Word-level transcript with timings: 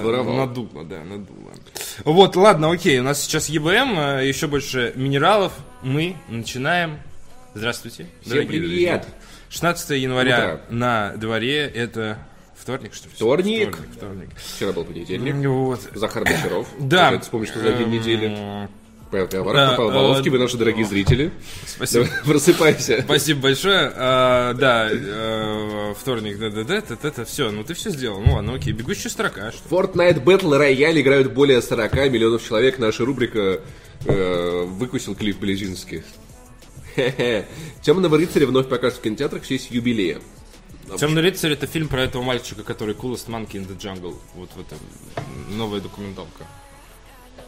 Своровал. 0.00 0.34
Надуло, 0.34 0.84
да, 0.84 1.04
надуло. 1.04 1.52
Вот, 2.04 2.36
ладно, 2.36 2.70
окей, 2.70 2.98
у 3.00 3.02
нас 3.02 3.22
сейчас 3.22 3.48
ЕБМ, 3.48 3.98
э, 3.98 4.26
еще 4.28 4.46
больше 4.46 4.92
минералов. 4.96 5.52
Мы 5.82 6.16
начинаем. 6.28 6.98
Здравствуйте. 7.54 8.06
Всем 8.22 8.46
привет! 8.46 9.02
друзья. 9.02 9.04
16 9.50 9.90
января 10.02 10.36
Утро. 10.54 10.60
на 10.70 11.12
дворе, 11.16 11.64
это 11.66 12.18
вторник, 12.54 12.94
что 12.94 13.08
ли? 13.08 13.14
Вторник. 13.14 13.68
Вторник, 13.74 13.94
вторник. 13.96 14.28
Вчера 14.36 14.72
был 14.72 14.84
понедельник. 14.84 15.46
Вот. 15.48 15.80
Захар 15.94 16.24
Бочаров. 16.24 16.68
Да. 16.78 17.08
Опять 17.08 17.22
Вспомни, 17.22 17.46
что 17.46 17.60
за 17.60 17.72
день 17.72 17.88
недели. 17.88 18.68
Павел 19.10 19.26
Да, 19.26 19.38
Пивоваров, 19.38 19.76
Павел 19.76 19.90
э, 19.90 19.94
Воловский, 19.94 20.30
вы 20.30 20.38
наши 20.38 20.56
дорогие 20.56 20.84
зрители. 20.84 21.32
Спасибо. 21.66 22.06
Просыпайся. 22.26 23.02
Спасибо 23.02 23.40
большое. 23.40 23.92
А, 23.94 24.54
да, 24.54 24.88
э, 24.90 25.94
вторник, 25.98 26.38
да, 26.38 26.50
да, 26.50 26.64
да, 26.64 26.76
это, 26.76 26.98
это 27.02 27.24
все. 27.24 27.50
Ну 27.50 27.64
ты 27.64 27.74
все 27.74 27.90
сделал. 27.90 28.20
Ну 28.20 28.34
ладно, 28.34 28.54
окей. 28.54 28.72
Бегущая 28.72 29.10
строка. 29.10 29.52
Что? 29.52 29.68
Fortnite 29.68 30.22
Battle 30.22 30.60
Royale 30.60 31.00
играют 31.00 31.32
более 31.32 31.62
40 31.62 31.94
миллионов 32.10 32.46
человек. 32.46 32.78
Наша 32.78 33.04
рубрика 33.04 33.60
э, 34.04 34.64
«Выкусил 34.66 35.14
Клифф 35.14 35.38
Ближинский». 35.38 36.02
Хе-хе. 36.94 37.46
«Темного 37.82 38.18
рыцаря» 38.18 38.46
вновь 38.46 38.68
покажут 38.68 38.98
в 38.98 39.02
кинотеатрах 39.02 39.42
в 39.42 39.48
честь 39.48 39.70
юбилея. 39.70 40.20
Темный 40.96 41.22
рыцарь 41.22 41.52
это 41.52 41.66
фильм 41.66 41.88
про 41.88 42.02
этого 42.02 42.22
мальчика, 42.22 42.62
который 42.62 42.94
coolest 42.94 43.28
monkey 43.28 43.54
in 43.54 43.68
the 43.68 43.76
jungle. 43.78 44.16
Вот 44.34 44.50
в 44.54 44.60
этом 44.60 44.78
новая 45.50 45.80
документалка. 45.80 46.46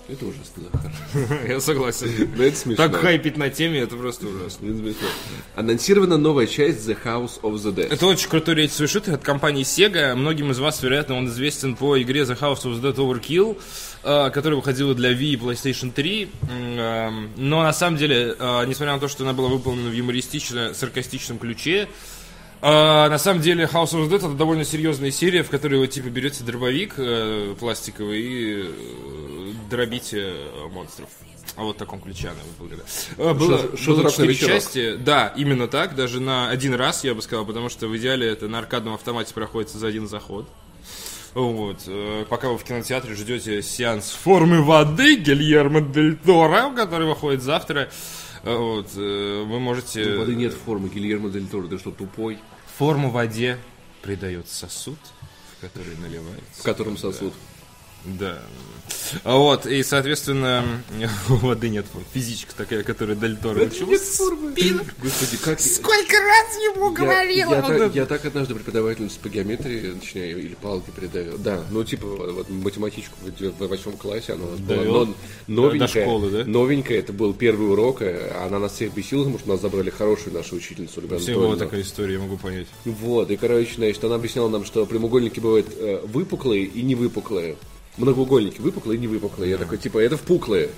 Это 0.09 0.27
ужасно, 0.27 0.65
Захар. 0.73 1.47
Я 1.49 1.61
согласен. 1.61 2.31
Но 2.37 2.45
это 2.45 2.57
смешно. 2.57 2.89
Так 2.89 3.01
хайпить 3.01 3.37
на 3.37 3.51
теме, 3.51 3.81
это 3.81 3.97
просто 3.97 4.27
ужасно. 4.27 4.67
Это 4.67 4.79
смешно. 4.79 5.09
Анонсирована 5.57 6.17
новая 6.17 6.47
часть 6.47 6.89
The 6.89 6.99
House 7.05 7.41
of 7.43 7.55
the 7.55 7.75
Dead. 7.75 7.93
Это 7.93 8.07
очень 8.07 8.29
крутой 8.29 8.57
рейсовый 8.57 8.89
шутер 8.89 9.15
от 9.15 9.23
компании 9.23 9.63
Sega. 9.65 10.15
Многим 10.15 10.51
из 10.51 10.59
вас, 10.59 10.83
вероятно, 10.83 11.17
он 11.17 11.27
известен 11.27 11.77
по 11.77 12.01
игре 12.01 12.23
The 12.23 12.39
House 12.39 12.65
of 12.65 12.81
the 12.81 12.93
Dead 12.93 12.97
Overkill, 12.97 13.59
э, 14.03 14.31
которая 14.31 14.57
выходила 14.57 14.95
для 14.95 15.13
Wii 15.13 15.33
и 15.33 15.37
PlayStation 15.37 15.93
3. 15.93 16.29
М, 16.43 16.79
эм, 16.79 17.31
Но 17.37 17.63
на 17.63 17.73
самом 17.73 17.97
деле, 17.97 18.35
э, 18.39 18.65
несмотря 18.67 18.95
на 18.95 19.01
то, 19.01 19.09
что 19.09 19.25
она 19.25 19.33
была 19.33 19.49
выполнена 19.49 19.91
в 19.91 19.93
юмористично-саркастичном 19.93 21.39
ключе, 21.39 21.89
э, 22.63 23.09
на 23.09 23.19
самом 23.19 23.41
деле 23.43 23.65
House 23.65 23.93
of 23.93 24.07
the 24.07 24.11
Dead 24.11 24.17
это 24.19 24.29
довольно 24.31 24.65
серьезная 24.65 25.11
серия, 25.11 25.43
в 25.43 25.51
которой 25.51 25.79
вы 25.79 25.87
типа 25.87 26.09
берете 26.09 26.45
дробовик 26.45 26.95
э, 26.99 27.55
пластиковый 27.59 28.21
и 28.21 28.63
э, 28.65 29.53
дробите 29.71 30.19
э, 30.35 30.69
монстров. 30.73 31.09
А 31.57 31.63
вот 31.63 31.77
в 31.77 31.79
таком 31.79 32.01
ключе 32.01 32.29
она 32.29 32.39
выполнена. 32.49 32.83
Э, 33.19 33.35
Было, 33.35 33.77
что 33.77 33.97
было 33.97 34.11
четыре 34.11 34.35
части. 34.35 34.97
Да, 34.97 35.33
именно 35.37 35.67
так, 35.69 35.95
даже 35.97 36.21
на 36.21 36.49
один 36.49 36.75
раз, 36.75 37.05
я 37.05 37.15
бы 37.15 37.23
сказал, 37.23 37.45
потому 37.45 37.69
что 37.69 37.89
в 37.89 37.97
идеале 37.97 38.29
это 38.29 38.49
на 38.49 38.59
аркадном 38.61 38.95
автомате 38.95 39.35
проходится 39.35 39.79
за 39.79 39.89
один 39.89 40.07
заход. 40.09 40.47
Вот. 41.35 41.79
э, 41.87 42.25
Пока 42.29 42.49
вы 42.49 42.59
в 42.59 42.65
кинотеатре 42.65 43.15
ждете 43.15 43.63
сеанс 43.63 44.11
формы 44.11 44.63
воды 44.63 45.17
Гильермо 45.17 45.81
Дель 45.81 46.17
Торо, 46.17 46.73
который 46.75 47.07
выходит 47.07 47.43
завтра, 47.43 47.89
вот, 48.45 48.91
э, 48.97 49.45
вы 49.47 49.61
можете... 49.61 50.17
Воды 50.17 50.35
нет 50.35 50.53
формы 50.53 50.89
Гильермо 50.89 51.31
Дель 51.31 51.47
Торо, 51.47 51.67
ты 51.67 51.79
что, 51.79 51.91
тупой? 51.91 52.39
Форму 52.79 53.11
воде 53.11 53.59
придает 54.03 54.49
сосуд, 54.49 54.99
в 55.57 55.61
который 55.61 55.97
наливается. 55.97 56.61
В 56.61 56.63
котором 56.63 56.97
сосуд. 56.97 57.35
Да. 58.05 58.43
Вот, 59.25 59.67
и, 59.67 59.83
соответственно, 59.83 60.65
у 61.29 61.35
воды 61.47 61.69
нет 61.69 61.87
формы. 61.91 62.07
Физичка 62.13 62.55
такая, 62.57 62.83
которая 62.83 63.17
Дель 63.17 63.37
Торо. 63.37 63.61
Господи, 65.03 65.37
как... 65.43 65.61
Сколько 65.61 66.17
раз 66.17 66.57
ему 66.57 66.91
говорила! 66.91 67.55
я 67.55 67.63
так, 67.63 67.71
это. 67.71 67.91
я 67.95 68.07
так 68.07 68.25
однажды 68.25 68.55
преподавательнице 68.55 69.19
по 69.21 69.29
геометрии, 69.29 69.93
точнее, 69.93 70.33
или 70.33 70.55
палки 70.55 70.91
передавил. 70.91 71.39
Да, 71.39 71.65
ну 71.71 71.85
типа 71.85 72.07
вот, 72.07 72.49
математичку 72.49 73.15
в, 73.23 73.67
восьмом 73.67 73.97
классе, 73.97 74.35
она 74.35 74.45
у 74.47 74.51
нас 74.51 74.61
была 74.61 74.85
но- 74.85 75.15
новенькая. 75.47 75.89
До 75.89 76.01
школы, 76.01 76.31
да? 76.31 76.45
Новенькая, 76.45 76.99
это 76.99 77.13
был 77.13 77.35
первый 77.35 77.71
урок, 77.71 78.03
э, 78.03 78.33
она 78.45 78.59
нас 78.59 78.73
всех 78.73 78.95
бесила, 78.95 79.23
потому 79.25 79.39
что 79.39 79.49
нас 79.49 79.61
забрали 79.61 79.91
хорошую 79.91 80.35
нашу 80.35 80.57
учительницу, 80.57 81.01
Ольгу 81.01 81.19
Всего 81.19 81.41
Анатольевну. 81.41 81.57
такая 81.59 81.83
история, 81.83 82.15
я 82.15 82.21
могу 82.21 82.37
понять. 82.37 82.67
Вот, 82.85 83.31
и, 83.31 83.37
короче, 83.37 83.75
значит, 83.77 84.03
она 84.05 84.17
объясняла 84.17 84.49
нам, 84.49 84.65
что 84.65 84.87
прямоугольники 84.87 85.41
бывают 85.41 85.67
э, 85.77 86.01
выпуклые 86.05 86.65
и 86.65 86.83
невыпуклые. 86.83 87.57
Многоугольники 88.01 88.61
выпуклые 88.61 88.99
и 88.99 89.01
невыпуклые. 89.01 89.51
Я 89.51 89.59
такой, 89.59 89.79
типа, 89.79 89.99
это 89.99 90.17
впуклые. 90.17 90.71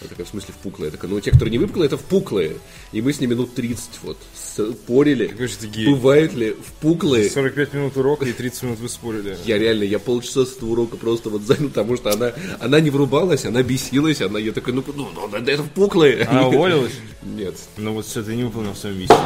Я 0.00 0.08
такой, 0.08 0.24
в 0.24 0.28
смысле 0.28 0.52
впуклые? 0.58 0.86
Я 0.86 0.92
такой, 0.92 1.08
ну, 1.10 1.20
те, 1.20 1.30
которые 1.30 1.52
не 1.52 1.58
выпуклые, 1.58 1.86
это 1.86 1.96
впуклые. 1.96 2.56
И 2.90 3.00
мы 3.00 3.12
с 3.12 3.20
ней 3.20 3.28
минут 3.28 3.54
30 3.54 3.88
вот 4.02 4.16
спорили, 4.34 5.28
Какой 5.28 5.46
же 5.46 5.56
ты 5.58 5.66
гей. 5.68 5.86
бывают 5.86 6.34
ли 6.34 6.54
впуклые. 6.54 7.30
45 7.30 7.72
минут 7.74 7.96
урока 7.96 8.24
и 8.24 8.32
30 8.32 8.62
минут 8.64 8.80
вы 8.80 8.88
спорили. 8.88 9.36
Я 9.44 9.58
реально, 9.58 9.84
я 9.84 10.00
полчаса 10.00 10.44
с 10.44 10.56
этого 10.56 10.70
урока 10.70 10.96
просто 10.96 11.30
вот 11.30 11.42
занял, 11.42 11.68
потому 11.68 11.96
что 11.96 12.10
она, 12.12 12.32
она 12.58 12.80
не 12.80 12.90
врубалась, 12.90 13.44
она 13.44 13.62
бесилась, 13.62 14.20
она, 14.20 14.40
я 14.40 14.50
такой, 14.52 14.72
ну, 14.72 14.82
ну, 14.94 15.08
ну, 15.14 15.36
это 15.36 15.62
впуклые. 15.62 16.24
Она 16.24 16.48
уволилась? 16.48 16.92
Нет. 17.22 17.54
Ну 17.76 17.92
вот 17.94 18.04
все, 18.06 18.22
ты 18.24 18.34
не 18.34 18.42
выполнил 18.42 18.74
свою 18.74 18.96
миссию. 18.96 19.18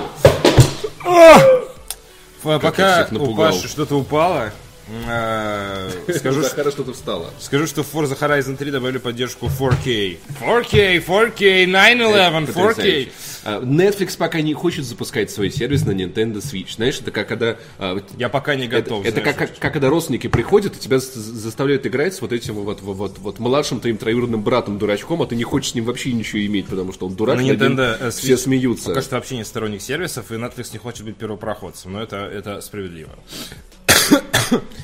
Ф- 1.05 2.61
Пока 2.61 3.09
у. 3.13 3.35
Паши 3.35 3.67
что-то 3.69 3.97
упало, 3.97 4.53
скажу, 6.17 6.41
что- 6.41 6.49
Захара 6.51 6.71
что-то 6.71 6.93
встало. 6.93 7.31
скажу, 7.41 7.67
что 7.67 7.83
в 7.83 7.93
Forza 7.95 8.19
Horizon 8.19 8.57
3 8.57 8.71
добавили 8.71 8.99
поддержку 8.99 9.47
4K. 9.47 10.19
4K, 10.41 11.05
4K, 11.05 11.67
911, 11.67 12.55
4K. 12.55 12.65
Потрясающе. 12.67 13.09
А, 13.45 13.61
Netflix 13.61 14.17
пока 14.17 14.41
не 14.41 14.55
хочет 14.55 14.85
запускать 14.85 15.31
свой 15.31 15.51
сервис 15.51 15.85
на 15.85 15.91
Nintendo 15.93 16.37
Switch. 16.37 16.75
Знаешь, 16.77 17.01
это 17.01 17.11
как 17.11 17.29
когда... 17.29 17.57
вот 17.79 18.05
Я 18.17 18.29
пока 18.29 18.55
не 18.55 18.67
Это, 18.67 18.77
готов. 18.83 19.05
это 19.07 19.21
знаешь, 19.21 19.37
как, 19.37 19.49
как, 19.51 19.59
как 19.59 19.73
когда 19.73 19.89
родственники 19.89 20.27
приходят 20.29 20.77
и 20.77 20.79
тебя 20.81 20.99
за- 20.99 21.21
заставляют 21.21 21.87
играть 21.87 22.15
с 22.15 22.21
вот 22.21 22.33
этим 22.33 22.55
вот, 22.55 22.81
вот, 22.81 22.97
вот, 22.97 23.19
вот 23.19 23.39
младшим 23.39 23.81
твоим 23.81 23.99
троюродным 23.99 24.43
братом 24.43 24.79
дурачком, 24.79 25.23
а 25.23 25.27
ты 25.27 25.37
не 25.37 25.45
хочешь 25.45 25.73
с 25.73 25.75
ним 25.75 25.85
вообще 25.85 26.13
ничего 26.13 26.45
иметь, 26.47 26.67
потому 26.67 26.93
что 26.93 27.07
он 27.07 27.15
дурак, 27.15 27.37
На 27.37 27.43
Nintendo 27.43 27.97
э, 28.01 28.11
все 28.11 28.35
Switch 28.35 28.37
смеются. 28.39 28.89
Пока 28.91 29.03
что 29.03 29.17
вообще 29.17 29.37
не 29.37 29.45
сторонник 29.45 29.83
сервисов, 29.83 30.31
и 30.31 30.35
Netflix 30.35 30.71
не 30.73 30.79
хочет 30.79 31.05
быть 31.05 31.17
первопроходцем, 31.17 31.93
но 31.93 32.03
это, 32.03 32.17
это 32.17 32.61
справедливо. 32.61 33.11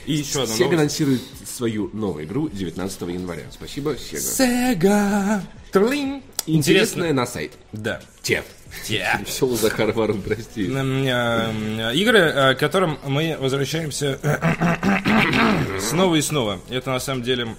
И 0.07 0.15
еще 0.15 0.43
одна 0.43 0.55
Sega 0.55 0.59
новость. 0.61 0.73
анонсирует 0.79 1.21
свою 1.47 1.91
новую 1.93 2.25
игру 2.25 2.49
19 2.49 3.01
января. 3.03 3.43
Спасибо, 3.53 3.93
Sega. 3.95 4.77
Sega. 4.79 5.41
Трлинь. 5.71 6.23
Интересное 6.47 7.13
на 7.13 7.25
сайт. 7.27 7.53
Да. 7.73 8.01
Те. 8.23 8.43
Те. 8.87 9.07
Веселый 9.25 9.57
Захар 9.57 9.93
Варун, 9.93 10.23
прости. 10.23 10.67
М, 10.67 11.05
э, 11.07 11.95
Игры, 11.95 12.19
э, 12.19 12.55
к 12.55 12.59
которым 12.59 12.99
мы 13.07 13.37
возвращаемся 13.39 14.19
снова 15.81 16.17
и 16.17 16.23
снова. 16.23 16.61
Это 16.69 16.91
на 16.91 17.01
самом 17.01 17.23
деле 17.23 17.55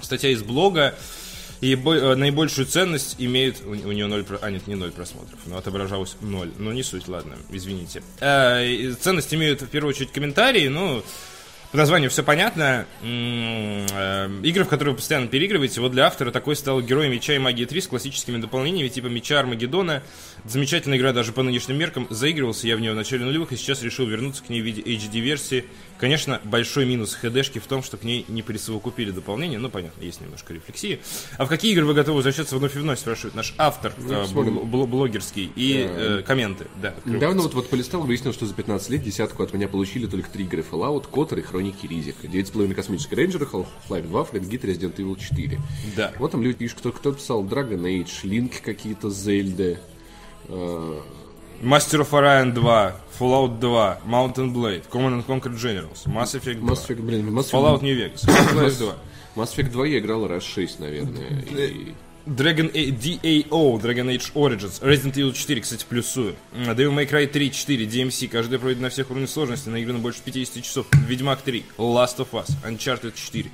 статья 0.00 0.30
из 0.30 0.42
блога. 0.42 0.94
И 1.60 1.74
бо- 1.76 1.94
э, 1.94 2.14
наибольшую 2.14 2.66
ценность 2.66 3.16
имеет... 3.18 3.62
У, 3.64 3.70
у 3.70 3.92
нее 3.92 4.06
0... 4.06 4.24
А, 4.42 4.50
нет, 4.50 4.66
не 4.66 4.74
0 4.74 4.90
просмотров. 4.92 5.38
Но 5.46 5.56
отображалось 5.56 6.16
0. 6.20 6.50
Но 6.58 6.72
не 6.72 6.82
суть, 6.82 7.08
ладно, 7.08 7.36
извините. 7.50 8.02
Э, 8.20 8.92
ценность 9.00 9.32
имеют 9.34 9.62
в 9.62 9.68
первую 9.68 9.90
очередь 9.90 10.12
комментарии. 10.12 10.68
Ну, 10.68 11.02
по 11.70 11.78
названию 11.78 12.10
все 12.10 12.22
понятно. 12.22 12.86
Э, 13.02 14.30
Игры, 14.42 14.64
в 14.64 14.68
которые 14.68 14.92
вы 14.92 14.98
постоянно 14.98 15.26
переигрываете. 15.26 15.80
Вот 15.80 15.92
для 15.92 16.06
автора 16.06 16.30
такой 16.30 16.54
стал 16.56 16.80
Герой 16.82 17.08
Меча 17.08 17.34
и 17.34 17.38
Магии 17.38 17.64
3 17.64 17.80
с 17.80 17.88
классическими 17.88 18.38
дополнениями 18.38 18.88
типа 18.88 19.06
Меча 19.06 19.40
Армагеддона. 19.40 20.02
Замечательная 20.44 20.98
игра 20.98 21.12
даже 21.12 21.32
по 21.32 21.42
нынешним 21.42 21.78
меркам. 21.78 22.06
Заигрывался 22.10 22.66
я 22.68 22.76
в 22.76 22.80
нее 22.80 22.92
в 22.92 22.96
начале 22.96 23.24
нулевых 23.24 23.52
и 23.52 23.56
сейчас 23.56 23.82
решил 23.82 24.06
вернуться 24.06 24.42
к 24.44 24.50
ней 24.50 24.60
в 24.60 24.64
виде 24.64 24.82
HD-версии. 24.82 25.64
Конечно, 26.04 26.38
большой 26.44 26.84
минус 26.84 27.16
HD-шки 27.22 27.60
в 27.60 27.66
том, 27.66 27.82
что 27.82 27.96
к 27.96 28.02
ней 28.04 28.26
не 28.28 28.42
присовокупили 28.42 29.10
дополнение. 29.10 29.58
Ну, 29.58 29.70
понятно, 29.70 30.02
есть 30.02 30.20
немножко 30.20 30.52
рефлексии. 30.52 31.00
А 31.38 31.46
в 31.46 31.48
какие 31.48 31.72
игры 31.72 31.86
вы 31.86 31.94
готовы 31.94 32.16
возвращаться 32.16 32.58
вновь 32.58 32.76
и 32.76 32.78
вновь, 32.78 32.98
спрашивает 32.98 33.34
наш 33.34 33.54
автор 33.56 33.94
э, 33.96 34.24
бл- 34.26 34.86
блогерский. 34.86 35.50
И 35.56 35.88
э, 35.88 36.20
комменты. 36.20 36.66
Да, 36.82 36.94
Недавно 37.06 37.40
вот, 37.40 37.54
вот 37.54 37.70
полистал, 37.70 38.02
выяснил, 38.02 38.34
что 38.34 38.44
за 38.44 38.52
15 38.52 38.90
лет 38.90 39.02
десятку 39.02 39.42
от 39.44 39.54
меня 39.54 39.66
получили 39.66 40.04
только 40.06 40.28
три 40.28 40.44
игры 40.44 40.62
Fallout, 40.70 41.06
Котор 41.10 41.38
и 41.38 41.42
Хроники 41.42 41.86
Ризика. 41.86 42.26
9,5 42.26 42.74
космический 42.74 43.14
рейнджер, 43.14 43.44
Half-Life 43.50 44.06
2, 44.06 44.22
Flat 44.24 44.46
Git, 44.46 44.60
Resident 44.60 44.96
Evil 44.96 45.18
4. 45.18 45.58
Да. 45.96 46.12
Вот 46.18 46.32
там 46.32 46.42
люди 46.42 46.58
пишут, 46.58 46.80
кто, 46.80 46.92
кто 46.92 47.12
писал 47.14 47.42
Dragon 47.44 47.80
Age, 47.80 48.24
Link 48.24 48.60
какие-то, 48.62 49.08
Зельды. 49.08 49.78
э, 50.48 51.00
Master 51.64 52.00
of 52.02 52.12
Orion 52.12 52.52
2, 52.54 52.92
Fallout 53.18 53.60
2, 53.60 54.06
Mountain 54.06 54.52
Blade, 54.52 54.82
Command 54.90 55.14
and 55.14 55.26
Conquer 55.26 55.50
Generals, 55.56 56.06
Mass 56.06 56.34
Effect 56.34 56.60
2, 56.60 56.64
Mass 56.64 56.84
Effect, 56.84 57.00
блин, 57.00 57.24
Mass 57.32 57.46
Effect, 57.46 57.52
Fallout 57.52 57.82
New 57.82 57.96
Vegas, 57.96 58.24
Half-Life 58.24 58.78
2, 58.78 58.92
Mass 59.36 59.52
Effect 59.54 59.72
2 59.72 59.84
я 59.86 59.98
играл 59.98 60.26
раз 60.26 60.44
6, 60.44 60.78
наверное. 60.80 61.42
И... 61.56 61.94
Dragon 62.26 62.70
A- 62.72 62.90
DAO, 62.90 63.78
Dragon 63.78 64.08
Age 64.08 64.32
Origins, 64.34 64.80
Resident 64.80 65.14
Evil 65.16 65.34
4, 65.34 65.60
кстати, 65.60 65.84
плюсую, 65.86 66.34
Devil 66.54 66.90
May 66.94 67.06
Cry 67.06 67.26
3, 67.26 67.50
4, 67.52 67.84
DMC, 67.86 68.28
каждый 68.28 68.52
день 68.52 68.60
пройден 68.60 68.82
на 68.82 68.88
всех 68.88 69.10
уровнях 69.10 69.28
сложности, 69.28 69.68
наиграно 69.68 69.98
больше 69.98 70.20
50 70.24 70.62
часов, 70.64 70.86
Ведьмак 71.06 71.42
3, 71.42 71.64
Last 71.76 72.16
of 72.18 72.28
Us, 72.32 72.48
Uncharted 72.64 73.12
4, 73.14 73.50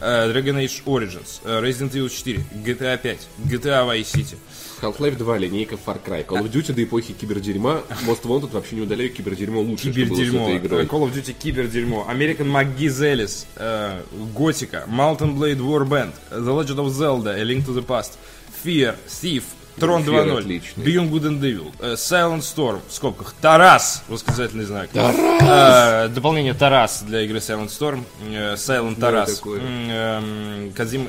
э, 0.00 0.32
Dragon 0.32 0.56
Age 0.56 0.82
Origins, 0.86 1.40
э, 1.44 1.60
Resident 1.62 1.92
Evil 1.92 2.08
4, 2.08 2.40
GTA 2.64 2.96
5, 2.96 3.18
GTA 3.46 3.84
Vice 3.86 4.04
City, 4.04 4.36
Half-Life 4.84 5.16
2, 5.18 5.36
линейка 5.38 5.76
Far 5.76 5.98
Cry. 6.04 6.26
Call 6.26 6.42
of 6.42 6.50
Duty 6.52 6.72
до 6.74 6.84
эпохи 6.84 7.12
кибердерьма. 7.14 7.82
Most 8.06 8.22
Wanted 8.24 8.50
вообще 8.52 8.76
не 8.76 8.82
удаляю 8.82 9.10
кибердерьмо 9.12 9.60
лучше, 9.60 9.90
что 9.92 10.06
было 10.06 10.16
с 10.16 10.18
Кибердерьмо. 10.20 10.48
Call 10.82 11.08
of 11.08 11.14
Duty 11.14 11.32
кибердерьмо. 11.32 12.06
American 12.10 12.46
McGee 12.52 12.88
Zelis. 12.88 13.46
э, 13.56 14.02
Готика. 14.34 14.84
Mountain 14.88 15.36
Blade 15.36 15.58
Warband. 15.60 16.12
The 16.30 16.40
Legend 16.54 16.76
of 16.78 16.88
Zelda. 16.90 17.30
A 17.34 17.42
Link 17.44 17.64
to 17.64 17.74
the 17.74 17.82
Past. 17.82 18.18
Fear. 18.64 18.94
Thief. 19.06 19.44
Трон 19.78 20.02
Fear 20.02 20.26
2.0. 20.26 20.38
отличный. 20.38 20.84
Beyond 20.84 21.10
Good 21.10 21.22
and 21.22 21.40
Evil. 21.40 21.72
э, 21.80 21.94
Silent 21.94 22.40
Storm. 22.40 22.80
В 22.88 22.92
скобках. 22.92 23.34
Тарас. 23.40 24.02
Восклицательный 24.08 24.64
знак. 24.64 24.90
Тарас! 24.90 26.10
дополнение 26.12 26.54
Тарас 26.54 27.02
для 27.02 27.22
игры 27.22 27.38
Silent 27.38 27.68
Storm. 27.68 28.04
Э, 28.30 28.54
Silent 28.54 29.00
Тарас. 29.00 29.42
эм, 29.44 30.72
Кадзима, 30.72 31.06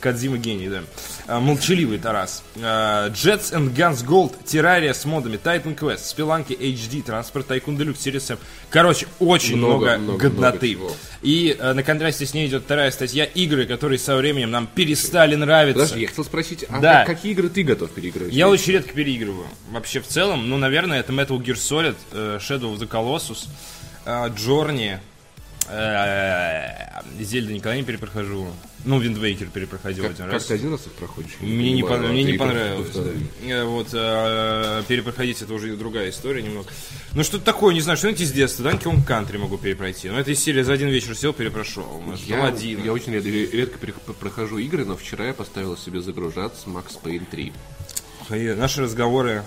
Кадзима 0.00 0.38
гений, 0.38 0.68
да. 0.68 1.40
Молчаливый 1.40 1.98
Тарас. 1.98 2.42
Jets 2.56 3.52
and 3.52 3.74
Guns 3.74 4.04
Gold, 4.06 4.34
Террария 4.44 4.92
с 4.92 5.04
модами, 5.04 5.36
Titan 5.42 5.76
Quest, 5.76 6.04
Спиланки 6.06 6.52
HD, 6.52 7.02
Транспорт 7.02 7.50
Tycoon 7.50 7.76
Deluxe, 7.76 7.96
Series 7.98 8.32
M. 8.32 8.38
Короче, 8.70 9.06
очень 9.18 9.56
Много, 9.56 9.74
много, 9.74 9.98
много, 9.98 10.18
годноты. 10.28 10.76
много. 10.76 10.92
И 11.22 11.56
на 11.60 11.82
контрасте 11.82 12.24
с 12.26 12.32
ней 12.34 12.46
идет 12.46 12.62
вторая 12.64 12.90
статья 12.92 13.24
игры, 13.24 13.66
которые 13.66 13.98
со 13.98 14.16
временем 14.16 14.50
нам 14.52 14.66
перестали 14.72 15.34
нравиться. 15.34 15.80
Подожди, 15.82 16.00
я 16.02 16.08
хотел 16.08 16.24
спросить, 16.24 16.64
а 16.68 16.78
Да. 16.80 17.04
как- 17.04 17.16
какие 17.16 17.32
игры 17.32 17.48
ты 17.48 17.62
готов 17.64 17.90
переигрывать? 18.10 18.34
Я 18.34 18.48
очень 18.48 18.72
редко 18.72 18.92
переигрываю. 18.92 19.46
Вообще, 19.70 20.00
в 20.00 20.06
целом, 20.06 20.48
ну, 20.48 20.56
наверное, 20.58 21.00
это 21.00 21.12
Metal 21.12 21.38
Gear 21.38 21.54
Solid, 21.56 21.96
э, 22.12 22.38
Shadow 22.40 22.74
of 22.74 22.78
the 22.78 22.88
Colossus, 22.88 23.48
э, 24.04 24.28
Journey, 24.36 24.98
э, 25.68 27.02
Зельда 27.20 27.52
никогда 27.52 27.76
не 27.76 27.82
перепрохожу. 27.82 28.48
Ну, 28.84 29.00
Waker 29.02 29.50
перепроходил 29.50 30.04
Как, 30.04 30.12
один 30.12 30.24
как 30.26 30.34
раз. 30.34 30.44
ты 30.44 30.54
один 30.54 30.70
раз 30.70 30.86
их 30.86 30.92
проходишь? 30.92 31.32
Мне 31.40 31.72
не, 31.72 31.82
пон- 31.82 32.04
а 32.06 32.12
мне 32.12 32.24
ты 32.24 32.32
не 32.32 32.38
понравилось. 32.38 32.88
Э, 33.42 33.64
Вот, 33.64 33.88
э, 33.92 34.82
перепроходить 34.86 35.42
это 35.42 35.52
уже 35.54 35.76
другая 35.76 36.10
история 36.10 36.40
немного. 36.42 36.68
Ну, 37.12 37.24
что-то 37.24 37.44
такое, 37.44 37.74
не 37.74 37.80
знаю, 37.80 37.96
что-нибудь 37.98 38.20
из 38.20 38.30
детства. 38.30 38.62
Donkey 38.70 38.82
Kong 38.84 39.04
Country 39.04 39.38
могу 39.38 39.58
перепройти. 39.58 40.08
Но 40.08 40.20
это 40.20 40.30
из 40.30 40.38
серии 40.40 40.62
за 40.62 40.72
один 40.72 40.88
вечер 40.88 41.16
сел, 41.16 41.32
перепрошел. 41.32 42.00
Я, 42.26 42.36
Паладин. 42.38 42.84
я 42.84 42.92
очень 42.92 43.12
редко, 43.12 43.28
редко 43.56 43.78
прохожу 44.12 44.58
игры, 44.58 44.84
но 44.84 44.96
вчера 44.96 45.26
я 45.26 45.34
поставил 45.34 45.76
себе 45.76 46.00
загружаться 46.00 46.68
Max 46.68 46.96
Payne 47.02 47.26
3. 47.28 47.52
И 48.30 48.54
Наши 48.54 48.82
разговоры... 48.82 49.42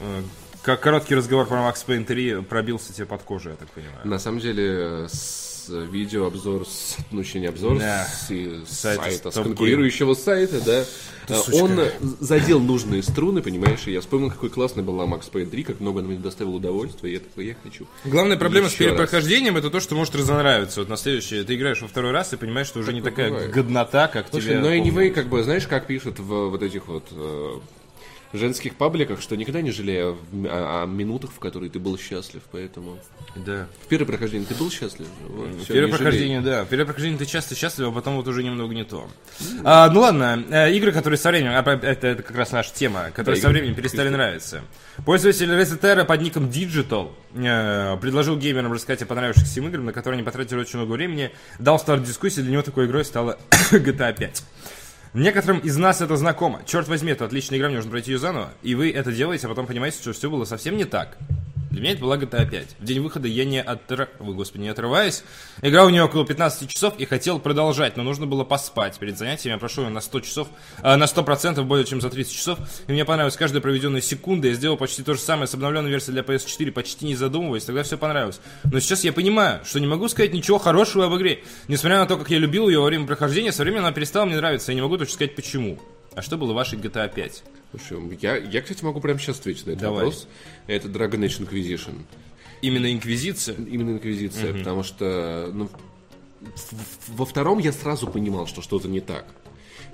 э, 0.00 0.22
Как 0.62 0.80
короткий 0.80 1.14
разговор 1.14 1.46
про 1.46 1.58
Max 1.58 1.84
Payne 1.86 2.04
3 2.04 2.42
пробился 2.42 2.92
тебе 2.92 3.06
под 3.06 3.22
кожу, 3.22 3.50
я 3.50 3.56
так 3.56 3.68
понимаю. 3.70 3.96
На 4.04 4.18
самом 4.18 4.38
деле, 4.40 5.06
с 5.08 5.68
видеообзор, 5.68 6.66
с, 6.66 6.96
ну, 7.10 7.20
еще 7.20 7.40
не 7.40 7.46
обзор, 7.46 7.78
Да. 7.78 8.06
с, 8.06 8.30
и- 8.30 8.64
с 8.66 8.70
Сайта 8.78 9.02
сайта, 9.02 9.30
с 9.30 9.34
конкурирующего 9.34 10.14
сайта, 10.14 10.60
да. 10.64 10.84
А, 11.28 11.34
сучка. 11.34 11.62
Он 11.62 11.78
э, 11.80 11.90
задел 12.20 12.58
нужные 12.58 13.02
струны, 13.02 13.42
понимаешь, 13.42 13.80
и 13.86 13.92
я 13.92 14.00
вспомнил, 14.00 14.30
какой 14.30 14.48
классной 14.48 14.82
была 14.82 15.04
Max 15.04 15.30
Payne 15.30 15.50
3, 15.50 15.62
как 15.64 15.80
много 15.80 15.98
она 16.00 16.08
мне 16.08 16.16
доставила 16.18 16.54
удовольствия, 16.54 17.10
и 17.10 17.12
я 17.14 17.20
такой, 17.20 17.46
я 17.48 17.54
хочу. 17.62 17.86
Главная 18.06 18.38
проблема 18.38 18.68
с 18.70 18.72
Еще 18.72 18.84
раз. 18.84 18.92
перепрохождением 18.92 19.58
это 19.58 19.68
то, 19.68 19.78
что 19.80 19.94
может 19.94 20.14
разонравиться. 20.16 20.80
Вот 20.80 20.88
на 20.88 20.96
следующее 20.96 21.44
ты 21.44 21.54
играешь 21.54 21.82
во 21.82 21.88
второй 21.88 22.12
раз 22.12 22.32
и 22.32 22.36
понимаешь, 22.38 22.68
что 22.68 22.78
уже 22.78 22.94
не 22.94 23.00
Такое 23.02 23.10
такая 23.12 23.30
бывает. 23.30 23.50
годнота, 23.50 24.08
как 24.08 24.28
Слушай, 24.30 24.44
тебе. 24.46 24.58
но 24.60 24.68
помнилось. 24.68 24.88
anyway, 24.88 25.10
как 25.10 25.26
бы, 25.28 25.42
знаешь, 25.44 25.66
как 25.66 25.86
пишут 25.86 26.18
в 26.18 26.48
вот 26.48 26.62
этих 26.62 26.88
вот 26.88 27.04
э, 27.10 27.58
женских 28.32 28.74
пабликах, 28.76 29.20
что 29.20 29.36
никогда 29.36 29.62
не 29.62 29.70
жалею 29.70 30.18
о, 30.32 30.82
о 30.82 30.86
минутах, 30.86 31.32
в 31.32 31.38
которые 31.38 31.70
ты 31.70 31.78
был 31.78 31.98
счастлив, 31.98 32.42
поэтому... 32.50 32.98
Да. 33.36 33.66
В 33.84 33.88
первое 33.88 34.06
прохождение 34.06 34.46
ты 34.46 34.54
был 34.54 34.70
счастлив? 34.70 35.06
Вот, 35.28 35.48
всё, 35.64 35.72
Первое 35.72 35.90
прохождение, 35.90 36.40
да. 36.40 36.64
Первое 36.64 36.86
прохождение 36.86 37.18
ты 37.18 37.26
часто 37.26 37.54
счастлив, 37.54 37.88
а 37.88 37.92
потом 37.92 38.16
вот 38.16 38.28
уже 38.28 38.42
немного 38.42 38.74
не 38.74 38.84
то. 38.84 39.08
А, 39.64 39.88
ну 39.90 40.00
ладно, 40.00 40.44
э, 40.50 40.72
игры, 40.74 40.92
которые 40.92 41.18
со 41.18 41.30
временем, 41.30 41.52
а, 41.54 41.60
это, 41.60 42.06
это 42.06 42.22
как 42.22 42.36
раз 42.36 42.52
наша 42.52 42.72
тема, 42.74 43.10
которые 43.14 43.40
Да, 43.40 43.48
со 43.48 43.52
временем 43.52 43.74
перестали 43.74 44.08
нравиться. 44.08 44.62
Пользователь 45.04 45.50
Resetera 45.50 46.04
под 46.04 46.20
ником 46.20 46.48
Digital 46.48 47.12
э, 47.34 47.96
предложил 48.00 48.36
геймерам 48.36 48.72
рассказать 48.72 49.02
о 49.02 49.06
понравившихся 49.06 49.60
им 49.60 49.68
играм, 49.68 49.86
на 49.86 49.92
которые 49.92 50.18
они 50.18 50.24
потратили 50.24 50.58
очень 50.58 50.78
много 50.78 50.92
времени, 50.92 51.30
дал 51.58 51.78
старт 51.78 52.02
дискуссии, 52.02 52.40
для 52.40 52.52
него 52.52 52.62
такой 52.62 52.86
игрой 52.86 53.04
стала 53.04 53.38
GTA 53.70 54.16
5. 54.16 54.42
Некоторым 55.18 55.58
из 55.58 55.76
нас 55.76 56.00
это 56.00 56.16
знакомо. 56.16 56.60
Черт 56.64 56.86
возьми, 56.86 57.10
это 57.10 57.24
отличная 57.24 57.58
игра, 57.58 57.66
мне 57.66 57.78
нужно 57.78 57.90
пройти 57.90 58.12
ее 58.12 58.18
заново. 58.18 58.50
И 58.62 58.76
вы 58.76 58.92
это 58.92 59.10
делаете, 59.10 59.46
а 59.46 59.50
потом 59.50 59.66
понимаете, 59.66 59.98
что 60.00 60.12
все 60.12 60.30
было 60.30 60.44
совсем 60.44 60.76
не 60.76 60.84
так. 60.84 61.18
Для 61.70 61.82
меня 61.82 61.92
это 61.92 62.00
была 62.00 62.16
GTA 62.16 62.48
5. 62.48 62.76
В 62.78 62.84
день 62.84 63.00
выхода 63.00 63.28
я 63.28 63.44
не, 63.44 63.62
отры... 63.62 64.08
Ой, 64.20 64.34
господи, 64.34 64.62
не 64.62 64.68
отрываюсь. 64.68 65.22
Играл 65.60 65.88
в 65.88 65.90
нее 65.90 66.04
около 66.04 66.26
15 66.26 66.68
часов 66.68 66.94
и 66.98 67.04
хотел 67.04 67.38
продолжать, 67.38 67.96
но 67.96 68.02
нужно 68.02 68.26
было 68.26 68.44
поспать. 68.44 68.98
Перед 68.98 69.18
занятиями 69.18 69.54
я 69.54 69.58
прошел 69.58 69.84
ее 69.84 69.90
на 69.90 70.00
100 70.00 70.20
часов, 70.20 70.48
а, 70.82 70.96
на 70.96 71.06
100% 71.06 71.62
более 71.64 71.84
чем 71.84 72.00
за 72.00 72.08
30 72.08 72.32
часов. 72.32 72.58
И 72.86 72.92
мне 72.92 73.04
понравилась 73.04 73.36
каждая 73.36 73.60
проведенная 73.60 74.00
секунда. 74.00 74.48
Я 74.48 74.54
сделал 74.54 74.76
почти 74.76 75.02
то 75.02 75.14
же 75.14 75.20
самое 75.20 75.46
с 75.46 75.54
обновленной 75.54 75.90
версией 75.90 76.14
для 76.14 76.22
PS4, 76.22 76.72
почти 76.72 77.04
не 77.04 77.16
задумываясь. 77.16 77.64
Тогда 77.64 77.82
все 77.82 77.98
понравилось. 77.98 78.40
Но 78.64 78.80
сейчас 78.80 79.04
я 79.04 79.12
понимаю, 79.12 79.64
что 79.64 79.78
не 79.78 79.86
могу 79.86 80.08
сказать 80.08 80.32
ничего 80.32 80.58
хорошего 80.58 81.06
об 81.06 81.16
игре. 81.16 81.44
Несмотря 81.68 81.98
на 81.98 82.06
то, 82.06 82.16
как 82.16 82.30
я 82.30 82.38
любил 82.38 82.68
ее 82.68 82.80
во 82.80 82.86
время 82.86 83.06
прохождения, 83.06 83.52
со 83.52 83.62
временем 83.62 83.84
она 83.84 83.92
перестала 83.92 84.24
мне 84.24 84.36
нравиться. 84.36 84.72
Я 84.72 84.76
не 84.76 84.82
могу 84.82 84.96
точно 84.96 85.14
сказать 85.14 85.36
почему. 85.36 85.78
А 86.14 86.22
что 86.22 86.38
было 86.38 86.52
в 86.52 86.56
вашей 86.56 86.78
GTA 86.78 87.12
5? 87.12 87.42
Слушай, 87.70 88.18
я, 88.20 88.36
я, 88.36 88.62
кстати, 88.62 88.82
могу 88.82 89.00
прямо 89.00 89.18
сейчас 89.18 89.38
ответить 89.40 89.66
на 89.66 89.72
этот 89.72 89.82
Давай. 89.82 90.04
вопрос. 90.04 90.26
Это 90.66 90.88
Dragon 90.88 91.20
Age 91.20 91.46
Inquisition. 91.46 91.94
Именно 92.62 92.92
Инквизиция? 92.92 93.56
Именно 93.56 93.90
Инквизиция, 93.92 94.52
потому 94.54 94.82
что 94.82 95.50
ну, 95.52 95.68
во 97.08 97.24
втором 97.24 97.58
я 97.58 97.72
сразу 97.72 98.06
понимал, 98.06 98.46
что 98.46 98.62
что-то 98.62 98.88
не 98.88 99.00
так. 99.00 99.26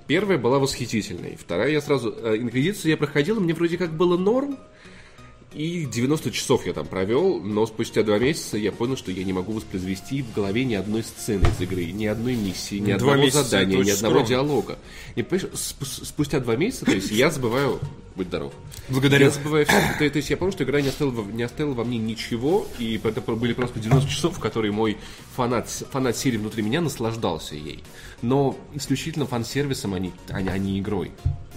Первая 0.06 0.38
была 0.38 0.58
восхитительной, 0.58 1.36
вторая 1.36 1.70
я 1.70 1.80
сразу... 1.80 2.14
э, 2.14 2.36
Инквизицию 2.36 2.90
я 2.90 2.96
проходил, 2.96 3.40
мне 3.40 3.54
вроде 3.54 3.78
как 3.78 3.92
было 3.96 4.18
норм, 4.18 4.58
и 5.54 5.86
90 5.86 6.30
часов 6.32 6.66
я 6.66 6.72
там 6.72 6.86
провел, 6.86 7.40
но 7.40 7.66
спустя 7.66 8.02
два 8.02 8.18
месяца 8.18 8.56
я 8.56 8.72
понял, 8.72 8.96
что 8.96 9.10
я 9.12 9.24
не 9.24 9.32
могу 9.32 9.52
воспроизвести 9.52 10.22
в 10.22 10.32
голове 10.34 10.64
ни 10.64 10.74
одной 10.74 11.02
сцены 11.02 11.46
из 11.46 11.60
игры, 11.62 11.86
ни 11.86 12.06
одной 12.06 12.34
миссии, 12.36 12.76
ни 12.76 12.92
Два 12.94 13.12
одного 13.14 13.30
задания, 13.30 13.78
ни 13.78 13.90
одного 13.90 14.14
скромно. 14.24 14.26
диалога. 14.28 14.78
И, 15.14 15.22
понимаешь, 15.22 15.50
спустя 15.80 16.40
два 16.40 16.56
месяца, 16.56 16.84
то 16.84 16.92
есть 16.92 17.10
я 17.10 17.30
забываю... 17.30 17.80
Будь 18.16 18.28
здоров. 18.28 18.52
Благодарю. 18.88 19.24
Я 19.24 19.30
забываю 19.32 19.66
все. 19.66 19.74
То, 19.98 20.08
то 20.08 20.16
есть 20.18 20.30
я 20.30 20.36
помню, 20.36 20.52
что 20.52 20.62
игра 20.62 20.80
не 20.80 20.86
оставила, 20.86 21.14
во- 21.22 21.32
не 21.32 21.42
оставила 21.42 21.74
во 21.74 21.82
мне 21.84 21.98
ничего, 21.98 22.64
и 22.78 23.00
это 23.02 23.20
были 23.20 23.54
просто 23.54 23.80
90 23.80 24.08
часов, 24.08 24.36
в 24.36 24.38
которые 24.40 24.70
мой 24.70 24.98
фанат, 25.34 25.68
фанат 25.90 26.16
серии 26.16 26.36
внутри 26.36 26.62
меня 26.62 26.80
наслаждался 26.80 27.56
ей. 27.56 27.82
Но 28.22 28.56
исключительно 28.72 29.26
фан-сервисом, 29.26 29.94
а 29.94 29.98
не, 29.98 30.12
а 30.28 30.40
не- 30.58 30.78
игрой. 30.78 31.10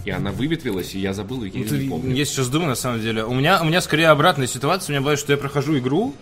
И 0.04 0.10
она 0.10 0.32
выветрилась, 0.32 0.94
и 0.96 0.98
я 0.98 1.12
забыл 1.14 1.44
ее, 1.44 1.60
я 1.62 1.68
Ты- 1.68 1.78
не 1.78 1.88
помню. 1.90 2.12
Я 2.16 2.24
сейчас 2.24 2.48
думаю, 2.48 2.70
на 2.70 2.74
самом 2.74 3.02
деле. 3.02 3.24
У 3.24 3.34
меня, 3.34 3.60
у 3.62 3.64
меня 3.64 3.80
скорее 3.88 4.08
обратная 4.08 4.46
ситуация. 4.46 4.88
У 4.88 4.92
меня 4.92 5.00
бывает, 5.00 5.18
что 5.18 5.32
я 5.32 5.38
прохожу 5.38 5.78
игру, 5.78 6.14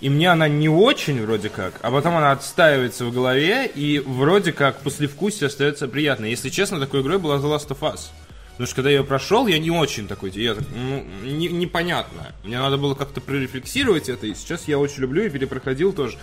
и 0.00 0.10
мне 0.10 0.28
она 0.28 0.48
не 0.48 0.68
очень 0.68 1.24
вроде 1.24 1.50
как, 1.50 1.74
а 1.80 1.92
потом 1.92 2.16
она 2.16 2.32
отстаивается 2.32 3.04
в 3.04 3.12
голове, 3.12 3.70
и 3.72 4.00
вроде 4.00 4.50
как 4.52 4.80
послевкусие 4.80 5.46
остается 5.46 5.86
приятно. 5.86 6.24
Если 6.24 6.48
честно, 6.48 6.80
такой 6.80 7.02
игрой 7.02 7.18
была 7.18 7.36
The 7.36 7.44
Last 7.44 7.68
of 7.68 7.78
Us. 7.80 8.08
Потому 8.50 8.66
что 8.66 8.74
когда 8.74 8.90
я 8.90 8.96
ее 8.98 9.04
прошел, 9.04 9.46
я 9.46 9.58
не 9.60 9.70
очень 9.70 10.08
такой, 10.08 10.30
я 10.32 10.54
так, 10.56 10.64
ну, 10.74 11.04
не- 11.22 11.46
непонятно. 11.48 12.32
Мне 12.42 12.58
надо 12.58 12.76
было 12.76 12.94
как-то 12.96 13.20
прорефлексировать 13.20 14.08
это, 14.08 14.26
и 14.26 14.34
сейчас 14.34 14.66
я 14.66 14.78
очень 14.80 15.02
люблю 15.02 15.22
и 15.24 15.30
перепроходил 15.30 15.92
тоже. 15.92 16.18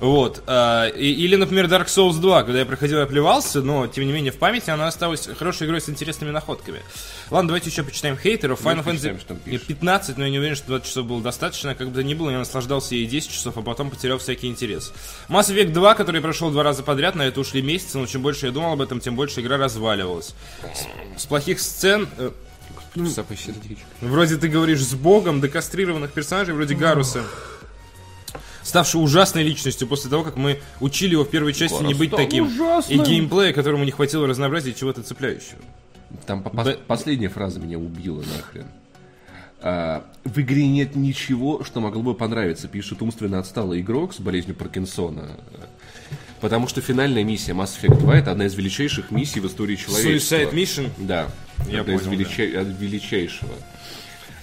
Вот. 0.00 0.42
а, 0.46 0.86
и- 0.88 1.12
или, 1.12 1.36
например, 1.36 1.66
Dark 1.66 1.86
Souls 1.86 2.20
2, 2.20 2.42
когда 2.42 2.58
я 2.60 2.66
проходил, 2.66 2.98
я 2.98 3.06
плевался, 3.06 3.62
но, 3.62 3.86
тем 3.86 4.06
не 4.06 4.12
менее, 4.12 4.32
в 4.32 4.36
памяти 4.38 4.70
она 4.70 4.86
осталась 4.88 5.28
хорошей 5.38 5.66
игрой 5.66 5.80
с 5.80 5.88
интересными 5.88 6.30
находками. 6.30 6.80
Ладно, 7.30 7.48
давайте 7.48 7.70
еще 7.70 7.82
почитаем 7.82 8.16
хейтеров. 8.16 8.60
Final 8.60 8.84
Fantasy 8.84 9.18
что 9.18 9.28
там 9.28 9.36
Нет, 9.46 9.60
пишут. 9.60 9.66
15, 9.66 10.18
но 10.18 10.24
я 10.24 10.30
не 10.30 10.38
уверен, 10.38 10.56
что 10.56 10.66
20 10.68 10.86
часов 10.88 11.06
было 11.06 11.22
достаточно. 11.22 11.74
Как 11.74 11.88
бы 11.88 11.94
то 11.94 12.02
ни 12.02 12.14
было, 12.14 12.30
я 12.30 12.38
наслаждался 12.38 12.94
ей 12.94 13.06
10 13.06 13.30
часов, 13.30 13.56
а 13.56 13.62
потом 13.62 13.90
потерял 13.90 14.18
всякий 14.18 14.48
интерес. 14.48 14.92
Mass 15.28 15.50
Effect 15.54 15.72
2, 15.72 15.94
который 15.94 16.20
прошел 16.20 16.50
два 16.50 16.62
раза 16.62 16.82
подряд, 16.82 17.14
на 17.14 17.22
это 17.22 17.40
ушли 17.40 17.62
месяцы, 17.62 17.98
но 17.98 18.06
чем 18.06 18.22
больше 18.22 18.46
я 18.46 18.52
думал 18.52 18.72
об 18.72 18.80
этом, 18.80 19.00
тем 19.00 19.16
больше 19.16 19.40
игра 19.40 19.56
разваливалась. 19.56 20.34
С, 21.16 21.22
с 21.22 21.26
плохих 21.26 21.60
сцен... 21.60 22.08
э, 22.18 22.30
сердечко. 22.96 23.84
Вроде 24.00 24.36
ты 24.36 24.48
говоришь 24.48 24.80
с 24.80 24.94
богом, 24.94 25.40
до 25.40 25.48
кастрированных 25.48 26.12
персонажей, 26.12 26.54
вроде 26.54 26.74
Гаруса. 26.74 27.22
Ставший 28.64 29.02
ужасной 29.02 29.42
личностью 29.44 29.86
после 29.86 30.10
того, 30.10 30.24
как 30.24 30.36
мы 30.36 30.58
учили 30.80 31.12
его 31.12 31.24
в 31.24 31.30
первой 31.30 31.52
части 31.52 31.82
не 31.82 31.94
быть 31.94 32.10
таким. 32.10 32.46
ужасным. 32.46 33.02
И 33.02 33.06
геймплея, 33.06 33.52
которому 33.52 33.84
не 33.84 33.90
хватило 33.90 34.26
разнообразия 34.26 34.70
и 34.70 34.74
чего-то 34.74 35.02
цепляющего. 35.02 35.58
Там 36.26 36.42
по- 36.42 36.48
пос- 36.48 36.64
Б- 36.64 36.78
последняя 36.86 37.28
фраза 37.28 37.60
меня 37.60 37.78
убила 37.78 38.20
нахрен. 38.22 38.66
А, 39.60 40.04
в 40.24 40.40
игре 40.40 40.66
нет 40.66 40.94
ничего, 40.96 41.62
что 41.64 41.80
могло 41.80 42.02
бы 42.02 42.14
понравиться, 42.14 42.68
пишет 42.68 43.00
умственно 43.02 43.38
отсталый 43.38 43.80
игрок 43.80 44.14
с 44.14 44.20
болезнью 44.20 44.54
Паркинсона. 44.56 45.30
Потому 46.40 46.68
что 46.68 46.80
финальная 46.82 47.24
миссия 47.24 47.52
Mass 47.52 47.70
Effect 47.80 47.98
2 48.00 48.16
это 48.18 48.30
одна 48.32 48.46
из 48.46 48.54
величайших 48.54 49.10
миссий 49.10 49.40
в 49.40 49.46
истории 49.46 49.76
человечества. 49.76 50.36
Suicide 50.36 50.52
Mission? 50.52 50.90
Да. 50.98 51.28
Я 51.68 51.80
одна 51.80 51.94
из 51.94 52.02
понял, 52.02 52.12
велича- 52.18 52.60
от 52.60 52.68
величайшего. 52.80 53.52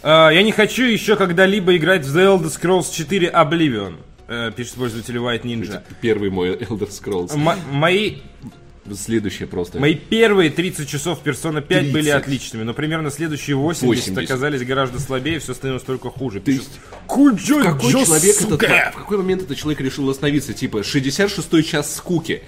А, 0.04 0.30
я 0.32 0.42
не 0.42 0.51
хочу 0.51 0.84
еще 0.84 1.16
когда-либо 1.16 1.78
играть 1.78 2.04
в 2.06 2.18
The 2.18 2.40
Elder 2.40 2.48
Scrolls 2.48 2.92
4 2.92 3.30
Oblivion, 3.30 3.98
пишет 4.56 4.76
пользователь 4.76 5.16
White 5.18 5.44
Ninja. 5.44 5.82
Первый 6.02 6.30
мой 6.30 6.56
Elder 6.56 6.90
Scrolls. 6.90 7.34
М- 7.34 7.60
мои 7.72 8.18
следующее 8.94 9.48
просто. 9.48 9.80
Мои 9.80 9.94
первые 9.96 10.50
30 10.50 10.90
часов 10.90 11.22
Persona 11.24 11.62
5 11.62 11.92
были 11.92 12.04
30. 12.10 12.14
отличными, 12.24 12.64
но 12.64 12.74
примерно 12.74 13.10
следующие 13.12 13.56
80, 13.56 14.08
80. 14.10 14.24
оказались 14.26 14.64
гораздо 14.66 15.00
слабее, 15.00 15.40
все 15.40 15.54
становилось 15.54 15.84
только 15.84 16.10
хуже. 16.10 16.40
Ты- 16.40 16.54
Пишет, 16.58 16.70
Куджо, 17.08 17.62
какой 17.64 17.92
Джо, 17.92 18.06
человек 18.06 18.36
этот, 18.38 18.50
сука!» 18.50 18.92
в 18.94 18.98
какой 18.98 19.18
момент 19.18 19.44
этот 19.44 19.58
человек 19.58 19.82
решил 19.82 20.10
остановиться? 20.10 20.54
Типа, 20.54 20.78
66-й 20.78 21.64
час 21.64 21.96
скуки. 21.96 22.42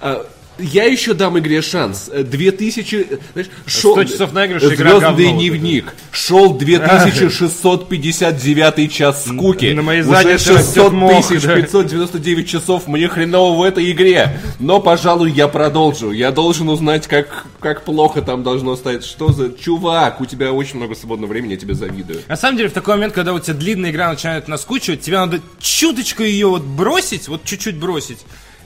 А, 0.00 0.26
я 0.58 0.84
еще 0.84 1.14
дам 1.14 1.38
игре 1.38 1.62
шанс. 1.62 2.10
Э, 2.12 2.22
2000... 2.22 3.06
знаешь, 3.32 3.48
шел... 3.66 3.92
100 3.92 4.04
часов 4.04 4.32
наиграешь, 4.32 4.62
игра 4.62 4.98
Звездный 4.98 5.00
говно 5.00 5.30
вот 5.30 5.38
дневник. 5.38 5.94
Шел 6.10 6.54
2659 6.58 8.92
час 8.92 9.24
скуки. 9.26 9.72
На 9.72 9.82
моей 9.82 10.02
Уже 10.02 10.10
заднице 10.10 10.54
600 10.54 10.56
растет 10.56 10.92
мох, 10.92 11.28
тысяч 11.28 11.44
да. 11.44 11.56
599 11.56 12.48
часов. 12.48 12.88
Мне 12.88 13.08
хреново 13.08 13.58
в 13.58 13.62
этой 13.62 13.90
игре. 13.90 14.38
Но, 14.58 14.80
пожалуй, 14.80 15.30
я 15.30 15.48
продолжу. 15.48 16.12
Я 16.12 16.32
должен 16.32 16.68
узнать, 16.68 17.06
как, 17.06 17.46
как 17.60 17.84
плохо 17.84 18.22
там 18.22 18.42
должно 18.42 18.76
стать. 18.76 19.04
Что 19.04 19.32
за... 19.32 19.50
Чувак, 19.50 20.20
у 20.20 20.26
тебя 20.26 20.52
очень 20.52 20.76
много 20.76 20.94
свободного 20.94 21.30
времени, 21.30 21.52
я 21.52 21.58
тебе 21.58 21.74
завидую. 21.74 22.20
На 22.28 22.36
самом 22.36 22.56
деле, 22.56 22.68
в 22.68 22.72
такой 22.72 22.94
момент, 22.94 23.14
когда 23.14 23.32
у 23.32 23.38
тебя 23.38 23.54
длинная 23.54 23.90
игра 23.90 24.10
начинает 24.10 24.48
наскучивать, 24.48 25.00
тебе 25.00 25.18
надо 25.18 25.40
чуточку 25.60 26.22
ее 26.22 26.48
вот 26.48 26.62
бросить, 26.62 27.28
вот 27.28 27.44
чуть-чуть 27.44 27.76
бросить, 27.76 28.18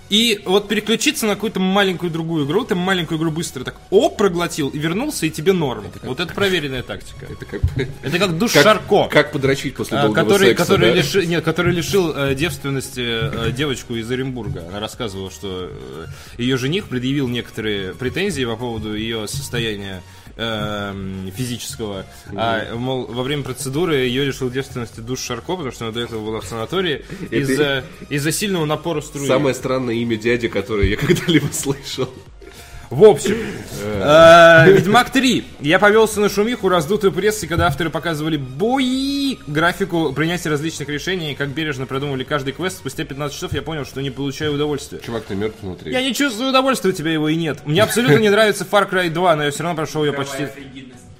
и 0.08 0.42
вот 0.44 0.68
переключиться 0.68 1.26
на 1.26 1.34
какую-то 1.34 1.60
маленькую 1.60 2.10
другую 2.10 2.46
игру, 2.46 2.64
ты 2.64 2.74
маленькую 2.74 3.18
игру 3.18 3.30
быстро 3.30 3.64
так 3.64 3.76
о, 3.90 4.10
проглотил 4.10 4.68
и 4.68 4.78
вернулся, 4.78 5.26
и 5.26 5.30
тебе 5.30 5.52
норм. 5.52 5.86
Вот 6.02 6.20
это 6.20 6.34
проверенная 6.34 6.82
тактика. 6.82 7.26
Это 7.26 7.44
как... 7.44 7.62
Это 8.02 8.18
как 8.18 8.38
душ 8.38 8.52
Как, 8.52 8.64
Шарко. 8.64 9.08
как 9.08 9.32
подрочить 9.32 9.74
после 9.74 9.98
а, 9.98 10.02
долгого 10.02 10.24
который, 10.24 10.48
секса, 10.48 10.64
который, 10.64 10.90
да? 10.90 11.00
лиши- 11.00 11.26
нет, 11.26 11.44
который 11.44 11.72
лишил 11.72 12.12
э, 12.14 12.34
девственности 12.34 13.00
э, 13.00 13.52
девочку 13.52 13.94
из 13.94 14.10
Оренбурга. 14.10 14.66
Она 14.68 14.80
рассказывала, 14.80 15.30
что 15.30 15.70
э, 15.70 16.06
ее 16.38 16.56
жених 16.56 16.88
предъявил 16.88 17.28
некоторые 17.28 17.94
претензии 17.94 18.44
по 18.44 18.56
поводу 18.56 18.94
ее 18.94 19.26
состояния 19.28 20.02
эм, 20.36 21.30
физического. 21.34 22.06
А, 22.34 22.74
мол, 22.74 23.06
во 23.06 23.22
время 23.22 23.42
процедуры 23.42 23.96
ее 23.96 24.24
лишил 24.24 24.50
девственности 24.50 25.00
душ 25.00 25.20
Шарко, 25.20 25.56
потому 25.56 25.72
что 25.72 25.86
она 25.86 25.94
до 25.94 26.00
этого 26.00 26.24
была 26.24 26.40
в 26.40 26.44
санатории 26.44 27.04
из-за 27.30 27.84
из-за 28.08 28.32
сильного 28.32 28.64
напора 28.64 29.00
струи. 29.00 29.26
Самое 29.26 29.54
странное 29.54 29.91
имя 29.92 30.16
дяди, 30.16 30.48
которое 30.48 30.88
я 30.88 30.96
когда-либо 30.98 31.48
слышал. 31.52 32.08
В 32.92 33.04
общем, 33.04 33.38
э, 33.80 34.70
Ведьмак 34.70 35.08
3. 35.08 35.44
Я 35.60 35.78
повелся 35.78 36.20
на 36.20 36.28
шумиху, 36.28 36.68
раздутую 36.68 37.10
прессой, 37.10 37.48
когда 37.48 37.68
авторы 37.68 37.88
показывали 37.88 38.36
бои, 38.36 39.38
графику 39.46 40.12
принятия 40.12 40.50
различных 40.50 40.90
решений, 40.90 41.32
и 41.32 41.34
как 41.34 41.48
бережно 41.48 41.86
продумывали 41.86 42.22
каждый 42.22 42.52
квест. 42.52 42.76
Спустя 42.76 43.04
15 43.04 43.34
часов 43.34 43.54
я 43.54 43.62
понял, 43.62 43.86
что 43.86 44.02
не 44.02 44.10
получаю 44.10 44.52
удовольствия. 44.52 45.00
Чувак, 45.00 45.24
ты 45.24 45.34
мертв 45.34 45.62
внутри. 45.62 45.90
Я 45.90 46.02
не 46.02 46.12
чувствую 46.12 46.50
удовольствия, 46.50 46.90
у 46.90 46.92
тебя 46.92 47.12
его 47.12 47.30
и 47.30 47.34
нет. 47.34 47.60
Мне 47.64 47.82
абсолютно 47.82 48.18
не 48.18 48.28
нравится 48.28 48.66
Far 48.70 48.90
Cry 48.90 49.08
2, 49.08 49.36
но 49.36 49.44
я 49.44 49.50
все 49.50 49.62
равно 49.62 49.76
прошел 49.76 50.04
ее 50.04 50.12
почти... 50.12 50.48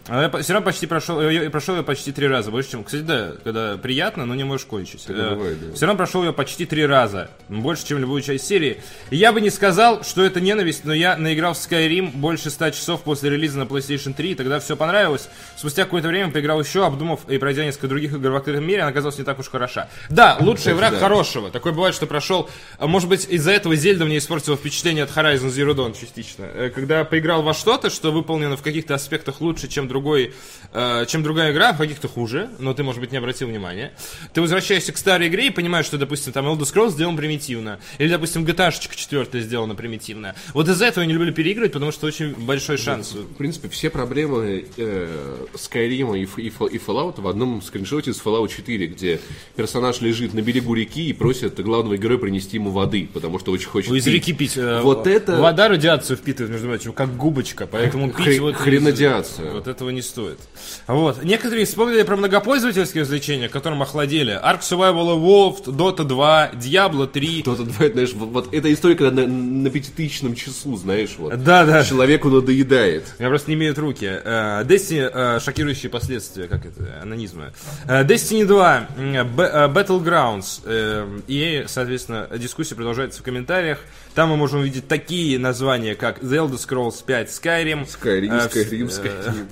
А 0.09 0.23
Я 0.23 0.43
все 0.43 0.53
равно 0.53 0.67
почти 0.67 0.87
прошел, 0.87 1.21
я 1.21 1.49
прошел 1.51 1.77
ее 1.77 1.85
почти 1.85 2.11
три 2.11 2.27
раза. 2.27 2.51
Больше, 2.51 2.73
чем, 2.73 2.83
кстати, 2.83 3.03
да, 3.03 3.33
когда 3.45 3.77
приятно, 3.77 4.27
но 4.27 4.35
не 4.35 4.43
можешь 4.43 4.67
кончить. 4.67 5.05
Такое 5.07 5.35
бывает, 5.37 5.69
да. 5.69 5.75
Все 5.75 5.87
равно 5.87 5.97
прошел 5.97 6.25
ее 6.25 6.33
почти 6.33 6.67
три 6.67 6.85
раза. 6.85 7.31
Больше, 7.49 7.87
чем 7.87 7.99
любую 7.99 8.21
часть 8.23 8.47
серии. 8.47 8.81
Я 9.11 9.33
бы 9.33 9.41
не 9.41 9.51
сказал, 9.51 10.03
что 10.03 10.25
это 10.25 10.41
ненависть, 10.41 10.85
но 10.85 10.93
я 10.93 11.17
наиграл 11.17 11.55
в 11.55 11.57
Skyrim 11.57 12.11
больше 12.17 12.51
100 12.51 12.71
часов 12.71 13.03
после 13.03 13.31
релиза 13.31 13.59
на 13.59 13.63
PlayStation 13.63 14.13
3, 14.13 14.33
и 14.33 14.35
тогда 14.35 14.59
все 14.59 14.77
понравилось. 14.77 15.29
Спустя 15.57 15.85
какое-то 15.85 16.09
время 16.09 16.33
поиграл 16.33 16.61
еще, 16.61 16.85
обдумав 16.85 17.29
и 17.29 17.39
пройдя 17.39 17.65
несколько 17.65 17.87
других 17.89 18.13
игр 18.13 18.31
в 18.31 18.37
открытом 18.37 18.67
мире, 18.67 18.83
она 18.83 18.91
оказалась 18.91 19.19
не 19.19 19.25
так 19.25 19.39
уж 19.39 19.49
хороша. 19.49 19.89
Да, 20.11 20.37
лучший 20.41 20.75
враг 20.75 20.95
да. 20.95 20.99
хорошего. 20.99 21.51
Такое 21.51 21.73
бывает, 21.73 21.95
что 21.95 22.07
прошел... 22.07 22.51
а, 22.79 22.89
Может 22.89 23.09
быть, 23.09 23.29
из-за 23.29 23.53
этого 23.53 23.77
Зельда 23.77 24.05
мне 24.05 24.19
испортила 24.19 24.57
впечатление 24.57 25.05
от 25.05 25.11
Horizon 25.11 25.49
Zero 25.49 25.75
Dawn 25.75 25.99
частично. 25.99 26.45
Э, 26.45 26.71
Когда 26.75 27.05
поиграл 27.05 27.43
во 27.43 27.55
что-то, 27.55 27.89
что 27.89 28.11
выполнено 28.11 28.57
в 28.57 28.63
каких-то 28.63 28.95
аспектах 28.95 29.41
лучше, 29.41 29.69
чем 29.69 29.89
другой, 29.93 30.33
э, 30.73 31.05
чем 31.07 31.23
другая 31.23 31.53
игра, 31.53 31.73
в 31.73 31.79
каких-то 31.79 32.09
хуже, 32.09 32.49
но 32.59 32.73
ты, 32.75 32.83
может 32.83 33.01
быть, 33.01 33.13
не 33.13 33.19
обратил 33.19 33.49
внимания. 33.49 33.93
Ты 34.33 34.41
возвращаешься 34.41 34.93
к 34.93 34.97
старой 34.97 35.29
игре 35.29 35.47
и 35.49 35.51
понимаешь, 35.51 35.87
что, 35.87 35.99
допустим, 35.99 36.33
там 36.33 36.47
Elder 36.47 36.61
Scrolls 36.63 36.91
сделан 36.93 37.17
примитивно. 37.17 37.79
Или, 37.99 38.09
допустим, 38.09 38.45
GTA 38.45 38.73
4 38.73 39.41
сделана 39.43 39.75
примитивно. 39.75 40.35
Вот 40.55 40.69
из-за 40.69 40.87
этого 40.87 41.03
я 41.05 41.07
не 41.09 41.13
люблю 41.15 41.33
переигрывать, 41.33 41.73
потому 41.73 41.93
что 41.93 42.07
очень 42.07 42.35
большой 42.35 42.79
шанс. 42.79 43.13
В 43.13 43.35
принципе, 43.35 43.69
все 43.69 43.91
проблемы 43.91 44.65
э, 44.77 45.47
Skyrim 45.55 46.19
и, 46.19 46.23
и, 46.43 46.47
и 46.49 46.79
Fallout 46.79 47.21
в 47.21 47.29
одном 47.29 47.61
скриншоте 47.63 48.11
из 48.11 48.21
Fallout 48.21 48.49
4, 48.49 48.87
где 48.87 49.21
персонаж 49.57 50.01
лежит 50.01 50.35
на 50.35 50.41
берегу 50.43 50.75
реки 50.75 51.09
и 51.09 51.13
просит 51.13 51.61
главного 51.61 51.97
героя 51.99 52.19
принести 52.19 52.57
ему 52.57 52.71
воды, 52.71 53.09
потому 53.13 53.39
что 53.39 53.53
очень 53.53 53.69
хочет 53.69 53.93
Из 53.93 54.05
пить. 54.05 54.15
реки 54.15 54.33
пить. 54.33 54.57
э, 54.57 54.81
Вот 54.83 55.07
это- 55.07 55.37
Вода 55.41 55.69
радиацию 55.69 56.17
впитывает, 56.17 56.53
между 56.53 56.69
прочим, 56.69 56.93
как 56.93 57.17
губочка, 57.17 57.67
поэтому 57.67 58.11
пить 58.11 58.27
Хре- 58.27 58.41
вот... 58.41 58.57
хренодиацию. 58.57 59.53
Вот 59.53 59.67
этого 59.83 59.91
не 59.91 60.03
стоит. 60.03 60.39
Вот. 60.87 61.23
Некоторые 61.25 61.67
вспомнили 61.67 62.03
про 62.03 62.17
многопользовательские 62.17 63.03
развлечения, 63.03 63.49
которым 63.49 63.83
охладели. 63.83 64.33
Ark 64.43 64.61
Survival 64.61 65.19
Evolved, 65.19 65.65
Dota 65.67 66.05
2, 66.05 66.51
Diablo 66.55 67.07
3. 67.07 67.43
Кто-то 67.43 67.65
бывает, 67.65 67.93
знаешь, 67.93 68.13
вот, 68.15 68.29
вот 68.31 68.55
эта 68.55 68.73
история, 68.73 68.95
когда 68.95 69.11
на, 69.23 69.27
на 69.27 69.71
пятитысячном 69.71 70.35
часу, 70.35 70.77
знаешь, 70.77 71.15
вот. 71.19 71.43
Да, 71.43 71.65
да. 71.65 71.85
Человеку 71.85 72.29
надоедает. 72.31 73.05
Я 73.19 73.29
просто 73.29 73.51
не 73.51 73.57
имеют 73.57 73.79
руки. 73.79 74.07
Э, 74.07 74.63
Destiny, 74.65 75.11
э, 75.13 75.41
шокирующие 75.41 75.91
последствия, 75.91 76.47
как 76.47 76.65
это, 76.67 77.01
анонизма. 77.03 77.53
Э, 77.89 78.05
Destiny 78.05 78.47
2, 78.47 78.89
м, 78.97 79.37
Б- 79.37 79.51
э, 79.53 79.69
Battlegrounds. 79.69 81.23
И, 81.27 81.65
соответственно, 81.67 82.29
дискуссия 82.39 82.75
продолжается 82.75 83.21
в 83.21 83.23
комментариях. 83.25 83.79
Там 84.15 84.29
мы 84.31 84.37
можем 84.37 84.61
увидеть 84.61 84.87
такие 84.89 85.39
названия, 85.39 85.95
как 85.95 86.23
The 86.23 86.47
Elder 86.47 86.59
Scrolls 86.59 87.03
5 87.05 87.29
Skyrim. 87.31 87.87
Skyrim, 87.87 88.49
Skyrim, 88.51 88.89
Skyrim. 88.89 89.47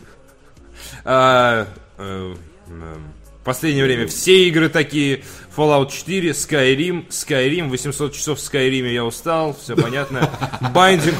А, 1.05 1.67
э, 1.99 2.35
В 2.67 3.45
последнее 3.45 3.85
время 3.85 4.07
все 4.07 4.49
игры 4.49 4.69
такие. 4.69 5.25
Fallout 5.61 5.91
4, 5.93 6.31
Skyrim, 6.31 7.07
Skyrim, 7.11 7.69
800 7.69 8.15
часов 8.15 8.39
в 8.39 8.43
Skyrim 8.43 8.91
я 8.91 9.05
устал, 9.05 9.55
все 9.63 9.77
понятно. 9.77 10.31
Binding. 10.73 11.13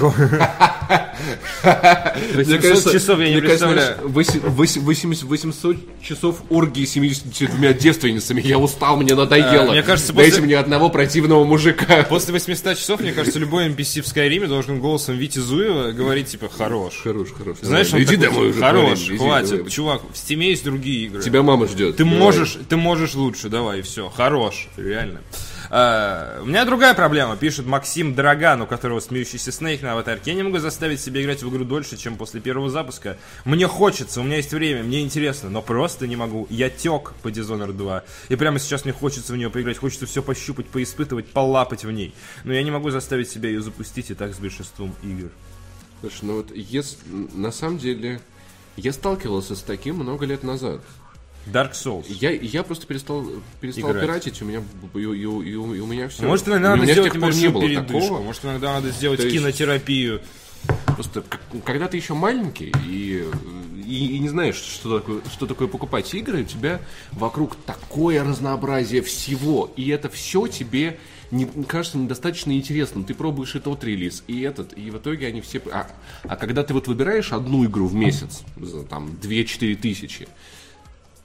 800 2.35 2.93
часов 2.95 3.21
я 3.21 3.29
не 3.35 3.41
кажется, 3.43 3.67
представляю. 3.67 3.95
знаешь, 3.97 3.99
восемь- 4.03 4.41
восемь- 4.41 4.81
80 4.83 5.25
800 5.25 5.77
часов 6.03 6.43
оргии 6.49 6.87
с 6.87 6.93
72 6.93 7.75
девственницами. 7.75 8.41
Я 8.41 8.59
устал, 8.59 8.97
мне 8.97 9.15
надоело. 9.15 9.69
А, 9.69 9.73
мне 9.73 9.83
кажется, 9.83 10.15
Дайте 10.15 10.31
после- 10.37 10.47
мне 10.47 10.57
одного 10.57 10.89
противного 10.89 11.45
мужика. 11.45 12.03
После 12.09 12.33
800 12.33 12.79
часов, 12.79 13.01
мне 13.01 13.13
кажется, 13.13 13.39
любой 13.39 13.67
NPC 13.69 14.01
в 14.01 14.07
Скайриме 14.09 14.47
должен 14.47 14.81
голосом 14.81 15.17
Вити 15.17 15.39
Зуева 15.39 15.91
говорить, 15.93 16.29
типа, 16.29 16.49
хорош. 16.49 16.95
Хорош, 17.05 17.29
хорош. 17.37 17.59
Знаешь, 17.61 17.89
Давай, 17.91 18.05
он 18.07 18.09
иди 18.09 18.17
такой, 18.17 18.33
домой 18.35 18.51
уже. 18.51 18.61
Хорош, 18.61 18.99
хватит. 19.19 19.71
Чувак, 19.71 20.01
в 20.13 20.17
Стиме 20.17 20.49
есть 20.49 20.65
другие 20.65 21.07
игры. 21.09 21.23
Тебя 21.23 21.43
мама 21.43 21.67
ждет. 21.67 21.97
Ты 21.99 22.05
Давай. 22.05 22.19
можешь, 22.19 22.57
ты 22.71 22.77
можешь 22.79 23.15
лучше, 23.15 23.51
давай, 23.51 23.83
все. 23.83 24.09
Хорош, 24.09 24.30
реально. 24.77 25.21
А, 25.73 26.41
у 26.43 26.47
меня 26.47 26.65
другая 26.65 26.95
проблема, 26.95 27.37
пишет 27.37 27.65
Максим 27.65 28.15
Драган, 28.15 28.63
у 28.63 28.67
которого 28.67 28.99
смеющийся 28.99 29.53
Снейк 29.53 29.83
на 29.83 29.93
аватарке. 29.93 30.33
Я 30.33 30.37
не 30.37 30.43
могу 30.43 30.59
заставить 30.59 31.01
себя 31.01 31.23
играть 31.23 31.43
в 31.43 31.49
игру 31.49 31.65
дольше, 31.65 31.97
чем 31.97 32.17
после 32.17 32.41
первого 32.41 32.71
запуска. 32.71 33.17
Мне 33.45 33.69
хочется, 33.69 34.21
у 34.21 34.25
меня 34.25 34.37
есть 34.37 34.53
время, 34.53 34.83
мне 34.83 35.03
интересно, 35.03 35.49
но 35.49 35.63
просто 35.63 36.09
не 36.09 36.17
могу. 36.17 36.49
Я 36.51 36.71
тек 36.71 37.13
по 37.23 37.29
Dishonored 37.29 37.75
2. 37.75 38.03
И 38.31 38.37
прямо 38.37 38.59
сейчас 38.59 38.85
мне 38.85 38.93
хочется 38.93 39.33
в 39.33 39.37
нее 39.37 39.51
поиграть, 39.51 39.79
хочется 39.79 40.07
все 40.07 40.23
пощупать, 40.23 40.67
поиспытывать, 40.67 41.29
полапать 41.29 41.85
в 41.85 41.91
ней. 41.91 42.15
Но 42.43 42.53
я 42.53 42.63
не 42.63 42.71
могу 42.71 42.91
заставить 42.91 43.31
себя 43.31 43.49
ее 43.49 43.63
запустить 43.63 44.11
и 44.11 44.15
так 44.15 44.35
с 44.35 44.39
большинством 44.39 44.95
игр. 45.05 45.31
Слушай, 46.01 46.21
ну 46.23 46.37
вот 46.37 46.51
если, 46.55 46.99
на 47.33 47.53
самом 47.53 47.79
деле, 47.79 48.21
я 48.77 48.93
сталкивался 48.93 49.55
с 49.55 49.63
таким 49.63 49.97
много 49.97 50.27
лет 50.27 50.43
назад. 50.43 50.81
Dark 51.47 51.73
Souls. 51.73 52.05
Я, 52.09 52.31
я 52.33 52.63
просто 52.63 52.87
перестал, 52.87 53.27
перестал 53.61 53.91
Играть. 53.91 54.05
пиратить, 54.05 54.43
у 54.43 54.45
меня, 54.45 54.63
и, 54.95 54.99
и- 54.99 55.03
и- 55.03 55.53
и 55.53 55.55
у 55.57 55.87
меня 55.87 56.09
все. 56.09 56.25
Может, 56.25 56.49
иногда 56.49 56.75
у 56.75 56.77
надо 56.77 56.93
сделать 56.93 57.15
небольшую 57.15 57.53
передышку. 57.61 58.01
такого. 58.01 58.23
Может, 58.23 58.45
иногда 58.45 58.73
надо 58.75 58.91
сделать 58.91 59.21
То 59.21 59.27
есть- 59.27 59.37
кинотерапию. 59.39 60.21
Просто 60.95 61.25
когда 61.65 61.89
ты 61.89 61.97
еще 61.97 62.13
маленький 62.13 62.71
и, 62.87 63.25
и, 63.87 64.17
и 64.17 64.19
не 64.19 64.29
знаешь, 64.29 64.57
что 64.57 64.99
такое, 64.99 65.23
что 65.33 65.47
такое 65.47 65.67
покупать 65.69 66.13
игры, 66.15 66.43
у 66.43 66.45
тебя 66.45 66.81
вокруг 67.13 67.57
такое 67.57 68.23
разнообразие 68.23 69.01
всего, 69.01 69.73
и 69.77 69.89
это 69.89 70.11
все 70.11 70.47
тебе 70.49 70.99
не, 71.31 71.47
кажется 71.47 71.97
недостаточно 71.97 72.53
интересным. 72.53 73.05
Ты 73.05 73.15
пробуешь 73.15 73.55
и 73.57 73.61
тот 73.61 73.83
релиз, 73.85 74.23
и 74.27 74.43
этот, 74.43 74.77
и 74.77 74.91
в 74.91 74.99
итоге 74.99 75.29
они 75.29 75.41
все... 75.41 75.63
А, 75.73 75.87
а 76.25 76.37
когда 76.37 76.63
ты 76.63 76.75
вот 76.75 76.87
выбираешь 76.89 77.33
одну 77.33 77.65
игру 77.65 77.87
в 77.87 77.95
месяц, 77.95 78.43
за 78.59 78.83
там 78.83 79.17
2-4 79.23 79.77
тысячи, 79.77 80.29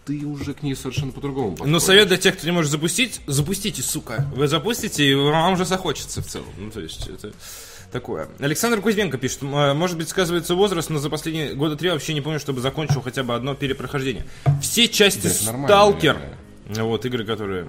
ты 0.06 0.26
уже 0.26 0.54
к 0.54 0.62
ней 0.64 0.76
совершенно 0.76 1.12
по-другому 1.12 1.52
Но 1.52 1.56
подходишь. 1.58 1.82
совет 1.84 2.08
для 2.10 2.18
тех, 2.18 2.38
кто 2.38 2.46
не 2.46 2.52
может 2.52 2.72
запустить, 2.72 3.22
запустите, 3.28 3.82
сука. 3.82 4.26
Вы 4.36 4.48
запустите, 4.48 5.04
и 5.06 5.16
вам 5.16 5.54
уже 5.54 5.66
захочется 5.66 6.22
в 6.22 6.28
целом. 6.28 6.48
Ну, 6.58 6.70
то 6.72 6.80
есть, 6.82 7.08
это 7.08 7.34
такое. 7.92 8.28
Александр 8.40 8.82
Кузьменко 8.82 9.18
пишет, 9.18 9.42
«М, 9.44 9.78
может 9.78 9.98
быть, 9.98 10.10
сказывается 10.10 10.54
возраст, 10.56 10.90
но 10.90 11.00
за 11.00 11.10
последние 11.10 11.54
года 11.54 11.76
три 11.76 11.90
вообще 11.90 12.14
не 12.14 12.22
помню, 12.22 12.40
чтобы 12.40 12.62
закончил 12.62 13.02
хотя 13.02 13.24
бы 13.24 13.34
одно 13.36 13.56
перепрохождение. 13.56 14.26
Все 14.62 14.88
части 14.88 15.28
Сталкер, 15.28 16.18
наверное. 16.68 16.84
вот, 16.86 17.06
игры, 17.06 17.26
которые 17.26 17.68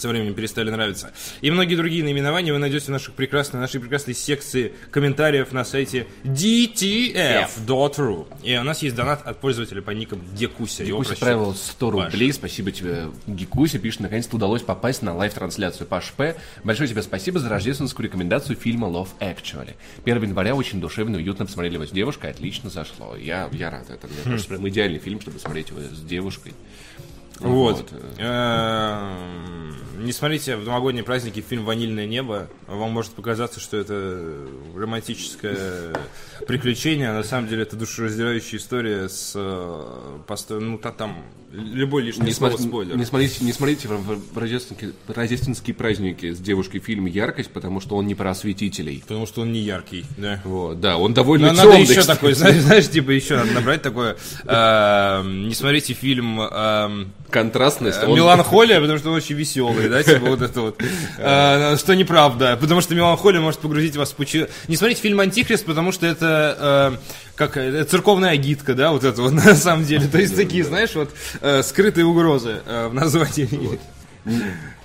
со 0.00 0.08
временем 0.08 0.34
перестали 0.34 0.70
нравиться. 0.70 1.12
И 1.40 1.50
многие 1.50 1.76
другие 1.76 2.04
наименования 2.04 2.52
вы 2.52 2.58
найдете 2.58 2.86
в 2.86 2.90
наших 2.90 3.14
прекрасной, 3.14 3.60
нашей 3.60 3.80
прекрасной 3.80 4.14
секции 4.14 4.72
комментариев 4.90 5.52
на 5.52 5.64
сайте 5.64 6.06
dtf.ru. 6.24 8.26
И 8.42 8.56
у 8.56 8.62
нас 8.62 8.82
есть 8.82 8.96
донат 8.96 9.26
от 9.26 9.40
пользователя 9.40 9.82
по 9.82 9.90
никам 9.90 10.20
Гекуся. 10.34 10.84
Гекуся 10.84 11.12
отправил 11.12 11.54
100 11.54 11.90
Паш. 11.90 12.12
рублей. 12.12 12.32
Спасибо 12.32 12.72
тебе, 12.72 13.06
Гекуся. 13.26 13.78
Пишет, 13.78 14.00
наконец-то 14.00 14.36
удалось 14.36 14.62
попасть 14.62 15.02
на 15.02 15.14
live 15.14 15.29
-трансляцию. 15.29 15.86
Паш 15.86 16.12
П. 16.16 16.36
Большое 16.64 16.88
тебе 16.88 17.02
спасибо 17.02 17.38
за 17.38 17.48
рождественскую 17.48 18.06
рекомендацию 18.06 18.56
фильма 18.56 18.88
Love 18.88 19.08
Actually. 19.20 19.74
1 20.04 20.22
января 20.22 20.54
очень 20.54 20.80
душевно 20.80 21.16
и 21.16 21.20
уютно 21.20 21.46
посмотрели 21.46 21.74
его 21.74 21.86
с 21.86 21.90
девушкой. 21.90 22.30
Отлично 22.30 22.70
зашло. 22.70 23.16
Я, 23.16 23.48
я 23.52 23.70
рад. 23.70 23.90
Это, 23.90 24.06
мне 24.06 24.16
кажется, 24.24 24.48
прям 24.48 24.68
идеальный 24.68 24.98
фильм, 24.98 25.20
чтобы 25.20 25.38
смотреть 25.38 25.70
его 25.70 25.80
с 25.80 26.00
девушкой. 26.00 26.54
Вот. 27.40 27.88
Эм, 28.18 29.76
Не 30.04 30.12
смотрите 30.12 30.56
в 30.56 30.64
новогодние 30.64 31.04
праздники 31.04 31.44
фильм 31.46 31.64
«Ванильное 31.66 32.06
небо». 32.06 32.48
Вам 32.66 32.90
может 32.90 33.12
показаться, 33.12 33.60
что 33.60 33.76
это 33.76 34.46
романтическое 34.74 35.94
приключение, 36.46 37.10
а 37.10 37.14
на 37.14 37.22
самом 37.22 37.48
деле 37.48 37.62
это 37.62 37.76
душераздирающая 37.76 38.58
история 38.58 39.08
с 39.10 39.32
э, 39.34 40.18
посто- 40.26 40.58
ну 40.58 40.78
та- 40.78 40.92
там 40.92 41.22
любой 41.52 42.02
лишний 42.04 42.26
Не, 42.26 42.32
слово 42.32 42.56
спойлер. 42.56 42.96
не 42.96 43.04
смотрите, 43.04 43.44
не 43.44 43.52
смотрите 43.52 43.88
в, 43.88 43.92
в- 44.32 44.38
рождественские, 44.38 44.92
рождественские 45.08 45.74
праздники 45.74 46.32
с 46.32 46.38
девушкой 46.38 46.78
фильм 46.78 47.04
«Яркость», 47.06 47.50
потому 47.50 47.80
что 47.80 47.96
он 47.96 48.06
не 48.06 48.14
про 48.14 48.30
осветителей. 48.30 49.00
Потому 49.06 49.26
что 49.26 49.42
он 49.42 49.52
не 49.52 49.60
яркий, 49.60 50.06
да. 50.16 50.40
Вот, 50.44 50.80
да, 50.80 50.96
он 50.96 51.12
довольно 51.12 51.48
надо 51.52 51.62
темный. 51.72 51.82
еще 51.82 52.00
кстати. 52.00 52.16
такой, 52.16 52.32
знаешь, 52.32 52.56
знаешь, 52.62 52.88
типа 52.88 53.10
еще 53.10 53.36
надо 53.36 53.50
набрать 53.52 53.82
такое. 53.82 54.16
эм, 54.46 55.48
Не 55.48 55.54
смотрите 55.54 55.92
фильм 55.92 56.40
эм, 56.40 57.12
Контрастность. 57.30 58.02
он- 58.02 58.14
Меланхолия, 58.14 58.80
потому 58.80 58.98
что 58.98 59.10
он 59.10 59.16
очень 59.16 59.36
веселый, 59.36 59.88
да, 59.88 60.02
типа 60.02 60.26
вот 60.26 60.42
это 60.42 60.60
вот. 60.60 60.82
Э, 61.18 61.76
Что 61.78 61.94
неправда, 61.94 62.56
потому 62.60 62.80
что 62.80 62.94
меланхолия 62.94 63.40
может 63.40 63.60
погрузить 63.60 63.96
вас 63.96 64.10
в 64.12 64.14
пучину. 64.16 64.46
Не 64.68 64.76
смотрите 64.76 65.00
фильм 65.02 65.20
«Антихрист», 65.20 65.64
потому 65.64 65.92
что 65.92 66.06
это 66.06 66.92
э, 66.94 66.98
как 67.36 67.56
э, 67.56 67.84
церковная 67.84 68.30
агитка, 68.30 68.74
да, 68.74 68.90
вот 68.90 69.04
это 69.04 69.22
вот 69.22 69.32
на 69.44 69.54
самом 69.54 69.84
деле. 69.84 70.06
То 70.08 70.18
есть 70.18 70.34
такие, 70.36 70.64
знаешь, 70.64 70.94
вот 70.94 71.10
э, 71.40 71.62
скрытые 71.62 72.04
угрозы 72.04 72.56
э, 72.66 72.88
в 72.88 72.94
названии. 72.94 73.78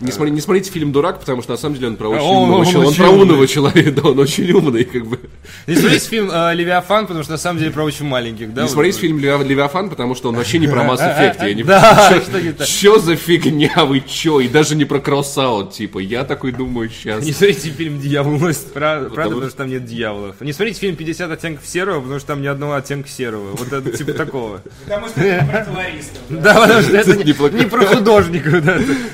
Не, 0.01 0.11
смотри- 0.11 0.31
не 0.33 0.41
смотрите 0.41 0.71
фильм 0.71 0.91
«Дурак», 0.91 1.19
потому 1.19 1.41
что 1.41 1.51
на 1.53 1.57
самом 1.57 1.75
деле 1.75 1.87
он 1.87 1.95
про 1.95 2.09
очень 2.09 2.25
он- 2.25 2.43
умного, 2.43 2.59
он 2.59 2.65
чел- 2.65 2.79
он 2.81 2.87
очень 2.87 2.97
про 2.97 3.09
умного 3.09 3.33
умный. 3.35 3.47
человека, 3.47 3.91
да, 3.91 4.01
он 4.09 4.19
очень 4.19 4.51
умный, 4.51 4.83
как 4.83 5.05
бы. 5.05 5.19
Не 5.67 5.75
смотрите 5.75 6.07
фильм 6.09 6.29
э, 6.31 6.53
«Левиафан», 6.53 7.07
потому 7.07 7.23
что 7.23 7.31
на 7.31 7.37
самом 7.37 7.59
деле 7.59 7.71
про 7.71 7.83
очень 7.83 8.05
маленьких, 8.05 8.53
да. 8.53 8.61
Не 8.63 8.67
вот. 8.67 8.73
смотрите 8.73 8.99
фильм 8.99 9.19
«Левиа- 9.19 9.43
«Левиафан», 9.43 9.89
потому 9.89 10.15
что 10.15 10.29
он 10.29 10.35
вообще 10.35 10.59
не 10.59 10.67
про 10.67 10.81
Mass 10.83 10.97
Effect. 10.99 11.47
Я 11.47 11.53
не 11.53 11.63
Да, 11.63 12.09
чё- 12.13 12.21
что 12.21 12.41
не 12.41 12.51
так. 12.51 12.67
Чё 12.67 12.99
за 12.99 13.15
фигня, 13.15 13.85
вы 13.85 14.01
чё? 14.01 14.39
И 14.41 14.47
даже 14.49 14.75
не 14.75 14.83
про 14.85 14.99
кроссаут, 14.99 15.71
типа. 15.73 15.99
Я 15.99 16.23
такой 16.25 16.51
думаю 16.51 16.89
сейчас. 16.89 17.23
Не 17.23 17.31
смотрите 17.31 17.69
фильм 17.69 17.99
«Дьявол 18.01 18.37
носит 18.37 18.73
пра- 18.73 18.95
правда», 18.99 19.09
Потому- 19.09 19.29
потому 19.35 19.49
что 19.49 19.57
там 19.59 19.69
нет 19.69 19.85
дьяволов. 19.85 20.35
Не 20.41 20.51
смотрите 20.51 20.79
фильм 20.81 20.95
«50 20.95 21.31
оттенков 21.31 21.65
серого», 21.67 22.01
потому 22.01 22.19
что 22.19 22.27
там 22.27 22.41
ни 22.41 22.47
одного 22.47 22.73
оттенка 22.73 23.07
серого. 23.07 23.55
Вот 23.55 23.71
это 23.71 23.91
типа 23.97 24.11
такого. 24.13 24.61
Потому 24.83 25.07
что 25.07 25.21
это 25.21 25.45
про. 25.71 26.35
Да, 26.41 26.53
потому 26.61 26.81
что 26.81 26.97
это 26.97 27.15
не 27.23 27.63
про- 27.65 27.85
художников. 27.85 28.53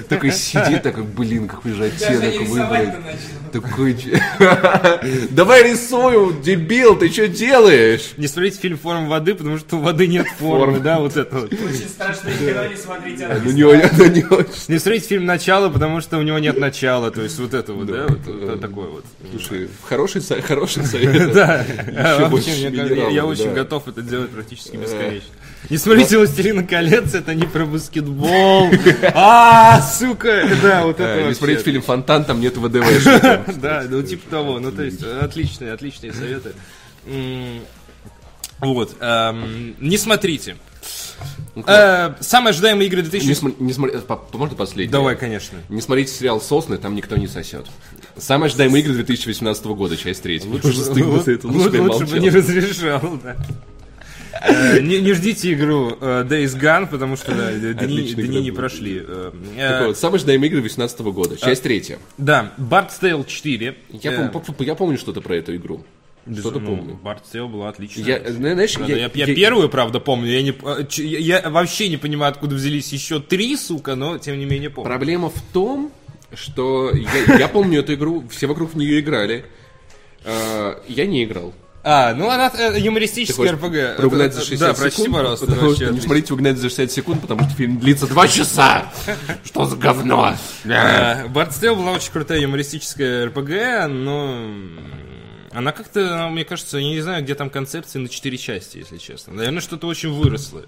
Такой 0.09 0.31
сидит, 0.31 0.70
такой, 0.79 1.03
блин, 1.03 1.47
какой 1.47 1.73
же 1.73 1.85
оттенок 1.85 2.47
выбрать. 2.47 2.89
Такой, 3.51 3.97
давай 5.31 5.71
рисую, 5.71 6.33
дебил, 6.41 6.95
ты 6.97 7.09
что 7.09 7.27
делаешь? 7.27 8.11
Не 8.15 8.27
смотрите 8.27 8.59
фильм 8.59 8.77
«Форма 8.77 9.09
воды», 9.09 9.35
потому 9.35 9.57
что 9.57 9.75
у 9.77 9.81
воды 9.81 10.07
нет 10.07 10.25
формы, 10.39 10.79
да, 10.79 10.99
вот 10.99 11.17
это 11.17 11.35
вот. 11.35 11.51
Очень 11.51 11.89
страшное 11.89 12.33
кино, 12.37 12.65
не 12.67 12.77
смотрите. 12.77 13.27
не 13.53 13.63
очень. 13.65 14.49
Не 14.69 14.79
смотрите 14.79 15.07
фильм 15.07 15.25
«Начало», 15.25 15.69
потому 15.69 15.99
что 15.99 16.17
у 16.17 16.21
него 16.21 16.39
нет 16.39 16.57
начала, 16.59 17.11
то 17.11 17.21
есть 17.21 17.37
вот 17.39 17.53
это 17.53 17.73
вот, 17.73 17.87
да, 17.87 18.05
вот 18.07 18.19
вот 18.25 18.61
такое 18.61 18.87
вот. 18.87 19.05
Слушай, 19.31 19.67
хороший, 19.83 20.21
со- 20.21 20.41
хороший 20.41 20.85
совет. 20.85 21.33
Да, 21.33 21.65
я 23.11 23.25
очень 23.25 23.53
готов 23.53 23.87
это 23.87 24.01
делать 24.01 24.29
практически 24.29 24.77
бесконечно. 24.77 25.29
Не 25.69 25.77
смотрите 25.77 26.17
«Властелина 26.17 26.63
колец», 26.63 27.13
это 27.13 27.33
не 27.35 27.45
про 27.45 27.65
баскетбол. 27.65 28.69
А, 29.13 29.81
сука, 29.81 30.43
да, 30.61 30.85
вот 30.85 30.99
это 30.99 31.27
Не 31.27 31.33
смотреть 31.33 31.61
фильм 31.61 31.81
«Фонтан», 31.81 32.25
там 32.25 32.41
нет 32.41 32.57
ВДВ. 32.57 32.83
Да, 33.61 33.83
ну 33.89 34.01
типа 34.01 34.29
того. 34.29 34.59
Ну, 34.59 34.71
то 34.71 34.83
есть, 34.83 35.01
отличные, 35.03 35.73
отличные 35.73 36.13
советы. 36.13 36.53
Вот. 38.59 38.95
эм, 38.99 39.75
Не 39.79 39.97
смотрите. 39.97 40.55
Э, 41.67 42.13
Самые 42.19 42.51
ожидаемые 42.51 42.87
игры 42.87 43.01
Не 43.01 43.09
2000... 43.09 43.33
см- 43.33 43.55
не 43.63 43.73
смотри- 43.73 43.97
по- 43.99 44.21
Можно 44.33 44.55
последний? 44.55 44.91
Давай, 44.91 45.15
конечно. 45.15 45.57
Не 45.69 45.81
смотрите 45.81 46.11
сериал 46.11 46.41
«Сосны», 46.41 46.77
там 46.77 46.95
никто 46.95 47.17
не 47.17 47.27
сосет. 47.27 47.67
Самые 48.17 48.47
ожидаемые 48.47 48.81
игры 48.83 48.93
2018 48.95 49.65
года, 49.67 49.97
часть 49.97 50.23
третья. 50.23 50.47
Лучше 50.49 50.67
бы 50.69 50.99
я 50.99 51.83
Лучше 51.83 52.05
бы 52.05 52.19
не 52.19 52.29
разрешал, 52.29 53.19
да. 53.23 53.35
Э, 54.41 54.79
Не, 54.79 54.99
не 55.01 55.13
ждите 55.13 55.53
игру 55.53 55.97
э, 55.99 56.25
Days 56.27 56.59
Gone, 56.59 56.87
потому 56.87 57.15
что 57.15 57.33
да, 57.35 57.51
дни, 57.51 58.01
дни 58.13 58.41
не 58.41 58.51
прошли. 58.51 59.01
Э, 59.05 59.31
Так 59.57 59.87
вот, 59.87 59.97
Самые 59.97 60.17
ожидаемые 60.17 60.49
игры 60.49 60.61
2018 60.61 60.99
года, 61.13 61.37
часть 61.37 61.63
третья. 61.63 61.99
Да, 62.17 62.53
Bard's 62.57 62.99
Tale 63.01 63.25
4. 63.25 63.75
Я, 63.89 64.11
Э, 64.11 64.31
пом- 64.31 64.63
я 64.63 64.75
помню 64.75 64.97
что-то 64.97 65.21
про 65.21 65.35
эту 65.35 65.55
игру. 65.55 65.83
Что-то 66.39 66.59
ну, 66.59 66.75
помню. 66.77 66.99
Tale 67.03 67.47
была 67.47 67.69
отличная. 67.69 68.05
Я, 68.05 68.31
знаешь, 68.31 68.75
Правда, 68.75 68.95
я, 68.95 69.11
я, 69.13 69.25
я 69.25 69.35
первую, 69.35 69.69
правда, 69.69 69.99
помню. 69.99 70.31
Я, 70.31 70.41
не, 70.41 70.53
я, 71.03 71.39
я 71.41 71.49
вообще 71.49 71.89
не 71.89 71.97
понимаю, 71.97 72.31
откуда 72.31 72.55
взялись 72.55 72.91
еще 72.93 73.19
три, 73.19 73.55
сука, 73.55 73.95
но 73.95 74.17
тем 74.17 74.37
не 74.37 74.45
менее 74.45 74.69
помню. 74.69 74.87
Проблема 74.87 75.29
в 75.29 75.41
том, 75.53 75.91
что 76.33 76.91
я, 76.93 77.37
я 77.37 77.47
помню 77.47 77.79
эту 77.79 77.93
игру, 77.95 78.23
все 78.29 78.47
вокруг 78.47 78.73
в 78.73 78.77
нее 78.77 78.99
играли. 78.99 79.45
Я 80.23 81.05
не 81.07 81.23
играл. 81.23 81.53
А, 81.83 82.13
ну 82.13 82.29
она 82.29 82.51
э, 82.53 82.79
хочешь 82.79 83.53
РПГ. 83.53 83.97
Прогнать 83.97 84.31
Это- 84.31 84.39
за 84.41 84.45
60 84.45 84.59
Да, 84.59 84.73
секунд? 84.73 84.77
прости, 84.77 85.09
пожалуйста. 85.09 85.45
Потому 85.47 85.73
что 85.73 85.85
не 85.91 85.99
смотрите 86.01 86.33
«Угнать 86.33 86.57
за 86.57 86.69
60 86.69 86.91
секунд», 86.91 87.21
потому 87.21 87.41
что 87.43 87.55
фильм 87.55 87.79
длится 87.79 88.05
2 88.07 88.27
часа. 88.27 88.85
Что 89.43 89.65
за 89.65 89.75
говно? 89.75 90.35
Bard's 90.65 91.59
Tale 91.59 91.75
была 91.75 91.91
очень 91.93 92.11
крутая 92.11 92.39
юмористическая 92.39 93.25
РПГ, 93.27 93.87
но 93.89 94.51
она 95.51 95.71
как-то, 95.71 96.29
мне 96.31 96.45
кажется, 96.45 96.77
я 96.77 96.83
не 96.87 97.01
знаю, 97.01 97.23
где 97.23 97.33
там 97.35 97.49
концепции 97.49 97.97
на 97.99 98.09
четыре 98.09 98.37
части, 98.37 98.77
если 98.77 98.97
честно. 98.97 99.33
Наверное, 99.33 99.61
что-то 99.61 99.87
очень 99.87 100.11
выросло. 100.13 100.61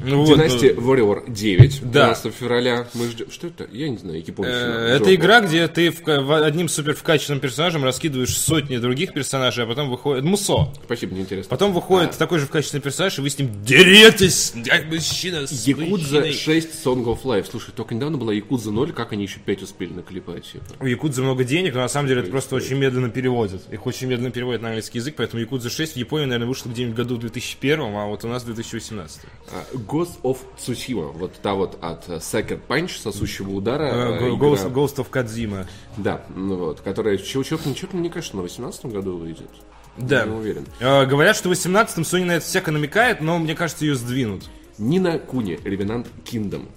Ну 0.00 0.24
вот, 0.24 0.36
Династия 0.36 0.74
ну, 0.74 0.94
Warrior 0.94 1.30
9, 1.30 1.80
Да. 1.90 2.06
12 2.06 2.34
февраля. 2.34 2.86
Мы 2.94 3.08
ждем... 3.08 3.30
Что 3.30 3.48
это? 3.48 3.68
Я 3.72 3.88
не 3.88 3.98
знаю, 3.98 4.18
японщина. 4.18 4.54
э. 4.54 4.96
Это 4.96 5.14
игра, 5.14 5.40
где 5.40 5.66
ты 5.68 5.88
одним 5.88 6.68
супер 6.68 6.94
вкачанным 6.94 7.40
персонажем 7.40 7.84
раскидываешь 7.84 8.36
сотни 8.36 8.78
других 8.78 9.12
персонажей, 9.12 9.64
а 9.64 9.66
потом 9.66 9.90
выходит... 9.90 10.24
Мусо. 10.24 10.72
Спасибо, 10.84 11.12
мне 11.12 11.22
интересно. 11.22 11.50
Потом 11.50 11.72
выходит 11.72 12.16
такой 12.16 12.38
же 12.38 12.46
вкачанный 12.46 12.80
персонаж, 12.80 13.18
и 13.18 13.20
вы 13.20 13.30
с 13.30 13.38
ним 13.38 13.50
деретесь, 13.64 14.54
мужчина 14.88 15.46
с 15.46 15.66
Якудза 15.66 16.20
мужчиной. 16.20 16.32
6 16.32 16.68
Song 16.86 17.04
of 17.04 17.22
Life. 17.24 17.46
Слушай, 17.50 17.72
только 17.74 17.94
недавно 17.94 18.18
была 18.18 18.32
Якудза 18.32 18.70
0, 18.70 18.92
как 18.92 19.12
они 19.12 19.24
еще 19.24 19.38
5 19.40 19.62
успели 19.62 19.92
наклепать? 19.92 20.44
Типа? 20.52 20.64
У 20.80 20.86
Якудзы 20.86 21.22
много 21.22 21.44
денег, 21.44 21.74
но 21.74 21.80
на 21.80 21.88
самом 21.88 22.08
деле 22.08 22.22
это 22.22 22.30
просто 22.30 22.56
очень 22.56 22.76
медленно 22.76 23.10
переводят. 23.10 23.62
Их 23.72 23.86
очень 23.86 24.06
медленно 24.06 24.30
переводят 24.30 24.62
на 24.62 24.68
английский 24.68 24.98
язык, 24.98 25.14
поэтому 25.16 25.40
Якудза 25.40 25.70
6 25.70 25.94
в 25.94 25.96
Японии, 25.96 26.26
наверное, 26.26 26.48
вышла 26.48 26.68
где-нибудь 26.68 26.96
году 26.96 27.16
в 27.16 27.20
2001, 27.20 27.80
а 27.80 28.06
вот 28.06 28.24
у 28.24 28.28
нас 28.28 28.42
в 28.42 28.46
2018. 28.46 29.20
А, 29.52 29.64
Ghost 29.86 30.20
of 30.22 30.38
Tsushima, 30.58 31.12
вот 31.12 31.34
та 31.42 31.54
вот 31.54 31.78
от 31.80 32.08
э, 32.08 32.16
Second 32.16 32.60
Punch, 32.68 33.00
сосущего 33.00 33.50
удара. 33.50 33.84
Э, 33.84 34.30
Ghost, 34.30 34.66
игра. 34.66 34.70
Ghost 34.70 34.96
of 34.96 35.10
Kadzima. 35.10 35.66
Да, 35.96 36.22
ну 36.34 36.56
вот, 36.56 36.80
которая, 36.80 37.16
чего, 37.18 37.42
чего, 37.42 37.58
чего, 37.74 37.88
мне 37.92 38.10
кажется, 38.10 38.36
на 38.36 38.42
18 38.42 38.86
году 38.86 39.16
выйдет. 39.16 39.50
Да. 39.96 40.24
Не 40.24 40.32
уверен. 40.32 40.66
Э, 40.78 41.04
говорят, 41.06 41.36
что 41.36 41.48
в 41.48 41.52
18-м 41.52 42.02
Sony 42.02 42.24
на 42.24 42.32
это 42.32 42.46
всяко 42.46 42.70
намекает, 42.70 43.20
но 43.20 43.38
мне 43.38 43.54
кажется, 43.54 43.84
ее 43.84 43.94
сдвинут. 43.94 44.48
Нина 44.78 45.18
Куни, 45.18 45.58
Ревенант 45.64 46.06
Kingdom. 46.24 46.68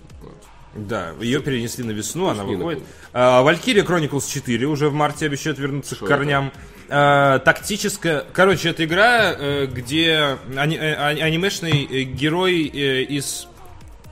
Да, 0.76 1.14
ее 1.22 1.40
перенесли 1.40 1.84
на 1.84 1.92
весну, 1.92 2.30
она 2.30 2.44
не 2.44 2.56
выходит. 2.56 2.82
Валькирия 3.14 3.84
Chronicles 3.84 4.28
4 4.28 4.66
уже 4.66 4.90
в 4.90 4.94
марте 4.94 5.28
обещают 5.28 5.60
вернуться 5.60 5.96
Что 5.96 6.06
к 6.06 6.08
корням. 6.08 6.52
Э, 6.96 7.40
тактическая... 7.44 8.24
Короче, 8.34 8.70
это 8.70 8.86
игра, 8.86 9.34
э, 9.36 9.66
где 9.66 10.38
ани- 10.56 10.78
ани- 10.78 11.22
анимешный 11.22 11.86
э, 11.86 12.04
герой 12.04 12.68
э, 12.72 13.02
из 13.02 13.48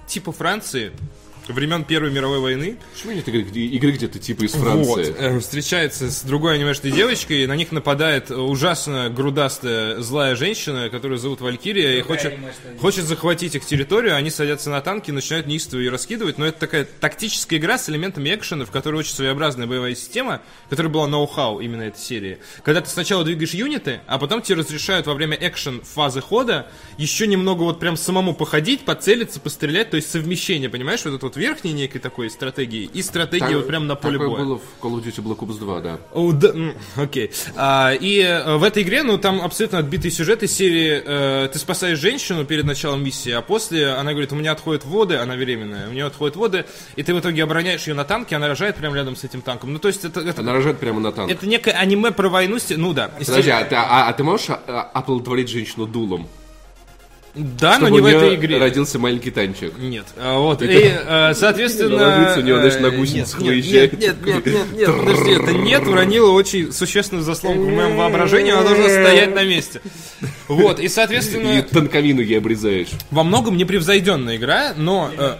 типа 0.07 0.31
Франции 0.31 0.91
времен 1.51 1.83
Первой 1.83 2.11
мировой 2.11 2.39
войны 2.39 2.77
Почему 2.93 3.13
нет 3.13 3.27
игры, 3.27 3.41
игры 3.41 3.91
где-то 3.91 4.19
типа 4.19 4.43
из 4.43 4.53
Франции? 4.53 5.11
Вот, 5.11 5.15
э, 5.17 5.39
встречается 5.39 6.09
с 6.09 6.23
другой 6.23 6.55
анимешной 6.55 6.91
девочкой, 6.91 7.43
и 7.43 7.47
на 7.47 7.55
них 7.55 7.71
нападает 7.71 8.31
ужасно 8.31 9.09
грудастая 9.09 9.99
злая 10.01 10.35
женщина, 10.35 10.89
которую 10.89 11.17
зовут 11.17 11.41
Валькирия, 11.41 11.97
и 11.97 12.01
хочет, 12.01 12.33
хочет 12.79 13.05
захватить 13.05 13.55
их 13.55 13.65
территорию, 13.65 14.15
они 14.15 14.29
садятся 14.29 14.69
на 14.69 14.81
танки 14.81 15.11
начинают 15.11 15.47
неистово 15.47 15.79
ее 15.79 15.91
раскидывать, 15.91 16.37
но 16.37 16.45
это 16.45 16.59
такая 16.59 16.85
тактическая 16.85 17.59
игра 17.59 17.77
с 17.77 17.89
элементами 17.89 18.33
экшена, 18.33 18.65
в 18.65 18.71
которой 18.71 18.97
очень 18.97 19.13
своеобразная 19.13 19.67
боевая 19.67 19.95
система, 19.95 20.41
которая 20.69 20.91
была 20.91 21.07
ноу-хау 21.07 21.59
именно 21.59 21.83
этой 21.83 21.99
серии. 21.99 22.39
Когда 22.63 22.81
ты 22.81 22.89
сначала 22.89 23.23
двигаешь 23.23 23.53
юниты, 23.53 24.01
а 24.07 24.17
потом 24.17 24.41
тебе 24.41 24.57
разрешают 24.57 25.07
во 25.07 25.13
время 25.13 25.37
экшен 25.39 25.81
фазы 25.81 26.21
хода 26.21 26.67
еще 26.97 27.27
немного 27.27 27.63
вот 27.63 27.79
прям 27.79 27.97
самому 27.97 28.33
походить, 28.33 28.85
поцелиться, 28.85 29.39
пострелять, 29.39 29.89
то 29.89 29.95
есть 29.97 30.09
совмещение, 30.09 30.69
понимаешь, 30.69 31.03
вот 31.05 31.13
это 31.15 31.25
вот 31.25 31.37
верхней 31.41 31.73
некой 31.73 31.99
такой 31.99 32.29
стратегией 32.29 32.89
и 32.93 33.01
стратегией 33.01 33.39
Так- 33.49 33.55
вот 33.55 33.67
прям 33.67 33.87
на 33.87 33.95
поле 33.95 34.13
такое 34.13 34.29
боя. 34.29 34.39
было 34.45 34.57
в 34.59 34.83
Call 34.83 34.91
of 34.93 35.03
Duty 35.03 35.21
Black 35.23 35.39
Ops 35.39 35.57
2, 35.59 35.81
да. 35.81 35.97
О, 36.13 36.31
да, 36.31 36.53
окей. 36.95 37.31
А, 37.55 37.91
и 37.93 38.19
э, 38.21 38.55
в 38.57 38.63
этой 38.63 38.83
игре, 38.83 39.03
ну, 39.03 39.17
там 39.17 39.41
абсолютно 39.41 39.79
отбитый 39.79 40.11
сюжет 40.11 40.43
из 40.43 40.53
серии 40.55 41.01
э, 41.03 41.49
ты 41.51 41.59
спасаешь 41.59 41.99
женщину 41.99 42.45
перед 42.45 42.65
началом 42.65 43.03
миссии, 43.03 43.31
а 43.31 43.41
после 43.41 43.89
она 43.89 44.11
говорит, 44.11 44.31
у 44.31 44.35
меня 44.35 44.51
отходят 44.51 44.85
воды, 44.85 45.15
она 45.15 45.35
беременная, 45.35 45.89
у 45.89 45.91
нее 45.91 46.05
отходят 46.05 46.35
воды, 46.35 46.65
и 46.95 47.03
ты 47.03 47.13
в 47.13 47.19
итоге 47.19 47.43
обороняешь 47.43 47.87
ее 47.87 47.93
на 47.95 48.03
танке, 48.05 48.35
она 48.35 48.47
рожает 48.47 48.75
прямо 48.75 48.95
рядом 48.95 49.15
с 49.15 49.23
этим 49.23 49.41
танком. 49.41 49.73
Ну, 49.73 49.79
то 49.79 49.87
есть 49.87 50.05
это, 50.05 50.21
это, 50.21 50.41
Она 50.41 50.53
рожает 50.53 50.77
прямо 50.79 50.99
на 50.99 51.11
танк. 51.11 51.31
это 51.31 51.47
некое 51.47 51.71
аниме 51.71 52.11
про 52.11 52.29
войну, 52.29 52.57
ну 52.77 52.93
да. 52.93 53.09
Подожди, 53.17 53.49
а 53.49 53.63
ты, 53.65 53.75
а- 53.75 54.07
а 54.09 54.13
ты 54.13 54.23
можешь 54.23 54.47
а, 54.49 54.89
оплодотворить 54.93 55.49
женщину 55.49 55.87
дулом? 55.87 56.27
Да, 57.33 57.79
но 57.79 57.87
Чтобы 57.87 57.91
не 57.91 57.99
у 57.99 58.03
в 58.03 58.05
этой 58.07 58.35
игре. 58.35 58.57
родился 58.57 58.99
маленький 58.99 59.31
танчик. 59.31 59.73
Нет, 59.77 60.05
а, 60.17 60.39
вот, 60.39 60.61
и, 60.61 60.67
э, 60.69 61.33
соответственно... 61.33 62.17
Ложится, 62.17 62.39
у 62.39 62.43
него, 62.43 62.57
знаешь, 62.57 62.79
на 62.79 62.87
э, 62.87 62.97
гусеницах 62.97 63.39
нет, 63.39 63.49
выезжает. 63.49 63.93
Нет, 63.93 64.25
нет, 64.25 64.45
нет, 64.45 64.45
нет, 64.45 64.71
нет, 64.73 64.97
подожди, 64.97 65.31
это 65.31 65.53
нет 65.53 65.87
уронило 65.87 66.31
очень 66.31 66.73
существенную 66.73 67.23
заслонку 67.23 67.63
в 67.63 67.69
моем 67.69 67.95
воображении, 67.95 68.51
она 68.51 68.63
должна 68.63 68.89
стоять 68.89 69.33
на 69.33 69.45
месте. 69.45 69.81
Вот, 70.49 70.79
и, 70.79 70.89
соответственно... 70.89 71.59
И 71.59 71.61
танковину 71.61 72.21
ей 72.21 72.37
обрезаешь. 72.37 72.89
во 73.11 73.23
многом 73.23 73.55
непревзойденная 73.55 74.35
игра, 74.35 74.73
но... 74.75 75.09
э, 75.17 75.35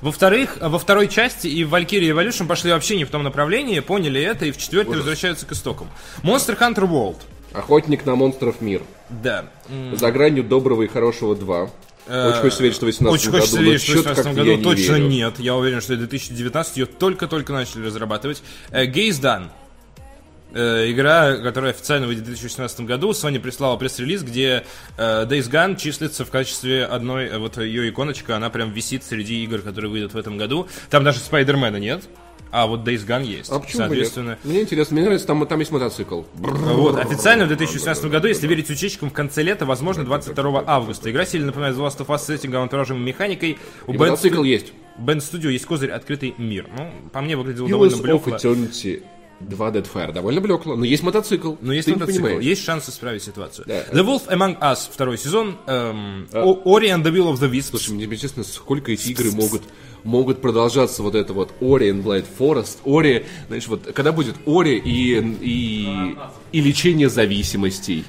во-вторых, 0.00 0.58
во 0.60 0.78
второй 0.78 1.08
части 1.08 1.48
и 1.48 1.64
в 1.64 1.74
Valkyrie 1.74 2.12
Evolution 2.12 2.46
пошли 2.46 2.70
вообще 2.70 2.96
не 2.96 3.04
в 3.04 3.10
том 3.10 3.22
направлении, 3.22 3.80
поняли 3.80 4.22
это, 4.22 4.44
и 4.44 4.52
в 4.52 4.58
четвертой 4.58 4.98
возвращаются 4.98 5.46
к 5.46 5.52
истокам. 5.52 5.88
Monster 6.22 6.56
Hunter 6.56 6.88
World. 6.88 7.16
Охотник 7.56 8.04
на 8.04 8.14
монстров 8.14 8.60
мир. 8.60 8.82
Да. 9.08 9.46
За 9.94 10.10
гранью 10.12 10.44
доброго 10.44 10.82
и 10.82 10.86
хорошего 10.88 11.34
2. 11.34 11.70
Очень 12.08 12.40
хочется 12.40 12.62
верить, 12.62 12.76
что 12.76 12.84
в 12.84 12.88
18 12.88 13.14
Очень 13.20 13.30
году. 13.32 13.38
хочется 13.38 13.56
но 13.56 13.62
верить, 13.62 13.82
что 13.82 13.92
в 13.92 13.94
чё-то 13.94 14.14
2018 14.14 14.24
как-то 14.24 14.40
году 14.44 14.56
не 14.58 14.62
точно 14.62 14.92
верю. 14.94 15.08
нет. 15.08 15.34
Я 15.38 15.56
уверен, 15.56 15.80
что 15.80 15.94
в 15.94 15.98
2019 15.98 16.76
ее 16.76 16.86
только-только 16.86 17.52
начали 17.52 17.86
разрабатывать. 17.86 18.42
Э, 18.70 18.84
Gaze 18.86 19.20
Done. 19.20 19.48
Э, 20.52 20.90
игра, 20.90 21.36
которая 21.38 21.72
официально 21.72 22.06
выйдет 22.06 22.22
в 22.22 22.26
2018 22.26 22.80
году. 22.82 23.10
Sony 23.10 23.40
прислала 23.40 23.76
пресс-релиз, 23.76 24.22
где 24.22 24.64
э, 24.96 25.26
Days 25.28 25.50
Gone 25.50 25.76
числится 25.76 26.24
в 26.24 26.30
качестве 26.30 26.84
одной, 26.84 27.26
э, 27.26 27.38
вот 27.38 27.58
ее 27.58 27.88
иконочка, 27.90 28.36
она 28.36 28.48
прям 28.50 28.70
висит 28.70 29.02
среди 29.02 29.42
игр, 29.42 29.58
которые 29.60 29.90
выйдут 29.90 30.14
в 30.14 30.16
этом 30.16 30.38
году. 30.38 30.68
Там 30.88 31.02
даже 31.02 31.18
Спайдермена 31.18 31.78
нет, 31.78 32.04
а 32.50 32.66
вот 32.66 32.86
Days 32.86 33.06
Gone 33.06 33.24
есть. 33.24 33.50
А 33.50 33.58
почему 33.58 33.82
Соответственно, 33.82 34.30
нет? 34.30 34.38
Мне 34.44 34.62
интересно, 34.62 34.94
мне 34.94 35.04
нравится, 35.04 35.26
там, 35.26 35.46
там 35.46 35.58
есть 35.58 35.72
мотоцикл. 35.72 36.22
вот, 36.34 36.98
официально 36.98 37.44
в 37.44 37.48
2018 37.48 38.04
году, 38.06 38.28
если 38.28 38.46
верить 38.46 38.70
утечкам 38.70 39.10
в 39.10 39.12
конце 39.12 39.42
лета, 39.42 39.66
возможно, 39.66 40.04
22 40.04 40.64
августа. 40.66 41.10
Игра 41.10 41.24
сильно 41.26 41.46
напоминает 41.46 41.76
The 41.76 41.86
Last 41.86 41.98
of 41.98 42.06
Us 42.06 42.18
с 42.18 42.26
сеттингом, 42.26 42.62
антуражем 42.62 42.96
и 42.96 43.00
механикой. 43.00 43.58
У 43.86 43.92
И 43.92 43.98
мотоцикл 43.98 44.42
есть. 44.42 44.72
Band 44.98 45.18
Studio 45.18 45.50
есть 45.50 45.66
козырь 45.66 45.90
«Открытый 45.90 46.34
мир». 46.38 46.66
Ну, 46.74 46.90
по 47.12 47.20
мне, 47.20 47.36
выглядело 47.36 47.68
довольно. 47.68 47.94
Eternity 47.94 49.02
2 49.40 49.70
Deadfire. 49.70 50.12
Довольно 50.12 50.40
блекло, 50.40 50.76
но 50.76 50.84
есть 50.84 51.02
мотоцикл. 51.02 51.54
Но 51.60 51.72
есть 51.72 51.86
Ты 51.86 51.92
мотоцикл, 51.94 52.24
понимаешь. 52.24 52.44
есть 52.44 52.64
шанс 52.64 52.88
исправить 52.88 53.22
ситуацию. 53.22 53.64
Да. 53.68 53.82
The 53.92 54.04
Wolf 54.04 54.26
Among 54.28 54.58
Us, 54.60 54.88
второй 54.90 55.18
сезон. 55.18 55.56
эм, 55.66 56.26
О- 56.32 56.62
Ori 56.64 56.88
and 56.88 57.02
the 57.02 57.12
Will 57.12 57.32
of 57.32 57.38
the 57.40 57.50
Wisps. 57.50 57.70
Слушай, 57.70 57.90
мне 57.94 58.04
интересно, 58.04 58.44
сколько 58.44 58.92
эти 58.92 59.10
игры 59.10 59.30
могут, 59.32 59.62
могут 60.04 60.40
продолжаться, 60.40 61.02
вот 61.02 61.14
это 61.14 61.32
вот 61.32 61.50
Ori 61.60 61.90
and 61.90 62.02
Blind 62.02 62.24
Forest, 62.38 62.78
Ori, 62.84 63.26
знаешь, 63.48 63.66
вот, 63.68 63.82
когда 63.94 64.12
будет 64.12 64.36
Ори 64.46 64.78
и, 64.78 65.18
и, 65.40 66.16
и 66.52 66.60
лечение 66.60 67.08
зависимостей, 67.10 68.04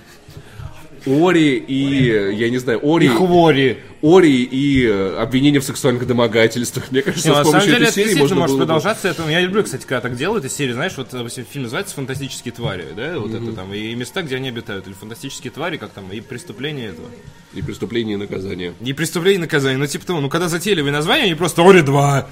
Ори 1.07 1.57
и, 1.57 2.35
я 2.35 2.49
не 2.49 2.57
знаю, 2.57 2.79
Ори, 2.83 3.05
И 3.05 3.09
Хвори. 3.09 3.77
Ори 4.01 4.43
и 4.43 4.85
э, 4.85 5.17
обвинение 5.17 5.59
в 5.59 5.63
сексуальных 5.63 6.05
домогательствах. 6.05 6.91
Мне 6.91 7.01
кажется, 7.01 7.29
Не, 7.29 7.35
с 7.35 7.43
помощью 7.43 7.71
деле, 7.71 7.87
этой 7.87 8.01
это 8.03 8.09
серии 8.09 8.19
можно 8.19 8.35
может 8.35 8.55
было 8.55 8.65
продолжаться. 8.65 9.07
Это, 9.07 9.27
я 9.29 9.41
люблю, 9.41 9.63
кстати, 9.63 9.83
когда 9.83 10.01
так 10.01 10.15
делают 10.15 10.45
из 10.45 10.53
серии, 10.53 10.73
знаешь, 10.73 10.93
вот, 10.97 11.09
фильм 11.51 11.63
называется 11.63 11.95
«Фантастические 11.95 12.51
твари», 12.51 12.85
да, 12.95 13.17
вот 13.19 13.33
это 13.33 13.51
там, 13.53 13.73
и 13.73 13.95
места, 13.95 14.21
где 14.21 14.35
они 14.35 14.49
обитают, 14.49 14.87
или 14.87 14.93
«Фантастические 14.93 15.51
твари», 15.51 15.77
как 15.77 15.91
там, 15.91 16.11
и 16.11 16.19
преступления 16.21 16.87
этого. 16.87 17.07
И 17.53 17.61
преступление 17.61 18.15
и 18.15 18.17
наказание. 18.17 18.73
И 18.83 18.93
преступление 18.93 19.39
и 19.39 19.41
наказание. 19.41 19.77
Ну, 19.77 19.87
типа 19.87 20.05
того, 20.05 20.21
ну, 20.21 20.29
когда 20.29 20.49
затейливые 20.49 20.91
названия, 20.91 21.23
они 21.23 21.35
просто 21.35 21.63
Ори 21.67 21.81
2. 21.81 22.27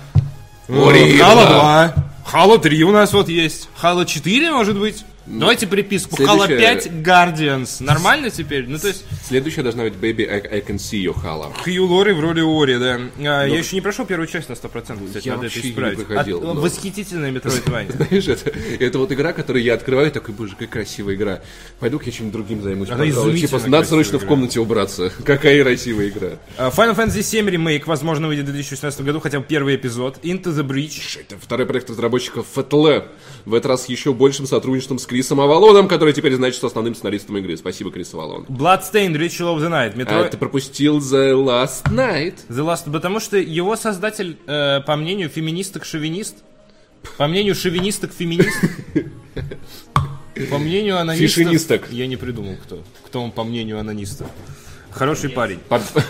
Ори 0.67 1.17
Хала 1.17 1.45
2. 1.45 1.93
2. 1.95 1.95
Хала 2.25 2.57
3 2.59 2.83
у 2.83 2.91
нас 2.91 3.13
вот 3.13 3.29
есть. 3.29 3.69
Хала 3.77 4.05
4, 4.05 4.51
может 4.51 4.77
быть. 4.77 5.05
Давайте 5.25 5.65
приписку. 5.67 6.23
Хала 6.23 6.45
Следующая- 6.45 6.75
5 6.75 6.87
Guardians. 7.03 7.83
Нормально 7.83 8.29
теперь? 8.29 8.67
Ну, 8.67 8.77
то 8.77 8.87
есть, 8.87 9.05
Следующая 9.27 9.63
должна 9.63 9.83
быть 9.83 9.93
Baby, 9.93 10.29
I, 10.29 10.39
I 10.57 10.61
Can 10.61 10.75
See 10.75 11.03
You, 11.03 11.13
Хала. 11.19 11.51
Хью 11.63 11.85
Лори 11.87 12.13
в 12.13 12.19
роли 12.19 12.41
Ори, 12.41 12.77
да. 12.77 12.99
А, 13.19 13.45
я 13.47 13.57
еще 13.57 13.75
не 13.75 13.81
прошел 13.81 14.05
первую 14.05 14.27
часть 14.27 14.49
на 14.49 14.53
100%, 14.53 15.07
кстати, 15.07 15.25
Я 15.27 15.33
надо 15.33 15.43
вообще 15.45 15.59
это 15.59 15.67
не 15.67 15.71
исправить. 15.73 16.05
проходил, 16.05 16.37
От- 16.37 16.43
но- 16.43 16.53
Восхитительная 16.61 17.31
Метроидвания. 17.35 17.91
Знаешь, 17.91 18.27
это, 18.27 18.51
это 18.79 18.99
вот 18.99 19.11
игра, 19.11 19.33
которую 19.33 19.63
я 19.63 19.73
открываю, 19.73 20.11
такой, 20.11 20.35
боже, 20.35 20.51
какая 20.53 20.67
красивая 20.67 21.15
игра. 21.15 21.41
Пойду-ка 21.79 22.05
я 22.05 22.11
чем-нибудь 22.11 22.33
другим 22.33 22.61
займусь. 22.61 22.89
Она 22.89 22.99
пожалуй. 23.05 23.29
изумительно 23.29 23.47
Типа, 23.59 23.69
надо 23.71 23.77
красивая 23.77 24.03
срочно 24.03 24.19
в 24.19 24.21
игра. 24.21 24.29
комнате 24.29 24.59
убраться. 24.59 25.11
Какая 25.25 25.63
красивая 25.63 26.09
игра. 26.09 26.29
А, 26.57 26.69
Final 26.69 26.95
Fantasy 26.95 27.23
7 27.23 27.49
ремейк, 27.49 27.87
возможно, 27.87 28.27
выйдет 28.27 28.45
в 28.45 28.51
2018 28.51 29.01
году, 29.01 29.19
хотя 29.19 29.39
бы 29.39 29.45
первый 29.47 29.75
эпизод. 29.75 30.19
Into 30.23 30.45
the 30.55 30.63
Breach. 30.63 31.19
Это 31.19 31.35
второй 31.41 31.65
проект 31.65 31.89
разработчиков 31.89 32.45
FTL. 32.55 33.05
В 33.45 33.53
этот 33.53 33.65
раз 33.71 33.89
еще 33.89 34.13
большим 34.13 34.45
сотрудничеством 34.45 34.99
с 34.99 35.05
Крисом 35.15 35.39
Авалоном, 35.39 35.87
который 35.87 36.13
теперь 36.13 36.35
значится 36.35 36.67
основным 36.67 36.93
сценаристом 36.93 37.37
игры. 37.37 37.55
Спасибо, 37.55 37.89
Крис 37.89 38.13
Авалон. 38.13 38.43
Bloodstained 38.49 39.13
Ritual 39.13 39.55
of 39.55 39.59
the 39.59 39.69
Night. 39.69 39.93
А 39.93 39.97
Метро... 39.97 40.23
ты 40.25 40.35
пропустил 40.35 40.97
The 40.97 41.31
Last 41.31 41.85
Night. 41.85 42.39
The 42.49 42.65
Last... 42.65 42.91
Потому 42.91 43.21
что 43.21 43.37
его 43.37 43.77
создатель, 43.77 44.37
э, 44.45 44.81
по 44.81 44.97
мнению 44.97 45.29
феминисток-шовинист, 45.29 46.43
по 47.17 47.27
мнению 47.27 47.55
шовинисток-феминист, 47.55 48.59
по 50.51 50.57
мнению 50.57 50.99
анонистов... 50.99 51.29
Фишинисток. 51.29 51.89
Я 51.91 52.07
не 52.07 52.17
придумал, 52.17 52.57
кто. 52.61 52.83
Кто 53.05 53.21
он 53.21 53.31
по 53.31 53.45
мнению 53.45 53.79
анонистов. 53.79 54.27
Хороший 54.95 55.29
парень. 55.29 55.59
По, 55.69 55.77
по- 55.79 56.01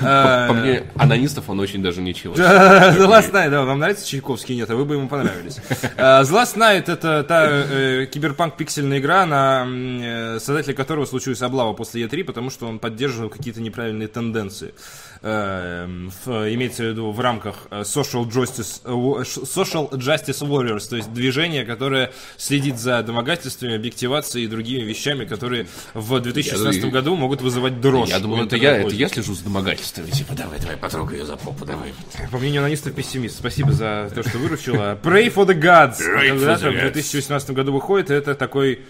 по 0.47 0.53
мне, 0.53 0.83
анонистов 0.95 1.49
он 1.49 1.59
очень 1.59 1.81
даже 1.81 2.01
ничего. 2.01 2.35
The 2.35 3.07
Last 3.07 3.31
Night, 3.31 3.49
да, 3.49 3.63
вам 3.63 3.79
нравится 3.79 4.07
Чайковский? 4.07 4.55
Нет, 4.55 4.69
а 4.69 4.75
вы 4.75 4.85
бы 4.85 4.95
ему 4.95 5.07
понравились. 5.07 5.59
The 5.97 6.21
Last 6.23 6.55
Night 6.55 6.85
это 6.91 7.23
та 7.23 7.47
э, 7.49 8.05
киберпанк 8.05 8.57
пиксельная 8.57 8.99
игра, 8.99 9.25
на 9.25 9.65
э, 9.67 10.39
создателя 10.39 10.73
которого 10.75 11.05
случилась 11.05 11.41
облава 11.41 11.73
после 11.73 12.03
E3, 12.03 12.23
потому 12.23 12.49
что 12.49 12.67
он 12.67 12.79
поддерживал 12.79 13.29
какие-то 13.29 13.61
неправильные 13.61 14.07
тенденции. 14.07 14.73
Э, 15.21 15.87
в- 16.25 16.53
имеется 16.53 16.83
в 16.83 16.87
виду 16.87 17.11
в 17.11 17.19
рамках 17.19 17.67
э, 17.71 17.81
Social 17.81 18.25
Justice, 18.29 18.81
э, 18.83 19.23
Social 19.23 19.89
Justice 19.91 20.41
Warriors, 20.47 20.87
то 20.89 20.95
есть 20.97 21.11
движение, 21.13 21.65
которое 21.65 22.11
следит 22.37 22.77
за 22.77 23.01
домогательствами, 23.01 23.75
объективацией 23.75 24.45
и 24.45 24.47
другими 24.47 24.81
вещами, 24.83 25.25
которые 25.25 25.67
в 25.93 26.19
2016 26.19 26.83
Я- 26.85 26.89
году 26.89 27.15
могут 27.15 27.41
вызывать 27.41 27.81
дрожь. 27.81 28.09
Я 28.09 28.19
думал, 28.19 28.39
у 28.39 28.43
это 28.43 28.55
я, 28.57 28.77
это 28.77 28.93
я 28.93 29.07
слежу 29.07 29.33
за 29.33 29.43
домогательствами. 29.45 30.09
Типа, 30.11 30.33
давай, 30.33 30.59
давай, 30.59 30.77
потрогай 30.77 31.19
ее 31.19 31.25
за 31.25 31.37
попу, 31.37 31.65
давай. 31.65 31.93
По 32.31 32.37
мнению 32.37 32.61
анонистов, 32.61 32.93
пессимист. 32.93 33.37
Спасибо 33.39 33.71
за 33.71 34.11
то, 34.13 34.21
что 34.21 34.37
выручила. 34.37 34.97
Pray 35.01 35.33
for 35.33 35.45
the 35.47 35.59
Gods. 35.59 35.99
Pray 35.99 36.31
for 36.37 36.57
the 36.57 36.71
в 36.71 36.75
gods. 36.75 36.81
2018 36.81 37.51
году 37.51 37.73
выходит. 37.73 38.09
Это 38.11 38.35
такой... 38.35 38.81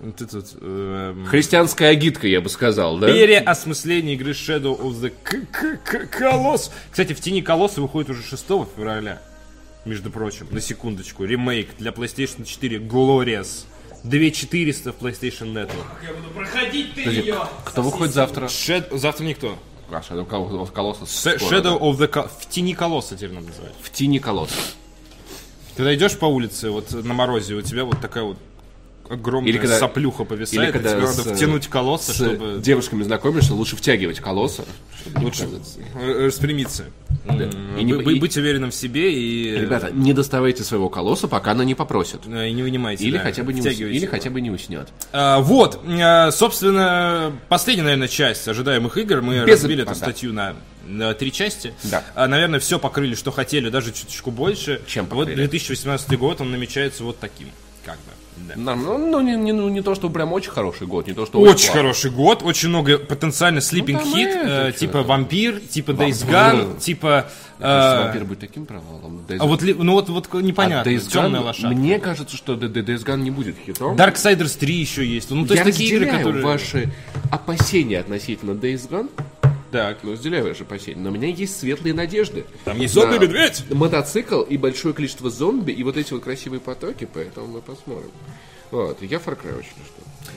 вот 0.00 0.20
этот, 0.20 0.54
эм, 0.60 1.24
Христианская 1.26 1.88
агитка, 1.88 2.26
я 2.26 2.40
бы 2.40 2.48
сказал, 2.48 2.98
да? 2.98 3.06
Переосмысление 3.08 4.14
игры 4.14 4.32
Shadow 4.32 4.78
of 4.78 5.00
the 5.00 5.12
Colossus. 6.10 6.70
Кстати, 6.90 7.12
в 7.12 7.20
тени 7.20 7.40
Колосса 7.40 7.80
выходит 7.80 8.10
уже 8.10 8.22
6 8.22 8.44
февраля. 8.76 9.20
Между 9.84 10.10
прочим, 10.10 10.48
на 10.50 10.60
секундочку. 10.60 11.24
Ремейк 11.24 11.76
для 11.78 11.92
PlayStation 11.92 12.44
4 12.44 12.78
Glorious. 12.78 13.64
2400 14.04 14.92
в 14.92 14.96
PlayStation 15.00 15.52
Network. 15.52 15.86
Я 16.06 16.12
буду 16.12 16.28
проходить 16.34 16.94
ты 16.94 17.00
Подожди, 17.04 17.20
ее. 17.22 17.38
Кто 17.64 17.82
выходит 17.82 18.14
завтра? 18.14 18.46
Shadow- 18.46 18.96
Завтра 18.98 19.24
никто. 19.24 19.58
А, 19.90 20.00
Shadow 20.00 20.28
of 20.28 20.72
Colossus 20.72 21.04
Sh- 21.06 21.38
скоро, 21.38 21.60
Shadow 21.60 21.80
of 21.80 21.96
the 21.98 22.08
Col- 22.08 22.28
В 22.40 22.48
тени 22.48 22.74
Колосса 22.74 23.16
теперь 23.16 23.32
надо 23.32 23.46
называть. 23.48 23.72
да. 23.72 23.78
В 23.82 23.90
тени 23.90 24.18
колосса. 24.18 24.54
Когда 25.76 25.94
идешь 25.94 26.16
по 26.18 26.26
улице, 26.26 26.70
вот 26.70 26.92
на 26.92 27.14
морозе, 27.14 27.54
у 27.54 27.62
тебя 27.62 27.84
вот 27.84 28.00
такая 28.00 28.24
вот 28.24 28.38
огромная 29.10 29.50
Или 29.50 29.58
когда- 29.58 29.78
соплюха 29.78 30.22
Или 30.22 30.28
повисает, 30.28 30.70
и 30.70 30.72
когда 30.72 30.92
тебе 30.96 31.06
с, 31.06 31.16
надо 31.18 31.30
э, 31.30 31.34
втянуть 31.34 31.66
колосса, 31.68 32.12
с 32.12 32.16
чтобы 32.16 32.60
девушками 32.60 33.02
знакомишься, 33.02 33.54
лучше 33.54 33.76
втягивать 33.76 34.20
колосса, 34.20 34.64
лучше 35.16 35.48
распрямиться. 35.94 36.84
М, 37.28 37.76
И 37.78 37.82
не- 37.82 37.92
и- 38.14 38.20
Быть 38.20 38.36
уверенным 38.36 38.70
в 38.70 38.74
себе 38.74 39.12
и, 39.12 39.50
э, 39.50 39.60
Ребята, 39.62 39.90
не 39.92 40.12
доставайте 40.12 40.62
своего 40.62 40.88
колосса, 40.88 41.26
пока 41.28 41.52
она 41.52 41.64
не 41.64 41.74
попросит. 41.74 42.20
и 42.26 42.52
не 42.52 42.62
вынимайте. 42.62 43.04
Или, 43.04 43.16
да, 43.18 43.24
хотя 43.24 43.42
бы 43.42 43.52
не, 43.52 43.60
ус- 43.60 43.66
или 43.66 43.98
его. 43.98 44.10
хотя 44.10 44.30
бы 44.30 44.40
не 44.40 44.50
уснет. 44.50 44.88
А, 45.12 45.40
вот, 45.40 45.80
а, 45.86 46.30
собственно, 46.30 47.32
последняя, 47.48 47.82
наверное, 47.84 48.08
часть 48.08 48.46
ожидаемых 48.46 48.96
игр. 48.96 49.22
Мы 49.22 49.44
Без- 49.44 49.60
разбили 49.60 49.82
эту 49.82 49.90
да. 49.90 49.96
статью 49.96 50.32
на, 50.32 50.54
на 50.86 51.14
три 51.14 51.32
части. 51.32 51.74
Да. 51.84 52.04
А, 52.14 52.28
наверное, 52.28 52.60
все 52.60 52.78
покрыли, 52.78 53.14
что 53.14 53.32
хотели, 53.32 53.70
даже 53.70 53.92
чуточку 53.92 54.30
больше. 54.30 54.80
Чем 54.86 55.06
Вот 55.06 55.18
покрыли? 55.18 55.34
2018 55.36 56.16
год, 56.16 56.40
он 56.40 56.50
намечается 56.52 57.02
вот 57.02 57.18
таким, 57.18 57.48
как 57.84 57.96
бы. 57.96 58.12
Нам, 58.56 58.82
ну, 58.84 58.98
ну, 58.98 59.20
не, 59.20 59.36
не- 59.36 59.52
ну, 59.52 59.68
не 59.68 59.82
то, 59.82 59.94
что 59.94 60.08
прям 60.10 60.32
очень 60.32 60.50
хороший 60.50 60.86
год, 60.86 61.06
не 61.06 61.12
то, 61.14 61.26
что 61.26 61.40
Очень 61.40 61.66
плохой. 61.66 61.82
хороший 61.82 62.10
год, 62.10 62.42
очень 62.42 62.68
много 62.68 62.98
потенциально 62.98 63.58
sleeping 63.58 63.98
там 63.98 64.14
hit, 64.14 64.28
это 64.28 64.68
э, 64.68 64.72
типа 64.72 65.02
вампир, 65.02 65.60
типа 65.60 65.90
Days 65.92 66.24
Вампир. 66.24 66.66
Gone, 66.66 66.78
типа... 66.80 67.26
Э, 67.58 68.04
вампир 68.04 68.24
будет 68.24 68.40
таким 68.40 68.66
провалом. 68.66 69.24
Days- 69.28 69.38
а 69.40 69.46
вот, 69.46 69.62
ну 69.62 69.92
вот, 69.92 70.08
вот 70.10 70.32
непонятно, 70.42 70.90
А 70.90 70.94
Days 70.94 71.08
темная 71.08 71.40
Gone, 71.40 71.44
лошадка. 71.44 71.68
Мне 71.76 71.98
кажется, 71.98 72.36
что 72.36 72.54
Days 72.54 73.04
Gone 73.04 73.20
не 73.22 73.30
будет 73.30 73.56
хитом. 73.64 73.96
Darksiders 73.96 74.58
3 74.58 74.74
еще 74.74 75.06
есть. 75.06 75.30
Ну, 75.30 75.46
то 75.46 75.54
я 75.54 75.62
есть 75.64 75.78
такие 75.78 75.96
игры, 75.96 76.10
которые... 76.10 76.44
ваши 76.44 76.92
опасения 77.30 78.00
относительно 78.00 78.52
Days 78.52 78.88
Gone. 78.88 79.10
Так. 79.70 79.98
Ну, 80.02 80.12
разделяю 80.12 80.44
ваши 80.44 80.62
опасения. 80.62 81.00
Но 81.00 81.10
у 81.10 81.12
меня 81.12 81.28
есть 81.28 81.58
светлые 81.58 81.94
надежды. 81.94 82.44
Там 82.64 82.78
есть 82.78 82.94
зомби 82.94 83.18
медведь. 83.18 83.64
Мотоцикл 83.70 84.42
и 84.42 84.56
большое 84.56 84.94
количество 84.94 85.30
зомби, 85.30 85.72
и 85.72 85.82
вот 85.82 85.96
эти 85.96 86.12
вот 86.12 86.22
красивые 86.22 86.60
потоки, 86.60 87.08
поэтому 87.12 87.46
мы 87.46 87.60
посмотрим. 87.60 88.10
Вот, 88.70 89.02
я 89.02 89.18
Far 89.18 89.36
Cry 89.40 89.58
очень 89.58 89.68
жду. 89.70 89.92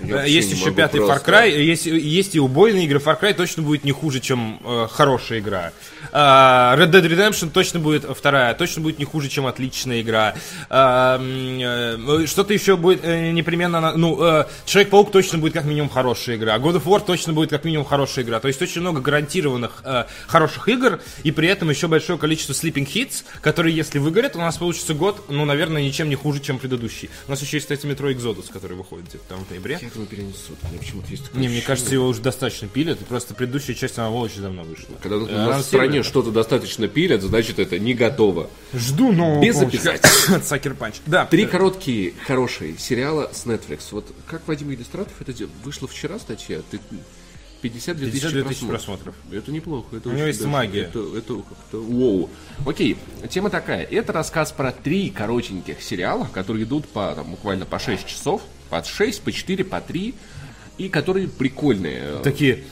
Я 0.06 0.24
Э, 0.24 0.30
Есть 0.30 0.52
еще 0.54 0.72
пятый 0.72 1.02
Far 1.02 1.08
просто- 1.08 1.30
Cry, 1.32 1.50
есть, 1.62 1.86
есть 1.86 2.34
и 2.36 2.40
убойные 2.40 2.86
игры. 2.86 3.00
Far 3.00 3.20
Cry 3.20 3.34
точно 3.34 3.64
будет 3.64 3.84
не 3.84 3.92
хуже, 3.92 4.22
чем 4.22 4.60
э, 4.64 4.88
хорошая 4.90 5.40
игра. 5.40 5.74
А, 6.14 6.76
Red 6.78 6.92
Dead 6.92 7.04
Redemption 7.06 7.50
точно 7.50 7.80
будет 7.82 8.06
вторая, 8.06 8.54
точно 8.54 8.82
будет 8.82 8.98
не 8.98 9.04
хуже, 9.06 9.28
чем 9.28 9.46
отличная 9.46 10.00
игра. 10.02 10.36
А, 10.70 11.18
м, 11.18 11.60
э, 12.24 12.28
Что-то 12.28 12.54
еще 12.54 12.78
будет 12.78 13.02
э, 13.04 13.32
непременно... 13.32 13.92
Ну, 13.98 14.24
э, 14.24 14.46
Человек-паук 14.66 15.12
точно 15.12 15.38
будет 15.38 15.52
как 15.54 15.66
минимум 15.66 15.90
хорошая 15.90 16.38
игра. 16.38 16.56
God 16.58 16.76
of 16.82 16.84
War 16.86 17.04
точно 17.06 17.34
будет 17.34 17.50
как 17.50 17.66
минимум 17.66 17.86
хорошая 17.86 18.24
игра. 18.24 18.40
То 18.40 18.48
есть 18.48 18.62
очень 18.62 18.80
много 18.82 19.02
гарантированных 19.02 19.82
э, 19.84 20.06
хороших 20.28 20.70
игр, 20.70 21.00
и 21.24 21.32
при 21.32 21.50
этом 21.50 21.70
еще 21.70 21.90
большое 21.90 22.18
количество 22.18 22.54
sleeping 22.54 22.88
hits, 22.90 23.24
которые, 23.42 23.76
если 23.76 24.00
выгорят, 24.00 24.36
у 24.38 24.40
нас 24.40 24.58
получится 24.58 24.94
год, 24.94 25.26
ну, 25.28 25.44
наверное, 25.44 25.82
ничем 25.82 26.08
не 26.10 26.16
хуже, 26.16 26.40
чем 26.40 26.58
предыдущий. 26.58 27.10
У 27.28 27.32
нас 27.32 27.42
еще 27.42 27.58
есть, 27.58 27.66
кстати, 27.68 27.86
Metro 27.86 28.10
Exodus, 28.20 28.52
который 28.52 28.78
выходит 28.78 29.08
где-то 29.10 29.24
там 29.30 29.44
в 29.46 29.50
ноябре. 29.50 29.80
Я 29.82 29.90
думаю, 29.90 30.08
перенесут. 30.08 30.58
Меня 30.70 30.80
почему-то 30.80 31.10
есть 31.10 31.24
такое 31.26 31.42
Не, 31.42 31.48
мне 31.48 31.58
ощущение. 31.58 31.68
кажется, 31.68 31.94
его 31.94 32.08
уже 32.08 32.22
достаточно 32.22 32.68
пилят, 32.68 33.02
и 33.02 33.04
просто 33.06 33.34
предыдущая 33.34 33.76
часть, 33.76 33.98
она 33.98 34.10
очень 34.12 34.42
давно 34.42 34.64
вышла. 34.64 34.96
Когда 35.02 35.18
у 35.18 35.28
нас 35.28 35.64
в 35.64 35.68
стране 35.68 36.04
что-то 36.04 36.32
достаточно 36.32 36.88
пилят, 36.88 37.22
значит 37.22 37.60
это 37.60 37.80
не 37.80 37.94
готово. 37.94 38.50
Жду 38.74 39.12
нового 39.12 39.42
Без 39.42 39.58
от 39.58 39.74
Sucker 39.74 40.78
Punch. 40.78 40.96
Да. 41.06 41.26
Три 41.26 41.46
короткие, 41.46 42.14
хорошие 42.26 42.78
сериала 42.78 43.30
с 43.34 43.46
Netflix. 43.46 43.80
Вот 43.92 44.06
как 44.28 44.48
Вадим 44.48 44.72
Иллюстратов, 44.74 45.14
это 45.20 45.34
де- 45.34 45.48
вышло 45.64 45.88
вчера 45.88 46.20
статья, 46.20 46.62
ты 46.70 46.80
52 47.62 48.10
тысячи 48.12 48.22
52 48.24 48.50
тысячи 48.50 48.66
просмотров. 48.66 49.14
просмотров. 49.16 49.16
Это 49.44 49.52
неплохо. 49.52 49.96
Это 49.98 50.10
У 50.10 50.12
него 50.14 50.26
есть 50.28 50.40
даже- 50.40 50.50
магия. 50.52 50.82
Это, 50.84 51.00
это 51.18 51.34
как-то 51.36 51.78
воу. 51.82 52.30
Окей, 52.66 52.98
тема 53.30 53.50
такая. 53.50 53.84
Это 53.84 54.14
рассказ 54.14 54.52
про 54.52 54.72
три 54.72 55.10
коротеньких 55.10 55.82
сериала, 55.82 56.28
которые 56.34 56.64
идут 56.64 56.88
по 56.88 57.14
там, 57.16 57.32
буквально 57.32 57.66
по 57.66 57.80
6 57.80 58.06
часов. 58.08 58.42
По 58.70 58.84
6, 58.84 59.22
по 59.22 59.32
4, 59.32 59.64
по 59.66 59.82
3. 59.82 60.14
И 60.78 60.90
которые 60.90 61.28
прикольные. 61.28 62.20
Такие... 62.24 62.64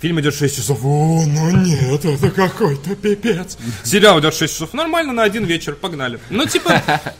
Фильм 0.00 0.20
идет 0.20 0.34
6 0.34 0.54
часов. 0.56 0.78
О, 0.84 1.24
ну 1.26 1.50
нет, 1.64 2.04
это 2.04 2.30
какой-то 2.30 2.94
пипец. 2.94 3.58
Сериал 3.84 4.20
идет 4.20 4.32
6 4.32 4.52
часов. 4.54 4.72
Нормально, 4.72 5.12
на 5.12 5.24
один 5.24 5.44
вечер, 5.44 5.74
погнали. 5.74 6.20
Ну, 6.30 6.46
типа... 6.46 6.80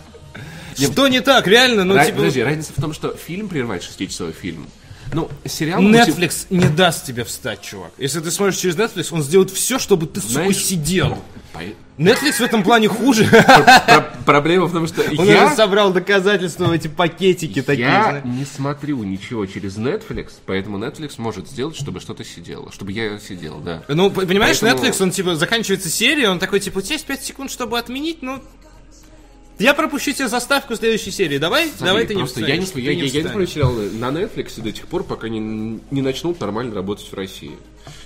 Что 0.76 1.08
не 1.08 1.20
так, 1.20 1.48
реально? 1.48 1.84
Ну, 1.84 1.96
Ра- 1.96 2.06
типа... 2.06 2.18
Подожди, 2.18 2.40
разница 2.40 2.72
в 2.76 2.80
том, 2.80 2.92
что 2.94 3.16
фильм 3.16 3.48
прерывает 3.48 3.82
6-часовой 3.82 4.32
фильм. 4.32 4.68
Ну, 5.12 5.28
сериал... 5.44 5.82
Netflix 5.82 6.46
не 6.50 6.68
даст 6.68 7.06
тебе 7.06 7.24
встать, 7.24 7.62
чувак. 7.62 7.92
Если 7.98 8.20
ты 8.20 8.30
смотришь 8.30 8.56
через 8.56 8.76
Netflix, 8.76 9.08
он 9.10 9.22
сделает 9.22 9.50
все, 9.50 9.78
чтобы 9.78 10.06
ты, 10.06 10.20
сука, 10.20 10.32
Знаешь, 10.32 10.56
сидел. 10.64 11.18
По- 11.52 11.60
Netflix 12.00 12.34
в 12.34 12.40
этом 12.42 12.62
плане 12.62 12.88
хуже. 12.88 13.26
Про- 13.86 14.14
Проблема 14.24 14.66
в 14.66 14.72
том, 14.72 14.86
что 14.86 15.02
Он 15.18 15.26
я... 15.26 15.46
уже 15.46 15.56
собрал 15.56 15.92
доказательства 15.92 16.66
в 16.66 16.72
эти 16.72 16.86
пакетики 16.88 17.62
такие. 17.62 17.86
Я 17.88 18.22
не 18.24 18.44
смотрю 18.44 19.02
ничего 19.02 19.46
через 19.46 19.76
Netflix, 19.78 20.32
поэтому 20.46 20.78
Netflix 20.78 21.14
может 21.16 21.48
сделать, 21.48 21.76
чтобы 21.76 22.00
что-то 22.00 22.24
сидело, 22.24 22.70
чтобы 22.70 22.92
я 22.92 23.18
сидел, 23.18 23.58
да. 23.58 23.82
Ну, 23.88 24.10
понимаешь, 24.10 24.60
Поэтому- 24.60 24.84
Netflix, 24.86 25.02
он 25.02 25.10
типа 25.10 25.34
заканчивается 25.34 25.88
серия, 25.88 26.28
он 26.28 26.38
такой, 26.38 26.60
типа, 26.60 26.78
у 26.78 26.82
тебя 26.82 26.94
есть 26.94 27.06
5 27.06 27.22
секунд, 27.22 27.50
чтобы 27.50 27.78
отменить, 27.78 28.18
ну... 28.22 28.40
Я 29.58 29.74
пропущу 29.74 30.12
тебе 30.12 30.28
заставку 30.28 30.76
следующей 30.76 31.10
серии. 31.10 31.38
Давай, 31.38 31.70
давай 31.80 32.06
ты 32.06 32.14
не 32.14 32.20
Просто 32.20 32.40
я 32.40 32.56
не, 32.56 32.64
встанешь, 32.64 32.68
я, 32.68 32.74
ты 32.74 32.80
я, 32.80 32.90
я 32.92 33.02
не 33.02 33.08
встанешь. 33.08 33.30
смотрю 33.30 33.46
сериалы 33.46 33.90
на 33.90 34.06
Netflix 34.10 34.60
до 34.62 34.70
тех 34.72 34.86
пор, 34.86 35.02
пока 35.02 35.28
не, 35.28 35.40
не 35.90 36.02
начнут 36.02 36.38
нормально 36.40 36.74
работать 36.74 37.10
в 37.10 37.14
России. 37.14 37.52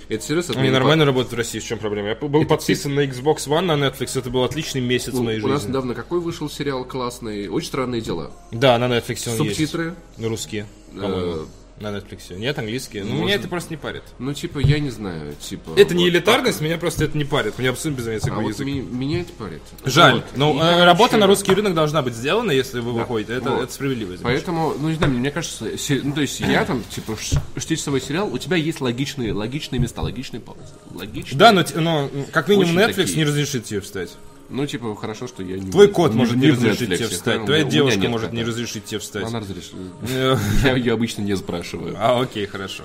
Это 0.09 0.23
серьезно. 0.23 0.59
Они 0.59 0.69
нормально 0.69 1.05
работают 1.05 1.33
в 1.33 1.37
России, 1.37 1.59
в 1.59 1.63
чем 1.65 1.77
проблема? 1.79 2.09
Я 2.09 2.15
был 2.15 2.45
подписан 2.45 2.95
на 2.95 3.01
Xbox 3.05 3.47
One 3.47 3.61
на 3.61 3.73
Netflix, 3.73 4.17
это 4.17 4.29
был 4.29 4.43
отличный 4.43 4.81
месяц 4.81 5.13
У, 5.13 5.21
моей 5.23 5.39
у 5.41 5.47
нас 5.47 5.59
жизни. 5.61 5.69
недавно 5.69 5.93
какой 5.93 6.19
вышел 6.19 6.49
сериал 6.49 6.85
классный? 6.85 7.47
Очень 7.47 7.67
странные 7.67 8.01
дела. 8.01 8.31
Да, 8.51 8.77
на 8.79 8.85
Netflix 8.85 9.29
он 9.29 9.37
Субтитры. 9.37 9.93
есть. 10.17 10.27
Русские, 10.27 10.65
по-моему. 10.91 11.33
Э, 11.33 11.45
На 11.79 11.87
Netflix. 11.87 12.33
Нет, 12.37 12.57
английские. 12.59 13.03
Ну, 13.03 13.09
Можно. 13.09 13.23
меня 13.25 13.35
это 13.35 13.47
просто 13.47 13.71
не 13.71 13.77
парит. 13.77 14.03
Ну, 14.19 14.33
типа, 14.33 14.59
я 14.59 14.79
не 14.79 14.91
знаю, 14.91 15.33
типа... 15.35 15.71
Это 15.75 15.95
не 15.95 16.07
элитарность, 16.07 16.61
меня 16.61 16.77
просто 16.77 17.03
это 17.05 17.17
не 17.17 17.25
парит. 17.25 17.57
Мне 17.57 17.69
абсолютно 17.69 17.99
без 17.99 18.07
разницы, 18.07 18.27
А 18.27 18.29
какой 18.29 18.43
вот 18.43 18.51
язык. 18.53 18.65
меня 18.67 19.21
это 19.21 19.33
парит. 19.33 19.61
Жаль. 19.83 20.15
Вот. 20.15 20.23
Но 20.35 20.53
И, 20.53 20.59
э, 20.59 20.85
работа 20.85 21.17
на 21.17 21.25
русский 21.27 21.51
рынок 21.53 21.73
должна 21.73 22.01
быть 22.03 22.13
сделана, 22.13 22.51
если 22.51 22.79
вы 22.79 22.93
выходите. 22.93 23.33
Это, 23.33 23.49
вот. 23.49 23.63
это 23.63 23.73
справедливо. 23.73 24.15
замечательно. 24.15 24.33
Поэтому, 24.33 24.75
ну 24.79 24.89
не 24.89 24.95
знаю, 24.95 25.13
мне 25.13 25.31
кажется, 25.31 25.77
се- 25.77 26.01
ну 26.03 26.13
то 26.13 26.21
есть 26.21 26.39
я 26.39 26.63
там, 26.63 26.83
типа, 26.89 27.17
шестичасовой 27.55 28.01
сериал, 28.01 28.31
у 28.31 28.37
тебя 28.37 28.55
есть 28.55 28.79
логичные, 28.79 29.33
логичные 29.33 29.79
места, 29.79 30.01
логичные 30.03 30.41
паузы. 30.41 30.61
Логичные. 30.93 31.37
Да, 31.39 31.51
но, 31.51 31.63
но 31.75 32.09
как 32.31 32.47
минимум 32.49 32.77
Очень 32.77 32.79
Netflix 32.87 32.95
такие. 32.95 33.17
не 33.17 33.25
разрешит 33.25 33.65
тебе 33.65 33.81
встать. 33.81 34.11
Ну, 34.49 34.67
типа, 34.67 34.95
хорошо, 34.95 35.27
что 35.27 35.41
я 35.41 35.57
не... 35.57 35.71
Твой 35.71 35.87
кот 35.87 36.11
не- 36.11 36.17
может 36.17 36.35
не, 36.35 36.51
разрешить 36.51 36.89
тебе 36.89 37.07
встать. 37.07 37.41
у 37.41 37.45
Твоя 37.45 37.63
девушка 37.63 37.99
нет 37.99 38.11
может 38.11 38.33
не 38.33 38.43
разрешить 38.43 38.85
тебе 38.85 38.99
встать. 38.99 39.23
Она 39.25 39.39
разрешит. 39.39 39.73
Э, 40.09 40.35
Я 40.63 40.75
ее 40.75 40.93
обычно 40.93 41.21
не 41.21 41.35
спрашиваю. 41.35 41.95
А, 41.97 42.19
окей, 42.21 42.45
хорошо. 42.45 42.83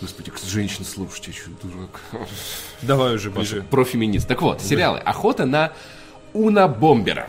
Господи, 0.00 0.32
женщин 0.48 0.84
слушать, 0.84 1.26
я 1.28 1.32
что, 1.34 1.50
дурак. 1.62 2.00
Давай 2.82 3.16
уже 3.16 3.30
ближе. 3.30 3.64
Профеминист. 3.68 4.28
Так 4.28 4.40
вот, 4.42 4.62
сериалы. 4.62 4.98
Охота 5.00 5.44
на 5.44 5.72
Уна 6.32 6.68
Бомбера. 6.68 7.28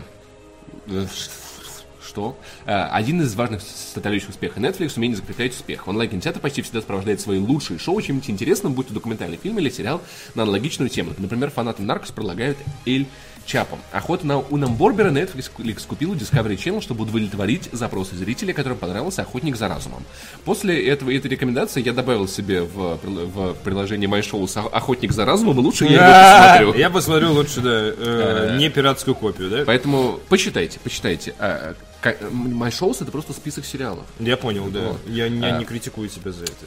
Что? 2.05 2.38
Э, 2.65 2.83
Один 2.85 3.21
из 3.21 3.35
важных 3.35 3.62
составляющих 3.62 4.29
успеха 4.29 4.59
Netflix 4.59 4.93
умение 4.97 5.15
закреплять 5.17 5.53
успех. 5.53 5.88
Онлайн-кинотеатр 5.88 6.39
почти 6.39 6.62
всегда 6.63 6.81
сопровождает 6.81 7.21
свои 7.21 7.39
лучшие 7.39 7.77
шоу 7.77 8.01
чем-нибудь 8.01 8.29
интересным, 8.29 8.73
будь 8.73 8.88
то 8.88 8.93
документальный 8.93 9.38
фильм 9.38 9.59
или 9.59 9.69
сериал 9.69 10.01
на 10.33 10.43
аналогичную 10.43 10.89
тему. 10.89 11.13
Например, 11.17 11.51
фанаты 11.51 11.83
Наркос 11.83 12.12
предлагают 12.12 12.57
Эль 12.88 13.05
Чапом. 13.49 13.79
Охота 13.91 14.27
на 14.27 14.38
Унам 14.38 14.75
Борбера 14.75 15.09
Netflix 15.09 15.49
купил 15.88 16.12
у 16.12 16.13
Discovery 16.15 16.55
Channel, 16.55 16.81
чтобы 16.81 17.01
удовлетворить 17.01 17.67
запросы 17.71 18.15
зрителей, 18.15 18.53
которым 18.53 18.77
понравился 18.77 19.23
«Охотник 19.23 19.55
за 19.55 19.67
разумом». 19.67 20.03
После 20.45 20.88
этого, 20.88 21.09
этой 21.12 21.31
рекомендации 21.31 21.81
я 21.83 21.93
добавил 21.93 22.27
себе 22.27 22.62
в, 22.62 22.99
в 23.03 23.53
приложение 23.63 24.07
MyShow 24.07 24.67
«Охотник 24.71 25.12
за 25.12 25.25
разумом», 25.25 25.57
и 25.57 25.62
лучше 25.62 25.85
я 25.85 26.59
его 26.59 26.67
посмотрю. 26.67 26.79
Я 26.79 26.89
посмотрю 26.91 27.33
лучше, 27.33 27.62
да, 27.62 27.71
э, 27.73 28.55
не 28.59 28.69
пиратскую 28.69 29.15
копию, 29.15 29.49
да? 29.49 29.63
Поэтому 29.65 30.19
почитайте, 30.29 30.79
почитайте. 30.83 31.33
А, 31.39 31.73
ка- 32.01 32.17
м, 32.21 32.62
My 32.63 32.69
Shows 32.69 32.97
это 33.01 33.12
просто 33.12 33.33
список 33.33 33.65
сериалов. 33.65 34.05
Я 34.19 34.38
понял, 34.38 34.67
да. 34.69 34.91
Я 35.07 35.27
не, 35.27 35.43
А. 35.43 35.57
не 35.57 35.65
критикую 35.65 36.07
тебя 36.07 36.31
за 36.31 36.43
это. 36.43 36.65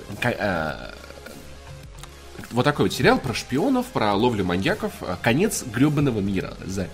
Вот 2.53 2.65
такой 2.65 2.87
вот 2.87 2.93
сериал 2.95 3.19
про 3.19 3.33
шпионов, 3.35 3.87
про 3.87 4.15
ловлю 4.15 4.45
маньяков. 4.45 4.93
а, 5.01 5.17
Конец 5.21 5.65
гребаного 5.65 6.21
мира. 6.21 6.55
The 6.67 6.89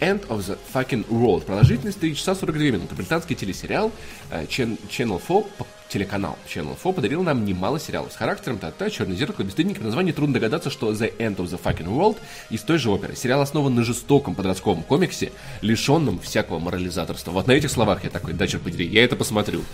End 0.00 0.26
of 0.28 0.38
the 0.46 0.58
Fucking 0.72 1.08
World. 1.08 1.42
Продолжительность 1.44 1.98
3 1.98 2.14
часа 2.14 2.34
42 2.34 2.70
минуты. 2.70 2.94
Британский 2.94 3.34
телесериал 3.34 3.90
э, 4.30 4.44
Channel 4.44 4.78
Channel 4.88 5.20
4, 5.20 5.42
п- 5.58 5.64
телеканал 5.88 6.36
Channel 6.46 6.76
4 6.76 6.92
подарил 6.94 7.22
нам 7.24 7.44
немало 7.44 7.80
сериалов 7.80 8.12
с 8.12 8.16
характером, 8.16 8.58
та-та, 8.58 8.90
черное 8.90 9.16
зеркало, 9.16 9.44
бесстыдники. 9.44 9.78
По 9.78 9.84
названию 9.84 10.14
трудно 10.14 10.34
догадаться, 10.34 10.70
что 10.70 10.92
The 10.92 11.16
End 11.16 11.36
of 11.36 11.46
the 11.48 11.60
Fucking 11.60 11.88
World 11.88 12.18
из 12.50 12.60
той 12.62 12.78
же 12.78 12.90
оперы. 12.90 13.16
Сериал 13.16 13.40
основан 13.40 13.74
на 13.74 13.82
жестоком 13.82 14.34
подростковом 14.36 14.82
комиксе, 14.84 15.32
лишенном 15.62 16.20
всякого 16.20 16.58
морализаторства. 16.60 17.32
Вот 17.32 17.46
на 17.48 17.52
этих 17.52 17.70
словах 17.70 18.04
я 18.04 18.10
такой, 18.10 18.34
да, 18.34 18.46
черт 18.46 18.62
подери, 18.62 18.86
я 18.86 19.02
это 19.04 19.16
посмотрю. 19.16 19.64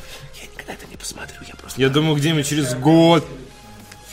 Я 0.41 0.47
никогда 0.47 0.73
это 0.73 0.87
не 0.91 0.97
посмотрю, 0.97 1.37
я 1.47 1.55
просто 1.57 1.81
Я 1.83 1.91
думаю, 1.91 2.17
где-нибудь 2.17 2.49
через 2.49 2.75
год, 2.75 3.27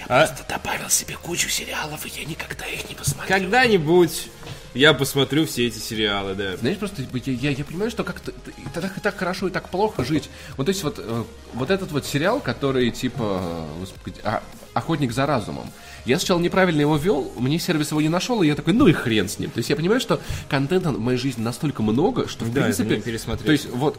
я 0.09 0.27
просто 0.27 0.45
добавил 0.47 0.89
себе 0.89 1.17
кучу 1.21 1.49
сериалов, 1.49 2.05
и 2.05 2.09
я 2.19 2.25
никогда 2.25 2.65
их 2.65 2.87
не 2.89 2.95
посмотрю. 2.95 3.27
когда-нибудь 3.27 4.29
я 4.73 4.93
посмотрю 4.93 5.45
все 5.45 5.67
эти 5.67 5.79
сериалы, 5.79 6.33
да. 6.33 6.55
Знаешь, 6.55 6.77
просто 6.77 7.03
типа, 7.03 7.17
я, 7.17 7.33
я, 7.33 7.49
я 7.51 7.65
понимаю, 7.65 7.91
что 7.91 8.03
как-то 8.03 8.31
так, 8.73 9.01
так 9.01 9.17
хорошо 9.17 9.47
и 9.49 9.51
так 9.51 9.69
плохо 9.69 10.03
жить. 10.05 10.29
Вот, 10.55 10.65
то 10.65 10.69
есть 10.69 10.83
вот, 10.83 10.95
э, 10.97 11.23
вот 11.53 11.69
этот 11.69 11.91
вот 11.91 12.05
сериал, 12.05 12.39
который 12.39 12.89
типа 12.91 13.41
э, 13.41 13.79
господи, 13.79 14.21
а- 14.23 14.41
Охотник 14.73 15.11
за 15.11 15.25
разумом. 15.25 15.69
Я 16.05 16.17
сначала 16.17 16.39
неправильно 16.39 16.81
его 16.81 16.97
вел, 16.97 17.31
мне 17.37 17.59
сервис 17.59 17.91
его 17.91 18.01
не 18.01 18.09
нашел, 18.09 18.41
и 18.41 18.47
я 18.47 18.55
такой, 18.55 18.73
ну 18.73 18.87
и 18.87 18.93
хрен 18.93 19.29
с 19.29 19.37
ним. 19.37 19.51
То 19.51 19.59
есть 19.59 19.69
я 19.69 19.75
понимаю, 19.75 19.99
что 19.99 20.19
контента 20.49 20.91
в 20.91 20.99
моей 20.99 21.17
жизни 21.17 21.43
настолько 21.43 21.83
много, 21.83 22.27
что 22.27 22.45
в 22.45 22.53
Да, 22.53 22.63
принципе... 22.63 22.99
пересмотреть. 23.01 23.45
То 23.45 23.51
есть 23.51 23.69
вот 23.69 23.97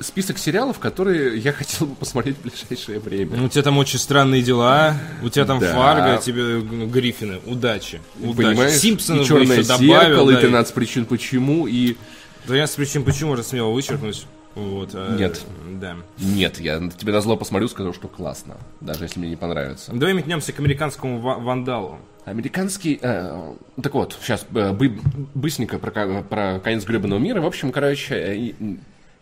список 0.00 0.38
сериалов, 0.38 0.78
которые 0.78 1.38
я 1.38 1.52
хотел 1.52 1.88
бы 1.88 1.94
посмотреть 1.94 2.36
в 2.38 2.42
ближайшее 2.42 3.00
время. 3.00 3.36
Ну, 3.36 3.46
У 3.46 3.48
тебя 3.48 3.62
там 3.62 3.76
очень 3.78 3.98
странные 3.98 4.42
дела, 4.42 4.96
у 5.22 5.28
тебя 5.28 5.44
там 5.44 5.58
Да. 5.58 5.72
Фарго, 5.74 6.22
тебе 6.22 6.60
Гриффины. 6.86 7.40
Удачи. 7.46 8.00
Удачи. 8.20 8.36
Понимаешь? 8.36 8.78
Симпсонов 8.78 9.24
и 9.24 9.28
черное 9.28 9.58
еще 9.58 9.68
добавил. 9.68 9.88
зеркало, 9.90 10.32
да, 10.32 10.38
и 10.38 10.40
13 10.42 10.74
причин 10.74 11.04
почему, 11.04 11.66
и... 11.66 11.96
13 12.46 12.76
причин 12.76 13.04
почему 13.04 13.30
можно 13.30 13.44
смело 13.44 13.70
вычеркнуть. 13.70 14.24
Вот, 14.54 14.90
э, 14.94 15.16
Нет. 15.18 15.44
Да. 15.80 15.96
Нет, 16.18 16.60
я 16.60 16.78
тебе 16.90 17.12
на 17.12 17.20
зло 17.20 17.36
посмотрю, 17.36 17.68
скажу, 17.68 17.92
что 17.92 18.08
классно. 18.08 18.56
Даже 18.80 19.04
если 19.04 19.18
мне 19.18 19.30
не 19.30 19.36
понравится. 19.36 19.92
Давай 19.92 20.12
метнемся 20.14 20.52
к 20.52 20.58
американскому 20.58 21.18
ва- 21.20 21.38
вандалу. 21.38 21.98
Американский... 22.24 22.98
э, 23.02 23.54
так 23.82 23.94
вот, 23.94 24.16
сейчас 24.20 24.46
быстренько 25.34 25.78
про, 25.78 26.22
про 26.22 26.60
конец 26.60 26.84
гребаного 26.84 27.18
мира. 27.18 27.40
В 27.40 27.46
общем, 27.46 27.72
короче, 27.72 28.14
э, 28.14 28.52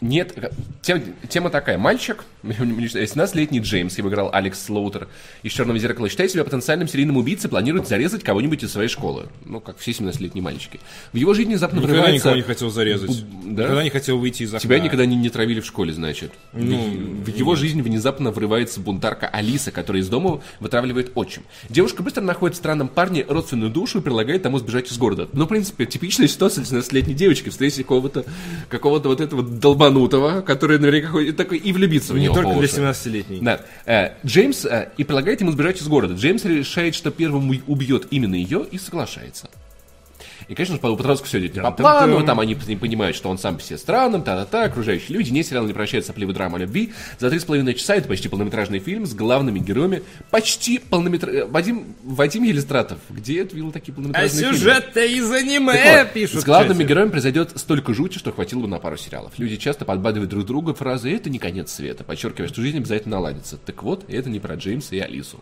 нет... 0.01 0.33
э, 0.37 0.51
тем- 0.83 1.03
тема 1.29 1.51
такая. 1.51 1.79
Мальчик, 1.79 2.25
17-летний 2.43 3.61
Джеймс, 3.61 3.99
его 3.99 4.09
играл 4.09 4.31
Алекс 4.33 4.63
Слоутер 4.63 5.09
из 5.43 5.53
«Черного 5.53 5.79
зеркала», 5.79 6.09
считает 6.09 6.31
себя 6.31 6.45
потенциальным 6.45 6.89
серийным 6.89 7.17
убийцей, 7.17 7.51
планирует 7.51 7.89
зарезать 7.89 8.23
кого-нибудь 8.23 8.63
из 8.63 8.73
своей 8.73 8.89
школы. 8.89 9.29
Ну, 9.45 9.61
как 9.61 9.79
все 9.79 9.93
17-летние 9.93 10.43
мальчики. 10.43 10.81
В 11.13 11.17
его 11.17 11.35
жизни 11.35 11.51
внезапно 11.51 11.77
Никогда 11.79 11.95
врывается... 11.95 12.29
никого 12.29 12.37
не 12.37 12.43
хотел 12.43 12.71
зарезать. 12.71 13.25
Да? 13.45 13.63
Никогда 13.65 13.83
не 13.83 13.91
хотел 13.91 14.19
выйти 14.19 14.43
из 14.45 14.49
окна. 14.51 14.61
Тебя 14.61 14.79
никогда 14.79 15.07
не, 15.07 15.17
не 15.17 15.29
травили 15.29 15.61
в 15.61 15.67
школе, 15.67 15.93
значит. 15.93 16.33
в, 16.53 16.59
в 16.61 17.29
его 17.29 17.55
жизнь 17.57 17.83
внезапно 17.83 18.31
врывается 18.31 18.81
бунтарка 18.81 19.29
Алиса, 19.29 19.71
которая 19.71 20.03
из 20.03 20.09
дома 20.09 20.41
вытравливает 20.61 21.13
отчим. 21.15 21.43
Девушка 21.69 22.03
быстро 22.03 22.23
находит 22.23 22.57
в 22.57 22.59
странном 22.59 22.89
парне 22.89 23.25
родственную 23.29 23.71
душу 23.71 23.99
и 23.99 24.03
предлагает 24.03 24.43
тому 24.43 24.59
сбежать 24.59 24.91
из 24.91 24.99
города. 24.99 25.29
Ну, 25.33 25.45
в 25.45 25.49
принципе, 25.49 25.87
типичная 25.87 26.29
ситуация 26.29 26.65
17-летней 26.65 27.15
девочки 27.15 27.49
встретить 27.49 27.79
какого-то 27.79 28.25
какого-то 28.69 29.09
вот 29.09 29.21
этого 29.21 29.43
долбанутого, 29.91 30.41
который 30.43 30.79
наверняка 30.79 31.09
ходит 31.09 31.37
такой 31.37 31.59
и 31.59 31.73
влюбиться 31.73 32.13
в 32.13 32.17
Не 32.19 32.25
него. 32.25 32.35
только 32.35 32.51
по 32.51 32.59
для 32.59 32.65
уши. 32.69 32.81
17-летней. 32.81 33.39
Да. 33.41 33.61
Э, 33.87 34.11
Джеймс 34.25 34.65
э, 34.65 34.91
и 34.97 35.05
предлагает 35.05 35.41
ему 35.41 35.53
сбежать 35.53 35.81
из 35.81 35.89
города. 35.89 36.15
Джеймс 36.15 36.45
решает, 36.45 36.95
что 36.95 37.11
первым 37.11 37.51
убьет 37.67 38.07
именно 38.11 38.35
ее 38.35 38.65
и 38.71 38.79
соглашается. 38.79 39.49
И, 40.51 40.55
конечно 40.57 40.75
же, 40.75 40.81
по 40.81 40.97
подростку 40.97 41.29
все 41.29 41.39
идет 41.39 41.55
не 41.55 41.61
по 41.63 41.71
плану, 41.71 42.27
там 42.27 42.41
они 42.41 42.57
понимают, 42.57 43.15
что 43.15 43.31
он 43.31 43.39
сам 43.39 43.57
по 43.59 43.63
себе 43.63 43.79
странным, 43.79 44.23
та-та-та, 44.23 44.65
окружающие 44.65 45.17
люди. 45.17 45.31
Не 45.31 45.45
сериал 45.45 45.65
не 45.65 45.73
прощает 45.73 46.05
сопливый 46.05 46.35
драма 46.35 46.57
о 46.57 46.61
любви. 46.63 46.93
За 47.21 47.31
три 47.31 47.39
с 47.39 47.45
половиной 47.45 47.75
часа 47.75 47.95
это 47.95 48.09
почти 48.09 48.29
полнометражный 48.29 48.81
фильм 48.81 49.07
с 49.07 49.15
главными 49.15 49.61
героями. 49.61 50.03
Почти 50.33 50.79
полнометражный... 50.79 51.47
Вадим, 51.47 51.95
Вадим 52.03 52.43
Елистратов, 52.43 52.99
где 53.11 53.45
ты 53.45 53.55
видел 53.55 53.71
такие 53.71 53.93
А 53.93 53.95
полнометражные 53.95 54.41
фильмы? 54.41 54.59
сюжет-то 54.59 55.05
из 55.05 55.31
аниме 55.31 56.03
вот, 56.03 56.13
пишут 56.15 56.41
с 56.41 56.45
главными 56.45 56.83
героями 56.83 57.11
произойдет 57.11 57.53
столько 57.55 57.95
жути, 57.95 58.19
что 58.19 58.33
хватило 58.33 58.63
бы 58.63 58.67
на 58.67 58.81
пару 58.81 58.97
сериалов. 58.97 59.35
Люди 59.39 59.57
часто 59.57 59.85
подбадривают 59.85 60.31
друг 60.31 60.47
друга 60.47 60.75
фразой 60.75 61.13
«это 61.13 61.31
не 61.31 61.39
конец 61.39 61.71
света», 61.71 62.03
подчеркивая, 62.03 62.49
что 62.49 62.61
жизнь 62.61 62.79
обязательно 62.79 63.19
наладится. 63.19 63.57
Так 63.57 63.85
вот, 63.85 64.05
это 64.09 64.29
не 64.29 64.41
про 64.41 64.57
Джеймса 64.57 64.97
и 64.97 64.99
Алису. 64.99 65.41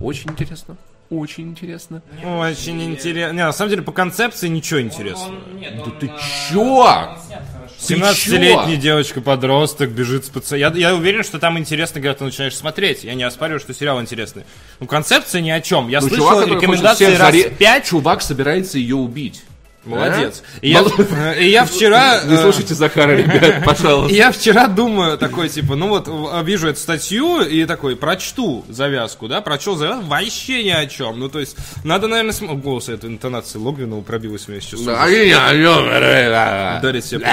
Очень 0.00 0.30
интересно. 0.30 0.78
Очень 1.08 1.50
интересно. 1.50 2.02
Очень 2.24 2.82
интересно. 2.82 3.32
Не, 3.32 3.44
на 3.44 3.52
самом 3.52 3.70
деле, 3.70 3.82
по 3.82 3.92
концепции 3.92 4.48
ничего 4.48 4.80
интересного. 4.80 5.28
Он, 5.28 5.60
нет, 5.60 5.76
Да 5.76 5.82
он, 5.84 5.90
ты 5.98 6.06
э, 6.06 6.10
чё? 6.50 6.62
он 6.62 7.08
снят 7.26 7.42
хорошо. 7.52 7.74
Ты 7.86 7.94
17-летняя 7.94 8.76
чё? 8.76 8.82
девочка-подросток 8.82 9.90
бежит 9.90 10.24
с 10.24 10.30
пацаном. 10.30 10.74
Я, 10.74 10.88
я 10.90 10.94
уверен, 10.96 11.22
что 11.22 11.38
там 11.38 11.58
интересно, 11.58 12.00
когда 12.00 12.14
ты 12.14 12.24
начинаешь 12.24 12.56
смотреть. 12.56 13.04
Я 13.04 13.14
не 13.14 13.22
оспариваю, 13.22 13.60
что 13.60 13.72
сериал 13.72 14.00
интересный. 14.00 14.44
Ну, 14.80 14.86
концепция 14.86 15.40
ни 15.40 15.50
о 15.50 15.60
чем. 15.60 15.88
Я 15.88 16.00
Ну, 16.00 16.08
слышал 16.08 16.28
чувак, 16.28 16.48
рекомендации 16.48 17.14
раз 17.14 17.32
заре-. 17.34 17.82
Чувак 17.84 18.22
собирается 18.22 18.78
ее 18.78 18.96
убить. 18.96 19.44
Молодец. 19.86 20.42
А? 20.42 20.58
И 20.60 20.70
я, 20.70 20.82
Мало- 20.82 21.32
и 21.34 21.48
я 21.48 21.64
вчера... 21.64 22.22
Не 22.26 22.34
э, 22.34 22.42
слушайте 22.42 22.74
Захара, 22.74 23.12
ребят, 23.12 23.62
пожалуйста. 23.64 24.14
Я 24.14 24.32
вчера 24.32 24.66
думаю, 24.66 25.16
такой, 25.18 25.48
типа, 25.48 25.76
ну 25.76 25.88
вот, 25.88 26.08
вижу 26.44 26.68
эту 26.68 26.80
статью 26.80 27.40
и 27.40 27.64
такой, 27.66 27.96
прочту 27.96 28.64
завязку, 28.68 29.28
да, 29.28 29.40
прочел 29.40 29.76
завязку, 29.76 30.06
вообще 30.06 30.64
ни 30.64 30.70
о 30.70 30.86
чем. 30.86 31.18
Ну, 31.20 31.28
то 31.28 31.38
есть, 31.40 31.56
надо, 31.84 32.08
наверное, 32.08 32.32
см... 32.32 32.56
голос 32.60 32.88
этой 32.88 33.08
интонации 33.10 33.58
Логвинова 33.58 34.02
пробилась 34.02 34.48
у 34.48 34.50
меня 34.52 34.60
сейчас. 34.60 34.80
Ударить 36.78 37.04
себе. 37.04 37.26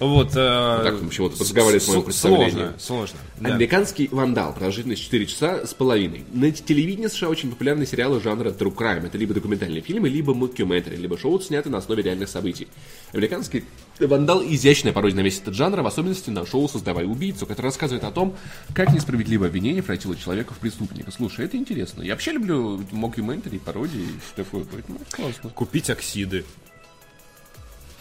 Вот. 0.00 0.30
э, 0.34 0.80
Так, 0.84 1.00
почему 1.00 1.28
ты 1.28 1.40
разговариваешь 1.40 1.82
с 1.82 1.88
моим 1.88 2.00
с- 2.00 2.04
представлением. 2.04 2.74
Сложно, 2.78 3.16
сложно. 3.38 3.54
Американский 3.54 4.08
вандал, 4.12 4.52
продолжительность 4.52 5.02
4 5.02 5.26
часа 5.26 5.66
с 5.66 5.72
половиной. 5.74 6.24
На 6.32 6.50
телевидении 6.50 7.06
США 7.06 7.28
очень 7.28 7.50
популярны 7.50 7.86
сериалы 7.86 8.20
жанра 8.20 8.50
True 8.50 8.74
Crime. 8.74 9.06
Это 9.06 9.16
либо 9.16 9.32
документальные 9.34 9.80
фильмы, 9.82 10.08
либо 10.08 10.34
мокюментари, 10.34 10.96
либо 10.96 11.16
шоу, 11.18 11.40
сняты 11.60 11.70
на 11.70 11.78
основе 11.78 12.02
реальных 12.02 12.28
событий. 12.28 12.68
Американский 13.12 13.64
вандал– 13.98 14.42
изящная 14.46 14.92
пародия 14.92 15.16
на 15.16 15.20
весь 15.20 15.40
этот 15.40 15.54
жанр, 15.54 15.82
в 15.82 15.86
особенности 15.86 16.30
на 16.30 16.46
шоу 16.46 16.68
«Создавай 16.68 17.04
убийцу», 17.04 17.46
которое 17.46 17.68
рассказывает 17.68 18.04
о 18.04 18.10
том, 18.10 18.34
как 18.74 18.92
несправедливое 18.92 19.48
обвинение 19.48 19.82
превратило 19.82 20.16
человека 20.16 20.54
в 20.54 20.58
преступника. 20.58 21.10
Слушай, 21.10 21.44
это 21.44 21.56
интересно. 21.56 22.02
Я 22.02 22.14
вообще 22.14 22.32
люблю 22.32 22.82
мокюментари, 22.92 23.58
пародии 23.58 24.00
и 24.00 24.18
все 24.24 24.44
такое, 24.44 24.64
поэтому 24.64 24.98
это 25.00 25.16
классно. 25.16 25.50
Купить 25.50 25.90
оксиды. 25.90 26.44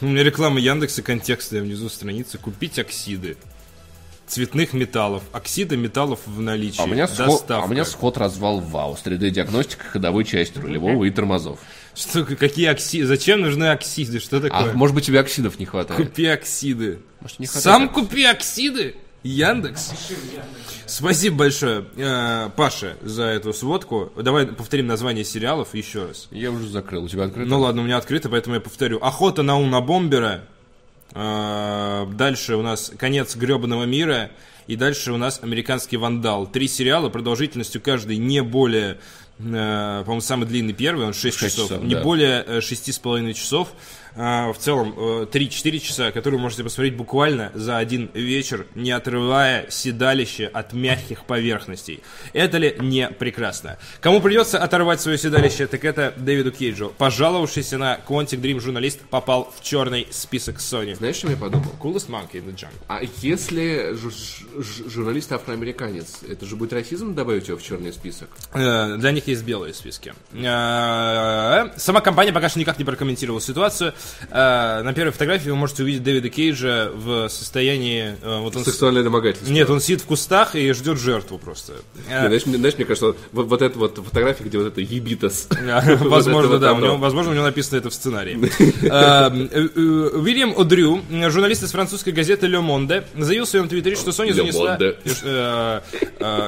У 0.02 0.06
меня 0.06 0.24
реклама 0.24 0.60
Яндекса 0.60 1.02
контекстная 1.02 1.62
внизу 1.62 1.90
страницы. 1.90 2.38
Купить 2.38 2.80
оксиды. 2.80 3.36
Цветных 4.28 4.72
металлов. 4.72 5.24
Оксиды 5.34 5.76
металлов 5.76 6.22
в 6.26 6.40
наличии. 6.40 6.80
А 6.80 6.84
у 6.86 6.88
меня, 6.88 7.08
сход, 7.08 7.52
а 7.52 7.62
у 7.66 7.68
меня 7.68 7.84
сход 7.84 8.18
развал 8.18 8.62
ВАУ 8.62 8.96
с 8.96 9.02
3D-диагностикой 9.02 9.90
ходовой 9.90 10.24
части 10.24 10.58
рулевого 10.58 11.04
и 11.04 11.12
тормозов. 11.12 11.60
Что, 11.96 12.24
какие 12.24 12.68
оксиды? 12.68 13.06
Зачем 13.08 13.42
нужны 13.42 13.66
оксиды? 13.72 14.20
Что 14.20 14.38
А 14.38 14.42
такое? 14.42 14.74
может 14.74 14.96
быть 14.96 15.06
тебе 15.06 15.20
оксидов 15.20 15.60
не 15.60 15.66
хватает? 15.66 16.00
Купи 16.00 16.26
оксиды. 16.28 17.00
Может, 17.22 17.40
не 17.40 17.46
хватает 17.48 17.64
Сам 17.64 17.90
купи 17.90 18.24
оксиды. 18.24 18.96
Яндекс. 19.24 19.92
Спасибо 20.86 21.36
большое, 21.40 21.86
э, 21.98 22.50
Паша, 22.56 22.96
за 23.02 23.24
эту 23.24 23.52
сводку. 23.54 24.14
Давай 24.16 24.48
повторим 24.48 24.88
название 24.88 25.26
сериалов 25.26 25.76
еще 25.76 26.06
раз. 26.06 26.30
Я 26.32 26.52
уже 26.52 26.70
закрыл. 26.70 27.04
У 27.04 27.10
тебя 27.10 27.26
открыто? 27.26 27.50
Ну 27.50 27.60
ладно, 27.60 27.82
у 27.82 27.86
меня 27.86 27.98
открыто, 27.98 28.30
поэтому 28.30 28.56
я 28.56 28.62
повторю. 28.62 28.98
Охота 29.00 29.44
на 29.44 29.58
Уна 29.58 29.82
Бомбера. 29.82 30.46
Э, 31.14 32.06
Дальше 32.14 32.56
у 32.56 32.62
нас 32.62 32.92
конец 32.98 33.36
гребаного 33.36 33.84
мира. 33.84 34.32
И 34.68 34.76
дальше 34.76 35.12
у 35.12 35.18
нас 35.18 35.40
американский 35.42 35.98
вандал. 35.98 36.46
Три 36.46 36.68
сериала 36.68 37.10
продолжительностью 37.10 37.82
каждый 37.82 38.18
не 38.18 38.44
более, 38.44 39.00
по-моему, 39.40 40.22
самый 40.22 40.46
длинный 40.46 40.74
первый, 40.74 41.06
он 41.06 41.14
6, 41.14 41.38
Шесть 41.38 41.56
часов, 41.56 41.70
часов, 41.70 41.84
не 41.84 41.96
да. 41.96 42.04
более 42.04 42.44
э, 42.46 42.62
шести 42.62 42.92
с 42.92 43.00
половиной 43.00 43.34
часов. 43.34 43.70
А, 44.16 44.52
В 44.52 44.58
целом 44.58 44.94
э, 44.98 45.26
3-4 45.32 45.80
часа, 45.80 46.12
которые 46.12 46.38
вы 46.38 46.44
можете 46.44 46.64
посмотреть 46.64 46.96
буквально 46.96 47.52
за 47.54 47.78
один 47.78 48.10
вечер, 48.14 48.66
не 48.76 48.92
отрывая 48.92 49.70
седалище 49.70 50.46
от 50.48 50.74
мягких 50.74 51.26
поверхностей. 51.26 52.02
Это 52.34 52.58
ли 52.58 52.76
не 52.80 53.10
прекрасно? 53.10 53.78
Кому 54.02 54.22
придется 54.22 54.60
оторвать 54.60 55.02
свое 55.02 55.18
седалище, 55.18 55.68
так 55.68 55.86
это 55.86 56.14
Дэвиду 56.18 56.52
Кейджу. 56.52 56.94
Пожаловавшийся 56.98 57.78
на 57.78 58.00
Quantic 58.08 58.42
Dream 58.42 58.60
журналист 58.60 59.00
попал 59.02 59.54
в 59.58 59.64
черный 59.64 60.08
список 60.12 60.58
Sony. 60.58 60.96
Знаешь, 60.96 61.16
что 61.18 61.30
я 61.30 61.38
подумал? 61.38 61.74
Coolest 61.80 62.10
monkey 62.10 62.34
in 62.44 62.46
the 62.46 62.56
jungle. 62.56 62.74
А 62.88 63.02
если 63.22 63.96
журналист 64.90 65.32
афроамериканец, 65.32 66.20
это 66.28 66.46
же 66.46 66.56
будет 66.56 66.74
расизм 66.74 67.14
добавить 67.16 67.48
его 67.48 67.58
в 67.58 67.64
черный 67.64 67.94
список? 67.94 68.30
Э, 68.54 68.96
Для 68.98 69.12
них 69.12 69.28
есть 69.28 69.44
белые 69.44 69.74
списки. 69.74 70.14
Э, 70.34 71.70
Сама 71.78 72.02
компания 72.02 72.34
пока 72.34 72.50
что 72.50 72.60
никак 72.60 72.78
не 72.80 72.86
прокомментировала 72.86 73.42
ситуацию. 73.42 73.94
Э, 74.30 74.82
На 74.84 74.94
первой 74.94 75.12
фотографии 75.12 75.50
вы 75.50 75.56
можете 75.56 75.84
увидеть 75.84 76.04
Дэвида 76.04 76.30
Кейджа 76.30 76.92
в 76.94 77.30
состоянии... 77.30 78.16
э, 78.22 78.40
Вот 78.40 78.56
он 78.56 78.64
Сексуальное 78.66 79.04
домогательство. 79.04 79.52
Нет, 79.52 79.70
он 79.70 79.80
сидит 79.82 80.02
в 80.02 80.06
кустах 80.06 80.56
и 80.56 80.72
ждет 80.74 81.00
жертву 81.00 81.38
просто. 81.38 81.74
Э, 82.10 82.28
знаешь, 82.28 82.46
мне, 82.46 82.58
знаешь, 82.58 82.76
мне 82.76 82.86
кажется, 82.86 83.16
вот, 83.32 83.48
вот 83.48 83.62
эта 83.62 83.78
вот 83.78 83.98
фотография, 84.04 84.44
где 84.44 84.58
вот 84.58 84.68
это 84.68 84.82
ебитас. 84.82 85.48
Возможно, 86.00 86.52
Вот 86.54 86.62
да, 86.62 86.74
возможно, 86.74 87.32
у 87.32 87.34
него 87.36 87.46
написано 87.46 87.78
это 87.78 87.90
в 87.90 87.94
сценарии. 87.94 88.34
Эм, 88.84 89.50
э, 89.52 90.18
Уильям 90.18 90.52
О'Дрю, 90.52 91.02
журналист 91.30 91.64
из 91.64 91.72
французской 91.72 92.12
газеты 92.12 92.48
«Ле 92.48 92.60
Monde», 92.60 93.04
заявил 93.18 93.46
в 93.46 93.50
своем 93.50 93.68
твиттере, 93.68 93.96
что 93.96 94.12
Sony 94.12 94.34
занесла... 94.34 94.78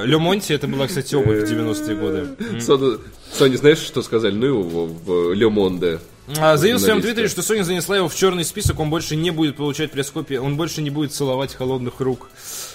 «Ле 0.04 0.18
Монти»— 0.18 0.52
это 0.54 0.66
была, 0.66 0.86
кстати, 0.86 1.14
обувь 1.14 1.42
в 1.42 1.52
90-е 1.52 1.96
годы. 1.96 2.26
Соня, 2.60 2.98
Соня, 3.32 3.56
знаешь, 3.56 3.78
что 3.78 4.02
сказали? 4.02 4.34
Ну 4.34 4.46
его 4.46 4.86
в, 4.86 5.04
в 5.04 5.32
Ле 5.34 5.46
Monde. 5.48 6.00
А, 6.38 6.56
Заявил 6.56 6.78
в 6.78 6.82
своем 6.82 7.00
твиттере, 7.00 7.28
что 7.28 7.40
Sony 7.40 7.62
занесла 7.62 7.96
его 7.96 8.08
в 8.08 8.14
черный 8.14 8.44
список, 8.44 8.80
он 8.80 8.90
больше 8.90 9.16
не 9.16 9.30
будет 9.30 9.56
получать 9.56 9.90
пресс-копии, 9.90 10.36
он 10.36 10.56
больше 10.56 10.82
не 10.82 10.90
будет 10.90 11.12
целовать 11.12 11.54
холодных 11.54 12.00
рук 12.00 12.30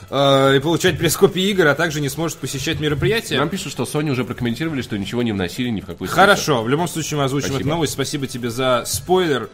э, 0.10 0.58
и 0.58 0.60
получать 0.60 0.98
пресс-копии 0.98 1.50
игр, 1.50 1.68
а 1.68 1.76
также 1.76 2.02
не 2.02 2.10
сможет 2.10 2.38
посещать 2.38 2.80
мероприятия. 2.80 3.38
Нам 3.38 3.50
пишут, 3.50 3.72
что 3.72 3.84
Sony 3.84 4.10
уже 4.10 4.24
прокомментировали, 4.24 4.82
что 4.82 4.98
ничего 4.98 5.24
не 5.24 5.32
вносили 5.32 5.70
ни 5.70 5.82
в 5.82 5.86
какой 5.86 6.08
список. 6.08 6.16
Хорошо, 6.16 6.64
в 6.64 6.70
любом 6.70 6.88
случае 6.88 7.18
мы 7.18 7.24
озвучим 7.26 7.50
Спасибо. 7.50 7.62
эту 7.62 7.70
новость. 7.70 7.94
Спасибо 7.94 8.28
тебе 8.28 8.50
за 8.50 8.84
спойлер. 8.86 9.50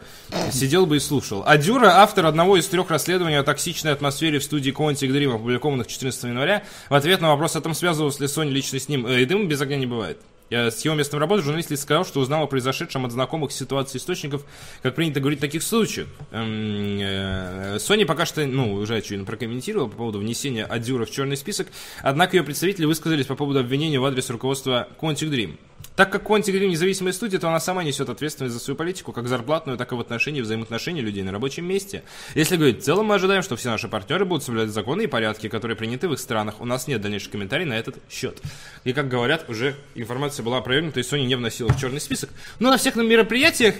Сидел 0.51 0.85
бы 0.85 0.97
и 0.97 0.99
слушал. 0.99 1.43
А 1.45 1.57
Дюра, 1.57 2.01
автор 2.01 2.25
одного 2.25 2.57
из 2.57 2.67
трех 2.67 2.89
расследований 2.89 3.37
о 3.37 3.43
токсичной 3.43 3.91
атмосфере 3.91 4.39
в 4.39 4.43
студии 4.43 4.73
Quantic 4.73 5.09
Dream, 5.09 5.35
опубликованных 5.35 5.87
14 5.87 6.23
января, 6.23 6.63
в 6.89 6.93
ответ 6.93 7.21
на 7.21 7.29
вопрос 7.29 7.55
о 7.55 7.61
том, 7.61 7.73
связывалась 7.73 8.19
ли 8.19 8.27
Sony 8.27 8.49
лично 8.49 8.79
с 8.79 8.89
ним, 8.89 9.05
э, 9.05 9.21
и 9.21 9.25
дыма 9.25 9.45
без 9.45 9.61
огня 9.61 9.77
не 9.77 9.85
бывает. 9.85 10.17
Я 10.53 10.69
С 10.69 10.85
его 10.85 10.93
местом 10.93 11.19
работы 11.19 11.41
журналист 11.41 11.71
Ли 11.71 11.77
сказал, 11.77 12.05
что 12.05 12.19
узнал 12.19 12.43
о 12.43 12.45
произошедшем 12.45 13.07
от 13.07 13.11
знакомых 13.11 13.51
ситуаций 13.51 13.97
источников, 13.97 14.45
как 14.83 14.93
принято 14.93 15.19
говорить 15.19 15.39
в 15.39 15.41
таких 15.41 15.63
случаях. 15.63 16.07
Эм, 16.29 16.99
э, 17.01 17.77
Sony 17.77 18.05
пока 18.05 18.27
что, 18.27 18.45
ну, 18.45 18.73
уже 18.73 18.97
очевидно 18.97 19.25
прокомментировала 19.25 19.87
по 19.87 19.97
поводу 19.97 20.19
внесения 20.19 20.63
Адюра 20.65 21.05
в 21.05 21.09
черный 21.09 21.37
список, 21.37 21.69
однако 22.03 22.37
ее 22.37 22.43
представители 22.43 22.85
высказались 22.85 23.25
по 23.25 23.33
поводу 23.33 23.61
обвинения 23.61 23.99
в 23.99 24.05
адрес 24.05 24.29
руководства 24.29 24.89
Quantic 25.01 25.31
Dream. 25.31 25.57
Так 25.95 26.11
как 26.11 26.23
Quantic 26.23 26.53
Dream 26.53 26.69
независимая 26.69 27.13
студия, 27.13 27.39
то 27.39 27.47
она 27.47 27.59
сама 27.59 27.83
несет 27.83 28.09
ответственность 28.09 28.53
за 28.53 28.59
свою 28.59 28.75
политику, 28.75 29.11
как 29.11 29.27
зарплатную, 29.27 29.77
так 29.77 29.91
и 29.91 29.95
в 29.95 29.99
отношении 29.99 30.41
взаимоотношений 30.41 31.01
людей 31.01 31.21
на 31.21 31.31
рабочем 31.31 31.65
месте. 31.65 32.03
Если 32.33 32.55
говорить 32.55 32.81
в 32.81 32.83
целом, 32.83 33.07
мы 33.07 33.15
ожидаем, 33.15 33.43
что 33.43 33.55
все 33.55 33.69
наши 33.69 33.87
партнеры 33.87 34.25
будут 34.25 34.43
соблюдать 34.43 34.71
законы 34.71 35.03
и 35.03 35.07
порядки, 35.07 35.49
которые 35.49 35.77
приняты 35.77 36.07
в 36.07 36.13
их 36.13 36.19
странах. 36.19 36.61
У 36.61 36.65
нас 36.65 36.87
нет 36.87 37.01
дальнейших 37.01 37.31
комментариев 37.31 37.69
на 37.69 37.77
этот 37.77 37.97
счет. 38.09 38.41
И, 38.83 38.93
как 38.93 39.07
говорят, 39.07 39.49
уже 39.49 39.75
информация 39.93 40.43
была 40.43 40.57
опровергнута, 40.57 40.99
и 40.99 41.03
Sony 41.03 41.25
не 41.25 41.35
вносила 41.35 41.69
в 41.69 41.79
черный 41.79 42.01
список. 42.01 42.31
Но 42.59 42.71
на 42.71 42.77
всех 42.77 42.95
мероприятиях 42.95 43.75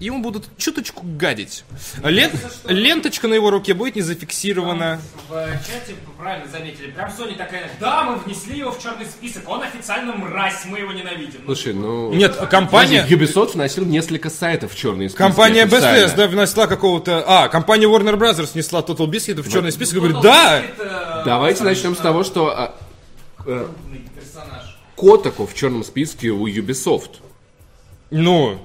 ему 0.00 0.22
будут 0.22 0.48
чуточку 0.56 1.04
гадить. 1.04 1.64
Лен- 2.02 2.32
ленточка 2.64 3.28
на 3.28 3.34
его 3.34 3.50
руке 3.50 3.74
будет 3.74 3.96
не 3.96 4.02
зафиксирована. 4.02 5.00
В 5.28 5.34
чате 5.66 5.94
правильно 6.18 6.50
заметили. 6.50 6.90
Прям 6.90 7.10
Sony 7.10 7.36
такая, 7.36 7.70
да, 7.78 8.04
мы 8.04 8.16
внесли 8.16 8.58
его 8.58 8.72
в 8.72 8.82
черный 8.82 9.04
список, 9.04 9.48
он 9.48 9.62
официально 9.62 10.12
мразь, 10.14 10.64
мы 10.64 10.78
его 10.78 10.92
ненавидим. 10.92 11.42
Ну, 11.46 11.54
Слушай, 11.54 11.74
ну... 11.74 12.12
Нет, 12.12 12.34
компания... 12.50 13.06
Ubisoft 13.08 13.52
вносил 13.52 13.84
несколько 13.84 14.30
сайтов 14.30 14.72
в 14.72 14.76
черные 14.76 15.08
списки. 15.10 15.18
Компания. 15.18 15.66
BSS, 15.66 16.16
да, 16.16 16.26
внесла 16.26 16.66
какого-то... 16.66 17.22
А, 17.26 17.48
компания 17.48 17.86
Warner 17.86 18.16
Bros. 18.16 18.52
внесла 18.52 18.80
Total 18.80 19.06
Biscuit 19.06 19.40
в 19.42 19.52
черный 19.52 19.72
список 19.72 19.96
и 19.96 19.98
говорит, 19.98 20.20
да! 20.22 20.62
Э, 20.78 21.22
Давайте 21.24 21.62
начнем 21.62 21.94
с 21.94 21.98
того, 21.98 22.24
что 22.24 22.48
а, 22.48 22.74
э, 23.46 23.66
крупный 23.66 24.00
персонаж. 24.14 24.78
Котаку 24.96 25.46
в 25.46 25.54
черном 25.54 25.84
списке 25.84 26.30
у 26.30 26.46
Ubisoft. 26.48 27.16
Ну, 28.10 28.58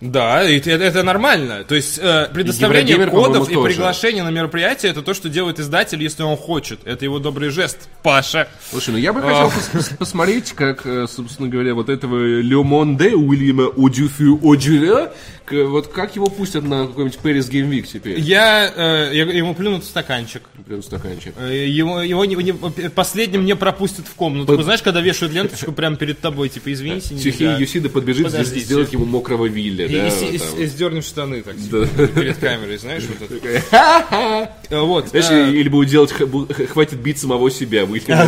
да, 0.00 0.48
и 0.48 0.58
это, 0.58 0.70
это 0.70 1.02
нормально. 1.02 1.64
То 1.64 1.74
есть 1.74 1.98
э, 2.02 2.28
предоставление 2.32 2.94
Еврогеймер, 2.94 3.10
кодов 3.24 3.48
и 3.50 3.54
тоже. 3.54 3.74
приглашение 3.74 4.22
на 4.22 4.30
мероприятие 4.30 4.92
это 4.92 5.02
то, 5.02 5.14
что 5.14 5.28
делает 5.28 5.58
издатель, 5.60 6.02
если 6.02 6.22
он 6.22 6.36
хочет. 6.36 6.80
Это 6.84 7.04
его 7.04 7.18
добрый 7.18 7.50
жест. 7.50 7.88
Паша. 8.02 8.48
Слушай, 8.70 8.90
ну 8.90 8.98
я 8.98 9.12
бы 9.12 9.22
хотел 9.22 9.46
пос- 9.48 9.72
пос- 9.72 9.96
посмотреть, 9.96 10.52
как, 10.52 10.84
э, 10.86 11.06
собственно 11.08 11.48
говоря, 11.48 11.74
вот 11.74 11.88
этого 11.88 12.22
Ле 12.40 12.56
Монде 12.62 13.14
Уильяма 13.14 13.68
Одюфю 13.76 14.38
Одюве, 14.42 15.12
к- 15.46 15.64
вот 15.66 15.88
как 15.88 16.16
его 16.16 16.26
пустят 16.26 16.64
на 16.64 16.86
какой-нибудь 16.86 17.18
Paris 17.22 17.50
Game 17.50 17.70
Week 17.70 17.86
теперь? 17.90 18.18
Я, 18.20 18.70
э, 18.74 19.10
я- 19.14 19.24
ему 19.24 19.54
плюнут 19.54 19.84
в 19.84 19.86
стаканчик. 19.86 20.42
Прям 20.66 20.82
стаканчик. 20.82 21.34
Э, 21.38 21.66
Его, 21.66 22.02
его 22.02 22.24
не- 22.24 22.34
не- 22.36 22.52
последним 22.90 23.44
не 23.44 23.54
пропустят 23.56 24.06
в 24.06 24.14
комнату. 24.14 24.54
Под- 24.56 24.64
знаешь, 24.64 24.82
когда 24.82 25.00
вешают 25.00 25.32
ленточку 25.34 25.72
прямо 25.72 25.96
перед 25.96 26.20
тобой, 26.20 26.48
типа, 26.48 26.72
извините, 26.72 27.14
Тихий 27.14 27.44
нельзя. 27.44 27.58
Юсида 27.58 27.88
подбежит, 27.88 28.28
здесь 28.28 28.32
Подождите. 28.32 28.64
сделать 28.66 28.92
ему 28.92 29.04
мокрого 29.06 29.46
Вилля, 29.46 29.83
И, 29.86 29.88
да? 29.96 30.08
и- 30.08 30.10
вот 30.10 30.22
и- 30.34 30.38
там. 30.38 30.58
и 30.60 30.66
сдернем 30.66 31.02
штаны 31.02 31.42
так, 31.42 31.54
Да. 31.70 31.86
перед 32.08 32.36
камерой, 32.38 32.76
знаешь, 32.78 33.04
вот 33.18 33.30
это. 33.30 34.50
Э, 34.70 34.80
Вот. 34.80 35.08
Знаешь, 35.08 35.26
э, 35.30 35.50
или 35.52 35.68
будет 35.68 35.88
делать, 35.90 36.12
хватит 36.12 36.98
бить 37.00 37.18
самого 37.18 37.50
себя, 37.50 37.84
выйти 37.84 38.10
А. 38.10 38.24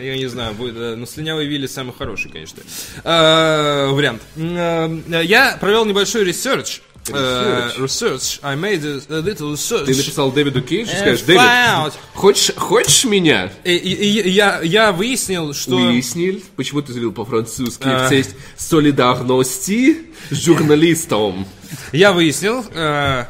Я 0.00 0.16
не 0.16 0.26
знаю, 0.28 0.54
будет, 0.54 0.76
э, 0.76 0.94
но 0.96 1.06
слюнявый 1.06 1.46
Вилли 1.46 1.66
самый 1.66 1.92
хороший, 1.96 2.30
конечно. 2.30 2.62
Вариант. 3.04 4.22
Э, 4.36 5.22
Я 5.24 5.56
провел 5.60 5.84
небольшой 5.84 6.24
research. 6.24 6.80
Э, 7.14 7.70
Research. 7.78 8.40
I 8.42 8.56
made 8.56 8.84
a 8.84 9.20
little 9.20 9.52
research. 9.52 9.86
Ты 9.86 9.96
написал 9.96 10.30
Дэвиду 10.32 10.62
Кейджу, 10.62 10.92
And 10.92 10.98
скажешь, 11.00 11.20
found- 11.22 11.82
Дэвид, 11.84 11.92
хочешь, 12.14 12.54
хочешь 12.56 13.04
меня? 13.04 13.50
И, 13.64 13.72
и- 13.76 14.20
и 14.22 14.30
я, 14.30 14.60
я 14.62 14.92
выяснил, 14.92 15.54
что... 15.54 15.76
Выяснил, 15.76 16.42
почему 16.56 16.82
ты 16.82 16.92
залил 16.92 17.12
по-французски 17.12 17.84
А. 17.84 18.06
в 18.06 18.10
честь 18.10 18.34
солидарности 18.56 20.06
с 20.30 20.36
журналистом. 20.44 21.46
Я 21.92 22.12
выяснил... 22.12 22.64
э, 22.72 23.24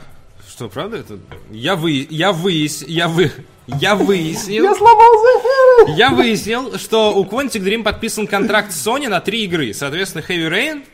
Что, 0.48 0.68
правда 0.68 0.98
это? 0.98 1.18
Я 1.50 1.76
вы... 1.76 2.06
Я 2.10 2.32
выяс... 2.32 2.82
Я 2.86 3.08
вы... 3.08 3.30
Я 3.80 3.94
выяснил... 3.94 4.74
сломал 4.74 5.12
Я 5.96 6.10
выяснил, 6.10 6.78
что 6.78 7.14
у 7.14 7.24
Quantic 7.24 7.62
Dream 7.62 7.82
подписан 7.82 8.26
контракт 8.26 8.72
с 8.72 8.86
Sony 8.86 9.08
на 9.08 9.20
три 9.20 9.44
игры. 9.44 9.74
Соответственно, 9.74 10.24
Heavy 10.26 10.48
Rain, 10.50 10.84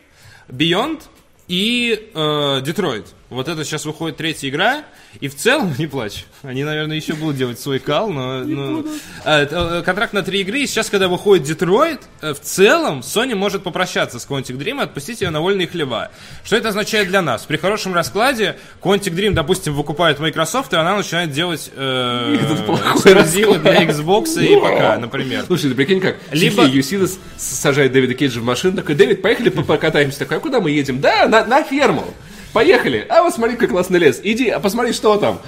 Beyond 0.50 1.00
и 1.48 2.10
э, 2.14 2.62
Detroit. 2.64 3.06
Вот 3.34 3.48
это 3.48 3.64
сейчас 3.64 3.84
выходит 3.84 4.16
третья 4.16 4.48
игра. 4.48 4.84
И 5.20 5.28
в 5.28 5.36
целом, 5.36 5.74
не 5.78 5.86
плачь, 5.86 6.24
они, 6.42 6.64
наверное, 6.64 6.96
еще 6.96 7.14
будут 7.14 7.36
делать 7.36 7.60
свой 7.60 7.78
кал, 7.78 8.10
но... 8.10 8.40
но- 8.40 8.84
А, 9.24 9.42
э, 9.42 9.82
контракт 9.82 10.12
на 10.12 10.22
три 10.22 10.40
игры, 10.40 10.60
и 10.60 10.66
сейчас, 10.66 10.90
когда 10.90 11.08
выходит 11.08 11.44
Детройт, 11.46 12.00
э, 12.20 12.32
в 12.34 12.40
целом 12.40 13.00
Sony 13.00 13.34
может 13.34 13.62
попрощаться 13.62 14.18
с 14.18 14.26
Quantic 14.26 14.56
Dream 14.58 14.80
и 14.80 14.82
отпустить 14.84 15.20
ее 15.20 15.30
на 15.30 15.40
вольные 15.40 15.66
хлеба. 15.66 16.10
Что 16.44 16.56
это 16.56 16.68
означает 16.70 17.08
для 17.08 17.22
нас? 17.22 17.42
При 17.44 17.56
хорошем 17.56 17.94
раскладе 17.94 18.56
Quantic 18.82 19.14
Dream, 19.14 19.32
допустим, 19.32 19.74
выкупает 19.74 20.18
Microsoft, 20.20 20.72
и 20.72 20.76
она 20.76 20.96
начинает 20.96 21.30
делать 21.32 21.70
э, 21.74 22.36
эксклюзивы 22.94 23.58
для 23.58 23.84
Xbox 23.84 24.42
и 24.42 24.56
ПК, 24.56 25.00
например. 25.00 25.44
Слушай, 25.46 25.70
ты 25.70 25.74
прикинь, 25.76 26.00
как 26.00 26.16
Либо- 26.32 26.62
Либо... 26.62 26.74
Юсида 26.76 27.06
с- 27.06 27.18
сажает 27.36 27.92
Дэвида 27.92 28.14
Кейджа 28.14 28.40
в 28.40 28.44
машину, 28.44 28.76
такой, 28.76 28.94
Дэвид, 28.94 29.22
поехали 29.22 29.48
по- 29.48 29.62
покатаемся. 29.62 30.20
Такой, 30.20 30.36
а 30.38 30.40
куда 30.40 30.60
мы 30.60 30.70
едем? 30.70 31.00
Да, 31.00 31.26
на, 31.28 31.44
на 31.44 31.62
ферму. 31.62 32.14
Поехали. 32.54 33.04
А 33.10 33.22
вот 33.24 33.34
смотри, 33.34 33.56
какой 33.56 33.68
классный 33.68 33.98
лес. 33.98 34.20
Иди, 34.22 34.48
а 34.48 34.60
посмотри, 34.60 34.92
что 34.92 35.16
там. 35.16 35.40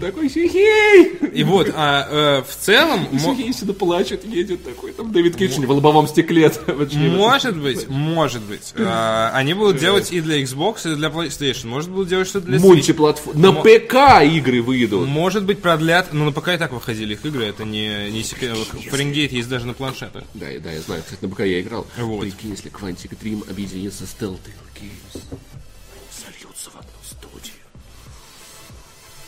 Такой 0.00 0.30
сихей. 0.30 1.16
И 1.32 1.42
вот, 1.42 1.72
а 1.74 2.06
э, 2.08 2.42
в 2.48 2.54
целом, 2.54 3.08
мо- 3.10 3.34
Сихей 3.34 3.52
сюда 3.52 3.72
плачет, 3.72 4.24
едет 4.24 4.62
такой. 4.64 4.92
Там 4.92 5.10
Дэвид 5.10 5.36
Кейдж 5.36 5.54
в 5.58 5.70
лобовом 5.70 6.06
стекле. 6.06 6.52
может 6.92 7.56
быть, 7.56 7.88
может 7.88 8.42
быть, 8.42 8.74
а, 8.78 9.32
они 9.34 9.54
будут 9.54 9.78
делать 9.78 10.12
и 10.12 10.20
для 10.20 10.40
Xbox, 10.40 10.90
и 10.90 10.94
для 10.94 11.08
PlayStation. 11.08 11.66
Может, 11.66 11.90
будут 11.90 12.08
делать 12.08 12.28
что-то 12.28 12.46
для 12.46 12.58
Switch. 12.58 12.62
Мультиплатформ. 12.62 13.40
На 13.40 13.52
ПК 13.52 14.22
игры 14.22 14.62
выйдут. 14.62 15.08
Может 15.08 15.44
быть, 15.44 15.60
продлят, 15.60 16.12
но 16.12 16.26
на 16.26 16.32
ПК 16.32 16.48
и 16.48 16.58
так 16.58 16.72
выходили 16.72 17.14
их 17.14 17.24
игры, 17.24 17.44
это 17.44 17.64
не, 17.64 18.10
не 18.12 18.22
секрет. 18.22 18.56
Фаренгейт 18.90 19.32
есть 19.32 19.48
даже 19.48 19.66
на 19.66 19.74
планшетах. 19.74 20.22
Да, 20.34 20.46
да, 20.62 20.70
я 20.70 20.80
знаю. 20.80 21.02
Кстати, 21.02 21.24
на 21.24 21.28
ПК 21.28 21.40
я 21.40 21.60
играл. 21.60 21.86
Вот. 21.98 22.20
Прикинь, 22.20 22.50
если 22.50 22.70
Quantic 22.70 23.16
Dream 23.20 23.48
объединится 23.50 24.06
с 24.06 24.14
Telltale 24.18 24.38
Games, 24.80 25.22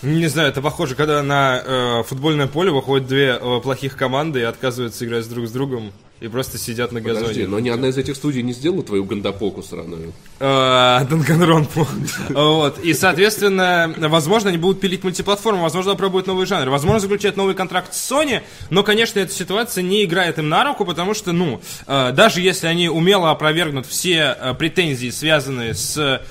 Не 0.03 0.28
знаю, 0.28 0.51
это 0.51 0.62
похоже, 0.62 0.94
когда 0.94 1.22
на 1.22 1.61
э, 1.64 2.03
футбольное 2.05 2.46
поле 2.46 2.70
выходят 2.70 3.09
две 3.09 3.36
э, 3.40 3.61
плохих 3.61 3.96
команды 3.96 4.40
и 4.40 4.44
отказываются 4.44 5.05
играть 5.05 5.28
друг 5.28 5.49
с 5.49 5.51
другом 5.51 5.92
и 6.20 6.28
просто 6.28 6.59
сидят 6.59 6.92
на 6.92 7.01
Подожди, 7.01 7.26
газоне. 7.26 7.46
но 7.46 7.59
ни 7.61 7.68
одна 7.68 7.88
из 7.88 7.99
этих 7.99 8.16
студий 8.16 8.42
не 8.42 8.53
сделала 8.53 8.82
твою 8.82 9.05
гандапоку 9.05 9.62
сраную. 9.62 10.12
Э, 10.40 11.05
Данганронпу. 11.09 11.86
Вот. 12.28 12.78
И, 12.80 12.94
соответственно, 12.94 13.92
возможно, 13.96 14.51
они 14.51 14.59
будут 14.59 14.80
пилить 14.80 15.03
мультиплатформу, 15.03 15.62
возможно, 15.62 15.96
пробуют 15.96 16.28
новые 16.28 16.46
жанры, 16.46 16.70
возможно, 16.70 17.01
заключать 17.01 17.36
новый 17.36 17.55
контракт 17.55 17.92
с 17.92 18.12
Sony, 18.12 18.42
но, 18.70 18.84
конечно, 18.84 19.18
эта 19.18 19.32
ситуация 19.32 19.82
не 19.82 20.05
играет 20.05 20.38
им 20.38 20.49
на 20.49 20.64
руку, 20.64 20.84
потому 20.84 21.14
что, 21.14 21.32
ну, 21.32 21.61
э, 21.86 22.12
даже 22.12 22.40
если 22.40 22.68
они 22.68 22.88
умело 22.88 23.30
опровергнут 23.30 23.86
все 23.86 24.36
э, 24.38 24.55
претензии, 24.55 25.11
связанные 25.11 25.74
с 25.74 26.22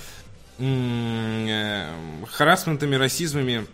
э, 0.59 1.85
харассментами, 2.29 2.95
расизмами, 2.95 3.67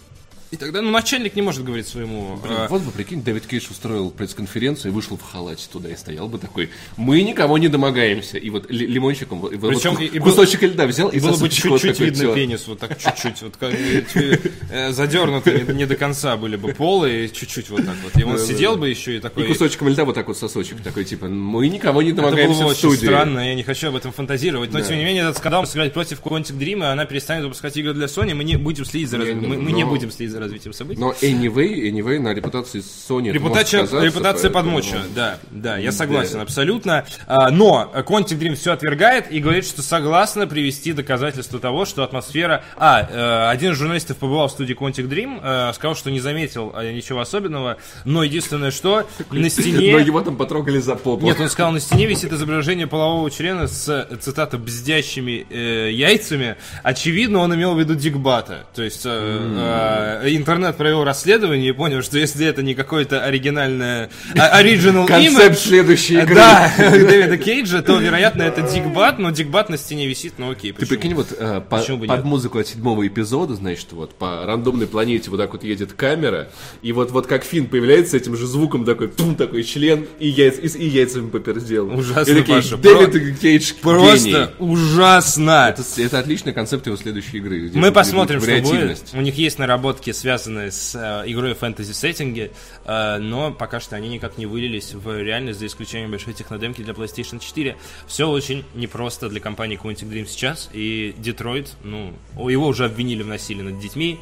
и 0.53 0.55
тогда, 0.55 0.81
ну, 0.83 0.91
начальник 0.91 1.35
не 1.35 1.41
может 1.41 1.63
говорить 1.63 1.87
своему... 1.87 2.39
э, 2.47 2.67
Вот 2.69 2.83
бы, 2.83 2.91
прикинь, 2.91 3.23
Дэвид 3.23 3.47
Кейдж 3.47 3.65
устроил 3.71 4.11
пресс-конференцию 4.11 4.91
и 4.91 4.93
вышел 4.95 5.17
в 5.17 5.21
халате 5.23 5.65
туда 5.71 5.89
и 5.89 5.95
стоял 5.95 6.27
бы 6.29 6.37
такой, 6.37 6.69
мы 6.95 7.23
никого 7.23 7.57
не 7.57 7.69
домогаемся. 7.69 8.37
И 8.37 8.49
вот 8.51 8.69
ли- 8.69 8.85
лимончиком, 8.85 9.39
вот- 9.39 9.55
вот 9.55 9.69
Причем 9.73 9.95
ку- 9.95 10.03
и- 10.03 10.05
и 10.05 10.19
кусочек 10.19 10.61
льда 10.61 10.85
взял 10.85 11.09
и 11.09 11.17
И 11.17 11.19
было 11.19 11.31
бы 11.31 11.37
вот 11.37 11.51
чуть-чуть 11.51 11.99
видно 11.99 12.21
тёр. 12.21 12.35
пенис, 12.35 12.67
вот 12.67 12.77
так 12.79 12.97
чуть-чуть, 12.99 13.41
вот 13.41 13.57
как, 13.57 13.73
э, 13.73 14.91
задернуто 14.91 15.51
не, 15.73 15.85
до 15.85 15.95
конца 15.95 16.37
были 16.37 16.55
бы 16.55 16.73
полы, 16.73 17.25
и 17.25 17.33
чуть-чуть 17.33 17.69
вот 17.71 17.85
так 17.85 17.95
вот. 18.03 18.15
И 18.21 18.23
он 18.23 18.37
сидел 18.37 18.77
бы 18.77 18.89
еще 18.89 19.15
и 19.15 19.17
И 19.17 19.19
такой... 19.19 19.47
кусочком 19.47 19.89
льда 19.89 20.05
вот 20.05 20.15
так 20.15 20.27
вот 20.27 20.37
сосочек 20.37 20.81
такой, 20.81 21.03
типа, 21.05 21.27
мы 21.27 21.67
никого 21.67 22.01
не 22.01 22.09
Это 22.11 22.21
было 22.21 22.31
домогаемся 22.31 22.63
в 22.63 22.67
очень 22.67 22.77
студии. 22.77 23.05
странно, 23.05 23.39
я 23.49 23.55
не 23.55 23.63
хочу 23.63 23.87
об 23.87 23.95
этом 23.95 24.11
фантазировать. 24.11 24.71
Но, 24.71 24.81
тем 24.81 24.97
не 24.97 25.03
менее, 25.05 25.23
этот 25.23 25.37
скандал 25.37 25.65
сыграть 25.65 25.93
против 25.93 26.21
Quantic 26.21 26.57
Dream, 26.57 26.79
и 26.81 26.85
она 26.85 27.05
перестанет 27.05 27.43
выпускать 27.43 27.75
игры 27.77 27.93
для 27.93 28.05
Sony, 28.05 28.33
мы 28.35 28.43
не 28.43 28.55
будем 28.57 28.85
следить 28.85 29.09
за, 29.09 29.17
мы, 29.17 29.71
не 29.71 29.83
будем 29.83 30.11
следить 30.11 30.31
за 30.33 30.42
развитием 30.43 30.73
событий. 30.73 30.99
Но 30.99 31.11
anyway, 31.21 31.89
anyway, 31.89 32.19
на 32.19 32.33
репутации 32.33 32.81
Sony 32.81 33.31
Репутация, 33.31 33.81
репутация 33.83 34.49
поэтому- 34.49 34.53
подмоча, 34.53 34.97
да, 35.15 35.39
да, 35.51 35.77
я 35.77 35.91
согласен 35.91 36.39
абсолютно. 36.39 37.05
А, 37.27 37.49
но 37.49 37.91
Quantic 37.95 38.37
Dream 38.37 38.55
все 38.55 38.73
отвергает 38.73 39.31
и 39.31 39.39
говорит, 39.39 39.65
что 39.65 39.81
согласна 39.81 40.47
привести 40.47 40.93
доказательства 40.93 41.59
того, 41.59 41.85
что 41.85 42.03
атмосфера... 42.03 42.63
А, 42.77 43.07
э, 43.09 43.49
один 43.49 43.71
из 43.71 43.77
журналистов 43.77 44.17
побывал 44.17 44.47
в 44.47 44.51
студии 44.51 44.75
Quantic 44.75 45.07
Dream, 45.07 45.39
э, 45.41 45.73
сказал, 45.73 45.95
что 45.95 46.11
не 46.11 46.19
заметил 46.19 46.73
э, 46.75 46.91
ничего 46.91 47.19
особенного, 47.19 47.77
но 48.05 48.23
единственное, 48.23 48.71
что 48.71 49.07
на 49.31 49.39
Но 49.39 49.49
стене... 49.49 49.91
его 50.01 50.21
там 50.21 50.35
потрогали 50.37 50.79
за 50.79 50.95
попу. 50.95 51.25
Нет, 51.25 51.39
он 51.39 51.49
сказал, 51.49 51.71
на 51.71 51.79
стене 51.79 52.05
висит 52.05 52.31
изображение 52.31 52.87
полового 52.87 53.29
члена 53.31 53.67
с, 53.67 54.07
цитата, 54.21 54.57
бздящими 54.57 55.45
э, 55.49 55.91
яйцами. 55.91 56.55
Очевидно, 56.83 57.39
он 57.39 57.53
имел 57.55 57.75
в 57.75 57.79
виду 57.79 57.95
Дигбата. 57.95 58.65
То 58.73 58.81
есть 58.83 59.03
э, 59.05 60.22
интернет 60.27 60.77
провел 60.77 61.03
расследование 61.03 61.69
и 61.69 61.71
понял, 61.71 62.01
что 62.01 62.17
если 62.17 62.45
это 62.45 62.63
не 62.63 62.75
какое-то 62.75 63.23
оригинальное, 63.23 64.09
оригинал 64.35 65.05
Концепт 65.05 65.59
следующей 65.59 66.15
игры. 66.15 66.35
да, 66.35 66.71
Дэвида 66.77 67.37
Кейджа, 67.37 67.81
то, 67.81 67.97
вероятно, 67.97 68.43
это 68.43 68.61
Дикбат, 68.61 69.19
но 69.19 69.31
Дикбат 69.31 69.69
на 69.69 69.77
стене 69.77 70.07
висит, 70.07 70.33
ну 70.37 70.51
окей, 70.51 70.73
Ты 70.73 70.85
прикинь, 70.85 71.13
вот 71.13 71.27
э, 71.37 71.61
под 71.61 72.23
музыку 72.23 72.59
от 72.59 72.67
седьмого 72.67 73.05
эпизода, 73.07 73.55
значит, 73.55 73.91
вот 73.91 74.15
по 74.15 74.45
рандомной 74.45 74.87
планете 74.87 75.29
вот 75.29 75.37
так 75.37 75.53
вот 75.53 75.63
едет 75.63 75.93
камера, 75.93 76.49
и 76.81 76.91
вот, 76.91 77.11
вот 77.11 77.27
как 77.27 77.43
Финн 77.43 77.67
появляется 77.67 78.17
этим 78.17 78.35
же 78.35 78.47
звуком 78.47 78.85
такой, 78.85 79.07
тум, 79.07 79.35
такой 79.35 79.63
член, 79.63 80.07
и, 80.19 80.29
яйц, 80.29 80.75
и, 80.75 80.87
яйцами 80.87 81.29
попердел. 81.29 81.87
Ужасно, 81.93 82.43
Паша, 82.47 82.77
Дэвид 82.77 83.39
Кейдж 83.39 83.73
Просто 83.81 84.27
гений». 84.27 84.47
ужасно! 84.59 85.75
Это, 85.97 86.19
отличный 86.19 86.53
концепт 86.53 86.85
его 86.85 86.97
следующей 86.97 87.37
игры. 87.37 87.71
Мы 87.73 87.91
посмотрим, 87.91 88.41
что 88.41 88.61
будет. 88.61 88.99
У 89.13 89.21
них 89.21 89.35
есть 89.37 89.59
наработки, 89.59 90.11
связанные 90.13 90.71
с 90.71 90.95
э, 90.95 91.23
игрой 91.31 91.53
в 91.53 91.59
фэнтези-сеттинге, 91.59 92.51
э, 92.85 93.17
но 93.19 93.51
пока 93.51 93.79
что 93.79 93.95
они 93.95 94.09
никак 94.09 94.37
не 94.37 94.45
вылились 94.45 94.93
в 94.93 95.21
реальность, 95.21 95.59
за 95.59 95.65
исключением 95.67 96.11
большой 96.11 96.33
технодемки 96.33 96.81
для 96.81 96.93
PlayStation 96.93 97.39
4. 97.39 97.75
Все 98.07 98.29
очень 98.29 98.63
непросто 98.75 99.29
для 99.29 99.39
компании 99.39 99.79
Quantic 99.81 100.09
Dream 100.09 100.25
сейчас, 100.25 100.69
и 100.73 101.13
Детройт, 101.17 101.75
ну, 101.83 102.13
его 102.35 102.67
уже 102.67 102.85
обвинили 102.85 103.23
в 103.23 103.27
насилии 103.27 103.61
над 103.61 103.79
детьми. 103.79 104.19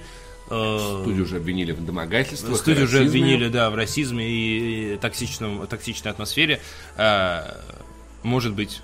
э, 0.50 1.00
Студию 1.04 1.24
уже 1.24 1.38
обвинили 1.38 1.72
в 1.72 1.86
домогательствах. 1.86 2.58
Студию 2.58 2.86
уже 2.86 3.02
обвинили, 3.06 3.48
да, 3.48 3.70
в 3.70 3.76
расизме 3.76 4.28
и, 4.30 4.94
и 4.94 4.98
токсичном, 4.98 5.68
токсичной 5.68 6.12
атмосфере. 6.12 6.62
Э, 6.98 7.58
может 8.24 8.54
быть, 8.54 8.82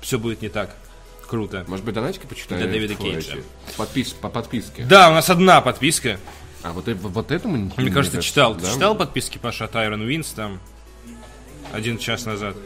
все 0.00 0.18
будет 0.18 0.42
не 0.42 0.48
так 0.48 0.76
круто. 1.26 1.64
Может 1.68 1.84
быть, 1.84 1.94
донатики 1.94 2.26
почитаем? 2.26 2.62
Для 2.62 2.70
Дэвида 2.72 2.94
Кейджа. 2.94 3.36
Подпис, 3.76 4.12
по 4.12 4.28
подписке. 4.28 4.84
Да, 4.84 5.10
у 5.10 5.12
нас 5.14 5.28
одна 5.30 5.60
подписка. 5.60 6.18
А 6.62 6.72
вот, 6.72 6.88
вот 6.88 7.30
этому... 7.30 7.56
не- 7.56 7.70
Мне 7.76 7.90
кажется, 7.92 8.22
читал. 8.22 8.54
Ты 8.54 8.62
да? 8.62 8.72
читал 8.72 8.94
подписки 8.96 9.38
Паша 9.38 9.66
от 9.66 9.74
Iron 9.74 10.06
Wins 10.06 10.28
там 10.34 10.58
один 11.72 11.98
час 11.98 12.24
назад? 12.26 12.56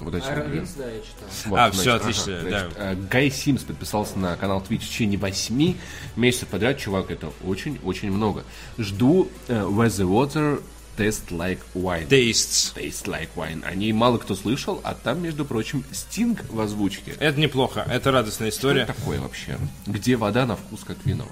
Вот 0.00 0.14
эти 0.14 0.26
Iron. 0.26 0.52
Wings, 0.52 0.70
да, 0.76 0.84
я 0.90 1.00
читал. 1.00 1.28
Вот, 1.46 1.56
А, 1.58 1.70
значит, 1.70 1.80
всё, 1.80 1.94
отлично, 1.94 2.40
значит, 2.40 2.72
э, 2.76 2.94
Гай 3.10 3.30
Симс 3.30 3.62
подписался 3.62 4.18
на 4.18 4.36
канал 4.36 4.64
Twitch 4.68 4.80
в 4.84 4.88
течение 4.88 5.18
8 5.18 5.74
месяцев 6.16 6.48
подряд. 6.48 6.78
Чувак, 6.78 7.10
это 7.10 7.30
очень-очень 7.44 8.10
много. 8.12 8.44
Жду 8.78 9.28
э, 9.48 9.54
Where 9.62 9.86
the 9.88 10.06
Water 10.08 10.62
Taste 10.98 11.30
Like 11.30 11.60
Wine. 11.74 12.08
Tastes. 12.08 12.74
Taste 12.74 13.04
Like 13.06 13.28
Wine. 13.36 13.64
О 13.64 13.74
ней 13.74 13.92
мало 13.92 14.18
кто 14.18 14.34
слышал, 14.34 14.80
а 14.84 14.94
там, 14.94 15.22
между 15.22 15.44
прочим, 15.44 15.84
Стинг 15.92 16.44
в 16.50 16.60
озвучке. 16.60 17.14
Это 17.20 17.38
неплохо, 17.38 17.86
это 17.90 18.10
радостная 18.10 18.50
Что 18.50 18.58
история. 18.58 18.82
это 18.82 18.94
такое 18.94 19.20
вообще? 19.20 19.56
Где 19.86 20.16
вода 20.16 20.44
на 20.46 20.56
вкус 20.56 20.80
как 20.86 20.96
вино? 21.04 21.26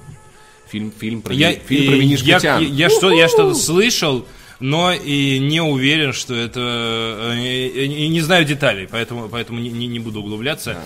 Фильм, 0.71 0.93
фильм 0.97 1.23
про, 1.23 1.35
Я, 1.35 1.53
фильм 1.53 1.93
про 1.93 1.97
винишко 1.97 2.27
я, 2.27 2.39
я, 2.39 2.59
я 2.59 2.91
что, 2.91 3.11
я 3.12 3.29
что-то 3.29 3.55
слышал, 3.55 4.27
но 4.59 4.93
и 4.93 5.39
не 5.39 5.61
уверен, 5.61 6.12
что 6.12 6.35
это... 6.35 6.61
э, 7.35 7.39
И, 7.39 7.85
и 8.05 8.09
не 8.09 8.21
знаю 8.21 8.45
деталей, 8.45 8.89
поэтому, 8.91 9.29
поэтому 9.29 9.61
не, 9.61 9.69
не- 9.71 9.87
не 9.87 9.99
буду 9.99 10.21
углубляться. 10.21 10.79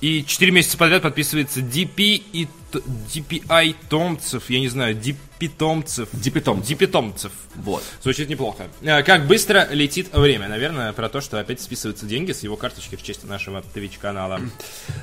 И 0.00 0.24
4 0.24 0.50
месяца 0.52 0.76
подряд 0.76 1.02
подписывается 1.02 1.60
DP 1.60 2.22
и 2.32 2.48
DPI 2.78 3.74
Томцев, 3.88 4.50
я 4.50 4.60
не 4.60 4.68
знаю. 4.68 4.94
Дипитомцев. 4.94 6.08
DP 6.12 6.86
Томцев. 6.86 7.32
Вот. 7.56 7.82
Звучит 8.02 8.28
неплохо. 8.28 8.68
Э, 8.82 9.02
Как 9.02 9.26
быстро 9.26 9.68
летит 9.70 10.12
время. 10.12 10.48
Наверное, 10.48 10.92
про 10.92 11.08
то, 11.08 11.20
что 11.20 11.38
опять 11.38 11.60
списываются 11.60 12.06
деньги 12.06 12.32
с 12.32 12.42
его 12.42 12.56
карточки 12.56 12.96
в 12.96 13.02
честь 13.02 13.24
нашего 13.24 13.62
Twitch-канала. 13.74 14.40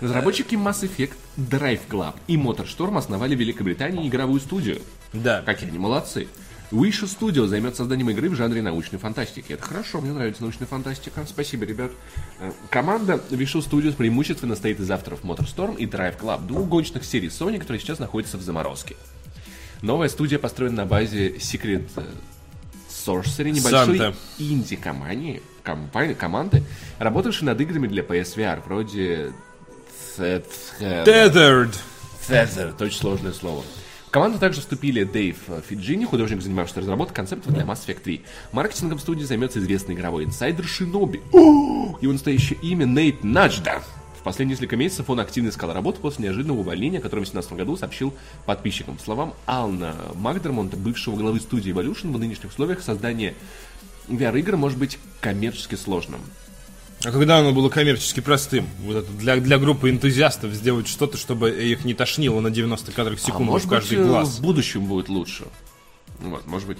Разработчики 0.01 0.55
Mass 0.55 0.81
Effect, 0.81 1.13
Drive 1.37 1.81
Club 1.89 2.15
и 2.27 2.35
MotorStorm 2.37 2.97
основали 2.97 3.35
в 3.35 3.39
Великобритании 3.39 4.07
игровую 4.07 4.39
студию. 4.39 4.81
Да. 5.13 5.41
Какие 5.45 5.69
они 5.69 5.77
молодцы. 5.79 6.27
Wishu 6.71 7.03
Studio 7.05 7.47
займет 7.47 7.75
созданием 7.75 8.09
игры 8.11 8.29
в 8.29 8.35
жанре 8.35 8.61
научной 8.61 8.97
фантастики. 8.97 9.53
Это 9.53 9.63
хорошо, 9.63 9.99
мне 9.99 10.13
нравится 10.13 10.41
научная 10.41 10.67
фантастика. 10.67 11.25
Спасибо, 11.27 11.65
ребят. 11.65 11.91
Э, 12.39 12.51
Команда 12.69 13.21
Wishu 13.29 13.59
Studios 13.59 13.93
преимущественно 13.93 14.55
состоит 14.55 14.79
из 14.79 14.89
авторов 14.89 15.23
MotorStorm 15.23 15.75
и 15.77 15.85
Drive 15.85 16.17
Club, 16.19 16.47
двух 16.47 16.67
гоночных 16.69 17.03
серий 17.03 17.27
Sony, 17.27 17.59
которые 17.59 17.79
сейчас 17.81 17.99
находятся 17.99 18.37
в 18.37 18.41
заморозке. 18.41 18.95
Новая 19.81 20.07
студия 20.09 20.39
построена 20.39 20.77
на 20.77 20.85
базе 20.85 21.29
Secret 21.35 21.89
э, 21.97 22.03
Sorcery, 22.89 23.51
небольшой 23.51 23.97
Санта. 23.97 24.15
инди-компании, 24.37 25.41
компании, 25.63 26.13
команды, 26.13 26.63
работавшей 26.99 27.47
над 27.47 27.59
играми 27.59 27.87
для 27.87 28.03
PSVR, 28.03 28.61
вроде 28.65 29.33
Th- 30.17 30.45
Th- 30.79 31.05
Tethered. 31.05 31.75
Tether, 32.29 32.69
это 32.69 32.85
очень 32.85 32.99
сложное 32.99 33.33
слово. 33.33 33.63
Команду 34.11 34.39
также 34.39 34.59
вступили 34.59 35.05
Дэйв 35.05 35.37
Фиджини, 35.69 36.03
художник, 36.03 36.41
занимавшийся 36.41 36.81
разработкой 36.81 37.15
концептов 37.15 37.53
для 37.53 37.63
Mass 37.63 37.87
Effect 37.87 38.01
3. 38.01 38.21
Маркетингом 38.51 38.99
студии 38.99 39.23
займется 39.23 39.59
известный 39.59 39.95
игровой 39.95 40.25
инсайдер 40.25 40.65
Шиноби. 40.65 41.21
Его 41.31 42.11
настоящее 42.11 42.59
имя 42.61 42.83
Нейт 42.83 43.23
Наджда. 43.23 43.81
В 44.19 44.23
последние 44.23 44.55
несколько 44.55 44.75
месяцев 44.75 45.09
он 45.09 45.21
активно 45.21 45.47
искал 45.47 45.71
работу 45.71 46.01
после 46.01 46.25
неожиданного 46.25 46.59
увольнения, 46.59 46.97
о 46.99 47.01
котором 47.01 47.23
в 47.23 47.31
2017 47.31 47.53
году 47.53 47.77
сообщил 47.77 48.13
подписчикам. 48.45 48.97
По 48.97 49.03
словам 49.03 49.33
Ална 49.45 49.95
Макдермонта, 50.15 50.75
бывшего 50.75 51.15
главы 51.15 51.39
студии 51.39 51.73
Evolution, 51.73 52.11
в 52.11 52.19
нынешних 52.19 52.51
условиях 52.51 52.81
создание 52.81 53.33
VR-игр 54.09 54.57
может 54.57 54.77
быть 54.77 54.99
коммерчески 55.21 55.75
сложным. 55.75 56.19
А 57.03 57.11
когда 57.11 57.39
оно 57.39 57.51
было 57.51 57.69
коммерчески 57.69 58.19
простым? 58.19 58.67
Вот 58.83 58.97
это 58.97 59.11
для, 59.13 59.37
для 59.37 59.57
группы 59.57 59.89
энтузиастов 59.89 60.53
сделать 60.53 60.87
что-то, 60.87 61.17
чтобы 61.17 61.49
их 61.49 61.83
не 61.83 61.95
тошнило 61.95 62.39
на 62.41 62.51
90 62.51 62.91
кадрах 62.91 63.17
в 63.17 63.23
А 63.23 63.25
секунду 63.25 63.51
может 63.51 63.67
в 63.67 63.69
каждый 63.69 63.97
быть, 63.97 64.05
э, 64.05 64.09
глаз. 64.09 64.37
в 64.37 64.41
будущем 64.41 64.85
будет 64.85 65.09
лучше. 65.09 65.45
Вот, 66.19 66.45
может 66.45 66.67
быть. 66.67 66.77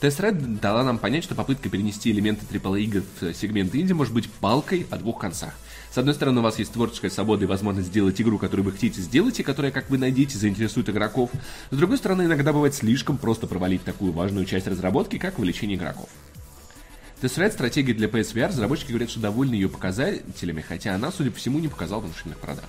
Тест-ред 0.00 0.60
дала 0.60 0.82
нам 0.82 0.98
понять, 0.98 1.22
что 1.22 1.34
попытка 1.34 1.68
перенести 1.68 2.10
элементы 2.10 2.44
AAA 2.50 2.80
игр 2.80 3.02
в 3.20 3.34
сегмент 3.34 3.74
инди 3.74 3.92
может 3.92 4.14
быть 4.14 4.28
палкой 4.30 4.86
о 4.90 4.96
двух 4.96 5.20
концах. 5.20 5.52
С 5.92 5.98
одной 5.98 6.14
стороны, 6.14 6.40
у 6.40 6.42
вас 6.42 6.58
есть 6.58 6.72
творческая 6.72 7.10
свобода 7.10 7.44
и 7.44 7.46
возможность 7.46 7.88
сделать 7.88 8.20
игру, 8.20 8.38
которую 8.38 8.64
вы 8.64 8.72
хотите 8.72 9.00
сделать, 9.02 9.38
и 9.38 9.42
которая, 9.42 9.70
как 9.70 9.90
вы 9.90 9.98
найдете, 9.98 10.38
заинтересует 10.38 10.88
игроков. 10.88 11.30
С 11.70 11.76
другой 11.76 11.98
стороны, 11.98 12.22
иногда 12.22 12.52
бывает 12.52 12.74
слишком 12.74 13.18
просто 13.18 13.46
провалить 13.46 13.84
такую 13.84 14.12
важную 14.12 14.46
часть 14.46 14.66
разработки, 14.66 15.18
как 15.18 15.38
вовлечение 15.38 15.76
игроков. 15.76 16.08
Testrad 17.20 17.52
стратегия 17.52 17.92
для 17.92 18.08
PSVR, 18.08 18.48
разработчики 18.48 18.90
говорят, 18.90 19.10
что 19.10 19.20
довольны 19.20 19.52
ее 19.52 19.68
показателями, 19.68 20.64
хотя 20.66 20.94
она, 20.94 21.12
судя 21.12 21.30
по 21.30 21.36
всему, 21.36 21.58
не 21.58 21.68
показала 21.68 22.00
внушительных 22.00 22.38
продаж. 22.38 22.64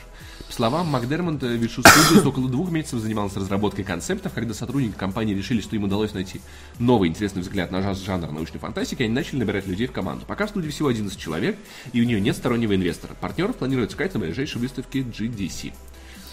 По 0.45 0.54
словам 0.54 0.88
Макдермонта, 0.88 1.47
Вишу 1.47 1.82
Studios 1.82 2.28
около 2.28 2.49
двух 2.49 2.70
месяцев 2.70 2.99
занимался 2.99 3.39
разработкой 3.39 3.86
концептов, 3.86 4.34
когда 4.34 4.54
сотрудники 4.54 4.97
компании 4.97 5.34
решили, 5.34 5.62
что 5.62 5.78
им 5.78 5.86
удалось 5.86 6.14
найти 6.14 6.41
новый 6.80 7.08
интересный 7.08 7.41
взгляд 7.41 7.72
на 7.72 7.82
жа- 7.82 7.93
жанр 7.93 8.30
научной 8.30 8.60
фантастики, 8.60 9.04
они 9.04 9.14
начали 9.14 9.38
набирать 9.38 9.68
людей 9.68 9.88
в 9.88 9.93
команду. 9.93 10.26
Пока 10.28 10.47
в 10.47 10.49
студии 10.49 10.68
всего 10.68 10.89
11 10.89 11.18
человек, 11.18 11.56
и 11.93 12.02
у 12.02 12.04
нее 12.04 12.20
нет 12.20 12.36
стороннего 12.36 12.76
инвестора. 12.76 13.16
Партнеров 13.22 13.56
планируют 13.56 13.91
искать 13.91 14.14
на 14.14 14.20
ближайшей 14.20 14.60
выставке 14.60 14.99
GDC. 14.99 15.72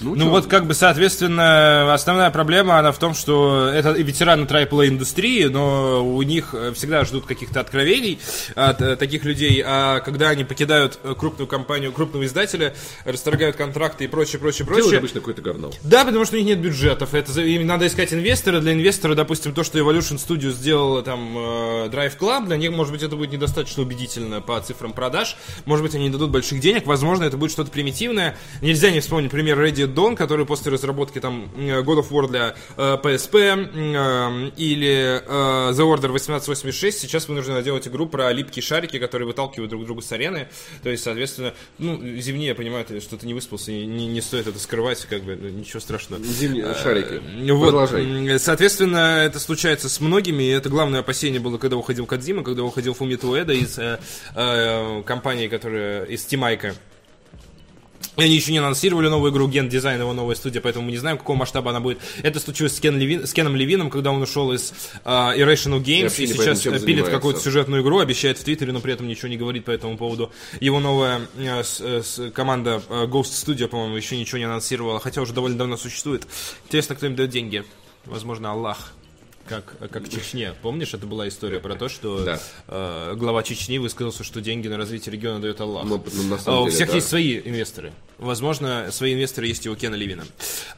Ну 0.00 0.16
чё, 0.16 0.28
вот 0.28 0.46
как 0.46 0.66
бы, 0.66 0.74
соответственно, 0.74 1.92
основная 1.92 2.30
проблема, 2.30 2.78
она 2.78 2.92
в 2.92 2.98
том, 2.98 3.14
что 3.14 3.68
это 3.68 3.92
и 3.92 4.02
ветераны 4.02 4.44
AAA 4.44 4.88
индустрии, 4.88 5.44
но 5.44 6.06
у 6.06 6.22
них 6.22 6.54
всегда 6.74 7.04
ждут 7.04 7.26
каких-то 7.26 7.60
откровений 7.60 8.18
от 8.54 8.80
э, 8.80 8.96
таких 8.96 9.24
людей, 9.24 9.62
а 9.64 10.00
когда 10.00 10.28
они 10.30 10.44
покидают 10.44 10.98
э, 11.02 11.14
крупную 11.18 11.46
компанию, 11.46 11.92
крупного 11.92 12.24
издателя, 12.26 12.74
расторгают 13.04 13.56
контракты 13.56 14.04
и 14.04 14.08
прочее, 14.08 14.38
прочее, 14.38 14.64
делают 14.64 14.84
прочее. 14.84 14.98
обычно 14.98 15.20
какой-то 15.20 15.42
говно. 15.42 15.70
Да, 15.82 16.04
потому 16.04 16.24
что 16.24 16.36
у 16.36 16.38
них 16.38 16.46
нет 16.46 16.60
бюджетов. 16.60 17.14
Это 17.14 17.40
им 17.40 17.66
надо 17.66 17.86
искать 17.86 18.12
инвестора. 18.12 18.60
Для 18.60 18.72
инвестора, 18.72 19.14
допустим, 19.14 19.52
то, 19.52 19.64
что 19.64 19.78
Evolution 19.78 20.16
Studio 20.16 20.50
сделала 20.50 21.02
там 21.02 21.36
э, 21.36 21.88
Drive 21.88 22.18
Club, 22.18 22.46
для 22.46 22.56
них, 22.56 22.70
может 22.70 22.92
быть, 22.92 23.02
это 23.02 23.16
будет 23.16 23.32
недостаточно 23.32 23.82
убедительно 23.82 24.40
по 24.40 24.60
цифрам 24.60 24.92
продаж. 24.92 25.36
Может 25.64 25.84
быть, 25.84 25.94
они 25.94 26.04
не 26.04 26.10
дадут 26.10 26.30
больших 26.30 26.60
денег. 26.60 26.86
Возможно, 26.86 27.24
это 27.24 27.36
будет 27.36 27.50
что-то 27.50 27.70
примитивное. 27.70 28.36
Нельзя 28.62 28.90
не 28.90 29.00
вспомнить 29.00 29.30
пример 29.30 29.58
Ready 29.58 29.87
Dawn, 29.94 30.16
который 30.16 30.46
после 30.46 30.72
разработки 30.72 31.20
там 31.20 31.50
э, 31.56 31.82
God 31.82 32.00
of 32.00 32.10
War 32.10 32.28
для 32.28 32.54
э, 32.76 32.96
PSP 33.02 33.36
э, 33.36 34.50
или 34.56 35.22
э, 35.24 35.72
The 35.72 35.84
Order 35.84 36.06
1886 36.06 37.00
сейчас 37.00 37.28
вынуждены 37.28 37.62
делать 37.62 37.86
игру 37.88 38.06
про 38.06 38.32
липкие 38.32 38.62
шарики, 38.62 38.98
которые 38.98 39.26
выталкивают 39.26 39.70
друг 39.70 39.84
друга 39.84 40.02
с 40.02 40.12
арены. 40.12 40.48
То 40.82 40.90
есть, 40.90 41.04
соответственно, 41.04 41.54
ну, 41.78 42.00
зимни, 42.18 42.46
я 42.46 42.54
понимаю, 42.54 42.84
что 43.00 43.16
ты 43.16 43.26
не 43.26 43.34
выспался, 43.34 43.72
и 43.72 43.86
не, 43.86 44.06
не 44.06 44.20
стоит 44.20 44.46
это 44.46 44.58
скрывать, 44.58 45.04
как 45.06 45.22
бы, 45.22 45.36
ну, 45.36 45.48
ничего 45.48 45.80
страшного. 45.80 46.22
Зимние 46.22 46.74
шарики. 46.74 47.20
Ну 47.36 47.56
Вот, 47.56 47.70
Продолжай. 47.70 48.38
соответственно, 48.38 49.22
это 49.24 49.40
случается 49.40 49.88
с 49.88 50.00
многими, 50.00 50.42
и 50.44 50.48
это 50.48 50.68
главное 50.68 51.00
опасение 51.00 51.40
было, 51.40 51.58
когда 51.58 51.76
уходил 51.76 52.06
Кадзима, 52.06 52.42
когда 52.42 52.62
уходил 52.62 52.94
Фумито 52.94 53.28
Уэда 53.28 53.52
из 53.52 53.78
э, 53.78 53.98
э, 54.34 55.02
компании, 55.04 55.48
которая 55.48 56.04
из 56.04 56.24
Тимайка. 56.24 56.74
И 58.18 58.22
Они 58.22 58.34
еще 58.34 58.50
не 58.50 58.58
анонсировали 58.58 59.06
новую 59.08 59.30
игру, 59.32 59.46
Ген 59.46 59.68
Дизайн, 59.68 60.00
его 60.00 60.12
новая 60.12 60.34
студия, 60.34 60.60
поэтому 60.60 60.86
мы 60.86 60.90
не 60.90 60.96
знаем, 60.98 61.18
какого 61.18 61.36
масштаба 61.36 61.70
она 61.70 61.78
будет. 61.78 62.00
Это 62.24 62.40
случилось 62.40 62.74
с, 62.76 62.80
Кен 62.80 62.98
Левин- 62.98 63.26
с 63.26 63.32
Кеном 63.32 63.54
Левином, 63.54 63.90
когда 63.90 64.10
он 64.10 64.20
ушел 64.20 64.52
из 64.52 64.72
э, 65.04 65.08
Irrational 65.08 65.80
Games 65.80 66.20
и 66.20 66.26
сейчас 66.26 66.66
э, 66.66 66.80
пилит 66.80 67.08
какую-то 67.08 67.38
сюжетную 67.38 67.82
игру, 67.82 68.00
обещает 68.00 68.36
в 68.36 68.42
Твиттере, 68.42 68.72
но 68.72 68.80
при 68.80 68.92
этом 68.92 69.06
ничего 69.06 69.28
не 69.28 69.36
говорит 69.36 69.64
по 69.64 69.70
этому 69.70 69.96
поводу. 69.96 70.32
Его 70.58 70.80
новая 70.80 71.20
э, 71.38 71.62
с- 71.62 71.80
э, 71.80 72.02
с- 72.02 72.30
команда 72.32 72.82
э, 72.88 73.04
Ghost 73.06 73.30
Studio, 73.46 73.68
по-моему, 73.68 73.94
еще 73.96 74.16
ничего 74.16 74.38
не 74.38 74.44
анонсировала, 74.44 74.98
хотя 74.98 75.20
уже 75.22 75.32
довольно 75.32 75.56
давно 75.56 75.76
существует. 75.76 76.26
Интересно, 76.66 76.96
кто 76.96 77.06
им 77.06 77.14
дает 77.14 77.30
деньги. 77.30 77.62
возможно, 78.04 78.50
Аллах. 78.50 78.94
Как, 79.46 79.76
как 79.90 80.02
в 80.02 80.10
Чечне. 80.10 80.52
Помнишь, 80.60 80.92
это 80.92 81.06
была 81.06 81.26
история 81.28 81.58
про 81.60 81.74
то, 81.76 81.88
что 81.88 82.22
Да. 82.24 82.40
э, 82.66 83.14
глава 83.16 83.42
Чечни 83.44 83.78
высказался, 83.78 84.22
что 84.24 84.40
деньги 84.40 84.66
на 84.68 84.76
развитие 84.76 85.12
региона 85.12 85.40
дает 85.40 85.60
Аллах. 85.60 85.84
Ну, 85.86 86.04
ну, 86.14 86.22
на 86.24 86.38
А 86.44 86.60
у 86.62 86.68
всех 86.68 86.88
да. 86.88 86.96
есть 86.96 87.08
свои 87.08 87.38
инвесторы. 87.38 87.92
Возможно, 88.18 88.86
свои 88.90 89.14
инвесторы 89.14 89.46
есть 89.46 89.64
и 89.64 89.70
у 89.70 89.76
Кена 89.76 89.94
Ливина. 89.94 90.24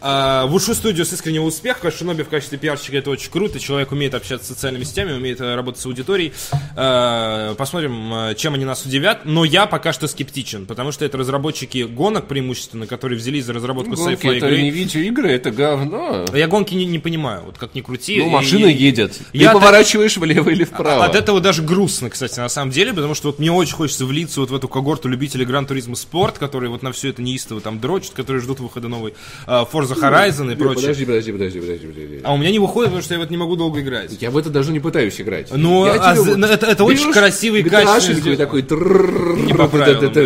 А, 0.02 0.44
в 0.46 0.54
Ушу 0.54 0.74
студию 0.74 1.06
с 1.06 1.12
искреннего 1.14 1.44
успеха. 1.44 1.90
Шиноби 1.90 2.22
в 2.22 2.28
качестве 2.28 2.58
пиарщика 2.58 2.98
это 2.98 3.08
очень 3.08 3.30
круто. 3.30 3.58
Человек 3.58 3.92
умеет 3.92 4.14
общаться 4.14 4.46
с 4.46 4.48
социальными 4.48 4.84
сетями, 4.84 5.12
умеет 5.12 5.40
э, 5.40 5.54
работать 5.54 5.80
с 5.80 5.86
аудиторией. 5.86 6.34
А, 6.76 7.54
посмотрим, 7.54 8.12
э, 8.12 8.34
чем 8.34 8.54
они 8.54 8.66
нас 8.66 8.84
удивят. 8.84 9.22
Но 9.24 9.46
я 9.46 9.64
пока 9.64 9.94
что 9.94 10.06
скептичен, 10.06 10.66
потому 10.66 10.92
что 10.92 11.06
это 11.06 11.16
разработчики 11.16 11.84
гонок 11.84 12.26
преимущественно, 12.28 12.86
которые 12.86 13.18
взялись 13.18 13.46
за 13.46 13.54
разработку 13.54 13.92
Гонки 13.94 14.04
сейфа 14.22 14.36
это 14.36 14.46
игры. 14.48 14.62
не 14.62 14.70
видеоигры, 14.70 15.30
это 15.32 15.50
говно. 15.50 16.26
Я 16.34 16.46
гонки 16.46 16.74
не, 16.74 16.84
не 16.84 16.98
понимаю, 16.98 17.44
вот 17.46 17.56
как 17.56 17.74
ни 17.74 17.80
крути. 17.80 18.18
Ну, 18.18 18.28
машина 18.28 18.66
и- 18.66 18.74
едет. 18.76 19.12
Ты 19.32 19.38
Я 19.38 19.52
поворачиваешь 19.52 20.18
влево 20.18 20.50
или 20.50 20.64
вправо. 20.64 21.06
От 21.06 21.14
этого 21.14 21.40
даже 21.40 21.62
грустно, 21.62 22.10
кстати, 22.10 22.38
на 22.38 22.50
самом 22.50 22.70
деле, 22.70 22.92
потому 22.92 23.14
что 23.14 23.28
вот 23.28 23.38
мне 23.38 23.50
очень 23.50 23.74
хочется 23.76 24.04
влиться 24.04 24.40
вот 24.40 24.50
в 24.50 24.54
эту 24.54 24.68
когорту 24.68 25.08
любителей 25.08 25.46
Гран 25.46 25.64
Туризма 25.64 25.96
Спорт, 25.96 26.36
которые 26.36 26.68
вот 26.70 26.82
на 26.82 26.92
все 26.92 27.08
это 27.08 27.22
неистово 27.30 27.60
там 27.60 27.80
дрочат, 27.80 28.12
которые 28.14 28.42
ждут 28.42 28.60
выхода 28.60 28.88
новой 28.88 29.14
а, 29.46 29.64
Forza 29.70 29.94
Horizon 29.98 30.52
и 30.52 30.56
прочее. 30.56 30.82
Подожди, 30.82 31.04
подожди, 31.04 31.32
подожди, 31.32 31.60
подожди, 31.60 31.86
подожди. 31.86 32.20
А 32.24 32.34
у 32.34 32.36
меня 32.36 32.50
не 32.50 32.58
выходит, 32.58 32.88
потому 32.90 33.02
что 33.02 33.14
я 33.14 33.20
вот 33.20 33.30
не 33.30 33.36
могу 33.36 33.56
долго 33.56 33.80
играть. 33.80 34.16
Я 34.20 34.30
в 34.30 34.36
это 34.36 34.50
даже 34.50 34.72
не 34.72 34.80
пытаюсь 34.80 35.20
играть. 35.20 35.48
Ну, 35.52 35.84
а 35.86 36.14
вот 36.14 36.38
это- 36.38 36.66
это 36.66 36.84
очень 36.84 37.12
красивый, 37.12 37.62
качественный 37.62 38.36
такой 38.36 38.62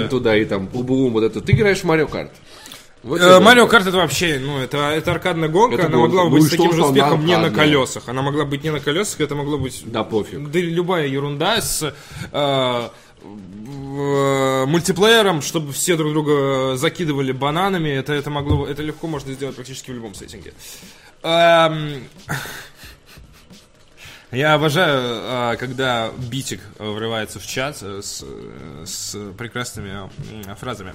туда 0.09 0.37
и 0.37 0.45
там 0.45 0.67
бум 0.67 1.13
вот 1.13 1.25
это. 1.25 1.41
Ты 1.41 1.53
играешь 1.53 1.79
в 1.79 1.85
Марио 1.85 2.07
Карт. 2.07 2.31
Вот. 3.03 3.21
Марио 3.43 3.67
Карт 3.67 3.87
это 3.87 3.99
вообще, 3.99 4.41
ну, 4.43 4.59
это, 4.59 4.79
это 4.79 5.13
аркадная 5.13 5.51
гонка, 5.51 5.77
Это 5.77 5.87
она 5.89 5.97
гонка. 5.99 6.09
могла 6.17 6.25
бы 6.25 6.31
Ну 6.31 6.43
быть 6.43 6.47
с 6.47 6.51
таким 6.57 6.73
же 6.73 6.85
успехом 6.85 7.27
не 7.27 7.37
на 7.37 7.51
колесах. 7.51 8.05
Она 8.07 8.23
могла 8.23 8.47
быть 8.47 8.65
не 8.65 8.71
на 8.71 8.81
колесах, 8.81 9.21
это 9.21 9.35
могло 9.35 9.59
быть 9.59 9.83
Да 9.85 10.05
пофиг. 10.05 10.51
Да 10.51 10.59
любая 10.59 11.07
ерунда 11.07 11.61
с 11.61 11.95
э, 12.33 12.89
мультиплеером, 13.25 15.43
чтобы 15.43 15.73
все 15.73 15.97
друг 15.97 16.13
друга 16.13 16.77
закидывали 16.77 17.33
бананами, 17.33 17.89
это, 17.89 18.13
это 18.13 18.31
могло, 18.31 18.67
это 18.67 18.83
легко 18.83 19.07
можно 19.07 19.33
сделать 19.33 19.57
практически 19.57 19.91
в 19.91 19.95
любом 19.95 20.15
сеттинге. 20.15 20.55
Эм, 21.23 22.05
Я 24.35 24.55
обожаю, 24.55 25.01
а, 25.01 25.57
когда 25.57 26.11
Битик 26.29 26.61
э, 26.81 26.85
врывается 26.85 27.39
в 27.39 27.47
чат 27.47 27.77
э, 27.83 28.01
с, 28.03 28.25
э, 28.27 28.85
с 28.85 29.17
прекрасными 29.39 30.11
фразами. 30.59 30.93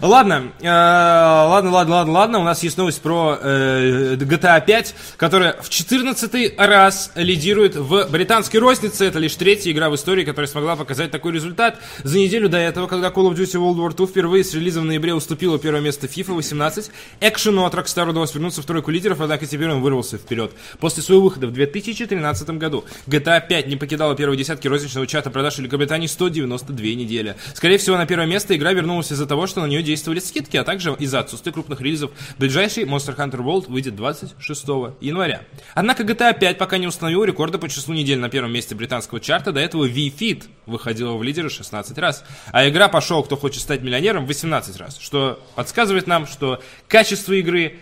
Ладно, 0.00 0.52
ладно, 0.62 1.70
ладно, 1.70 1.94
ладно, 1.96 2.12
ладно. 2.12 2.38
У 2.38 2.44
нас 2.44 2.62
есть 2.62 2.76
новость 2.76 3.02
про 3.02 3.36
GTA 3.42 4.64
5, 4.64 4.94
которая 5.16 5.60
в 5.60 5.68
14 5.68 6.56
раз 6.58 7.10
лидирует 7.16 7.74
в 7.74 8.08
британской 8.10 8.60
рознице. 8.60 9.06
Это 9.06 9.18
лишь 9.18 9.34
третья 9.34 9.72
игра 9.72 9.90
в 9.90 9.96
истории, 9.96 10.24
которая 10.24 10.48
смогла 10.48 10.76
показать 10.76 11.10
такой 11.10 11.32
результат. 11.32 11.80
За 12.04 12.16
неделю 12.16 12.48
до 12.48 12.58
этого, 12.58 12.86
когда 12.86 13.08
Call 13.08 13.28
of 13.28 13.34
Duty 13.34 13.54
World 13.54 13.76
War 13.76 13.94
II 13.94 14.06
впервые 14.06 14.44
с 14.44 14.54
релизом 14.54 14.84
в 14.84 14.86
ноябре 14.86 15.14
уступила 15.14 15.58
первое 15.58 15.80
место 15.80 16.06
FIFA 16.06 16.34
18, 16.34 16.90
экшену 17.20 17.64
от 17.64 17.74
Rockstar 17.74 18.08
удалось 18.08 18.34
вернуться 18.34 18.62
в 18.62 18.66
тройку 18.66 18.92
лидеров, 18.92 19.20
однако 19.20 19.46
теперь 19.46 19.70
он 19.70 19.82
вырвался 19.82 20.16
вперед. 20.16 20.52
После 20.78 21.02
своего 21.02 21.24
выхода 21.24 21.48
в 21.48 21.52
2013 21.52 22.50
году 22.50 22.67
GTA 23.06 23.46
5 23.46 23.66
не 23.66 23.76
покидала 23.76 24.14
первой 24.14 24.36
десятки 24.36 24.68
розничного 24.68 25.06
чата 25.06 25.30
продаж 25.30 25.54
в 25.54 25.58
Великобритании 25.58 26.06
192 26.06 26.86
недели. 26.88 27.36
Скорее 27.54 27.78
всего, 27.78 27.96
на 27.96 28.06
первое 28.06 28.26
место 28.26 28.56
игра 28.56 28.72
вернулась 28.72 29.12
из-за 29.12 29.26
того, 29.26 29.46
что 29.46 29.60
на 29.60 29.66
нее 29.66 29.82
действовали 29.82 30.20
скидки, 30.20 30.56
а 30.56 30.64
также 30.64 30.94
из-за 30.98 31.20
отсутствия 31.20 31.52
крупных 31.52 31.80
релизов. 31.80 32.10
Ближайший 32.38 32.84
Monster 32.84 33.16
Hunter 33.16 33.40
World 33.40 33.70
выйдет 33.70 33.96
26 33.96 34.64
января. 35.00 35.42
Однако 35.74 36.02
GTA 36.02 36.38
5 36.38 36.58
пока 36.58 36.78
не 36.78 36.86
установил 36.86 37.24
рекорда 37.24 37.58
по 37.58 37.68
числу 37.68 37.94
недель 37.94 38.18
на 38.18 38.28
первом 38.28 38.52
месте 38.52 38.74
британского 38.74 39.20
чарта. 39.20 39.52
До 39.52 39.60
этого 39.60 39.86
Wii 39.86 40.14
Fit 40.16 40.44
выходила 40.66 41.14
в 41.16 41.22
лидеры 41.22 41.50
16 41.50 41.96
раз. 41.98 42.24
А 42.52 42.68
игра 42.68 42.88
«Пошел, 42.88 43.22
кто 43.22 43.36
хочет 43.36 43.62
стать 43.62 43.82
миллионером» 43.82 44.26
18 44.26 44.76
раз. 44.76 44.98
Что 44.98 45.40
подсказывает 45.54 46.06
нам, 46.06 46.26
что 46.26 46.62
качество 46.86 47.32
игры 47.32 47.78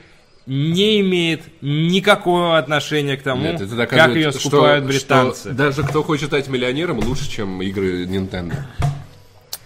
не 0.46 1.00
имеет 1.00 1.42
никакого 1.60 2.56
отношения 2.56 3.16
к 3.16 3.22
тому, 3.22 3.42
Нет, 3.42 3.60
это 3.60 3.86
как 3.86 4.14
ее 4.14 4.30
что- 4.30 4.40
скупают 4.40 4.84
что 4.84 4.92
британцы. 4.92 5.50
даже 5.50 5.82
кто 5.82 6.02
хочет 6.02 6.28
стать 6.28 6.48
миллионером, 6.48 7.00
лучше, 7.00 7.28
чем 7.28 7.60
игры 7.62 8.04
Nintendo. 8.06 8.54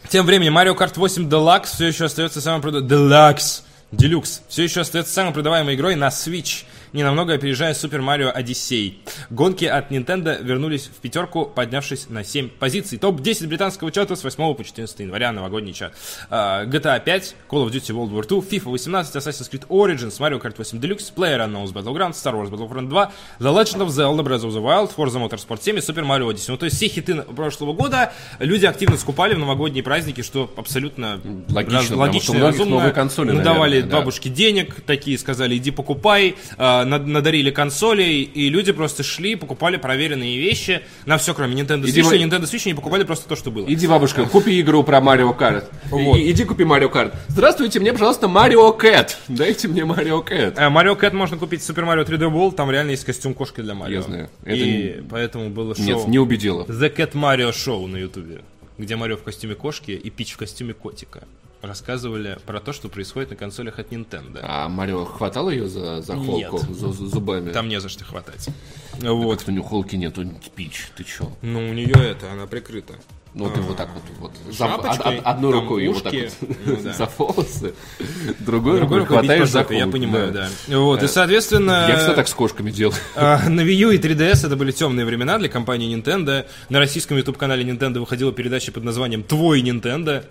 Тем 0.09 0.27
временем 0.27 0.57
Mario 0.57 0.77
Kart 0.77 0.93
8 0.97 1.29
Deluxe 1.29 1.67
все 1.67 1.87
еще 1.87 2.07
остается 2.07 2.41
самым 2.41 2.63
прода... 2.63 2.81
Deluxe. 2.81 3.63
Deluxe. 3.93 4.41
Все 4.49 4.65
еще 4.65 4.81
остается 4.81 5.13
самой 5.13 5.33
продаваемой 5.33 5.75
игрой 5.75 5.95
на 5.97 6.09
Switch, 6.09 6.65
ненамного 6.93 7.35
опережая 7.35 7.73
Super 7.75 8.01
Mario 8.01 8.35
Odyssey. 8.37 8.95
Гонки 9.31 9.65
от 9.65 9.91
Nintendo 9.91 10.43
вернулись 10.43 10.87
в 10.87 11.01
пятерку, 11.01 11.45
поднявшись 11.47 12.09
на 12.09 12.25
7 12.25 12.49
позиций. 12.49 12.99
Топ-10 12.99 13.47
британского 13.47 13.91
чата 13.93 14.17
с 14.17 14.25
8 14.25 14.55
по 14.55 14.65
14 14.65 15.01
января, 15.01 15.33
новогодний 15.33 15.73
чат. 15.73 15.93
А, 16.31 16.65
GTA 16.65 17.01
5, 17.03 17.35
Call 17.49 17.67
of 17.67 17.71
Duty 17.71 17.93
World 17.95 18.11
War 18.13 18.27
II, 18.27 18.41
FIFA 18.49 18.71
18, 18.71 19.17
Assassin's 19.17 19.51
Creed 19.51 19.67
Origins, 19.69 20.19
Mario 20.19 20.41
Kart 20.41 20.55
8 20.59 20.81
Deluxe, 20.81 21.13
PlayerUnknown's 21.15 21.73
Battlegrounds, 21.73 22.15
Star 22.15 22.35
Wars 22.35 22.51
Battlefront 22.51 22.89
2, 22.89 23.13
The 23.41 23.53
Legend 23.53 23.83
of 23.83 23.89
Zelda 23.91 24.23
Breath 24.23 24.43
of 24.45 24.53
the 24.53 24.61
Wild, 24.61 24.91
Forza 24.97 25.19
Motorsport 25.19 25.63
7 25.63 25.77
и 25.77 25.81
Super 25.81 26.05
Mario 26.05 26.29
Odyssey. 26.31 26.47
Ну, 26.51 26.57
то 26.57 26.65
есть 26.67 26.77
все 26.77 26.89
хиты 26.89 27.23
прошлого 27.23 27.73
года 27.73 28.13
люди 28.39 28.67
активно 28.67 28.97
скупали 28.97 29.35
в 29.35 29.39
новогодние 29.39 29.83
праздники, 29.83 30.23
что 30.23 30.51
абсолютно 30.57 31.21
Логично, 31.49 31.79
раз- 31.79 31.85
потому 31.87 32.01
логично 32.01 32.21
что 32.23 32.33
у 32.33 32.35
и 32.35 32.39
многих 32.39 32.59
разумно. 32.59 32.77
новые 32.77 32.93
консоли, 32.93 33.31
Надавали 33.33 33.71
наверное, 33.77 33.91
да. 33.91 33.97
бабушке 33.99 34.29
денег, 34.31 34.81
такие 34.87 35.19
сказали, 35.19 35.57
иди 35.57 35.71
покупай, 35.71 36.37
а, 36.81 36.85
над- 36.85 37.07
надарили 37.07 37.51
консолей, 37.51 38.23
и 38.23 38.49
люди 38.49 38.73
просто 38.73 39.03
шли, 39.03 39.35
покупали 39.37 39.77
проверенные 39.77 40.39
вещи 40.39 40.83
на 41.07 41.19
все, 41.19 41.35
кроме 41.35 41.55
Nintendo 41.61 41.89
Иди 41.89 42.01
Switch, 42.01 42.05
во- 42.05 42.15
и 42.15 42.19
Nintendo 42.25 42.43
Switch 42.43 42.63
они 42.67 42.75
покупали 42.75 43.05
просто 43.05 43.29
то, 43.29 43.37
что 43.37 43.51
было. 43.51 43.67
Иди, 43.69 43.87
бабушка, 43.87 44.25
купи 44.27 44.61
игру 44.61 44.83
про 44.85 45.01
Марио 45.01 45.33
Карт. 45.33 45.71
Вот. 45.91 46.17
И- 46.17 46.31
Иди 46.31 46.45
купи 46.45 46.65
Марио 46.65 46.89
Карт. 46.89 47.15
Здравствуйте, 47.29 47.81
мне, 47.81 47.93
пожалуйста, 47.93 48.29
Марио 48.29 48.73
Кэт. 48.73 49.17
Дайте 49.29 49.69
мне 49.69 49.85
Марио 49.85 50.21
Кэт. 50.23 50.57
Mario 50.57 50.99
Kart 50.99 51.15
можно 51.15 51.37
купить 51.37 51.63
в 51.63 51.69
Super 51.69 51.85
Mario 51.85 52.05
3D 52.07 52.31
World, 52.33 52.55
там 52.55 52.71
реально 52.71 52.91
есть 52.91 53.05
костюм 53.05 53.35
кошки 53.35 53.61
для 53.61 53.75
Марио. 53.75 53.97
Я 53.97 54.03
знаю. 54.03 54.31
Это 54.45 54.57
И 54.57 55.03
поэтому 55.11 55.51
было 55.51 55.75
шоу. 55.75 55.85
Нет, 55.85 56.09
не 56.09 56.19
убедило. 56.19 56.65
The 56.65 56.95
Cat 56.95 57.13
Mario 57.13 57.51
Show 57.51 57.87
на 57.87 57.97
ютубе, 57.97 58.41
где 58.79 58.97
Марио 58.97 59.17
в 59.17 59.23
костюме 59.23 59.55
кошки 59.55 59.91
и 59.93 60.11
Пич 60.11 60.33
в 60.33 60.37
костюме 60.39 60.75
котика 60.75 61.25
рассказывали 61.63 62.39
про 62.47 62.61
то, 62.61 62.73
что 62.73 62.89
происходит 62.89 63.31
на 63.31 63.37
консолях 63.37 63.79
от 63.79 63.93
Nintendo. 63.93 64.41
А 64.43 64.69
Марио 64.69 65.05
хватал 65.05 65.51
ее 65.51 65.69
за, 65.69 66.03
за 66.03 66.17
холку, 66.17 66.59
Нет. 66.59 66.77
за, 66.77 66.93
за 66.93 67.07
зубами? 67.07 67.51
Там 67.53 67.69
не 67.69 67.81
за 67.81 67.89
что 67.89 68.05
хватать. 68.05 68.49
Вот. 69.01 69.31
Вот. 69.31 69.45
у 69.47 69.51
нее 69.51 69.63
холки 69.63 69.97
нету, 69.97 70.25
пич, 70.55 70.89
ты 70.97 71.05
чё? 71.05 71.31
Ну, 71.43 71.61
у 71.71 71.73
нее 71.73 71.95
это, 71.95 72.33
она 72.33 72.47
прикрыта. 72.47 72.95
Ну, 73.33 73.49
ты 73.49 73.61
вот 73.61 73.77
так 73.77 73.89
вот, 73.95 74.03
вот 74.19 74.33
за- 74.53 74.67
Шапочкой, 74.67 75.19
од- 75.19 75.21
од- 75.21 75.27
одной 75.27 75.53
рукой 75.53 75.87
вот 75.87 76.03
так 76.03 76.13
вот 76.13 76.49
ну 76.67 76.77
да. 76.83 76.93
за 76.99 77.09
волосы, 77.17 77.75
другой, 78.41 78.79
Другой 78.79 78.99
рукой 78.99 79.07
хватаешь 79.07 79.49
за 79.49 79.61
жопе, 79.61 79.77
я 79.77 79.83
холку, 79.85 79.99
понимаю, 79.99 80.33
да. 80.33 80.49
Вот, 80.67 81.01
и, 81.05 81.07
соответственно... 81.07 81.87
Я 81.89 81.99
все 81.99 82.15
так 82.15 82.27
с 82.27 82.35
кошками 82.35 82.73
делаю. 82.73 82.97
А, 83.15 83.49
На 83.49 83.61
Wii 83.61 83.75
U 83.75 83.91
и 83.93 83.99
3DS 83.99 84.47
это 84.47 84.57
были 84.57 84.73
темные 84.73 85.07
времена 85.07 85.39
для 85.39 85.49
компании 85.49 85.97
Nintendo. 85.97 86.45
На 86.71 86.81
российском 86.81 87.17
YouTube-канале 87.19 87.63
Nintendo 87.63 88.01
выходила 88.01 88.33
передача 88.33 88.73
под 88.73 88.83
названием 88.83 89.23
«Твой 89.23 89.61
Nintendo». 89.63 90.25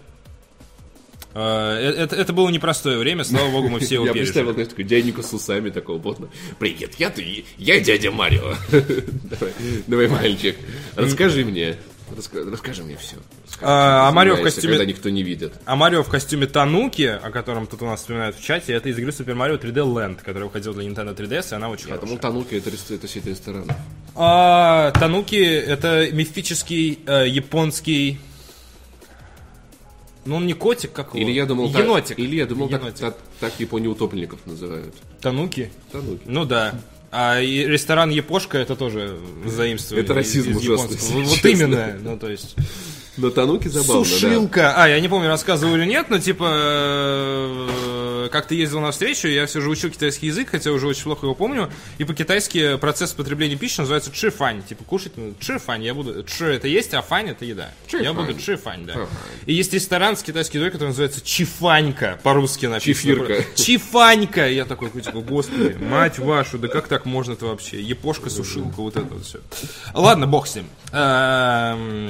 А, 1.34 1.78
э- 1.80 1.94
Это, 2.04 2.16
это 2.16 2.34
было 2.34 2.50
непростое 2.50 2.98
время, 2.98 3.24
слава 3.24 3.50
богу, 3.52 3.70
мы 3.70 3.80
все 3.80 3.96
его 3.96 4.06
Я 4.08 4.14
представил, 4.14 4.48
пережили. 4.48 4.54
знаешь, 4.56 4.70
такой 4.70 4.84
дяденьку 4.86 5.24
с 5.24 5.32
усами 5.34 5.70
такого 5.70 6.00
плотно. 6.00 6.30
Привет, 6.60 6.96
я 6.98 7.10
ты, 7.10 7.46
я 7.58 7.80
дядя 7.80 8.12
Марио. 8.12 8.56
Давай, 8.72 9.54
давай, 9.88 10.08
мальчик, 10.08 10.56
расскажи 10.96 11.46
мне. 11.46 11.78
раска- 12.16 12.50
Расскажи 12.50 12.84
мне 12.84 12.98
все. 12.98 13.18
А, 13.62 14.08
а 14.08 14.12
Марио 14.12 14.38
в 14.38 14.40
костюме- 14.42 14.70
Когда 14.72 14.86
никто 14.86 15.10
не 15.10 15.22
видит. 15.22 15.54
А 15.66 15.76
Марио 15.76 16.02
в 16.02 16.10
костюме 16.10 16.48
Тануки, 16.48 17.04
о 17.04 17.30
котором 17.30 17.68
тут 17.68 17.82
у 17.84 17.86
нас 17.86 18.00
вспоминают 18.00 18.36
в 18.36 18.44
чате, 18.44 18.74
это 18.74 18.90
из 18.90 18.98
игры 18.98 19.12
Super 19.12 19.36
Mario 19.36 19.62
3D 19.62 19.84
Land, 19.86 20.16
которая 20.24 20.46
выходила 20.46 20.74
для 20.74 20.86
Nintendo 20.86 21.16
3DS, 21.16 21.52
и 21.52 21.56
она 21.56 21.70
очень 21.70 21.90
Я 21.90 21.96
хорошая. 21.96 22.08
думал, 22.08 22.20
Тануки 22.22 22.56
это, 22.56 22.70
это 22.70 23.08
сеть 23.08 23.26
ресторанов. 23.28 23.76
А, 24.16 24.92
Тануки 24.92 25.36
это 25.36 26.10
мифический 26.12 27.00
э, 27.06 27.28
японский. 27.28 28.20
Ну, 30.30 30.36
он 30.36 30.46
не 30.48 30.54
котик, 30.54 30.92
как 30.94 31.14
его? 31.16 31.20
Или 31.28 31.32
я 31.32 31.46
думал, 31.46 31.72
так- 31.72 31.82
енотик. 31.84 32.20
или 32.20 32.36
я 32.36 32.46
думал, 32.46 32.70
так, 32.70 32.82
Енотик. 32.82 33.00
так, 33.00 33.18
так 33.40 33.54
в 33.54 33.60
Японии 33.60 33.88
утопленников 33.88 34.40
называют. 34.46 34.94
Тануки? 35.22 35.72
Тануки. 35.92 36.22
Ну 36.26 36.46
да. 36.46 36.76
А 37.12 37.42
и 37.42 37.66
ресторан 37.66 38.12
Япошка 38.12 38.60
это 38.60 38.76
тоже 38.76 39.18
заимствование. 39.46 40.06
Это 40.06 40.14
расизм 40.14 40.52
из- 40.52 40.58
из 40.58 40.70
ужасный. 40.70 40.98
Вот 41.24 41.34
честно. 41.34 41.48
именно. 41.48 41.98
Ну, 42.04 42.18
то 42.20 42.30
есть. 42.30 42.56
Но 43.18 43.32
Тануки 43.32 43.68
забавно, 43.68 44.04
да. 44.04 44.10
Сушилка. 44.10 44.74
А, 44.82 44.88
я 44.88 45.00
не 45.02 45.10
помню, 45.10 45.28
рассказывал 45.28 45.76
или 45.76 45.86
нет, 45.86 46.10
но 46.10 46.20
типа 46.20 46.46
э, 46.52 48.19
как-то 48.28 48.56
ездил 48.56 48.82
на 48.82 48.92
встречу, 48.92 49.28
я 49.28 49.46
все 49.46 49.62
же 49.62 49.70
учил 49.70 49.90
китайский 49.90 50.28
язык, 50.28 50.50
хотя 50.50 50.72
уже 50.72 50.88
очень 50.88 51.04
плохо 51.04 51.26
его 51.26 51.36
помню, 51.36 51.70
и 51.98 52.04
по-китайски 52.04 52.78
процесс 52.78 53.14
потребления 53.14 53.56
пищи 53.56 53.80
называется 53.80 54.12
чи-фань, 54.12 54.64
типа 54.64 54.84
кушать, 54.84 55.14
ну, 55.16 55.34
чи-фань, 55.40 55.84
я 55.84 55.94
буду, 55.94 56.24
чи 56.24 56.46
это 56.46 56.68
есть, 56.68 56.94
а 56.94 57.02
фань 57.02 57.30
это 57.30 57.46
еда. 57.46 57.72
Я 57.92 58.14
буду 58.14 58.34
чи-фань, 58.34 58.86
да. 58.86 59.08
И 59.46 59.54
есть 59.54 59.74
ресторан 59.74 60.18
с 60.18 60.24
китайской 60.24 60.58
едой, 60.58 60.72
который 60.72 60.90
называется 60.90 61.22
чифанька, 61.24 62.20
по-русски 62.24 62.66
написано. 62.66 62.94
Чифирка. 62.94 63.46
Чифанька! 63.56 64.50
Я 64.50 64.66
такой, 64.66 64.90
типа, 64.90 65.22
господи, 65.22 65.78
мать 65.80 66.20
вашу, 66.20 66.58
да 66.58 66.68
как 66.68 66.88
так 66.88 67.06
можно-то 67.06 67.48
вообще? 67.48 67.82
Епошка-сушилка, 67.82 68.76
вот 68.78 68.98
это 68.98 69.14
вот 69.14 69.26
все. 69.26 69.40
Ладно, 69.94 70.28
бог 70.28 70.48
с 70.48 70.56
ним. 70.56 70.66
Эм, 70.92 72.10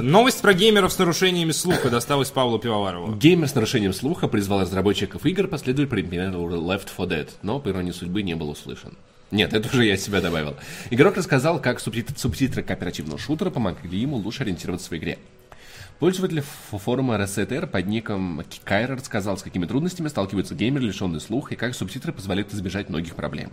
Новость 0.00 0.40
про 0.40 0.54
геймеров 0.54 0.92
с 0.92 0.98
нарушениями 0.98 1.52
слуха 1.52 1.90
досталась 1.90 2.30
Павлу 2.30 2.58
Пивоварову. 2.58 3.14
Геймер 3.14 3.48
с 3.48 3.54
нарушением 3.54 3.92
слуха 3.92 4.28
призвал 4.28 4.60
разработчиков 4.62 5.21
игр 5.26 5.48
последовать 5.48 5.90
примеру 5.90 6.48
Left 6.50 6.88
4 6.96 7.08
Dead, 7.08 7.28
но, 7.42 7.58
по 7.60 7.68
иронии 7.70 7.92
судьбы, 7.92 8.22
не 8.22 8.34
был 8.34 8.50
услышан. 8.50 8.96
Нет, 9.30 9.54
это 9.54 9.68
уже 9.68 9.86
я 9.86 9.96
себя 9.96 10.20
добавил. 10.20 10.56
Игрок 10.90 11.16
рассказал, 11.16 11.60
как 11.60 11.80
субтит- 11.80 12.18
субтитры 12.18 12.62
кооперативного 12.62 13.18
шутера 13.18 13.50
помогли 13.50 13.98
ему 13.98 14.16
лучше 14.16 14.42
ориентироваться 14.42 14.90
в 14.90 14.96
игре. 14.96 15.18
Пользователь 16.02 16.42
форума 16.72 17.14
RSETR 17.14 17.68
под 17.68 17.86
ником 17.86 18.42
Кайра 18.64 18.96
рассказал, 18.96 19.38
с 19.38 19.42
какими 19.44 19.66
трудностями 19.66 20.08
сталкиваются 20.08 20.52
геймеры, 20.56 20.86
лишенные 20.86 21.20
слуха, 21.20 21.54
и 21.54 21.56
как 21.56 21.76
субтитры 21.76 22.12
позволяют 22.12 22.52
избежать 22.52 22.88
многих 22.88 23.14
проблем. 23.14 23.52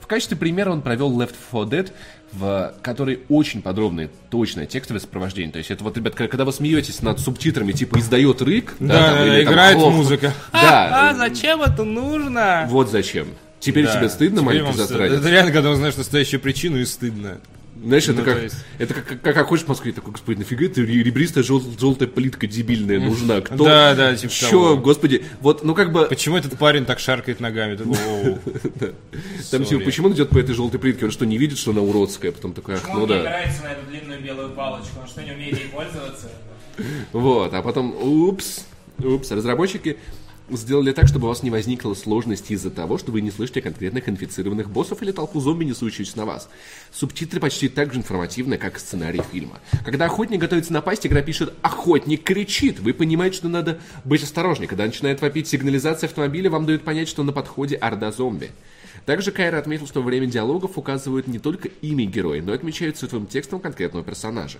В 0.00 0.06
качестве 0.06 0.34
примера 0.38 0.70
он 0.70 0.80
провел 0.80 1.12
Left 1.20 1.34
4 1.52 1.64
Dead, 1.64 1.92
в 2.32 2.72
которой 2.80 3.20
очень 3.28 3.60
подробное, 3.60 4.08
точное 4.30 4.64
текстовое 4.64 4.98
сопровождение. 5.02 5.52
То 5.52 5.58
есть 5.58 5.70
это 5.70 5.84
вот, 5.84 5.94
ребят, 5.98 6.14
когда 6.14 6.46
вы 6.46 6.54
смеетесь 6.54 7.02
над 7.02 7.20
субтитрами, 7.20 7.72
типа 7.72 7.98
издает 7.98 8.40
рык, 8.40 8.76
Да, 8.80 9.16
там, 9.16 9.26
или 9.26 9.44
там 9.44 9.52
играет 9.52 9.76
хлоп. 9.76 9.92
музыка. 9.92 10.32
Да, 10.54 11.10
А 11.10 11.14
зачем 11.14 11.60
это 11.60 11.84
нужно? 11.84 12.64
вот 12.70 12.90
зачем. 12.90 13.28
Теперь 13.58 13.84
Да. 13.84 13.96
тебе 13.98 14.08
стыдно, 14.08 14.40
Теперь 14.40 14.46
маленький 14.46 14.64
вам 14.64 14.72
стыдно. 14.72 14.88
засранец? 14.88 15.20
Это 15.20 15.28
реально, 15.28 15.52
когда 15.52 15.68
узнаешь 15.70 15.96
настоящую 15.98 16.40
причину 16.40 16.78
и 16.78 16.86
стыдно. 16.86 17.40
Знаешь, 17.82 18.04
это 18.08 18.18
Ну, 18.18 18.24
как, 18.24 18.42
есть- 18.42 18.64
это 18.78 18.94
как, 18.94 19.06
как, 19.06 19.22
как 19.34 19.50
в 19.50 19.68
Москве, 19.68 19.92
такой, 19.92 20.12
господи, 20.12 20.38
нафига 20.38 20.66
эта 20.66 20.82
ребристая 20.82 21.42
жел- 21.42 21.62
желтая 21.78 22.08
плитка 22.08 22.46
дебильная 22.46 23.00
нужна? 23.00 23.40
Кто? 23.40 23.64
Да, 23.64 23.94
да, 23.94 24.14
типа 24.14 24.32
Чё, 24.32 24.50
того. 24.50 24.76
господи, 24.76 25.24
вот, 25.40 25.64
ну 25.64 25.74
как 25.74 25.90
бы, 25.92 26.04
Почему 26.04 26.36
этот 26.36 26.58
парень 26.58 26.84
так 26.84 26.98
шаркает 26.98 27.40
ногами? 27.40 27.76
Ты- 27.76 27.84
там 29.50 29.64
типа, 29.64 29.84
почему 29.84 30.08
он 30.08 30.12
идет 30.12 30.28
по 30.28 30.38
этой 30.38 30.54
желтой 30.54 30.78
плитке? 30.78 31.06
Он 31.06 31.10
что, 31.10 31.24
не 31.24 31.38
видит, 31.38 31.58
что 31.58 31.70
она 31.70 31.80
уродская? 31.80 32.32
Потом 32.32 32.52
такой, 32.52 32.74
ах, 32.74 32.82
Почему 32.82 32.98
ну 33.00 33.06
да. 33.06 33.16
опирается 33.20 33.62
на 33.62 33.68
эту 33.72 33.86
длинную 33.90 34.20
белую 34.20 34.50
палочку? 34.50 35.00
Он 35.00 35.06
что, 35.08 35.22
не 35.22 35.32
умеет 35.32 35.58
ей 35.58 35.68
пользоваться? 35.68 36.28
Вот, 37.12 37.52
а 37.54 37.62
потом, 37.62 37.94
упс, 38.00 38.64
упс, 39.02 39.30
разработчики 39.30 39.98
сделали 40.52 40.92
так, 40.92 41.08
чтобы 41.08 41.26
у 41.26 41.28
вас 41.28 41.42
не 41.42 41.50
возникло 41.50 41.94
сложности 41.94 42.52
из-за 42.52 42.70
того, 42.70 42.98
что 42.98 43.12
вы 43.12 43.20
не 43.20 43.30
слышите 43.30 43.62
конкретных 43.62 44.08
инфицированных 44.08 44.70
боссов 44.70 45.02
или 45.02 45.12
толпу 45.12 45.40
зомби, 45.40 45.64
несущуюся 45.64 46.18
на 46.18 46.26
вас. 46.26 46.48
Субтитры 46.92 47.40
почти 47.40 47.68
так 47.68 47.92
же 47.92 47.98
информативны, 47.98 48.58
как 48.58 48.78
сценарий 48.78 49.22
фильма. 49.32 49.60
Когда 49.84 50.06
охотник 50.06 50.40
готовится 50.40 50.72
напасть, 50.72 51.06
игра 51.06 51.22
пишет 51.22 51.54
«Охотник 51.62 52.24
кричит!» 52.24 52.80
Вы 52.80 52.94
понимаете, 52.94 53.36
что 53.36 53.48
надо 53.48 53.80
быть 54.04 54.22
осторожнее. 54.22 54.68
Когда 54.68 54.84
начинает 54.84 55.20
вопить 55.20 55.48
сигнализация 55.48 56.08
автомобиля, 56.08 56.50
вам 56.50 56.66
дают 56.66 56.82
понять, 56.82 57.08
что 57.08 57.22
на 57.22 57.32
подходе 57.32 57.76
орда 57.76 58.12
зомби. 58.12 58.50
Также 59.06 59.32
Кайра 59.32 59.58
отметил, 59.58 59.86
что 59.86 60.02
во 60.02 60.06
время 60.06 60.26
диалогов 60.26 60.76
указывают 60.76 61.26
не 61.26 61.38
только 61.38 61.68
имя 61.80 62.04
героя, 62.04 62.42
но 62.42 62.52
и 62.52 62.54
отмечают 62.54 62.96
цветовым 62.96 63.26
текстом 63.26 63.60
конкретного 63.60 64.04
персонажа. 64.04 64.58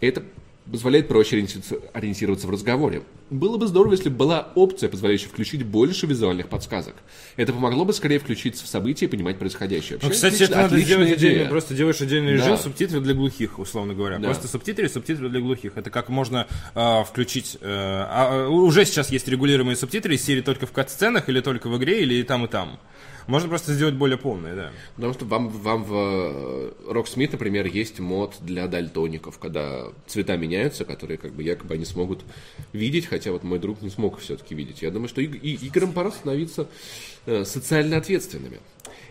Это 0.00 0.22
позволяет 0.70 1.08
проще 1.08 1.44
ориентироваться 1.92 2.46
в 2.46 2.50
разговоре. 2.50 3.02
Было 3.32 3.56
бы 3.56 3.66
здорово, 3.66 3.92
если 3.92 4.10
бы 4.10 4.16
была 4.16 4.52
опция, 4.54 4.90
позволяющая 4.90 5.28
включить 5.28 5.64
больше 5.64 6.06
визуальных 6.06 6.48
подсказок. 6.48 6.94
Это 7.36 7.52
помогло 7.52 7.86
бы 7.86 7.92
скорее 7.94 8.18
включиться 8.18 8.64
в 8.64 8.68
события 8.68 9.06
и 9.06 9.08
понимать 9.08 9.38
происходящее. 9.38 9.98
Ну, 10.02 10.08
Вообще, 10.08 10.14
кстати, 10.16 10.34
отлично- 10.34 10.52
это 10.52 10.62
надо 10.62 10.78
сделать 10.80 11.08
идея. 11.12 11.30
отдельно. 11.32 11.48
Просто 11.50 11.74
делаешь 11.74 12.00
отдельный 12.02 12.32
режим 12.34 12.50
Да. 12.50 12.56
субтитры 12.58 13.00
для 13.00 13.14
глухих, 13.14 13.58
условно 13.58 13.94
говоря. 13.94 14.18
Да. 14.18 14.26
Просто 14.26 14.48
субтитры, 14.48 14.86
субтитры 14.88 15.30
для 15.30 15.40
глухих. 15.40 15.72
Это 15.76 15.88
как 15.90 16.10
можно 16.10 16.46
а, 16.74 17.04
включить... 17.04 17.56
э, 17.60 17.66
а, 17.66 18.48
уже 18.48 18.84
сейчас 18.84 19.10
есть 19.10 19.26
регулируемые 19.28 19.76
субтитры 19.76 20.14
из 20.14 20.22
серии 20.24 20.42
только 20.42 20.66
в 20.66 20.72
кат-сценах, 20.72 21.28
или 21.30 21.40
только 21.40 21.68
в 21.68 21.78
игре, 21.78 22.02
или 22.02 22.14
и 22.16 22.22
там, 22.24 22.44
и 22.44 22.48
там. 22.48 22.78
Можно 23.28 23.48
просто 23.48 23.72
сделать 23.72 23.94
более 23.94 24.18
полные, 24.18 24.54
да. 24.56 24.70
Потому 24.96 25.12
что 25.14 25.24
вам, 25.26 25.48
вам 25.48 25.84
в 25.84 25.94
э, 25.94 26.72
Rocksmith, 26.88 27.28
например, 27.30 27.66
есть 27.66 28.00
мод 28.00 28.34
для 28.40 28.66
дальтоников, 28.66 29.38
когда 29.38 29.84
цвета 30.08 30.36
меняются, 30.36 30.84
которые 30.84 31.18
как 31.18 31.32
бы 31.32 31.44
якобы 31.44 31.74
они 31.74 31.84
смогут 31.84 32.24
видеть, 32.72 33.06
хотя 33.06 33.21
вот 33.30 33.44
мой 33.44 33.58
друг 33.60 33.82
не 33.82 33.90
смог 33.90 34.18
все-таки 34.18 34.54
видеть. 34.54 34.82
Я 34.82 34.90
думаю, 34.90 35.08
что 35.08 35.20
иг- 35.20 35.38
и- 35.40 35.54
играм 35.66 35.92
пора 35.92 36.10
становиться 36.10 36.66
социально 37.26 37.96
ответственными. 37.96 38.60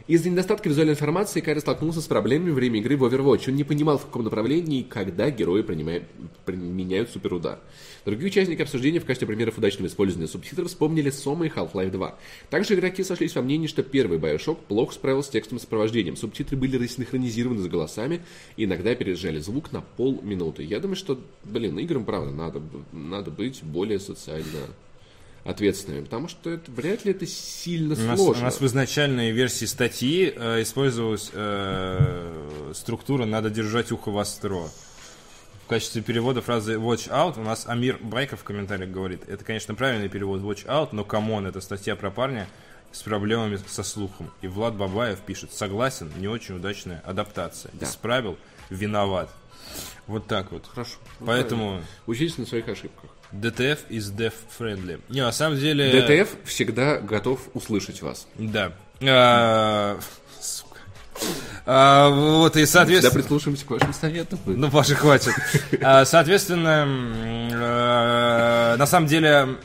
Из-за 0.08 0.30
недостатка 0.30 0.68
визуальной 0.68 0.94
информации 0.94 1.42
Кайра 1.42 1.60
столкнулся 1.60 2.02
с 2.02 2.08
проблемами 2.08 2.50
во 2.50 2.56
время 2.56 2.80
игры 2.80 2.98
в 2.98 3.06
Overwatch. 3.06 3.50
Он 3.50 3.56
не 3.56 3.64
понимал, 3.64 3.98
в 3.98 4.06
каком 4.06 4.24
направлении 4.24 4.80
и 4.80 4.84
когда 4.84 5.30
герои 5.30 5.62
применяют 5.62 7.12
суперудар. 7.12 7.60
Другие 8.04 8.28
участники 8.28 8.62
обсуждения 8.62 9.00
в 9.00 9.06
качестве 9.06 9.28
примеров 9.28 9.58
удачного 9.58 9.88
использования 9.88 10.28
субтитров 10.28 10.68
вспомнили 10.68 11.12
Сома 11.12 11.46
и 11.46 11.50
Half-Life 11.50 11.92
2. 11.92 12.16
Также 12.50 12.74
игроки 12.74 13.04
сошлись 13.04 13.36
во 13.36 13.42
мнении, 13.42 13.68
что 13.68 13.84
первый 13.84 14.18
Bioshock 14.18 14.58
плохо 14.68 14.96
справился 14.96 15.30
с 15.30 15.32
текстовым 15.32 15.62
сопровождением. 15.62 16.18
Субтитры 16.18 16.58
были 16.58 16.78
рассинхронизированы 16.78 17.62
с 17.62 17.68
голосами 17.68 18.22
и 18.58 18.66
иногда 18.66 18.96
переезжали 18.96 19.40
звук 19.40 19.72
на 19.72 19.82
полминуты. 19.82 20.64
Я 20.64 20.80
думаю, 20.80 20.96
что, 20.96 21.22
блин, 21.44 21.78
играм, 21.78 22.04
правда, 22.04 22.32
надо, 22.32 22.62
надо 22.92 23.30
быть 23.30 23.64
более 23.64 24.00
социально 24.00 24.68
ответственными, 25.44 26.04
потому 26.04 26.28
что 26.28 26.50
это, 26.50 26.70
вряд 26.72 27.04
ли 27.06 27.12
это 27.12 27.26
сильно 27.26 27.96
У 27.96 27.98
нас, 27.98 28.20
сложно. 28.20 28.42
у 28.44 28.46
нас 28.46 28.62
в 28.62 28.66
изначальной 28.66 29.32
версии 29.32 29.66
статьи 29.66 30.32
э, 30.36 30.62
использовалась 30.62 31.32
э, 31.34 32.72
структура 32.76 33.26
«надо 33.26 33.50
держать 33.50 33.92
ухо 33.92 34.12
востро». 34.12 34.68
В 35.66 35.68
качестве 35.68 36.02
перевода 36.02 36.42
фразы 36.42 36.74
«watch 36.76 37.10
out» 37.10 37.40
у 37.40 37.44
нас 37.44 37.66
Амир 37.68 37.98
Байков 38.02 38.42
в 38.42 38.44
комментариях 38.44 38.92
говорит, 38.92 39.28
это, 39.28 39.44
конечно, 39.44 39.74
правильный 39.74 40.10
перевод 40.10 40.42
«watch 40.42 40.66
out», 40.68 40.90
но 40.92 41.04
come 41.04 41.29
on, 41.29 41.48
это 41.48 41.62
статья 41.62 41.96
про 41.96 42.12
парня 42.12 42.48
с 42.92 43.02
проблемами 43.02 43.58
со 43.68 43.84
слухом. 43.84 44.30
И 44.42 44.48
Влад 44.48 44.76
Бабаев 44.76 45.20
пишет 45.22 45.54
«согласен, 45.54 46.12
не 46.18 46.28
очень 46.28 46.58
удачная 46.58 47.02
адаптация. 47.06 47.72
Исправил, 47.80 48.38
виноват». 48.70 49.30
Вот 50.08 50.28
так 50.28 50.52
вот. 50.52 50.68
Хорошо. 50.68 50.98
Поэтому 51.26 51.82
Учитесь 52.06 52.38
на 52.38 52.46
своих 52.46 52.68
ошибках. 52.68 53.10
DTF 53.32 53.80
is 53.90 54.14
deaf 54.16 54.34
friendly. 54.58 55.02
Не, 55.10 55.22
на 55.22 55.32
самом 55.32 55.58
деле... 55.58 56.02
ДТФ 56.02 56.30
всегда 56.46 56.98
готов 56.98 57.40
услышать 57.54 58.02
вас. 58.02 58.28
Да. 58.38 58.74
А, 59.02 60.00
сука. 60.40 60.80
А, 61.66 62.10
вот, 62.10 62.56
и, 62.56 62.66
Всегда 62.66 62.80
соответственно... 62.80 63.14
прислушиваемся 63.22 63.66
к 63.66 63.70
вашим 63.70 63.94
советам. 63.94 64.40
Ну, 64.46 64.70
Паша, 64.70 64.96
хватит. 64.96 65.34
А, 65.82 66.06
Соответственно, 66.06 66.86
э, 67.52 68.76
на 68.78 68.86
самом 68.86 69.08
деле, 69.08 69.58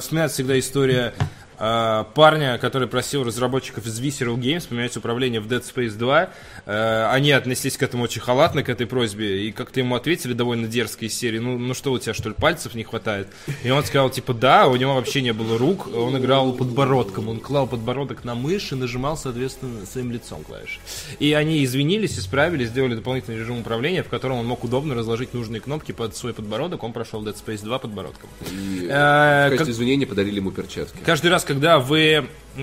вспоминается 0.00 0.34
всегда 0.34 0.58
история 0.58 1.14
э, 1.60 2.04
парня, 2.14 2.58
который 2.58 2.88
просил 2.88 3.22
разработчиков 3.24 3.86
из 3.86 4.00
Visceral 4.00 4.36
Games 4.36 4.66
поменять 4.68 4.96
управление 4.96 5.40
в 5.40 5.46
Dead 5.46 5.62
Space 5.62 5.96
2. 5.96 6.30
Э, 6.66 7.06
Они 7.12 7.30
отнеслись 7.32 7.76
к 7.76 7.82
этому 7.82 8.04
очень 8.04 8.20
халатно, 8.20 8.62
к 8.62 8.68
этой 8.68 8.86
просьбе, 8.86 9.46
и 9.46 9.52
как-то 9.52 9.80
ему 9.80 9.94
ответили 9.94 10.32
довольно 10.32 10.66
дерзко 10.66 11.04
из 11.04 11.14
серии, 11.14 11.38
ну, 11.38 11.58
ну 11.58 11.74
что 11.74 11.92
у 11.92 11.98
тебя, 11.98 12.14
что 12.14 12.30
ли, 12.30 12.34
пальцев 12.34 12.74
не 12.74 12.82
хватает? 12.84 13.28
И 13.62 13.70
он 13.70 13.84
сказал, 13.84 14.10
типа, 14.10 14.32
да, 14.34 14.66
у 14.66 14.76
него 14.76 14.94
вообще 14.94 15.20
не 15.22 15.32
было 15.32 15.58
рук, 15.58 15.86
он 15.94 16.16
играл 16.18 16.52
подбородком, 16.52 17.28
он 17.28 17.38
клал 17.40 17.66
подбородок 17.66 18.24
на 18.24 18.34
мышь 18.34 18.72
и 18.72 18.74
нажимал, 18.74 19.16
соответственно, 19.16 19.84
своим 19.86 20.10
лицом 20.10 20.42
клавиши. 20.42 20.80
И 21.18 21.32
они 21.34 21.62
извинились, 21.64 22.18
исправили, 22.18 22.64
сделали 22.64 22.94
дополнительный 22.94 23.38
режим 23.38 23.58
управления, 23.58 24.02
в 24.02 24.08
котором 24.08 24.38
он 24.38 24.46
мог 24.46 24.64
удобно 24.64 24.94
разложить 24.94 25.34
нужные 25.34 25.60
кнопки 25.60 25.92
под 25.92 26.16
свой 26.16 26.32
подбородок, 26.32 26.82
он 26.82 26.92
прошел 26.92 27.22
Dead 27.24 27.36
Space 27.36 27.62
2 27.62 27.78
подбородком. 27.78 28.30
И 28.50 28.86
Э, 28.90 29.46
в 29.46 29.50
качестве 29.50 29.58
как- 29.58 29.68
извинения 29.68 30.06
подарили 30.06 30.36
ему 30.36 30.50
перчатки. 30.52 30.96
Каждый 31.04 31.30
раз, 31.30 31.44
когда 31.50 31.80
вы 31.80 32.28
э, 32.56 32.62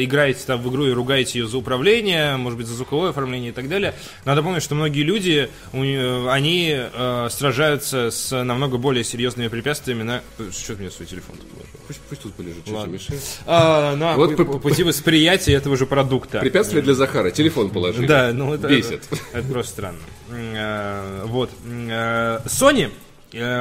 играете 0.00 0.40
там 0.46 0.62
в 0.62 0.70
игру 0.70 0.86
и 0.86 0.92
ругаете 0.92 1.40
ее 1.40 1.46
за 1.46 1.58
управление, 1.58 2.36
может 2.38 2.56
быть, 2.58 2.66
за 2.66 2.74
звуковое 2.74 3.10
оформление 3.10 3.50
и 3.50 3.52
так 3.52 3.68
далее, 3.68 3.92
надо 4.24 4.42
помнить, 4.42 4.62
что 4.62 4.74
многие 4.74 5.02
люди, 5.02 5.50
не- 5.74 6.30
они 6.30 6.74
э, 6.74 7.28
сражаются 7.30 8.10
с 8.10 8.42
намного 8.44 8.78
более 8.78 9.04
серьезными 9.04 9.48
препятствиями 9.48 10.04
на... 10.04 10.22
Что 10.50 10.74
ты 10.74 10.80
мне 10.82 10.90
свой 10.90 11.06
телефон 11.06 11.36
тут 11.36 11.50
положил? 11.50 11.70
Пусть, 11.86 12.00
пусть 12.08 12.22
тут 12.22 12.32
полежит, 12.34 12.66
что 12.66 12.76
Ладно. 12.76 12.92
мешает. 12.94 13.20
А, 13.46 13.94
на 13.94 14.16
Вот 14.16 14.36
по- 14.38 14.44
пути 14.58 14.82
восприятия 14.84 15.52
этого 15.52 15.76
же 15.76 15.84
продукта. 15.84 16.40
Препятствие 16.40 16.80
для 16.82 16.94
Захара. 16.94 17.30
Телефон 17.30 17.68
положили. 17.68 18.06
Да, 18.06 18.32
ну 18.32 18.54
это, 18.54 18.68
Бесит. 18.68 19.04
это, 19.12 19.20
это 19.34 19.48
просто 19.52 19.72
странно. 19.72 19.98
Э, 20.30 21.24
Вот. 21.26 21.50
Э, 21.66 22.40
Sony 22.46 22.86
э, 22.86 22.90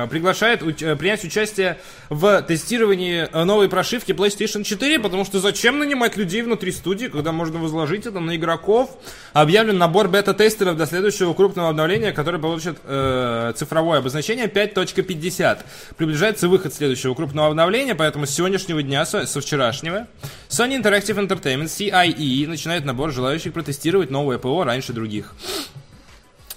приглашает 0.10 0.62
уч- 0.62 0.86
э, 0.86 0.96
принять 0.96 1.24
участие 1.24 1.80
в 2.10 2.42
тестировании 2.42 3.28
э, 3.32 3.44
новой 3.44 3.70
прошивки 3.70 4.12
PlayStation 4.12 4.64
4, 4.64 5.00
потому 5.00 5.26
что 5.26 5.40
зачем 5.40 5.80
нанимать 5.80 6.18
людей 6.18 6.42
внутри 6.42 6.72
студии, 6.72 7.08
когда 7.08 7.32
можно 7.32 7.60
возложить 7.60 8.06
это 8.06 8.20
на 8.20 8.36
игроков. 8.36 8.98
Объявлен 9.34 9.78
набор 9.78 10.08
бета-тестеров 10.08 10.76
для 10.78 10.86
следующего 10.86 11.34
крупного 11.34 11.70
обновления, 11.70 12.12
которое 12.12 12.40
получит 12.40 12.78
э, 12.84 13.54
цифровое 13.56 14.00
обозначение 14.00 14.48
5.50. 14.48 15.60
Приближается 15.98 16.48
выход 16.48 16.74
следующего 16.74 17.14
крупного 17.14 17.50
обновления, 17.50 17.96
поэтому 17.96 18.26
с 18.26 18.30
сегодняшнего 18.32 18.82
дня, 18.84 19.06
со, 19.06 19.26
со 19.26 19.42
вчерашнего, 19.42 20.08
Sony 20.50 20.82
Interactive 20.82 21.18
Entertainment, 21.18 21.66
CIE, 21.66 22.48
начинает 22.48 22.86
набор 22.86 23.12
желающих 23.12 23.54
протестировать 23.54 24.10
новое 24.10 24.38
ПО 24.38 24.64
раньше 24.64 24.94
других. 24.94 25.34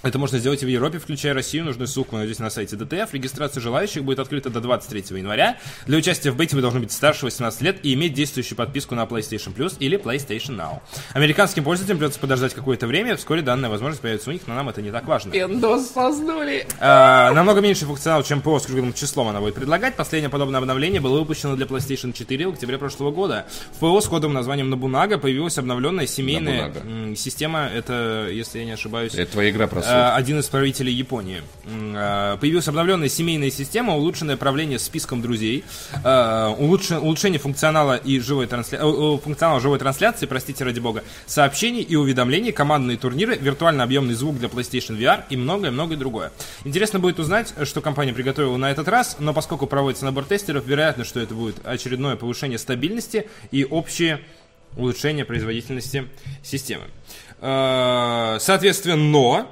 Это 0.01 0.17
можно 0.17 0.39
сделать 0.39 0.63
и 0.63 0.65
в 0.65 0.69
Европе, 0.69 0.97
включая 0.97 1.33
Россию. 1.33 1.65
Нужную 1.65 1.87
ссылку 1.87 2.13
вы 2.13 2.19
найдете 2.19 2.41
на 2.41 2.49
сайте 2.49 2.77
DTF. 2.77 3.09
Регистрация 3.11 3.59
желающих 3.59 4.03
будет 4.05 4.19
открыта 4.19 4.49
до 4.49 4.61
23 4.61 5.17
января. 5.17 5.57
Для 5.87 5.97
участия 5.97 6.31
в 6.31 6.37
бете 6.37 6.55
вы 6.55 6.61
должны 6.61 6.79
быть 6.79 6.93
старше 6.93 7.25
18 7.25 7.61
лет 7.61 7.79
и 7.83 7.93
иметь 7.95 8.13
действующую 8.13 8.57
подписку 8.57 8.95
на 8.95 9.03
PlayStation 9.03 9.53
Plus 9.53 9.75
или 9.79 9.99
PlayStation 9.99 10.55
Now. 10.55 10.79
Американским 11.11 11.65
пользователям 11.65 11.97
придется 11.97 12.17
подождать 12.19 12.53
какое-то 12.53 12.87
время. 12.87 13.17
Вскоре 13.17 13.41
данная 13.41 13.69
возможность 13.69 14.01
появится 14.01 14.29
у 14.29 14.33
них, 14.33 14.43
но 14.47 14.55
нам 14.55 14.69
это 14.69 14.81
не 14.81 14.89
так 14.91 15.05
важно. 15.05 15.31
Windows 15.31 15.91
сознули. 15.93 16.65
А, 16.79 17.33
намного 17.33 17.59
меньше 17.59 17.85
функционал, 17.85 18.23
чем 18.23 18.41
ПО 18.41 18.57
с 18.59 18.67
круглым 18.67 18.93
числом 18.93 19.27
она 19.27 19.41
будет 19.41 19.55
предлагать. 19.55 19.97
Последнее 19.97 20.29
подобное 20.29 20.61
обновление 20.61 21.01
было 21.01 21.19
выпущено 21.19 21.57
для 21.57 21.65
PlayStation 21.65 22.13
4 22.13 22.47
в 22.47 22.53
октябре 22.53 22.77
прошлого 22.77 23.11
года. 23.11 23.47
В 23.73 23.79
ПО 23.79 23.99
с 23.99 24.07
кодовым 24.07 24.33
названием 24.33 24.69
Набунага 24.69 25.17
появилась 25.17 25.57
обновленная 25.57 26.07
семейная 26.07 26.67
Набунага. 26.69 27.15
система. 27.17 27.67
Это, 27.67 28.29
если 28.31 28.59
я 28.59 28.65
не 28.65 28.71
ошибаюсь, 28.71 29.13
Это 29.13 29.33
твоя 29.33 29.49
игра 29.49 29.67
про 29.67 29.88
э, 29.89 30.11
один 30.15 30.39
из 30.39 30.45
правителей 30.47 30.93
Японии. 30.93 31.41
Э, 31.65 32.37
Появилась 32.39 32.67
обновленная 32.67 33.09
семейная 33.09 33.51
система, 33.51 33.95
улучшенное 33.95 34.37
правление 34.37 34.79
списком 34.79 35.21
друзей, 35.21 35.63
э, 35.93 35.99
улучш- 36.03 36.97
улучшение 36.97 37.39
функционала 37.39 37.95
и 37.95 38.19
живой 38.19 38.47
трансля... 38.47 38.79
э, 38.81 39.17
функционала 39.23 39.59
живой 39.59 39.79
трансляции, 39.79 40.25
простите 40.25 40.63
ради 40.63 40.79
бога, 40.79 41.03
сообщений 41.25 41.81
и 41.81 41.95
уведомлений, 41.95 42.51
командные 42.51 42.97
турниры, 42.97 43.35
виртуально 43.35 43.83
объемный 43.83 44.13
звук 44.13 44.37
для 44.39 44.47
PlayStation 44.47 44.97
VR 44.97 45.23
и 45.29 45.37
многое-многое 45.37 45.97
другое. 45.97 46.31
Интересно 46.63 46.99
будет 46.99 47.19
узнать, 47.19 47.53
что 47.63 47.81
компания 47.81 48.13
приготовила 48.13 48.57
на 48.57 48.71
этот 48.71 48.87
раз, 48.87 49.17
но 49.19 49.33
поскольку 49.33 49.67
проводится 49.67 50.05
набор 50.05 50.25
тестеров, 50.25 50.65
вероятно, 50.65 51.03
что 51.03 51.19
это 51.19 51.33
будет 51.33 51.65
очередное 51.65 52.15
повышение 52.15 52.57
стабильности 52.57 53.27
и 53.51 53.65
общее 53.65 54.21
улучшение 54.77 55.25
производительности 55.25 56.07
системы. 56.43 56.83
Соответственно, 58.39 59.45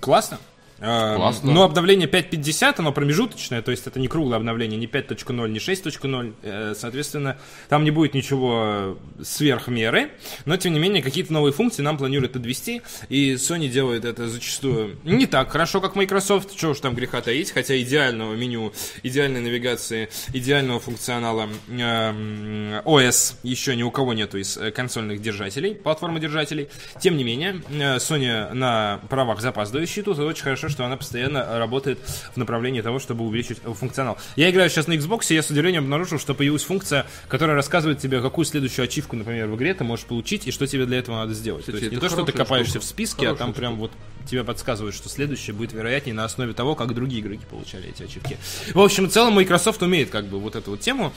классно. 0.00 0.38
Э, 0.82 1.14
Классно. 1.16 1.52
Но 1.52 1.62
обновление 1.62 2.08
5.50, 2.08 2.74
оно 2.78 2.92
промежуточное, 2.92 3.62
то 3.62 3.70
есть 3.70 3.86
это 3.86 4.00
не 4.00 4.08
круглое 4.08 4.38
обновление, 4.38 4.78
не 4.78 4.86
5.0, 4.86 5.48
не 5.48 5.58
6.0. 5.58 6.34
Э, 6.42 6.74
Соответственно, 6.76 7.38
там 7.68 7.84
не 7.84 7.92
будет 7.92 8.14
ничего 8.14 8.98
сверх 9.22 9.68
меры, 9.68 10.10
но 10.44 10.56
тем 10.56 10.72
не 10.72 10.80
менее 10.80 11.02
какие-то 11.02 11.32
новые 11.32 11.52
функции 11.52 11.82
нам 11.82 11.98
планируют 11.98 12.32
подвести, 12.32 12.82
и 13.08 13.34
Sony 13.34 13.68
делает 13.68 14.04
это 14.04 14.28
зачастую 14.28 14.98
не 15.04 15.26
так 15.26 15.50
хорошо, 15.50 15.80
как 15.80 15.94
Microsoft, 15.94 16.56
что 16.56 16.70
уж 16.70 16.80
там 16.80 16.94
греха 16.94 17.20
таить, 17.20 17.52
хотя 17.52 17.80
идеального 17.80 18.34
меню, 18.34 18.72
идеальной 19.04 19.40
навигации, 19.40 20.08
идеального 20.32 20.80
функционала 20.80 21.48
э, 21.68 22.80
OS 22.84 23.36
еще 23.44 23.76
ни 23.76 23.84
у 23.84 23.90
кого 23.92 24.14
нету 24.14 24.38
из 24.38 24.56
э, 24.56 24.72
консольных 24.72 25.22
держателей, 25.22 25.76
платформы 25.76 26.18
держателей. 26.18 26.68
Тем 27.00 27.16
не 27.16 27.22
менее, 27.22 27.62
э, 27.70 27.96
Sony 27.98 28.52
на 28.52 29.00
правах 29.08 29.40
запаздывающей 29.40 30.02
тут, 30.02 30.18
и 30.18 30.22
очень 30.22 30.42
хорошо, 30.42 30.68
что 30.72 30.84
она 30.84 30.96
постоянно 30.96 31.58
работает 31.58 31.98
в 32.34 32.36
направлении 32.36 32.80
того, 32.80 32.98
чтобы 32.98 33.24
увеличить 33.24 33.58
э, 33.64 33.72
функционал. 33.72 34.18
Я 34.36 34.50
играю 34.50 34.68
сейчас 34.70 34.88
на 34.88 34.94
Xbox, 34.94 35.26
и 35.30 35.34
я 35.34 35.42
с 35.42 35.50
удивлением 35.50 35.84
обнаружил, 35.84 36.18
что 36.18 36.34
появилась 36.34 36.64
функция, 36.64 37.06
которая 37.28 37.54
рассказывает 37.54 38.00
тебе, 38.00 38.20
какую 38.20 38.44
следующую 38.44 38.84
ачивку, 38.84 39.16
например, 39.16 39.48
в 39.48 39.56
игре 39.56 39.74
ты 39.74 39.84
можешь 39.84 40.06
получить, 40.06 40.46
и 40.46 40.50
что 40.50 40.66
тебе 40.66 40.86
для 40.86 40.98
этого 40.98 41.16
надо 41.16 41.34
сделать. 41.34 41.62
Кстати, 41.62 41.76
то 41.76 41.82
есть 41.84 41.92
не 41.94 42.00
то, 42.00 42.08
что 42.08 42.24
ты 42.24 42.32
хорошая 42.32 42.44
копаешься 42.44 42.70
штука. 42.72 42.84
в 42.84 42.88
списке, 42.88 43.28
а 43.28 43.34
там 43.34 43.52
Хорошая 43.52 43.54
прям 43.54 43.76
вот 43.76 43.92
тебе 44.28 44.44
подсказывают, 44.44 44.94
что 44.94 45.08
следующее 45.08 45.54
будет 45.54 45.72
вероятнее 45.72 46.14
на 46.14 46.24
основе 46.24 46.52
того, 46.52 46.74
как 46.74 46.94
другие 46.94 47.22
игроки 47.22 47.44
получали 47.48 47.90
эти 47.90 48.02
ачивки. 48.04 48.38
В 48.74 48.80
общем, 48.80 49.08
в 49.08 49.12
целом 49.12 49.34
Microsoft 49.34 49.82
умеет 49.82 50.10
как 50.10 50.26
бы 50.26 50.38
вот 50.38 50.56
эту 50.56 50.72
вот 50.72 50.80
тему. 50.80 51.12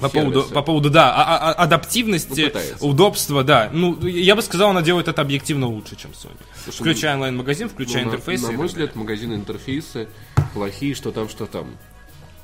По 0.00 0.08
Сервисы. 0.08 0.32
поводу, 0.32 0.54
по 0.54 0.62
поводу, 0.62 0.90
да, 0.90 1.14
а- 1.14 1.22
а- 1.22 1.50
а- 1.50 1.62
адаптивности, 1.64 2.52
Ну, 2.80 2.88
удобства, 2.88 3.44
да. 3.44 3.70
Ну, 3.72 4.04
я 4.06 4.34
бы 4.34 4.42
сказал, 4.42 4.70
она 4.70 4.82
делает 4.82 5.06
это 5.08 5.22
объективно 5.22 5.68
лучше, 5.68 5.94
чем 5.96 6.10
Sony. 6.10 6.36
Слушай, 6.64 6.76
включая 6.78 7.14
онлайн-магазин, 7.14 7.68
включая 7.68 8.04
Ну, 8.04 8.10
на- 8.10 8.14
интерфейсы. 8.14 8.46
На, 8.48 8.52
и 8.52 8.56
мой 8.56 8.66
взгляд, 8.66 8.96
магазины 8.96 9.34
интерфейсы 9.34 10.08
плохие, 10.54 10.94
что 10.94 11.12
там, 11.12 11.28
что 11.28 11.46
там. 11.46 11.66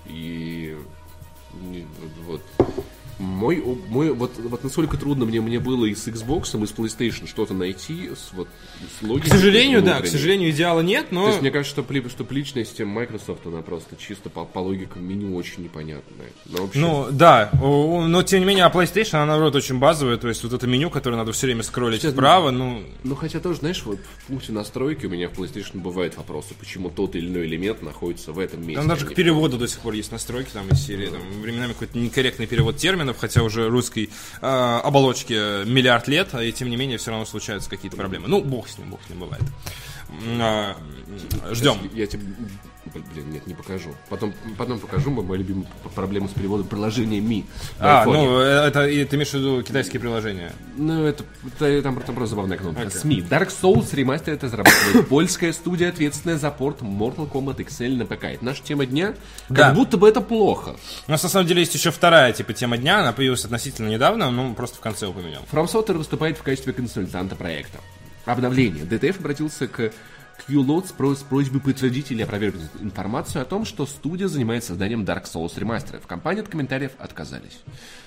И 0.07 0.77
вот 2.27 2.43
мой, 3.19 3.63
мой 3.89 4.13
вот, 4.13 4.33
вот 4.39 4.65
насколько 4.65 4.97
трудно 4.97 5.25
мне, 5.25 5.41
мне 5.41 5.59
было 5.59 5.85
и 5.85 5.95
с 5.95 6.07
Xbox, 6.07 6.63
и 6.63 6.67
с 6.67 6.73
PlayStation 6.73 7.27
что-то 7.27 7.55
найти, 7.55 8.11
с, 8.11 8.33
вот, 8.33 8.49
с 8.99 9.03
логикой. 9.03 9.31
К 9.31 9.35
сожалению, 9.35 9.83
да, 9.83 10.01
к 10.01 10.07
сожалению, 10.07 10.51
идеала 10.51 10.81
нет, 10.81 11.07
но... 11.11 11.25
То 11.25 11.29
есть 11.31 11.41
мне 11.43 11.51
кажется, 11.51 11.83
что, 11.83 12.09
что 12.09 12.35
личная 12.35 12.65
система 12.65 12.93
Microsoft, 12.93 13.47
она 13.47 13.63
просто 13.63 13.97
чисто 13.97 14.31
по, 14.31 14.45
по 14.45 14.61
логике 14.61 15.01
меню 15.01 15.35
очень 15.37 15.65
непонятная. 15.65 16.29
Но 16.47 16.63
вообще, 16.63 16.79
Ну, 16.79 17.07
да, 17.11 17.51
но 17.53 18.23
тем 18.23 18.41
не 18.41 18.47
менее, 18.47 18.65
а 18.65 18.71
PlayStation, 18.71 19.17
она, 19.17 19.27
наоборот, 19.27 19.57
очень 19.57 19.79
базовая, 19.79 20.17
то 20.17 20.29
есть 20.29 20.43
вот 20.45 20.53
это 20.53 20.67
меню, 20.67 20.91
которое 20.91 21.17
надо 21.17 21.33
все 21.33 21.47
время 21.47 21.63
скроллить 21.63 22.03
Сейчас, 22.03 22.13
вправо, 22.13 22.51
ну... 22.51 22.83
ну 23.03 23.15
хотя 23.15 23.41
тоже, 23.41 23.61
знаешь, 23.61 23.83
вот 23.85 23.99
в 23.99 24.27
пункте 24.27 24.53
настройки 24.53 25.07
у 25.07 25.11
меня 25.11 25.29
в 25.29 25.33
PlayStation 25.33 25.79
бывают 25.81 26.17
вопросы, 26.17 26.55
почему 26.59 26.91
тот 26.91 27.17
или 27.17 27.27
иной 27.27 27.47
элемент 27.47 27.83
находится 27.83 28.33
в 28.33 28.39
этом 28.39 28.61
месте. 28.61 28.77
Там 28.77 28.89
даже 28.89 29.07
к 29.07 29.15
переводу 29.15 29.59
до 29.59 29.67
сих 29.67 29.81
пор 29.81 29.95
есть 29.95 30.13
настройки 30.13 30.51
там 30.53 30.69
из 30.69 30.85
серии, 30.85 31.07
там, 31.07 31.21
временами 31.41 31.73
какой-то 31.73 31.99
некорректный 31.99 32.47
перевод 32.47 32.77
терминов, 33.09 33.19
хотя 33.19 33.43
уже 33.43 33.69
русской 33.69 34.11
э, 34.41 34.47
оболочке 34.47 35.65
миллиард 35.65 36.09
лет, 36.09 36.35
и 36.35 36.53
тем 36.53 36.71
не 36.71 36.77
менее 36.77 36.99
все 36.99 37.11
равно 37.11 37.27
случаются 37.27 37.71
какие-то 37.71 37.97
проблемы. 37.97 38.29
Ну, 38.29 38.43
бог 38.43 38.69
с 38.69 38.79
ним, 38.79 38.91
бог 38.91 39.01
с 39.07 39.11
ним 39.11 39.21
бывает. 39.21 39.43
А, 40.41 40.77
Ждем. 41.53 41.79
Я 41.95 42.07
тебе... 42.07 42.25
Блин, 42.93 43.31
нет, 43.31 43.47
не 43.47 43.55
покажу. 43.55 43.95
Потом, 44.09 44.33
потом 44.57 44.79
покажу 44.79 45.11
мою 45.11 45.35
любимую 45.41 45.67
проблему 45.95 46.29
с 46.29 46.33
переводом 46.33 46.67
приложения 46.67 47.19
Mi. 47.21 47.45
А, 47.79 48.05
ну, 48.05 48.39
это 48.39 48.85
ты 48.87 49.17
имеешь 49.17 49.31
в 49.31 49.35
виду 49.35 49.63
китайские 49.63 50.01
приложения? 50.01 50.53
Ну, 50.77 51.05
это, 51.05 51.25
это- 51.61 51.83
там, 51.83 52.01
там 52.01 52.15
просто 52.15 52.31
забавная 52.35 52.59
кнопка. 52.59 52.91
СМИ. 52.91 53.23
Dark 53.29 53.51
Souls 53.63 53.95
ремастер 53.95 54.35
это 54.35 54.47
разрабатывает 54.47 55.09
польская 55.09 55.53
студия, 55.53 55.89
ответственная 55.91 56.39
за 56.39 56.51
порт 56.51 56.83
Mortal 56.83 57.31
Kombat 57.31 57.57
XL 57.57 57.97
на 57.97 58.07
ПК. 58.07 58.25
Это 58.25 58.45
наша 58.45 58.63
тема 58.63 58.87
дня. 58.87 59.15
Как 59.49 59.57
Да. 59.57 59.73
будто 59.75 59.97
бы 59.97 60.09
это 60.09 60.21
плохо. 60.21 60.77
У 61.07 61.11
нас 61.11 61.23
на 61.23 61.29
самом 61.29 61.47
деле 61.47 61.61
есть 61.61 61.75
еще 61.75 61.91
вторая 61.91 62.33
типа 62.33 62.53
тема 62.53 62.77
дня, 62.79 63.01
она 63.01 63.13
появилась 63.13 63.45
относительно 63.45 63.89
недавно, 63.89 64.31
ну 64.31 64.55
просто 64.55 64.77
в 64.77 64.81
конце 64.81 65.07
упомянем. 65.07 65.41
From 65.53 65.67
Software 65.67 65.99
выступает 65.99 66.39
в 66.39 66.43
качестве 66.43 66.73
консультанта 66.73 67.37
проекта. 67.37 67.79
Обновление. 68.25 68.85
DTF 68.85 69.21
обратился 69.21 69.67
к 69.69 69.91
QLOD 70.47 70.89
с, 70.89 70.93
про- 70.93 71.15
с 71.15 71.23
просьбой 71.23 71.61
подтвердить 71.61 72.11
или 72.13 72.23
опровергнуть 72.23 72.71
информацию 72.81 73.43
о 73.43 73.45
том, 73.45 73.65
что 73.65 73.87
студия 73.87 74.29
занимается 74.29 74.69
созданием 74.69 75.03
Dark 75.05 75.25
Souls 75.25 75.59
ремастера. 75.59 75.99
В 76.01 76.07
компании 76.07 76.43
от 76.43 76.49
комментариев 76.49 76.93
отказались. 76.99 77.61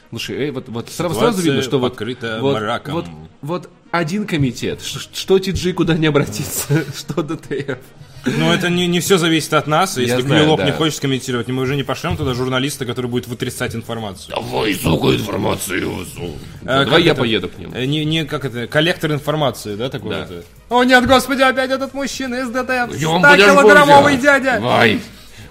Слушай, 0.09 0.37
эй, 0.37 0.51
вот, 0.51 0.67
вот 0.69 0.89
сразу, 0.89 1.15
сразу 1.15 1.41
видно, 1.41 1.61
что 1.61 1.79
вот, 1.79 1.97
вот, 2.41 2.55
мраком. 2.59 2.93
вот, 2.93 3.05
вот 3.41 3.69
один 3.91 4.27
комитет, 4.27 4.81
Ш- 4.81 4.99
что 5.13 5.37
TG 5.37 5.73
куда 5.73 5.95
не 5.95 6.07
обратиться, 6.07 6.83
что 6.95 7.21
DTF. 7.21 7.79
Ну, 8.25 8.51
это 8.51 8.69
не, 8.69 8.87
не 8.87 8.99
все 8.99 9.17
зависит 9.17 9.53
от 9.53 9.67
нас. 9.67 9.97
Если 9.97 10.21
Клюлоп 10.21 10.59
да. 10.59 10.65
не 10.65 10.71
хочет 10.71 10.99
комментировать, 10.99 11.47
мы 11.47 11.63
уже 11.63 11.75
не 11.75 11.83
пошлем 11.83 12.17
туда 12.17 12.33
журналиста, 12.33 12.85
который 12.85 13.07
будет 13.07 13.27
вытрясать 13.27 13.75
информацию. 13.75 14.35
Давай, 14.35 14.73
сука, 14.75 15.15
информацию. 15.15 16.05
А, 16.63 16.85
Давай 16.85 16.85
как 16.85 16.99
я 16.99 17.11
это? 17.11 17.21
поеду 17.21 17.49
к 17.49 17.57
ним. 17.57 17.71
Э, 17.73 17.85
Не, 17.85 18.05
не 18.05 18.25
как 18.25 18.45
это, 18.45 18.67
коллектор 18.67 19.11
информации, 19.11 19.75
да, 19.75 19.89
такой 19.89 20.11
Да. 20.11 20.27
вот? 20.29 20.45
О 20.69 20.83
нет, 20.83 21.05
господи, 21.07 21.41
опять 21.41 21.71
этот 21.71 21.93
мужчина 21.93 22.35
из 22.35 22.49
DTF. 22.49 22.95
Я 22.99 23.09
вам 23.09 23.23
100 23.23 23.35
килограммовый 23.37 24.15
подержу, 24.17 24.21
дядя. 24.23 24.59
Давай. 24.59 24.99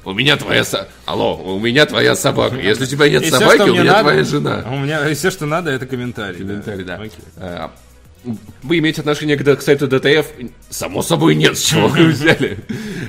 У 0.03 0.13
меня 0.13 0.37
твоя 0.37 0.65
со... 0.65 0.89
Алло, 1.05 1.37
у 1.37 1.59
меня 1.61 1.85
твоя 1.85 2.17
собака. 2.17 2.57
Если 2.57 2.85
у 2.85 2.87
тебя 2.87 3.09
нет 3.09 3.23
И 3.23 3.31
собаки, 3.31 3.57
что 3.57 3.65
у 3.65 3.73
меня 3.73 3.85
надо- 3.85 4.01
твоя 4.01 4.25
жена. 4.25 4.65
У 4.71 4.79
меня 4.79 5.15
все, 5.15 5.31
что 5.31 5.45
надо, 5.45 5.71
это 5.71 5.87
комментарий. 5.87 6.39
Комментарий, 6.39 6.85
да. 6.85 6.95
Окей. 6.95 7.19
Вы 8.63 8.79
имеете 8.79 9.01
отношение 9.01 9.37
к, 9.37 9.63
сайту 9.63 9.87
DTF? 9.87 10.53
Само 10.69 11.03
собой 11.03 11.35
нет, 11.35 11.57
с 11.57 11.63
чего 11.63 11.89
вы 11.89 12.07
взяли. 12.07 12.59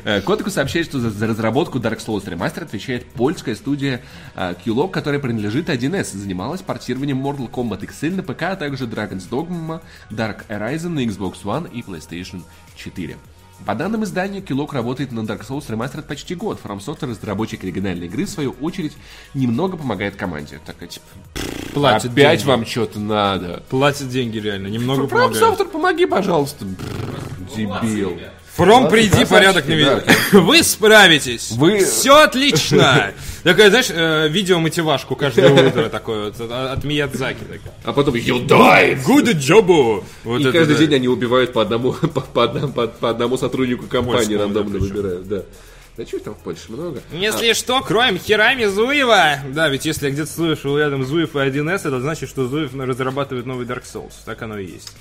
Э, 0.05 0.21
Kotaku 0.21 0.49
сообщает, 0.49 0.85
что 0.85 0.99
за, 0.99 1.11
за 1.11 1.27
разработку 1.27 1.79
Dark 1.79 1.99
Souls 2.05 2.25
Remaster 2.25 2.63
отвечает 2.63 3.05
польская 3.05 3.55
студия 3.55 4.01
э, 4.35 4.53
QLOG, 4.65 4.91
которая 4.91 5.19
принадлежит 5.19 5.69
1С, 5.69 6.15
занималась 6.15 6.61
портированием 6.61 7.25
Mortal 7.25 7.49
Kombat 7.49 7.81
XL 7.81 8.15
на 8.15 8.23
ПК, 8.23 8.43
а 8.43 8.55
также 8.55 8.85
Dragon's 8.85 9.29
Dogma, 9.29 9.81
Dark 10.09 10.47
Horizon 10.47 10.89
на 10.89 10.99
Xbox 11.01 11.43
One 11.43 11.69
и 11.71 11.81
PlayStation 11.81 12.43
4. 12.75 13.17
По 13.65 13.75
данным 13.75 14.03
издания, 14.03 14.39
Killok 14.39 14.73
работает 14.73 15.11
на 15.11 15.19
Dark 15.21 15.47
Souls 15.47 15.67
Remastered 15.67 16.03
почти 16.03 16.35
год. 16.35 16.59
From 16.63 16.79
Software, 16.79 17.11
разработчик 17.11 17.63
оригинальной 17.63 18.07
игры, 18.07 18.25
в 18.25 18.29
свою 18.29 18.51
очередь, 18.61 18.93
немного 19.33 19.77
помогает 19.77 20.15
команде. 20.15 20.59
Такая, 20.65 20.89
типа, 20.89 21.05
Платит 21.73 22.11
опять 22.11 22.39
деньги. 22.39 22.49
вам 22.49 22.65
что-то 22.65 22.99
надо. 22.99 23.63
Платит 23.69 24.09
деньги 24.09 24.39
реально, 24.39 24.67
немного 24.67 25.03
From 25.03 25.07
помогает. 25.09 25.43
Software, 25.43 25.69
помоги, 25.69 26.05
пожалуйста. 26.05 26.65
Дебил. 27.55 28.19
Фром, 28.55 28.89
приди, 28.89 29.25
порядок 29.25 29.65
видел. 29.67 30.01
Вы 30.33 30.63
справитесь. 30.63 31.51
Вы- 31.51 31.79
Все 31.85 32.23
отлично. 32.23 33.11
Такая, 33.43 33.69
знаешь, 33.69 33.87
э, 33.89 34.27
видео-мотивашку 34.29 35.15
каждое 35.15 35.49
утро 35.67 35.89
такое 35.89 36.25
вот 36.31 36.51
от- 36.51 36.83
Миядзаки. 36.83 37.39
А 37.83 37.93
потом 37.93 38.15
you 38.15 38.45
died! 38.45 39.03
Good 39.05 39.33
job! 39.35 40.03
Вот 40.23 40.41
И 40.41 40.51
каждый 40.51 40.77
день 40.77 40.95
они 40.95 41.07
убивают 41.07 41.53
по 41.53 41.61
одному, 41.61 41.93
по, 42.13 42.21
по 42.21 42.43
одному, 42.43 42.71
по, 42.73 42.87
по 42.87 43.09
одному 43.09 43.37
сотруднику 43.37 43.87
компании, 43.87 44.35
рандомно 44.35 44.77
выбирают, 44.79 45.27
да. 45.27 45.43
Да 45.97 46.05
чего 46.05 46.19
там 46.21 46.35
в 46.35 46.37
Польше 46.37 46.63
много? 46.69 47.01
Если 47.11 47.51
что, 47.53 47.81
кроем 47.81 48.17
херами 48.17 48.63
Зуева. 48.65 49.39
Да, 49.49 49.67
ведь 49.67 49.85
если 49.85 50.05
я 50.05 50.11
где-то 50.13 50.31
слышал 50.31 50.77
рядом 50.77 51.03
Зуев 51.05 51.35
и 51.35 51.39
1С, 51.39 51.79
это 51.85 51.99
значит, 51.99 52.29
что 52.29 52.47
Зуев 52.47 52.73
разрабатывает 52.73 53.45
новый 53.45 53.65
Dark 53.65 53.83
Souls. 53.83 54.13
Так 54.25 54.41
оно 54.41 54.57
и 54.57 54.65
есть. 54.67 54.93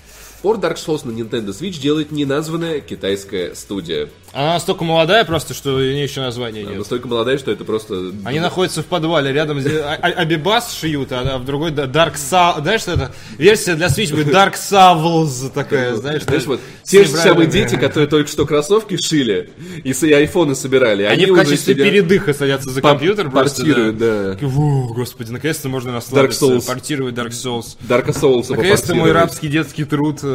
Порт 0.43 0.61
Dark 0.61 0.77
Souls 0.77 1.07
на 1.07 1.11
Nintendo 1.11 1.49
Switch 1.49 1.81
делает 1.81 2.13
неназванная 2.13 2.81
китайская 2.81 3.55
студия. 3.55 4.09
Она 4.33 4.55
настолько 4.55 4.85
молодая 4.85 5.25
просто, 5.25 5.55
что 5.55 5.75
у 5.75 5.79
нее 5.81 6.03
еще 6.05 6.21
названия 6.21 6.61
Она 6.61 6.71
нет. 6.71 6.79
настолько 6.79 7.09
молодая, 7.09 7.37
что 7.37 7.51
это 7.51 7.65
просто... 7.65 8.13
Они 8.25 8.39
находятся 8.39 8.83
в 8.83 8.87
подвале, 8.87 9.33
рядом 9.33 9.59
а- 9.59 9.99
а- 10.01 10.07
Абибас 10.07 10.73
шьют, 10.73 11.09
а 11.11 11.37
в 11.39 11.45
другой 11.45 11.73
да, 11.73 11.85
Dark 11.87 12.15
Souls. 12.15 12.63
Знаешь, 12.63 12.83
что 12.83 12.93
это? 12.93 13.13
Версия 13.39 13.75
для 13.75 13.89
Switch 13.89 14.15
будет 14.15 14.29
Dark 14.29 14.55
Souls 14.55 15.51
такая, 15.53 15.97
знаешь, 15.97 16.23
Знаешь, 16.23 16.45
вот 16.47 16.61
те 16.85 17.05
же 17.05 17.11
самые 17.11 17.49
дети, 17.49 17.75
которые 17.77 18.09
только 18.09 18.31
что 18.31 18.47
кроссовки 18.47 18.97
шили 18.97 19.51
и, 19.83 19.93
с- 19.93 20.05
и 20.05 20.13
айфоны 20.13 20.55
собирали. 20.55 21.03
Они 21.03 21.27
в 21.27 21.33
уже 21.33 21.45
качестве 21.45 21.75
передыха 21.75 22.33
садятся 22.33 22.71
за 22.71 22.81
пор- 22.81 22.93
компьютер 22.93 23.31
просто. 23.31 23.63
портируют, 23.63 23.99
да. 23.99 24.33
Такие, 24.35 24.49
«Во, 24.49 24.95
господи, 24.95 25.33
наконец-то 25.33 25.69
можно 25.69 25.93
расслабиться, 25.93 26.45
Souls. 26.47 26.67
портировать 26.67 27.15
Dark 27.15 27.31
Souls. 27.31 27.77
Dark 27.89 28.07
Souls 28.09 28.47
Наконец-то 28.49 28.95
мой 28.95 29.09
попортировать. 29.09 29.13
рабский 29.15 29.49
детский 29.49 29.85
труд, 29.85 30.21
э, 30.23 30.30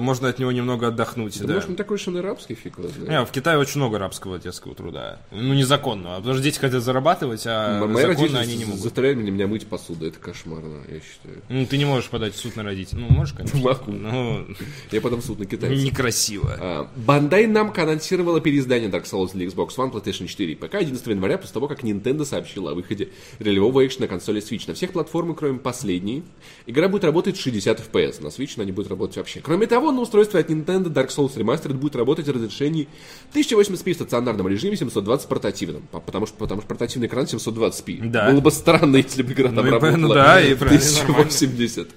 можно 0.00 0.28
от 0.28 0.38
него 0.38 0.52
немного 0.52 0.88
отдохнуть. 0.88 1.38
Да, 1.40 1.46
да. 1.46 1.54
может, 1.54 1.68
не 1.70 1.76
такой 1.76 1.96
уж 1.96 2.08
он 2.08 2.18
и 2.18 2.20
рабский, 2.20 2.54
фиг 2.54 2.78
его 2.78 2.88
знает. 2.88 3.08
Не, 3.08 3.24
в 3.24 3.30
Китае 3.30 3.58
очень 3.58 3.80
много 3.80 3.98
рабского 3.98 4.38
детского 4.38 4.74
труда. 4.74 5.20
Ну, 5.30 5.54
незаконного. 5.54 6.16
Потому 6.16 6.34
что 6.34 6.42
дети 6.42 6.58
хотят 6.58 6.82
зарабатывать, 6.82 7.42
а 7.46 7.84
Мои 7.86 8.06
законно 8.06 8.40
они 8.40 8.56
не 8.56 8.64
могут. 8.64 8.80
заставляют 8.80 9.18
меня, 9.18 9.46
мыть 9.46 9.66
посуду. 9.66 10.06
Это 10.06 10.18
кошмарно, 10.18 10.82
я 10.88 11.00
считаю. 11.00 11.42
Ну, 11.48 11.66
ты 11.66 11.78
не 11.78 11.84
можешь 11.84 12.08
подать 12.10 12.34
в 12.34 12.38
суд 12.38 12.56
на 12.56 12.62
родителей. 12.62 13.04
Ну, 13.08 13.14
можешь, 13.14 13.34
конечно. 13.34 13.58
Могу. 13.60 13.92
Ну, 13.92 14.46
Я 14.90 15.00
потом 15.00 15.20
в 15.20 15.24
суд 15.24 15.38
на 15.38 15.46
китайцев. 15.46 15.82
некрасиво. 15.84 16.88
Bandai 16.96 17.46
Namco 17.46 17.80
анонсировала 17.80 18.40
переиздание 18.40 18.88
Dark 18.90 19.04
Souls 19.04 19.32
для 19.32 19.46
Xbox 19.46 19.70
One, 19.76 19.92
PlayStation 19.92 20.26
4 20.26 20.52
и 20.52 20.54
ПК 20.54 20.74
11 20.76 21.06
января 21.06 21.38
после 21.38 21.54
того, 21.54 21.68
как 21.68 21.82
Nintendo 21.82 22.24
сообщила 22.24 22.72
о 22.72 22.74
выходе 22.74 23.08
ролевого 23.38 23.84
экшена 23.86 24.02
на 24.06 24.08
консоли 24.08 24.40
Switch. 24.42 24.64
На 24.66 24.74
всех 24.74 24.92
платформах, 24.92 25.38
кроме 25.38 25.58
последней, 25.58 26.22
игра 26.66 26.88
будет 26.88 27.04
работать 27.04 27.36
60 27.38 27.80
FPS. 27.80 28.22
На 28.22 28.28
Switch 28.28 28.52
она 28.56 28.64
не 28.64 28.72
будет 28.72 28.88
работать 28.88 29.18
вообще. 29.26 29.40
Кроме 29.40 29.66
того, 29.66 29.90
на 29.90 30.00
устройстве 30.00 30.40
от 30.40 30.50
Nintendo 30.50 30.84
Dark 30.84 31.08
Souls 31.08 31.34
Remastered 31.36 31.74
будет 31.74 31.96
работать 31.96 32.28
в 32.28 32.30
разрешении 32.32 32.86
1080p 33.34 33.92
в 33.92 33.94
стационарном 33.94 34.46
режиме, 34.48 34.76
720 34.76 35.26
в 35.26 35.28
портативном. 35.28 35.82
По- 35.90 36.00
Потому 36.00 36.26
что, 36.26 36.36
потому 36.36 36.60
что 36.60 36.68
портативный 36.68 37.08
экран 37.08 37.24
720p. 37.24 38.08
Да. 38.08 38.30
Было 38.30 38.40
бы 38.40 38.50
странно, 38.52 38.96
если 38.96 39.22
бы 39.22 39.32
игра 39.32 39.48
там 39.48 39.56
Ну 39.66 39.70
работала 39.72 39.96
ну 39.96 40.14
да, 40.14 40.40
и 40.40 40.54
правильно, 40.54 40.80
1080. 40.80 41.88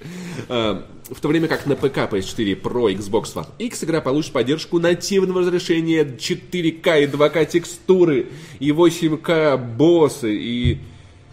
А, 0.48 0.84
В 1.08 1.20
то 1.20 1.28
время 1.28 1.46
как 1.46 1.66
на 1.66 1.76
ПК, 1.76 1.98
PS4 2.10 2.60
Pro, 2.60 2.92
Xbox 2.92 3.34
One 3.34 3.46
X 3.58 3.84
игра 3.84 4.00
получит 4.00 4.32
поддержку 4.32 4.80
нативного 4.80 5.40
разрешения 5.42 6.04
4К 6.04 7.04
и 7.04 7.06
2К 7.06 7.46
текстуры, 7.46 8.26
и 8.58 8.70
8К 8.70 9.56
боссы, 9.56 10.34
и 10.36 10.78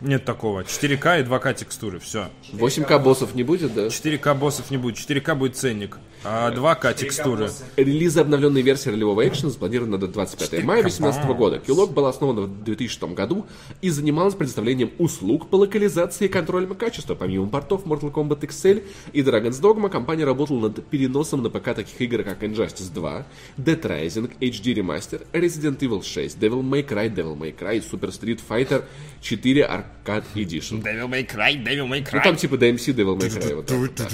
Нет 0.01 0.25
такого. 0.25 0.61
4К 0.61 1.21
и 1.21 1.23
2К 1.23 1.53
текстуры. 1.55 1.99
Все. 1.99 2.29
8К 2.53 2.99
боссов 2.99 3.33
не 3.33 3.43
будет, 3.43 3.73
да? 3.73 3.87
4К 3.87 4.35
боссов 4.35 4.69
не 4.69 4.77
будет. 4.77 4.97
4К 4.97 5.35
будет 5.35 5.57
ценник. 5.57 5.97
А 6.29 6.51
2К 6.51 6.93
текстуры. 6.93 7.49
Релиз 7.77 8.17
обновленной 8.17 8.61
версии 8.61 8.89
ролевого 8.89 9.25
экшена 9.25 9.49
запланирован 9.49 9.91
на 9.91 9.97
25 9.97 10.61
мая 10.65 10.81
2018 10.81 11.25
года. 11.37 11.59
Килок 11.59 11.93
была 11.93 12.09
основана 12.09 12.41
в 12.41 12.63
2006 12.65 13.13
году 13.13 13.45
и 13.81 13.89
занималась 13.89 14.35
предоставлением 14.35 14.91
услуг 14.97 15.49
по 15.49 15.55
локализации 15.55 16.25
и 16.25 16.27
контролем 16.27 16.75
качества. 16.75 17.15
Помимо 17.15 17.47
портов 17.47 17.85
Mortal 17.85 18.11
Kombat 18.11 18.41
XL 18.41 18.83
и 19.13 19.21
Dragon's 19.21 19.61
Dogma, 19.61 19.89
компания 19.89 20.25
работала 20.25 20.67
над 20.67 20.85
переносом 20.87 21.43
на 21.43 21.49
ПК 21.49 21.73
таких 21.73 22.01
игр, 22.01 22.23
как 22.23 22.43
Injustice 22.43 22.93
2, 22.93 23.25
Dead 23.57 23.81
Rising, 23.81 24.29
HD 24.41 24.75
Remaster, 24.75 25.25
Resident 25.31 25.79
Evil 25.79 26.03
6, 26.03 26.35
Devil 26.35 26.61
May 26.61 26.85
Cry, 26.85 27.07
Devil 27.07 27.37
May 27.37 27.57
Cry, 27.57 27.81
Super 27.81 28.11
Street 28.11 28.41
Fighter 28.45 28.83
4 29.21 29.63
Arcade 29.63 30.25
Edition. 30.35 30.81
Devil 30.83 31.07
May 31.07 31.25
Cry, 31.25 31.63
Devil 31.63 31.87
May 31.87 32.05
Ну, 32.11 32.21
там 32.21 32.35
типа 32.35 32.55
DMC 32.55 32.93
Devil 32.93 33.17
May 33.17 33.29
Cry. 33.29 33.55
Вот, 33.55 33.65
так 33.65 33.77
вот, 33.77 33.95
да. 33.95 34.07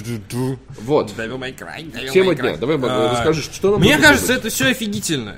вот. 0.81 1.13
Devil 1.17 1.39
May 1.39 1.57
Cry, 1.57 2.02
Тема 2.11 2.35
дня. 2.35 2.57
Давай, 2.57 2.77
А, 2.81 3.11
расскажи, 3.11 3.41
что 3.41 3.71
нам 3.71 3.81
Мне 3.81 3.97
кажется, 3.97 4.33
это 4.33 4.49
все 4.49 4.67
офигительно. 4.67 5.37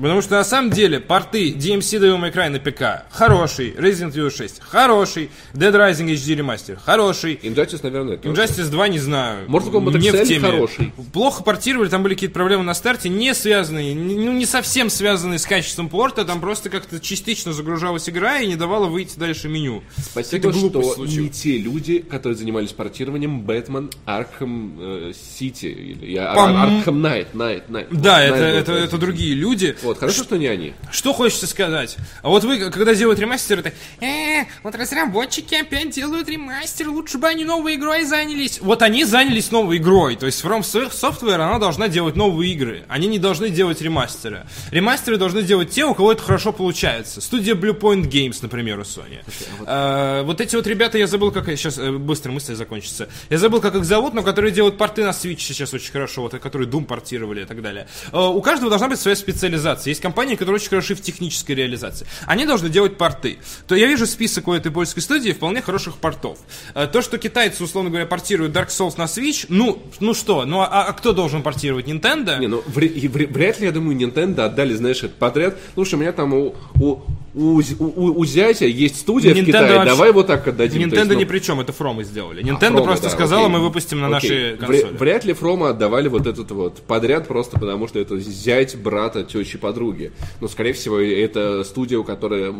Потому 0.00 0.22
что 0.22 0.36
на 0.36 0.44
самом 0.44 0.70
деле 0.70 1.00
порты 1.00 1.50
DMC 1.52 1.98
Devil 2.00 2.20
May 2.20 2.32
Cry 2.32 2.48
на 2.50 2.58
ПК 2.60 3.04
хороший, 3.10 3.70
Resident 3.72 4.12
Evil 4.14 4.30
6 4.30 4.60
хороший, 4.60 5.30
Dead 5.54 5.72
Rising 5.72 6.06
HD 6.14 6.36
Remaster 6.38 6.76
хороший, 6.76 7.34
Injustice, 7.42 7.80
наверное, 7.82 8.16
тоже. 8.16 8.40
Injustice 8.40 8.68
2 8.70 8.88
не 8.88 8.98
знаю. 8.98 9.46
Mortal 9.48 9.72
Kombat 9.72 9.98
не 9.98 10.10
в 10.10 10.14
XL 10.14 10.26
теме. 10.26 10.40
хороший. 10.50 10.92
Плохо 11.12 11.42
портировали, 11.42 11.88
там 11.88 12.02
были 12.02 12.14
какие-то 12.14 12.34
проблемы 12.34 12.62
на 12.64 12.74
старте, 12.74 13.08
не 13.08 13.34
связанные, 13.34 13.94
не- 13.94 14.14
ну 14.14 14.32
не 14.32 14.46
совсем 14.46 14.88
связанные 14.90 15.38
с 15.38 15.46
качеством 15.46 15.88
порта, 15.88 16.24
там 16.24 16.40
просто 16.40 16.70
как-то 16.70 17.00
частично 17.00 17.52
загружалась 17.52 18.08
игра 18.08 18.38
и 18.38 18.46
не 18.46 18.56
давала 18.56 18.86
выйти 18.86 19.18
дальше 19.18 19.48
меню. 19.48 19.82
Спасибо, 19.96 20.48
Это 20.50 20.58
что 20.58 20.78
не 20.80 20.94
случилась. 20.94 21.36
те 21.40 21.58
люди, 21.58 21.98
которые 21.98 22.36
занимались 22.36 22.72
портированием 22.72 23.40
Batman 23.42 23.90
Arkham 24.06 25.08
э, 25.10 25.12
Сити 25.38 25.66
или 25.66 26.16
Ар- 26.16 26.36
Пом- 26.36 26.84
Arkham 26.84 26.92
Knight, 27.00 27.34
Knight, 27.34 27.68
Knight. 27.68 27.88
Да, 27.90 28.14
Вот, 28.18 28.22
это, 28.22 28.36
Knight 28.36 28.54
это, 28.60 28.72
был, 28.72 28.78
это 28.78 28.98
другие 28.98 29.34
люди. 29.34 29.76
Вот, 29.88 29.98
хорошо, 29.98 30.22
что 30.22 30.36
не 30.36 30.48
они. 30.48 30.74
Что 30.90 31.14
хочется 31.14 31.46
сказать? 31.46 31.96
А 32.20 32.28
вот 32.28 32.44
вы, 32.44 32.58
когда 32.70 32.94
делают 32.94 33.18
ремастер, 33.18 33.60
это 33.60 33.72
э, 34.04 34.44
вот 34.62 34.74
разработчики 34.74 35.54
опять 35.54 35.90
делают 35.90 36.28
ремастер, 36.28 36.90
лучше 36.90 37.16
бы 37.16 37.26
они 37.26 37.46
новой 37.46 37.76
игрой 37.76 38.04
занялись. 38.04 38.60
Вот 38.60 38.82
они 38.82 39.06
занялись 39.06 39.50
новой 39.50 39.78
игрой, 39.78 40.16
то 40.16 40.26
есть 40.26 40.44
From 40.44 40.60
Software, 40.60 41.40
она 41.40 41.58
должна 41.58 41.88
делать 41.88 42.16
новые 42.16 42.52
игры. 42.52 42.84
Они 42.88 43.06
не 43.06 43.18
должны 43.18 43.48
делать 43.48 43.80
ремастеры. 43.80 44.46
Ремастеры 44.70 45.16
должны 45.16 45.40
делать 45.40 45.70
те, 45.70 45.86
у 45.86 45.94
кого 45.94 46.12
это 46.12 46.22
хорошо 46.22 46.52
получается. 46.52 47.22
Студия 47.22 47.54
Blue 47.54 47.78
Point 47.78 48.10
Games, 48.10 48.36
например, 48.42 48.78
у 48.78 48.82
Sony. 48.82 49.20
А, 49.64 50.22
вот 50.22 50.42
эти 50.42 50.54
вот 50.54 50.66
ребята, 50.66 50.98
я 50.98 51.06
забыл, 51.06 51.32
как... 51.32 51.46
Сейчас 51.46 51.78
быстро 51.78 52.30
мысль 52.30 52.54
закончится. 52.56 53.08
Я 53.30 53.38
забыл, 53.38 53.62
как 53.62 53.74
их 53.74 53.86
зовут, 53.86 54.12
но 54.12 54.22
которые 54.22 54.52
делают 54.52 54.76
порты 54.76 55.02
на 55.02 55.10
Switch 55.10 55.38
сейчас 55.38 55.72
очень 55.72 55.92
хорошо, 55.92 56.20
вот, 56.20 56.38
которые 56.38 56.68
Doom 56.68 56.84
портировали 56.84 57.40
и 57.40 57.46
так 57.46 57.62
далее. 57.62 57.88
А, 58.12 58.28
У 58.28 58.42
каждого 58.42 58.68
должна 58.68 58.88
быть 58.88 59.00
своя 59.00 59.16
специализация. 59.16 59.77
Есть 59.86 60.00
компании, 60.00 60.34
которые 60.34 60.56
очень 60.56 60.70
хороши 60.70 60.94
в 60.94 61.00
технической 61.00 61.54
реализации. 61.54 62.06
Они 62.26 62.46
должны 62.46 62.68
делать 62.68 62.96
порты. 62.96 63.38
То 63.66 63.74
я 63.74 63.86
вижу 63.86 64.06
список 64.06 64.48
у 64.48 64.52
этой 64.52 64.72
польской 64.72 65.02
студии 65.02 65.32
вполне 65.32 65.62
хороших 65.62 65.98
портов. 65.98 66.38
А, 66.74 66.86
То, 66.86 67.02
что 67.02 67.18
китайцы, 67.18 67.62
условно 67.62 67.90
говоря, 67.90 68.06
портируют 68.06 68.54
Dark 68.54 68.68
Souls 68.68 68.94
на 68.96 69.04
Switch, 69.04 69.46
ну, 69.48 69.82
ну 70.00 70.14
что, 70.14 70.44
ну 70.44 70.60
а, 70.60 70.66
а 70.66 70.92
кто 70.92 71.12
должен 71.12 71.42
портировать? 71.42 71.86
Nintendo? 71.86 72.38
Не, 72.38 72.48
ну 72.48 72.62
вряд 72.66 73.60
ли, 73.60 73.66
я 73.66 73.72
думаю, 73.72 73.98
Nintendo 73.98 74.42
отдали, 74.42 74.74
знаешь, 74.74 74.98
этот 74.98 75.16
подряд. 75.16 75.56
Слушай, 75.74 75.94
у 75.94 75.98
меня 75.98 76.12
там 76.12 76.34
у, 76.34 76.54
у, 76.80 77.00
у, 77.38 77.62
у- 77.78 78.18
у 78.20 78.24
зятя 78.24 78.66
есть 78.66 79.00
студия 79.00 79.32
в 79.32 79.36
Nintendo 79.36 79.46
Китае, 79.46 79.74
вообще- 79.76 79.90
давай 79.90 80.12
вот 80.12 80.26
так 80.26 80.46
отдадим. 80.48 80.82
Nintendo 80.82 80.96
есть, 80.98 81.08
ну, 81.10 81.14
ни 81.14 81.24
при 81.24 81.38
чем, 81.38 81.60
это 81.60 81.72
Фромы 81.72 82.04
сделали. 82.04 82.40
а, 82.40 82.44
Nintendo 82.44 82.72
Фрома, 82.72 82.84
просто 82.84 83.04
да, 83.04 83.10
сказала, 83.10 83.46
окей. 83.46 83.56
мы 83.56 83.64
выпустим 83.64 84.00
на 84.00 84.16
Окей. 84.16 84.30
наши 84.30 84.56
консоли. 84.58 84.96
Вряд 84.96 85.24
ли 85.24 85.32
Фрома 85.32 85.70
отдавали 85.70 86.08
вот 86.08 86.26
этот 86.26 86.50
вот 86.50 86.78
подряд 86.82 87.28
просто 87.28 87.58
потому, 87.58 87.86
что 87.88 87.98
это 87.98 88.18
зять 88.18 88.76
брата, 88.76 89.22
тещи, 89.24 89.58
подруги. 89.58 90.12
Но, 90.40 90.48
скорее 90.48 90.72
всего, 90.72 90.98
это 90.98 91.62
студия, 91.64 91.98
у 91.98 92.04
которой 92.04 92.52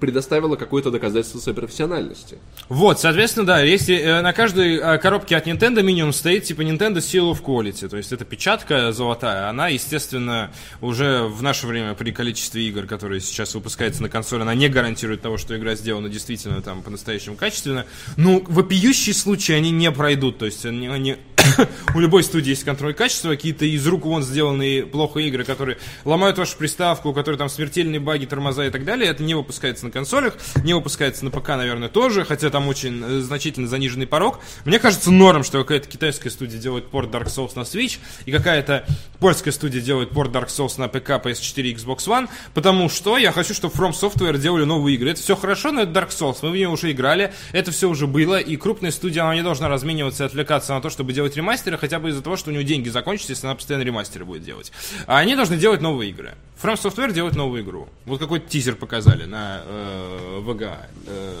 предоставила 0.00 0.56
какое-то 0.56 0.90
доказательство 0.90 1.38
своей 1.38 1.56
профессиональности. 1.56 2.38
Вот, 2.68 3.00
соответственно, 3.00 3.46
да, 3.46 3.60
если 3.62 3.96
э, 3.96 4.20
на 4.20 4.32
каждой 4.32 4.76
э, 4.76 4.98
коробке 4.98 5.36
от 5.36 5.46
Nintendo 5.46 5.82
минимум 5.82 6.12
стоит 6.12 6.44
типа 6.44 6.62
Nintendo 6.62 6.96
Seal 6.96 7.32
of 7.32 7.42
Quality, 7.42 7.88
то 7.88 7.96
есть 7.96 8.12
эта 8.12 8.24
печатка 8.24 8.92
золотая, 8.92 9.48
она, 9.48 9.68
естественно, 9.68 10.50
уже 10.80 11.22
в 11.22 11.42
наше 11.42 11.66
время 11.66 11.94
при 11.94 12.10
количестве 12.10 12.66
игр, 12.68 12.86
которые 12.86 13.20
сейчас 13.20 13.54
выпускаются 13.54 14.02
на 14.02 14.08
консоли, 14.08 14.42
она 14.42 14.54
не 14.54 14.68
гарантирует 14.68 15.22
того, 15.22 15.38
что 15.38 15.56
игра 15.56 15.74
сделана 15.74 16.08
действительно 16.08 16.60
там 16.62 16.82
по-настоящему 16.82 17.36
качественно. 17.36 17.86
Ну, 18.16 18.44
вопиющие 18.48 19.14
случаи 19.14 19.52
они 19.52 19.70
не 19.70 19.90
пройдут, 19.90 20.38
то 20.38 20.46
есть 20.46 20.66
они, 20.66 20.88
они- 20.88 21.16
у 21.94 22.00
любой 22.00 22.22
студии 22.22 22.50
есть 22.50 22.64
контроль 22.64 22.94
качества, 22.94 23.30
какие-то 23.30 23.64
из 23.64 23.86
рук 23.86 24.04
вон 24.04 24.22
сделанные 24.22 24.84
плохо 24.86 25.20
игры, 25.20 25.44
которые 25.44 25.78
ломают 26.04 26.38
вашу 26.38 26.56
приставку, 26.56 27.10
у 27.10 27.12
которой 27.12 27.36
там 27.36 27.48
смертельные 27.48 28.00
баги, 28.00 28.26
тормоза 28.26 28.66
и 28.66 28.70
так 28.70 28.84
далее, 28.84 29.10
это 29.10 29.22
не 29.22 29.34
выпускается 29.34 29.84
на 29.84 29.90
консолях, 29.90 30.36
не 30.62 30.74
выпускается 30.74 31.24
на 31.24 31.30
ПК, 31.30 31.48
наверное, 31.50 31.88
тоже, 31.88 32.24
хотя 32.24 32.50
там 32.50 32.68
очень 32.68 33.02
э, 33.02 33.20
значительно 33.20 33.68
заниженный 33.68 34.06
порог. 34.06 34.40
Мне 34.64 34.78
кажется 34.78 35.10
норм, 35.10 35.44
что 35.44 35.58
какая-то 35.58 35.88
китайская 35.88 36.30
студия 36.30 36.58
делает 36.58 36.88
порт 36.88 37.10
Dark 37.10 37.26
Souls 37.26 37.52
на 37.56 37.60
Switch, 37.60 37.98
и 38.24 38.32
какая-то 38.32 38.86
польская 39.18 39.52
студия 39.52 39.80
делает 39.80 40.10
порт 40.10 40.30
Dark 40.30 40.48
Souls 40.48 40.74
на 40.78 40.88
ПК, 40.88 41.10
PS4 41.10 41.62
и 41.62 41.74
Xbox 41.74 41.98
One, 42.06 42.28
потому 42.54 42.88
что 42.88 43.18
я 43.18 43.32
хочу, 43.32 43.54
чтобы 43.54 43.74
From 43.74 43.92
Software 43.92 44.38
делали 44.38 44.64
новые 44.64 44.96
игры. 44.96 45.10
Это 45.10 45.20
все 45.20 45.36
хорошо, 45.36 45.72
но 45.72 45.82
это 45.82 45.92
Dark 45.92 46.08
Souls, 46.08 46.38
мы 46.42 46.50
в 46.50 46.54
нее 46.54 46.68
уже 46.68 46.92
играли, 46.92 47.32
это 47.52 47.70
все 47.70 47.88
уже 47.88 48.06
было, 48.06 48.38
и 48.38 48.56
крупная 48.56 48.90
студия, 48.90 49.22
она 49.22 49.34
не 49.34 49.42
должна 49.42 49.68
размениваться 49.68 50.24
и 50.24 50.26
отвлекаться 50.26 50.74
на 50.74 50.80
то, 50.80 50.90
чтобы 50.90 51.12
делать 51.12 51.35
делать 51.36 51.46
ремастеры, 51.46 51.78
хотя 51.78 51.98
бы 51.98 52.08
из-за 52.08 52.22
того, 52.22 52.36
что 52.36 52.50
у 52.50 52.52
него 52.52 52.62
деньги 52.62 52.88
закончатся, 52.88 53.32
если 53.32 53.46
она 53.46 53.54
постоянно 53.54 53.82
ремастеры 53.82 54.24
будет 54.24 54.42
делать. 54.42 54.72
А 55.06 55.18
они 55.18 55.36
должны 55.36 55.56
делать 55.56 55.80
новые 55.80 56.10
игры. 56.10 56.34
From 56.62 56.74
Software 56.74 57.12
делает 57.12 57.36
новую 57.36 57.62
игру. 57.62 57.88
Вот 58.06 58.18
какой-то 58.18 58.48
тизер 58.48 58.76
показали 58.76 59.24
на 59.24 59.62
э. 59.66 60.42
Э, 61.06 61.34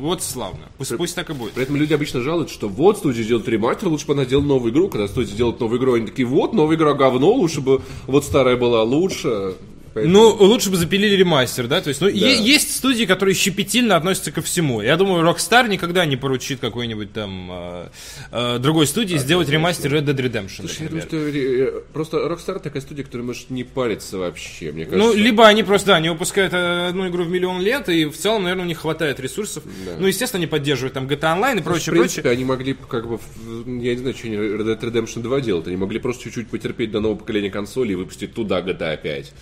вот 0.00 0.22
славно. 0.22 0.66
Пусть, 0.78 0.96
пусть 0.96 1.14
так 1.14 1.30
и 1.30 1.32
будет. 1.32 1.52
При 1.52 1.64
этом 1.64 1.76
люди 1.76 1.92
обычно 1.92 2.20
жалуются, 2.20 2.54
что 2.54 2.68
вот 2.68 2.98
студия 2.98 3.24
делает 3.24 3.48
ремастер, 3.48 3.88
лучше 3.88 4.06
бы 4.06 4.14
она 4.14 4.24
делала 4.24 4.46
новую 4.46 4.72
игру. 4.72 4.88
Когда 4.88 5.08
студия 5.08 5.36
делает 5.36 5.60
новую 5.60 5.78
игру, 5.78 5.94
они 5.94 6.06
такие, 6.06 6.26
вот, 6.26 6.52
новая 6.52 6.76
игра 6.76 6.94
говно, 6.94 7.32
лучше 7.32 7.60
бы 7.60 7.82
вот 8.06 8.24
старая 8.24 8.56
была 8.56 8.82
лучше. 8.82 9.56
Поэтому- 9.94 10.12
Ну, 10.14 10.28
лучше 10.46 10.70
бы 10.70 10.76
запилили 10.76 11.14
ремастер, 11.16 11.66
да? 11.66 11.80
То 11.80 11.88
есть, 11.88 12.00
ну, 12.00 12.08
е- 12.08 12.40
есть 12.42 12.74
студии, 12.76 13.04
которые 13.04 13.34
щепетильно 13.34 13.96
относятся 13.96 14.32
ко 14.32 14.40
всему. 14.42 14.80
Я 14.80 14.96
думаю, 14.96 15.22
Rockstar 15.28 15.68
никогда 15.68 16.04
не 16.06 16.16
поручит 16.16 16.60
какой-нибудь 16.60 17.12
там 17.12 17.48
э, 17.50 17.86
э, 18.30 18.58
другой 18.58 18.86
студии 18.86 19.16
сделать 19.16 19.48
ремастер 19.48 19.92
Red 19.94 20.04
Dead 20.04 20.16
Redemption, 20.16 20.60
Слушай, 20.60 20.82
я 20.84 20.88
думаю, 20.88 21.04
например. 21.04 21.28
что 21.68 21.78
э, 21.78 21.82
просто 21.92 22.16
Rockstar 22.18 22.58
такая 22.60 22.80
студия, 22.82 23.04
которая 23.04 23.26
может 23.26 23.50
не 23.50 23.64
париться 23.64 24.18
вообще, 24.18 24.72
мне 24.72 24.84
Ну, 24.90 24.90
кажется. 24.98 25.18
либо 25.18 25.46
они 25.46 25.62
просто, 25.62 25.88
да, 25.88 25.96
они 25.96 26.08
выпускают 26.08 26.52
э, 26.54 26.88
одну 26.88 27.08
игру 27.08 27.24
в 27.24 27.28
миллион 27.30 27.60
лет, 27.60 27.88
и 27.88 28.06
в 28.06 28.16
целом, 28.16 28.44
наверное, 28.44 28.64
у 28.64 28.68
них 28.68 28.78
хватает 28.78 29.20
ресурсов. 29.20 29.62
Ну, 29.98 30.06
естественно, 30.06 30.38
они 30.38 30.46
поддерживают 30.46 30.94
там 30.94 31.06
GTA 31.06 31.38
Online 31.38 31.58
и 31.58 31.60
в 31.60 31.64
прочее, 31.64 31.92
принципе, 31.92 32.22
прочее. 32.22 32.32
они 32.32 32.44
могли, 32.44 32.74
как 32.88 33.08
бы, 33.08 33.18
в- 33.18 33.66
я 33.82 33.92
не 33.92 33.98
знаю, 33.98 34.14
что 34.16 34.26
они 34.28 34.36
Red 34.36 34.64
Dead 34.64 34.80
Redemption 34.80 35.20
2 35.22 35.40
делают, 35.40 35.66
они 35.66 35.76
могли 35.76 35.98
просто 35.98 36.24
чуть-чуть 36.24 36.48
потерпеть 36.48 36.90
до 36.90 37.00
нового 37.00 37.18
поколения 37.18 37.50
консолей 37.50 37.92
и 37.92 37.96
выпустить 37.96 38.32
туда 38.34 38.60
GTA 38.60 38.96
5. 38.96 39.32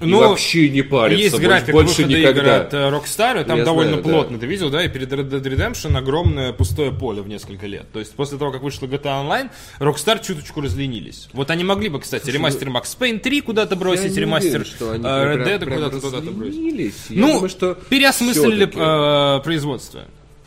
И 0.00 0.04
Ну, 0.06 0.18
вообще 0.20 0.68
не 0.68 0.82
париться, 0.82 1.24
Есть 1.24 1.38
график 1.38 1.72
больше 1.72 2.02
выхода 2.02 2.18
игр 2.18 2.30
никогда. 2.30 2.60
от 2.60 2.74
э, 2.74 2.76
Rockstar, 2.90 3.44
там 3.44 3.58
Я 3.58 3.64
довольно 3.64 3.92
знаю, 3.92 4.04
да. 4.04 4.10
плотно, 4.10 4.38
ты 4.38 4.46
видел, 4.46 4.70
да, 4.70 4.84
и 4.84 4.88
перед 4.88 5.12
Red 5.12 5.28
Dead 5.30 5.42
Redemption 5.42 5.96
огромное 5.96 6.52
пустое 6.52 6.92
поле 6.92 7.22
в 7.22 7.28
несколько 7.28 7.66
лет. 7.66 7.86
То 7.92 7.98
есть 7.98 8.12
после 8.14 8.38
того, 8.38 8.52
как 8.52 8.62
вышла 8.62 8.86
GTA 8.86 9.24
Online, 9.24 9.50
Rockstar 9.80 10.24
чуточку 10.24 10.60
разленились. 10.60 11.28
Вот 11.32 11.50
они 11.50 11.64
могли 11.64 11.88
бы, 11.88 12.00
кстати, 12.00 12.30
ремастер 12.30 12.68
Max 12.68 12.96
Payne 12.98 13.18
3 13.18 13.40
куда-то 13.40 13.76
бросить, 13.76 14.14
Я 14.14 14.20
ремастер 14.20 14.60
уверен, 14.60 14.66
что 14.66 14.90
они 14.92 15.04
э, 15.04 15.08
Red 15.08 15.46
Dead 15.46 15.74
куда-то 15.74 16.00
туда-то 16.00 16.30
бросить. 16.30 16.94
Ну, 17.10 17.26
думаю, 17.32 17.48
что 17.48 17.74
переосмыслили 17.74 18.66
э, 18.66 19.42
производство. 19.42 20.04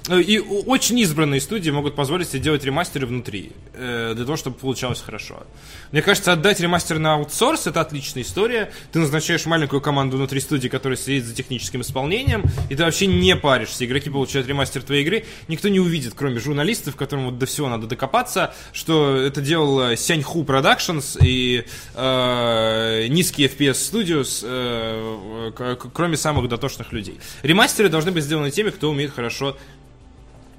Э, 0.07 0.21
И 0.21 0.39
очень 0.39 0.99
избранные 0.99 1.41
студии 1.41 1.69
могут 1.69 1.95
позволить 1.95 2.29
себе 2.29 2.39
делать 2.39 2.63
ремастеры 2.63 3.05
внутри, 3.05 3.51
э, 3.73 4.13
для 4.15 4.25
того, 4.25 4.37
чтобы 4.37 4.57
получалось 4.57 5.01
хорошо. 5.05 5.43
Мне 5.91 6.01
кажется, 6.01 6.33
отдать 6.33 6.59
ремастер 6.59 6.99
на 6.99 7.13
аутсорс 7.15 7.67
это 7.67 7.81
отличная 7.81 8.23
история. 8.23 8.71
Ты 8.91 8.99
назначаешь 8.99 9.45
маленькую 9.45 9.81
команду 9.81 10.17
внутри 10.17 10.39
студии, 10.39 10.67
которая 10.69 10.97
следит 10.97 11.25
за 11.25 11.35
техническим 11.35 11.81
исполнением, 11.81 12.43
и 12.69 12.75
ты 12.75 12.83
вообще 12.83 13.07
не 13.07 13.35
паришься. 13.35 13.85
Игроки 13.85 14.09
получают 14.09 14.47
ремастер 14.47 14.81
твоей 14.81 15.03
игры. 15.03 15.25
Никто 15.47 15.69
не 15.69 15.79
увидит, 15.79 16.13
кроме 16.15 16.39
журналистов, 16.39 16.95
которым 16.95 17.25
вот 17.25 17.37
до 17.37 17.45
всего 17.45 17.69
надо 17.69 17.87
докопаться, 17.87 18.53
что 18.73 19.15
это 19.17 19.41
делал 19.41 19.95
Сяньху 19.95 20.43
Productions 20.43 21.17
и 21.23 21.65
э, 21.93 23.07
низкий 23.07 23.45
FPS 23.45 23.91
Studios, 23.91 24.43
э, 24.43 25.75
кроме 25.93 26.17
самых 26.17 26.47
дотошных 26.47 26.91
людей. 26.91 27.19
Ремастеры 27.43 27.89
должны 27.89 28.11
быть 28.11 28.23
сделаны 28.23 28.51
теми, 28.51 28.69
кто 28.69 28.89
умеет 28.89 29.13
хорошо 29.13 29.57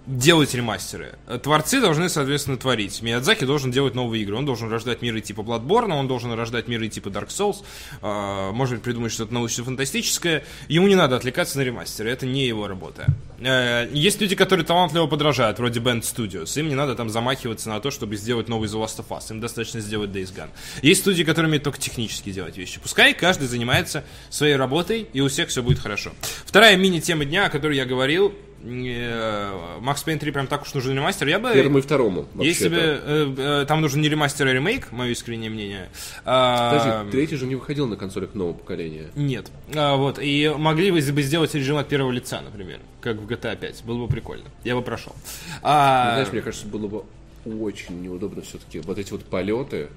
делать 0.06 0.54
ремастеры. 0.54 1.14
Творцы 1.42 1.80
должны, 1.80 2.08
соответственно, 2.08 2.56
творить. 2.56 3.02
Миядзаки 3.02 3.44
должен 3.44 3.70
делать 3.70 3.94
новые 3.94 4.22
игры. 4.22 4.36
Он 4.36 4.44
должен 4.44 4.70
рождать 4.70 5.00
миры 5.00 5.20
типа 5.20 5.40
Bloodborne, 5.40 5.92
он 5.92 6.08
должен 6.08 6.32
рождать 6.32 6.68
миры 6.68 6.88
типа 6.88 7.08
Dark 7.08 7.28
Souls, 7.28 7.64
э, 8.00 8.50
может 8.52 8.76
быть, 8.76 8.84
придумать 8.84 9.12
что-то 9.12 9.32
научно-фантастическое. 9.34 10.44
Ему 10.68 10.88
не 10.88 10.96
надо 10.96 11.16
отвлекаться 11.16 11.58
на 11.58 11.62
ремастеры, 11.62 12.10
это 12.10 12.26
не 12.26 12.46
его 12.46 12.66
работа. 12.66 13.06
Э, 13.40 13.88
есть 13.92 14.20
люди, 14.20 14.34
которые 14.34 14.66
талантливо 14.66 15.06
подражают, 15.06 15.58
вроде 15.58 15.80
Band 15.80 16.02
Studios. 16.02 16.58
Им 16.58 16.68
не 16.68 16.74
надо 16.74 16.96
там 16.96 17.08
замахиваться 17.08 17.68
на 17.68 17.80
то, 17.80 17.90
чтобы 17.90 18.16
сделать 18.16 18.48
новый 18.48 18.68
The 18.68 18.82
Last 18.82 18.98
of 18.98 19.08
Us. 19.10 19.30
Им 19.30 19.40
достаточно 19.40 19.80
сделать 19.80 20.10
Days 20.10 20.34
Gone. 20.34 20.50
Есть 20.82 21.02
студии, 21.02 21.22
которые 21.22 21.48
умеют 21.48 21.64
только 21.64 21.78
технически 21.78 22.30
делать 22.30 22.56
вещи. 22.56 22.80
Пускай 22.80 23.14
каждый 23.14 23.46
занимается 23.46 24.04
своей 24.30 24.56
работой, 24.56 25.06
и 25.12 25.20
у 25.20 25.28
всех 25.28 25.48
все 25.48 25.62
будет 25.62 25.78
хорошо. 25.78 26.10
Вторая 26.44 26.76
мини-тема 26.76 27.24
дня, 27.24 27.46
о 27.46 27.50
которой 27.50 27.76
я 27.76 27.84
говорил, 27.84 28.34
Max 28.62 30.04
Payne 30.06 30.18
3 30.18 30.30
прям 30.30 30.46
так 30.46 30.62
уж 30.62 30.74
нужен 30.74 30.94
ремастер. 30.94 31.26
Я 31.28 31.38
бы... 31.38 31.52
Первому 31.52 31.78
и 31.78 31.80
второму. 31.80 32.26
Если 32.36 32.68
бы 32.68 32.76
э, 32.76 33.34
э, 33.36 33.64
там 33.66 33.80
нужен 33.80 34.00
не 34.00 34.08
ремастер, 34.08 34.46
а 34.46 34.52
ремейк, 34.52 34.92
мое 34.92 35.10
искреннее 35.10 35.50
мнение. 35.50 35.88
а, 36.24 36.70
Подожди, 36.78 37.10
третий 37.10 37.36
же 37.36 37.46
не 37.46 37.56
выходил 37.56 37.86
на 37.86 37.96
консолях 37.96 38.34
нового 38.34 38.54
поколения. 38.54 39.06
Нет. 39.14 39.50
А, 39.74 39.96
вот. 39.96 40.18
И 40.20 40.52
могли 40.56 40.90
бы 40.90 41.00
бы 41.00 41.22
сделать 41.22 41.54
режим 41.54 41.76
от 41.76 41.88
первого 41.88 42.12
лица, 42.12 42.40
например, 42.40 42.78
как 43.00 43.16
в 43.16 43.26
GTA 43.26 43.56
5. 43.56 43.84
Было 43.84 44.06
бы 44.06 44.08
прикольно. 44.08 44.44
Я 44.64 44.76
бы 44.76 44.82
прошел. 44.82 45.14
А, 45.62 46.12
Знаешь, 46.14 46.32
мне 46.32 46.42
кажется, 46.42 46.66
было 46.66 46.86
бы 46.86 47.04
очень 47.44 48.00
неудобно 48.02 48.42
все-таки. 48.42 48.80
Вот 48.80 48.98
эти 48.98 49.10
вот 49.10 49.24
полеты, 49.24 49.88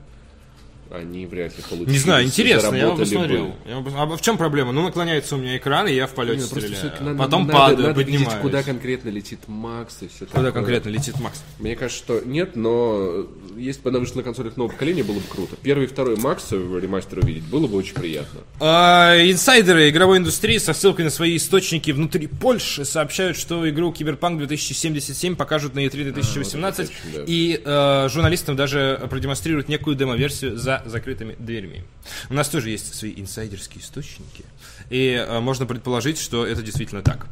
они 0.92 1.26
вряд 1.26 1.56
ли 1.58 1.64
получились. 1.70 1.92
не 1.94 1.98
знаю, 2.00 2.26
интересно, 2.26 2.76
я 2.76 2.92
бы 2.92 2.98
посмотрел. 2.98 3.56
Я 3.66 3.80
бы 3.80 3.92
А 3.96 4.06
в 4.06 4.22
чем 4.22 4.38
проблема? 4.38 4.72
Ну, 4.72 4.84
наклоняется 4.84 5.36
у 5.36 5.40
меня 5.40 5.58
экран, 5.58 5.88
и 5.88 5.94
я 5.94 6.08
в 6.08 6.12
полете 6.12 6.44
Не, 6.44 6.50
просто 6.50 6.76
стреляю. 6.76 7.04
надо- 7.04 7.18
Потом 7.18 7.42
надо- 7.48 7.54
падаю, 7.54 7.88
надо 7.88 8.00
видеть, 8.02 8.16
поднимаюсь. 8.20 8.42
куда 8.42 8.64
конкретно 8.64 9.10
летит 9.10 9.40
Макс 9.48 9.98
и 10.02 10.08
все 10.08 10.26
Куда 10.26 10.52
конкретно 10.52 10.90
летит 10.90 11.20
Макс? 11.20 11.42
Мне 11.60 11.76
кажется, 11.76 12.04
что 12.04 12.22
нет, 12.26 12.56
но 12.56 13.26
если 13.58 13.82
бы 13.82 13.90
она 13.90 14.00
вышла 14.00 14.18
на 14.18 14.24
консолях 14.24 14.58
нового 14.58 14.72
поколения, 14.74 15.04
было 15.04 15.16
бы 15.16 15.22
круто. 15.30 15.56
Первый 15.62 15.86
и 15.86 15.88
второй 15.88 16.18
Макс 16.18 16.52
ремастер 16.52 17.20
увидеть 17.20 17.44
было 17.44 17.68
бы 17.68 17.78
очень 17.78 17.94
приятно. 17.96 18.42
А, 18.60 19.16
Инсайдеры 19.30 19.90
игровой 19.90 20.18
индустрии 20.20 20.58
со 20.58 20.74
ссылкой 20.74 21.06
на 21.06 21.12
свои 21.12 21.38
источники 21.38 21.92
внутри 21.92 22.28
Польши 22.28 22.86
сообщают, 22.86 23.38
что 23.38 23.68
игру 23.70 23.92
Киберпанк 23.92 24.38
2077 24.40 25.36
покажут 25.36 25.76
на 25.76 25.80
E3 25.86 26.04
2018 26.12 26.80
А, 26.80 26.84
вот 26.84 27.00
это 27.02 27.04
точно, 27.06 27.20
да. 27.20 27.24
и 27.32 27.62
э, 27.64 28.10
журналистам 28.10 28.56
даже 28.56 29.02
продемонстрируют 29.10 29.70
некую 29.70 29.96
демо-версию 29.96 30.58
за 30.58 30.75
закрытыми 30.86 31.36
дверьми. 31.40 31.84
У 32.30 32.34
нас 32.34 32.50
тоже 32.50 32.70
есть 32.70 32.94
свои 32.96 33.14
инсайдерские 33.16 33.82
источники, 33.84 34.46
и 34.90 35.12
э, 35.28 35.40
можно 35.40 35.66
предположить, 35.66 36.20
что 36.20 36.46
это 36.46 36.62
действительно 36.62 37.02
так. 37.02 37.28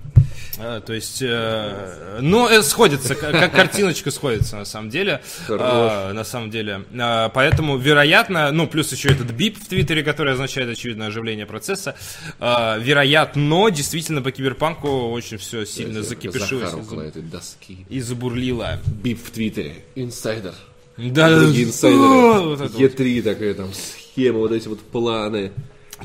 А, 0.60 0.82
то 0.82 0.94
есть, 0.94 1.22
э, 1.22 2.20
ну, 2.22 2.48
э, 2.48 2.62
сходится, 2.64 3.16
как 3.16 3.52
картиночка 3.54 4.12
сходится 4.12 4.58
на 4.58 4.66
самом 4.66 4.90
деле. 4.90 5.22
А, 5.50 6.14
на 6.14 6.24
самом 6.24 6.52
деле. 6.52 6.86
А, 7.00 7.30
поэтому, 7.30 7.78
вероятно, 7.78 8.52
ну, 8.52 8.68
плюс 8.68 8.92
еще 8.92 9.10
этот 9.10 9.32
бип 9.32 9.58
в 9.58 9.68
Твиттере, 9.68 10.04
который 10.04 10.34
означает, 10.34 10.70
очевидно, 10.70 11.08
оживление 11.08 11.46
процесса. 11.46 11.96
а, 12.40 12.78
вероятно, 12.78 13.70
действительно, 13.70 14.22
по 14.22 14.32
киберпанку 14.32 15.12
очень 15.12 15.38
все 15.38 15.66
сильно 15.66 16.04
закипишилось 16.04 16.66
Захар 16.72 16.80
и 16.80 16.84
около 16.84 17.02
за- 17.04 17.08
этой 17.10 17.22
доски. 17.24 17.86
и 17.90 18.00
забурлило. 18.00 18.80
Бип 19.04 19.26
в 19.26 19.32
Твиттере. 19.32 19.84
Инсайдер. 19.96 20.54
Да, 20.98 21.40
Другие 21.40 21.66
инсайдеры. 21.66 22.42
вот 22.42 22.62
это 22.62 22.72
вот. 22.72 22.82
Е3 22.82 23.22
такая 23.22 23.54
там 23.54 23.70
схема, 23.74 24.40
вот 24.40 24.52
эти 24.52 24.68
вот 24.68 24.80
планы. 24.80 25.52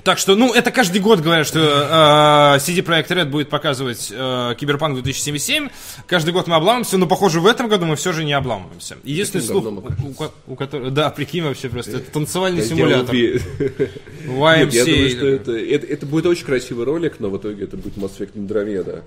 Так 0.04 0.18
что, 0.18 0.36
ну, 0.36 0.52
это 0.54 0.70
каждый 0.70 1.00
год 1.00 1.20
говорят, 1.20 1.46
что 1.46 1.58
э, 1.58 2.58
CD 2.58 2.84
Projekt 2.84 3.08
Red 3.08 3.26
будет 3.26 3.48
показывать 3.48 4.12
э, 4.14 4.54
Киберпанк 4.58 4.94
2077. 4.94 5.68
Каждый 6.06 6.32
год 6.32 6.46
мы 6.46 6.56
обламываемся, 6.56 6.98
но, 6.98 7.06
похоже, 7.06 7.40
в 7.40 7.46
этом 7.46 7.68
году 7.68 7.86
мы 7.86 7.96
все 7.96 8.12
же 8.12 8.24
не 8.24 8.32
обламываемся. 8.32 8.96
Единственный 9.02 9.42
слух, 9.42 9.64
у, 9.64 9.70
у 9.70 10.52
у 10.52 10.56
которого... 10.56 10.90
Да, 10.90 11.10
прикинь 11.10 11.42
вообще 11.42 11.68
просто, 11.68 11.96
это 11.96 12.10
танцевальный 12.12 12.64
симулятор. 12.64 13.14
YMCA. 13.14 14.70
Я 14.70 14.84
думаю, 14.84 15.10
что 15.10 15.26
это, 15.26 15.52
это, 15.52 15.86
это 15.86 16.06
будет 16.06 16.26
очень 16.26 16.44
красивый 16.44 16.84
ролик, 16.84 17.14
но 17.18 17.28
в 17.30 17.36
итоге 17.36 17.64
это 17.64 17.76
будет 17.76 17.96
Mass 17.96 18.12
Effect 18.18 18.34
Andromeda. 18.34 19.02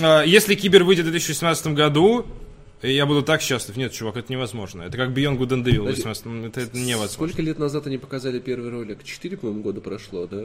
А, 0.00 0.22
Если 0.24 0.54
Кибер 0.56 0.84
выйдет 0.84 1.06
в 1.06 1.10
2018 1.10 1.68
году, 1.68 2.26
я 2.92 3.06
буду 3.06 3.22
так 3.22 3.40
счастлив. 3.42 3.76
Нет, 3.76 3.92
чувак, 3.92 4.16
это 4.16 4.32
невозможно. 4.32 4.82
Это 4.82 4.96
как 4.96 5.10
Beyond 5.10 5.38
Good 5.38 5.48
and 5.48 5.64
Evil 5.64 5.82
в 5.82 5.86
18 5.86 6.26
это, 6.46 6.60
это 6.60 6.76
невозможно. 6.76 7.08
Сколько 7.12 7.42
лет 7.42 7.58
назад 7.58 7.86
они 7.86 7.98
показали 7.98 8.38
первый 8.38 8.70
ролик? 8.70 9.04
Четыре, 9.04 9.36
по-моему, 9.36 9.62
года 9.62 9.80
прошло, 9.80 10.26
да? 10.26 10.44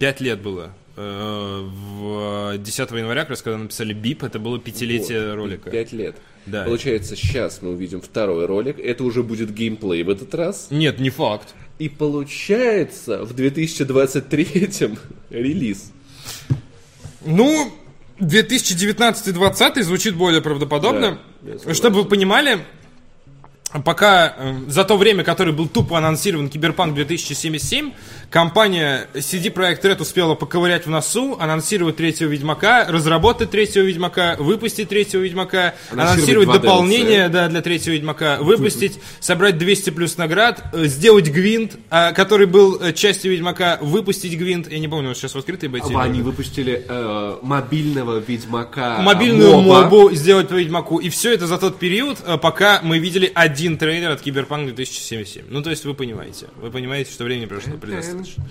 Пять 0.00 0.20
лет 0.20 0.40
было. 0.42 0.74
Э, 0.96 1.60
В 1.64 2.58
10 2.58 2.90
января, 2.92 3.22
как 3.22 3.30
раз 3.30 3.42
когда 3.42 3.58
написали 3.58 3.92
БИП, 3.92 4.24
это 4.24 4.38
было 4.40 4.58
пятилетие 4.58 5.28
Вот, 5.30 5.34
ролика. 5.36 5.70
Пять 5.70 5.92
лет. 5.92 6.16
Да. 6.46 6.64
Получается, 6.64 7.14
сейчас 7.16 7.62
мы 7.62 7.70
увидим 7.70 8.00
второй 8.00 8.46
ролик. 8.46 8.78
Это 8.80 9.04
уже 9.04 9.22
будет 9.22 9.52
геймплей 9.54 10.02
в 10.02 10.10
этот 10.10 10.34
раз. 10.34 10.68
Нет, 10.70 10.98
не 10.98 11.10
факт. 11.10 11.54
И 11.78 11.88
получается, 11.88 13.24
в 13.24 13.32
2023 13.34 14.68
релиз. 15.30 15.92
Ну, 17.24 17.72
2019-2020 18.20 19.82
звучит 19.82 20.14
более 20.14 20.40
правдоподобно. 20.40 21.18
Да. 21.42 21.74
Чтобы 21.74 22.02
вы 22.02 22.08
понимали, 22.08 22.64
пока 23.82 24.34
э, 24.36 24.54
за 24.68 24.84
то 24.84 24.96
время, 24.96 25.24
которое 25.24 25.52
был 25.52 25.66
тупо 25.66 25.98
анонсирован 25.98 26.48
Киберпанк 26.48 26.94
2077, 26.94 27.92
компания 28.30 29.08
CD 29.14 29.52
Projekt 29.52 29.82
Red 29.82 30.00
успела 30.02 30.34
поковырять 30.34 30.86
в 30.86 30.90
носу, 30.90 31.36
анонсировать 31.40 31.96
третьего 31.96 32.28
Ведьмака, 32.28 32.86
разработать 32.88 33.50
третьего 33.50 33.82
Ведьмака, 33.84 34.36
выпустить 34.38 34.88
третьего 34.88 35.22
Ведьмака, 35.22 35.74
Анонсировать 35.90 36.48
анонсировать 36.48 36.62
дополнение 36.62 37.28
да, 37.28 37.48
для 37.48 37.62
третьего 37.62 37.94
Ведьмака, 37.94 38.38
выпустить, 38.40 38.98
собрать 39.20 39.58
200 39.58 39.90
плюс 39.90 40.16
наград, 40.18 40.62
э, 40.72 40.84
сделать 40.86 41.28
Гвинт, 41.30 41.76
а, 41.90 42.12
который 42.12 42.46
был 42.46 42.80
э, 42.80 42.92
частью 42.92 43.32
Ведьмака, 43.32 43.78
выпустить 43.80 44.38
Гвинт, 44.38 44.70
я 44.70 44.78
не 44.78 44.88
помню, 44.88 45.08
вот 45.08 45.16
сейчас 45.16 45.34
в 45.34 45.38
открытой 45.38 45.68
бете. 45.68 45.88
или- 45.88 45.96
Они 45.96 46.22
выпустили 46.22 46.84
э, 46.88 47.36
мобильного 47.42 48.18
Ведьмака. 48.18 48.98
мобильную 49.00 49.60
моба. 49.60 49.82
мобу 49.82 50.10
сделать 50.12 50.48
по 50.48 50.54
Ведьмаку. 50.54 50.98
И 50.98 51.08
все 51.08 51.32
это 51.34 51.46
за 51.46 51.58
тот 51.58 51.78
период, 51.78 52.18
пока 52.40 52.80
мы 52.82 52.98
видели 52.98 53.30
один 53.34 53.63
один 53.64 53.78
трейлер 53.78 54.10
от 54.10 54.20
Киберпанк 54.20 54.66
2077. 54.66 55.46
Ну, 55.48 55.62
то 55.62 55.70
есть 55.70 55.86
вы 55.86 55.94
понимаете. 55.94 56.48
Вы 56.56 56.70
понимаете, 56.70 57.10
что 57.10 57.24
времени 57.24 57.46
прошло 57.46 57.78
предостаточно. 57.78 58.44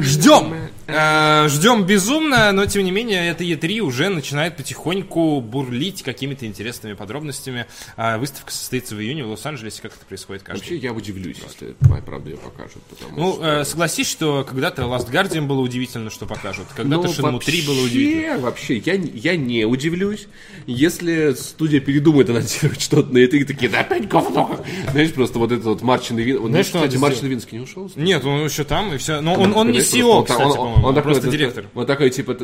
Ждем! 0.00 0.54
Э, 0.86 1.48
Ждем 1.48 1.84
безумно, 1.84 2.52
но 2.52 2.66
тем 2.66 2.84
не 2.84 2.92
менее, 2.92 3.28
это 3.28 3.42
E3 3.42 3.80
уже 3.80 4.10
начинает 4.10 4.56
потихоньку 4.56 5.40
бурлить 5.40 6.04
какими-то 6.04 6.46
интересными 6.46 6.92
подробностями. 6.92 7.66
А 7.96 8.16
Выставка 8.18 8.52
состоится 8.52 8.94
в 8.94 9.00
июне 9.00 9.24
в 9.24 9.30
Лос-Анджелесе. 9.30 9.82
Как 9.82 9.92
это 9.96 10.04
происходит 10.06 10.44
каждый 10.44 10.60
Вообще, 10.60 10.76
я 10.76 10.92
удивлюсь, 10.92 11.38
если 11.44 11.74
моя 11.88 12.02
правда 12.02 12.30
ее 12.30 12.36
покажут. 12.36 12.82
Ну, 13.16 13.34
что... 13.34 13.44
э, 13.44 13.64
согласись, 13.64 14.08
что 14.08 14.44
когда-то 14.44 14.82
Last 14.82 15.10
Guardian 15.10 15.46
было 15.46 15.60
удивительно, 15.60 16.10
что 16.10 16.26
покажут. 16.26 16.66
Когда-то 16.76 17.08
Shenmue 17.08 17.44
3 17.44 17.62
было 17.66 17.80
удивительно. 17.84 18.38
Вообще, 18.38 18.76
я, 18.76 18.94
я 18.94 19.36
не 19.36 19.64
удивлюсь, 19.64 20.28
если 20.68 21.34
студия 21.34 21.80
передумает 22.10 22.30
анонсировать 22.30 22.80
что-то 22.80 23.12
на 23.12 23.18
E3, 23.18 23.44
такие, 23.44 23.70
да 23.70 23.80
опять 23.80 24.08
говно. 24.08 24.56
Знаешь, 24.90 25.12
просто 25.12 25.38
вот 25.38 25.52
этот 25.52 25.64
вот 25.64 25.82
Марчин 25.82 26.18
Левин... 26.18 26.38
Он, 26.38 26.50
Знаешь, 26.50 26.66
что 26.66 26.78
кстати, 26.78 26.96
Марчин? 26.96 27.24
Левинский 27.24 27.58
не 27.58 27.64
ушел? 27.64 27.90
Нет, 27.96 28.24
он 28.24 28.44
еще 28.44 28.64
там, 28.64 28.92
и 28.92 28.98
все. 28.98 29.20
Но 29.20 29.34
он, 29.34 29.54
он 29.54 29.70
не 29.70 29.78
CEO, 29.78 30.04
он 30.04 30.24
кстати, 30.24 30.42
он- 30.42 30.56
по-моему. 30.56 30.86
он 30.86 30.94
такой, 30.94 31.12
просто 31.12 31.30
директор. 31.30 31.66
Вот 31.74 31.86
такой, 31.86 32.10
типа, 32.10 32.36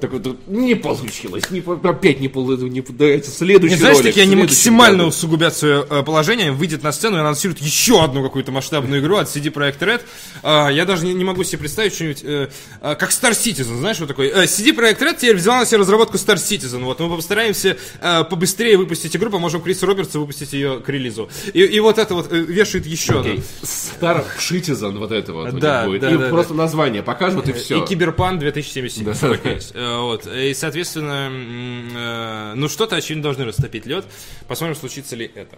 т- 0.00 0.06
такой, 0.06 0.20
т- 0.20 0.36
не 0.46 0.74
получилось, 0.74 1.50
не, 1.50 1.60
опять 1.60 2.20
не 2.20 2.28
получилось, 2.28 2.72
не, 2.72 2.80
давайте 2.80 3.30
следующий 3.30 3.74
Нет, 3.74 3.80
знаешь, 3.80 3.96
ролик, 3.98 4.08
такие 4.10 4.22
они 4.22 4.32
следующий 4.32 4.54
максимально 4.56 4.98
ролик. 5.04 5.14
усугубят 5.14 5.56
свое 5.56 5.86
э, 5.88 6.02
положение, 6.02 6.52
выйдет 6.52 6.82
на 6.82 6.92
сцену 6.92 7.16
и 7.16 7.20
анонсирует 7.20 7.60
еще 7.60 8.02
одну 8.02 8.22
какую-то 8.22 8.52
масштабную 8.52 9.00
игру 9.00 9.16
от 9.16 9.28
CD 9.28 9.52
Projekt 9.52 9.78
Red. 9.80 10.00
А, 10.42 10.68
я 10.68 10.84
даже 10.84 11.04
не, 11.06 11.14
не 11.14 11.24
могу 11.24 11.44
себе 11.44 11.58
представить 11.58 11.94
что-нибудь, 11.94 12.22
э, 12.24 12.48
э, 12.80 12.94
как 12.96 13.10
Star 13.10 13.32
Citizen, 13.32 13.78
знаешь, 13.78 13.98
вот 14.00 14.08
такой. 14.08 14.28
Э, 14.28 14.44
CD 14.44 14.74
Projekt 14.76 15.00
Red 15.00 15.16
теперь 15.18 15.36
взяла 15.36 15.60
на 15.60 15.66
себя 15.66 15.78
разработку 15.78 16.16
Star 16.16 16.36
Citizen. 16.36 16.82
Вот, 16.84 16.98
мы 17.00 17.14
постараемся 17.16 17.76
э, 18.00 18.24
побыстрее 18.24 18.76
выпустить 18.76 19.14
игру, 19.16 19.30
поможем 19.30 19.60
Крису 19.60 19.86
Робертсу 19.86 20.20
выпустить 20.20 20.52
ее 20.52 20.80
к 20.80 20.88
релизу. 20.88 21.28
И, 21.52 21.60
и 21.60 21.80
вот 21.80 21.98
это 21.98 22.14
вот 22.14 22.32
вешает 22.32 22.86
еще 22.86 23.20
Окей. 23.20 23.42
Star 23.62 24.24
Citizen, 24.38 24.98
вот 24.98 25.12
это 25.12 25.32
вот. 25.32 25.58
Да, 25.58 25.84
будет. 25.84 26.00
да, 26.00 26.10
И 26.10 26.16
да, 26.16 26.28
просто 26.28 26.54
название 26.54 27.02
покажут, 27.02 27.48
и 27.48 27.52
все. 27.52 27.82
И 27.82 27.86
Киберпан 27.86 28.38
2077. 28.38 29.04
Да. 29.04 29.89
Вот. 29.98 30.26
И, 30.26 30.54
соответственно, 30.54 31.30
э, 31.30 32.54
ну 32.54 32.68
что-то, 32.68 32.96
очевидно, 32.96 33.22
должны 33.22 33.44
растопить 33.44 33.86
лед. 33.86 34.04
Посмотрим, 34.48 34.76
случится 34.76 35.16
ли 35.16 35.30
это. 35.34 35.56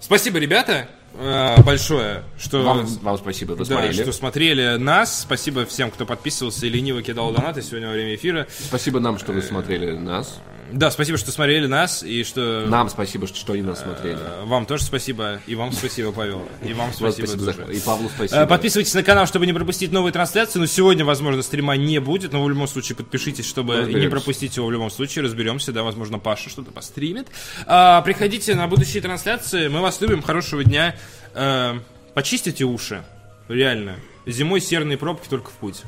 Спасибо, 0.00 0.38
ребята, 0.38 0.88
э, 1.14 1.62
большое, 1.62 2.22
что... 2.38 2.62
Вам, 2.62 2.86
вам 2.86 3.18
спасибо, 3.18 3.56
Да, 3.56 3.64
смотрели. 3.64 3.92
что 3.92 4.12
смотрели 4.12 4.76
нас. 4.76 5.20
Спасибо 5.22 5.66
всем, 5.66 5.90
кто 5.90 6.06
подписывался 6.06 6.66
и 6.66 6.70
лениво 6.70 7.02
кидал 7.02 7.32
донаты 7.32 7.62
сегодня 7.62 7.88
во 7.88 7.92
время 7.94 8.14
эфира. 8.14 8.46
Спасибо 8.48 9.00
нам, 9.00 9.18
что 9.18 9.32
вы 9.32 9.42
смотрели 9.42 9.92
нас. 9.92 10.40
Да, 10.72 10.90
спасибо, 10.90 11.16
что 11.18 11.30
смотрели 11.32 11.66
нас 11.66 12.02
и 12.02 12.24
что... 12.24 12.66
Нам 12.68 12.88
спасибо, 12.90 13.26
что, 13.26 13.36
что 13.38 13.54
они 13.54 13.62
нас 13.62 13.80
смотрели. 13.80 14.18
э, 14.20 14.44
Вам 14.44 14.66
тоже 14.66 14.84
спасибо. 14.84 15.40
И 15.46 15.54
вам 15.54 15.72
спасибо, 15.72 16.12
Павел. 16.12 16.46
И 16.62 16.72
вам 16.74 16.92
спасибо, 16.92 17.26
спасибо 17.26 17.52
за-. 17.52 17.62
И 17.72 17.80
Павлу 17.80 18.08
Э, 18.08 18.10
спасибо. 18.14 18.46
Подписывайтесь 18.46 18.94
на 18.94 19.02
канал, 19.02 19.26
чтобы 19.26 19.46
не 19.46 19.52
пропустить 19.52 19.92
новые 19.92 20.12
трансляции. 20.12 20.58
Но 20.58 20.66
сегодня, 20.66 21.04
возможно, 21.04 21.42
стрима 21.42 21.76
не 21.76 22.00
будет. 22.00 22.32
Но 22.32 22.44
в 22.44 22.48
любом 22.48 22.68
случае 22.68 22.96
подпишитесь, 22.96 23.46
чтобы 23.48 23.74
не 23.74 23.80
Разберемся. 23.80 24.10
пропустить 24.10 24.56
его 24.56 24.66
в 24.66 24.72
любом 24.72 24.90
случае. 24.90 25.24
Разберемся, 25.24 25.72
да, 25.72 25.82
возможно, 25.82 26.18
Паша 26.18 26.50
что-то 26.50 26.70
постримит. 26.70 27.28
А, 27.66 28.02
приходите 28.02 28.54
на 28.54 28.66
будущие 28.68 29.02
трансляции. 29.02 29.68
Мы 29.68 29.80
вас 29.80 30.00
любим. 30.00 30.22
Хорошего 30.22 30.64
дня. 30.64 30.96
Э, 31.34 31.78
почистите 32.14 32.64
уши. 32.64 33.04
Реально. 33.48 33.96
Зимой 34.26 34.60
серные 34.60 34.98
пробки 34.98 35.28
только 35.28 35.48
в 35.50 35.54
путь. 35.54 35.82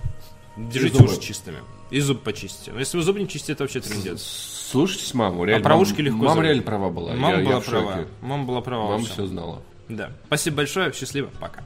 Держите 0.57 1.03
уши 1.03 1.21
чистыми. 1.21 1.59
И 1.91 2.01
зуб 2.01 2.23
почистите. 2.23 2.73
Но 2.73 2.79
если 2.79 2.97
вы 2.97 3.03
зуб 3.03 3.17
не 3.19 3.27
чистите, 3.29 3.53
это 3.55 3.65
вообще 3.65 3.81
трендец. 3.81 4.23
Слушайте 4.71 5.17
маму, 5.17 5.45
реально. 5.45 5.61
А 5.63 5.69
про 5.69 5.77
ушки 5.77 6.01
легко 6.01 6.19
Мама 6.19 6.31
забыть. 6.31 6.45
реально 6.47 6.63
права 6.63 6.91
была. 6.91 7.13
Мама 7.15 7.35
Я- 7.37 7.41
я 7.41 7.49
была 7.49 7.61
шоке. 7.63 7.71
права. 7.71 8.05
Мама 8.21 8.45
была 8.45 8.61
права. 8.61 8.89
Мама 8.91 9.05
все 9.05 9.27
знала. 9.27 9.63
Да. 9.89 10.11
Спасибо 10.27 10.59
большое. 10.59 10.93
Счастливо. 10.93 11.31
Пока. 11.41 11.63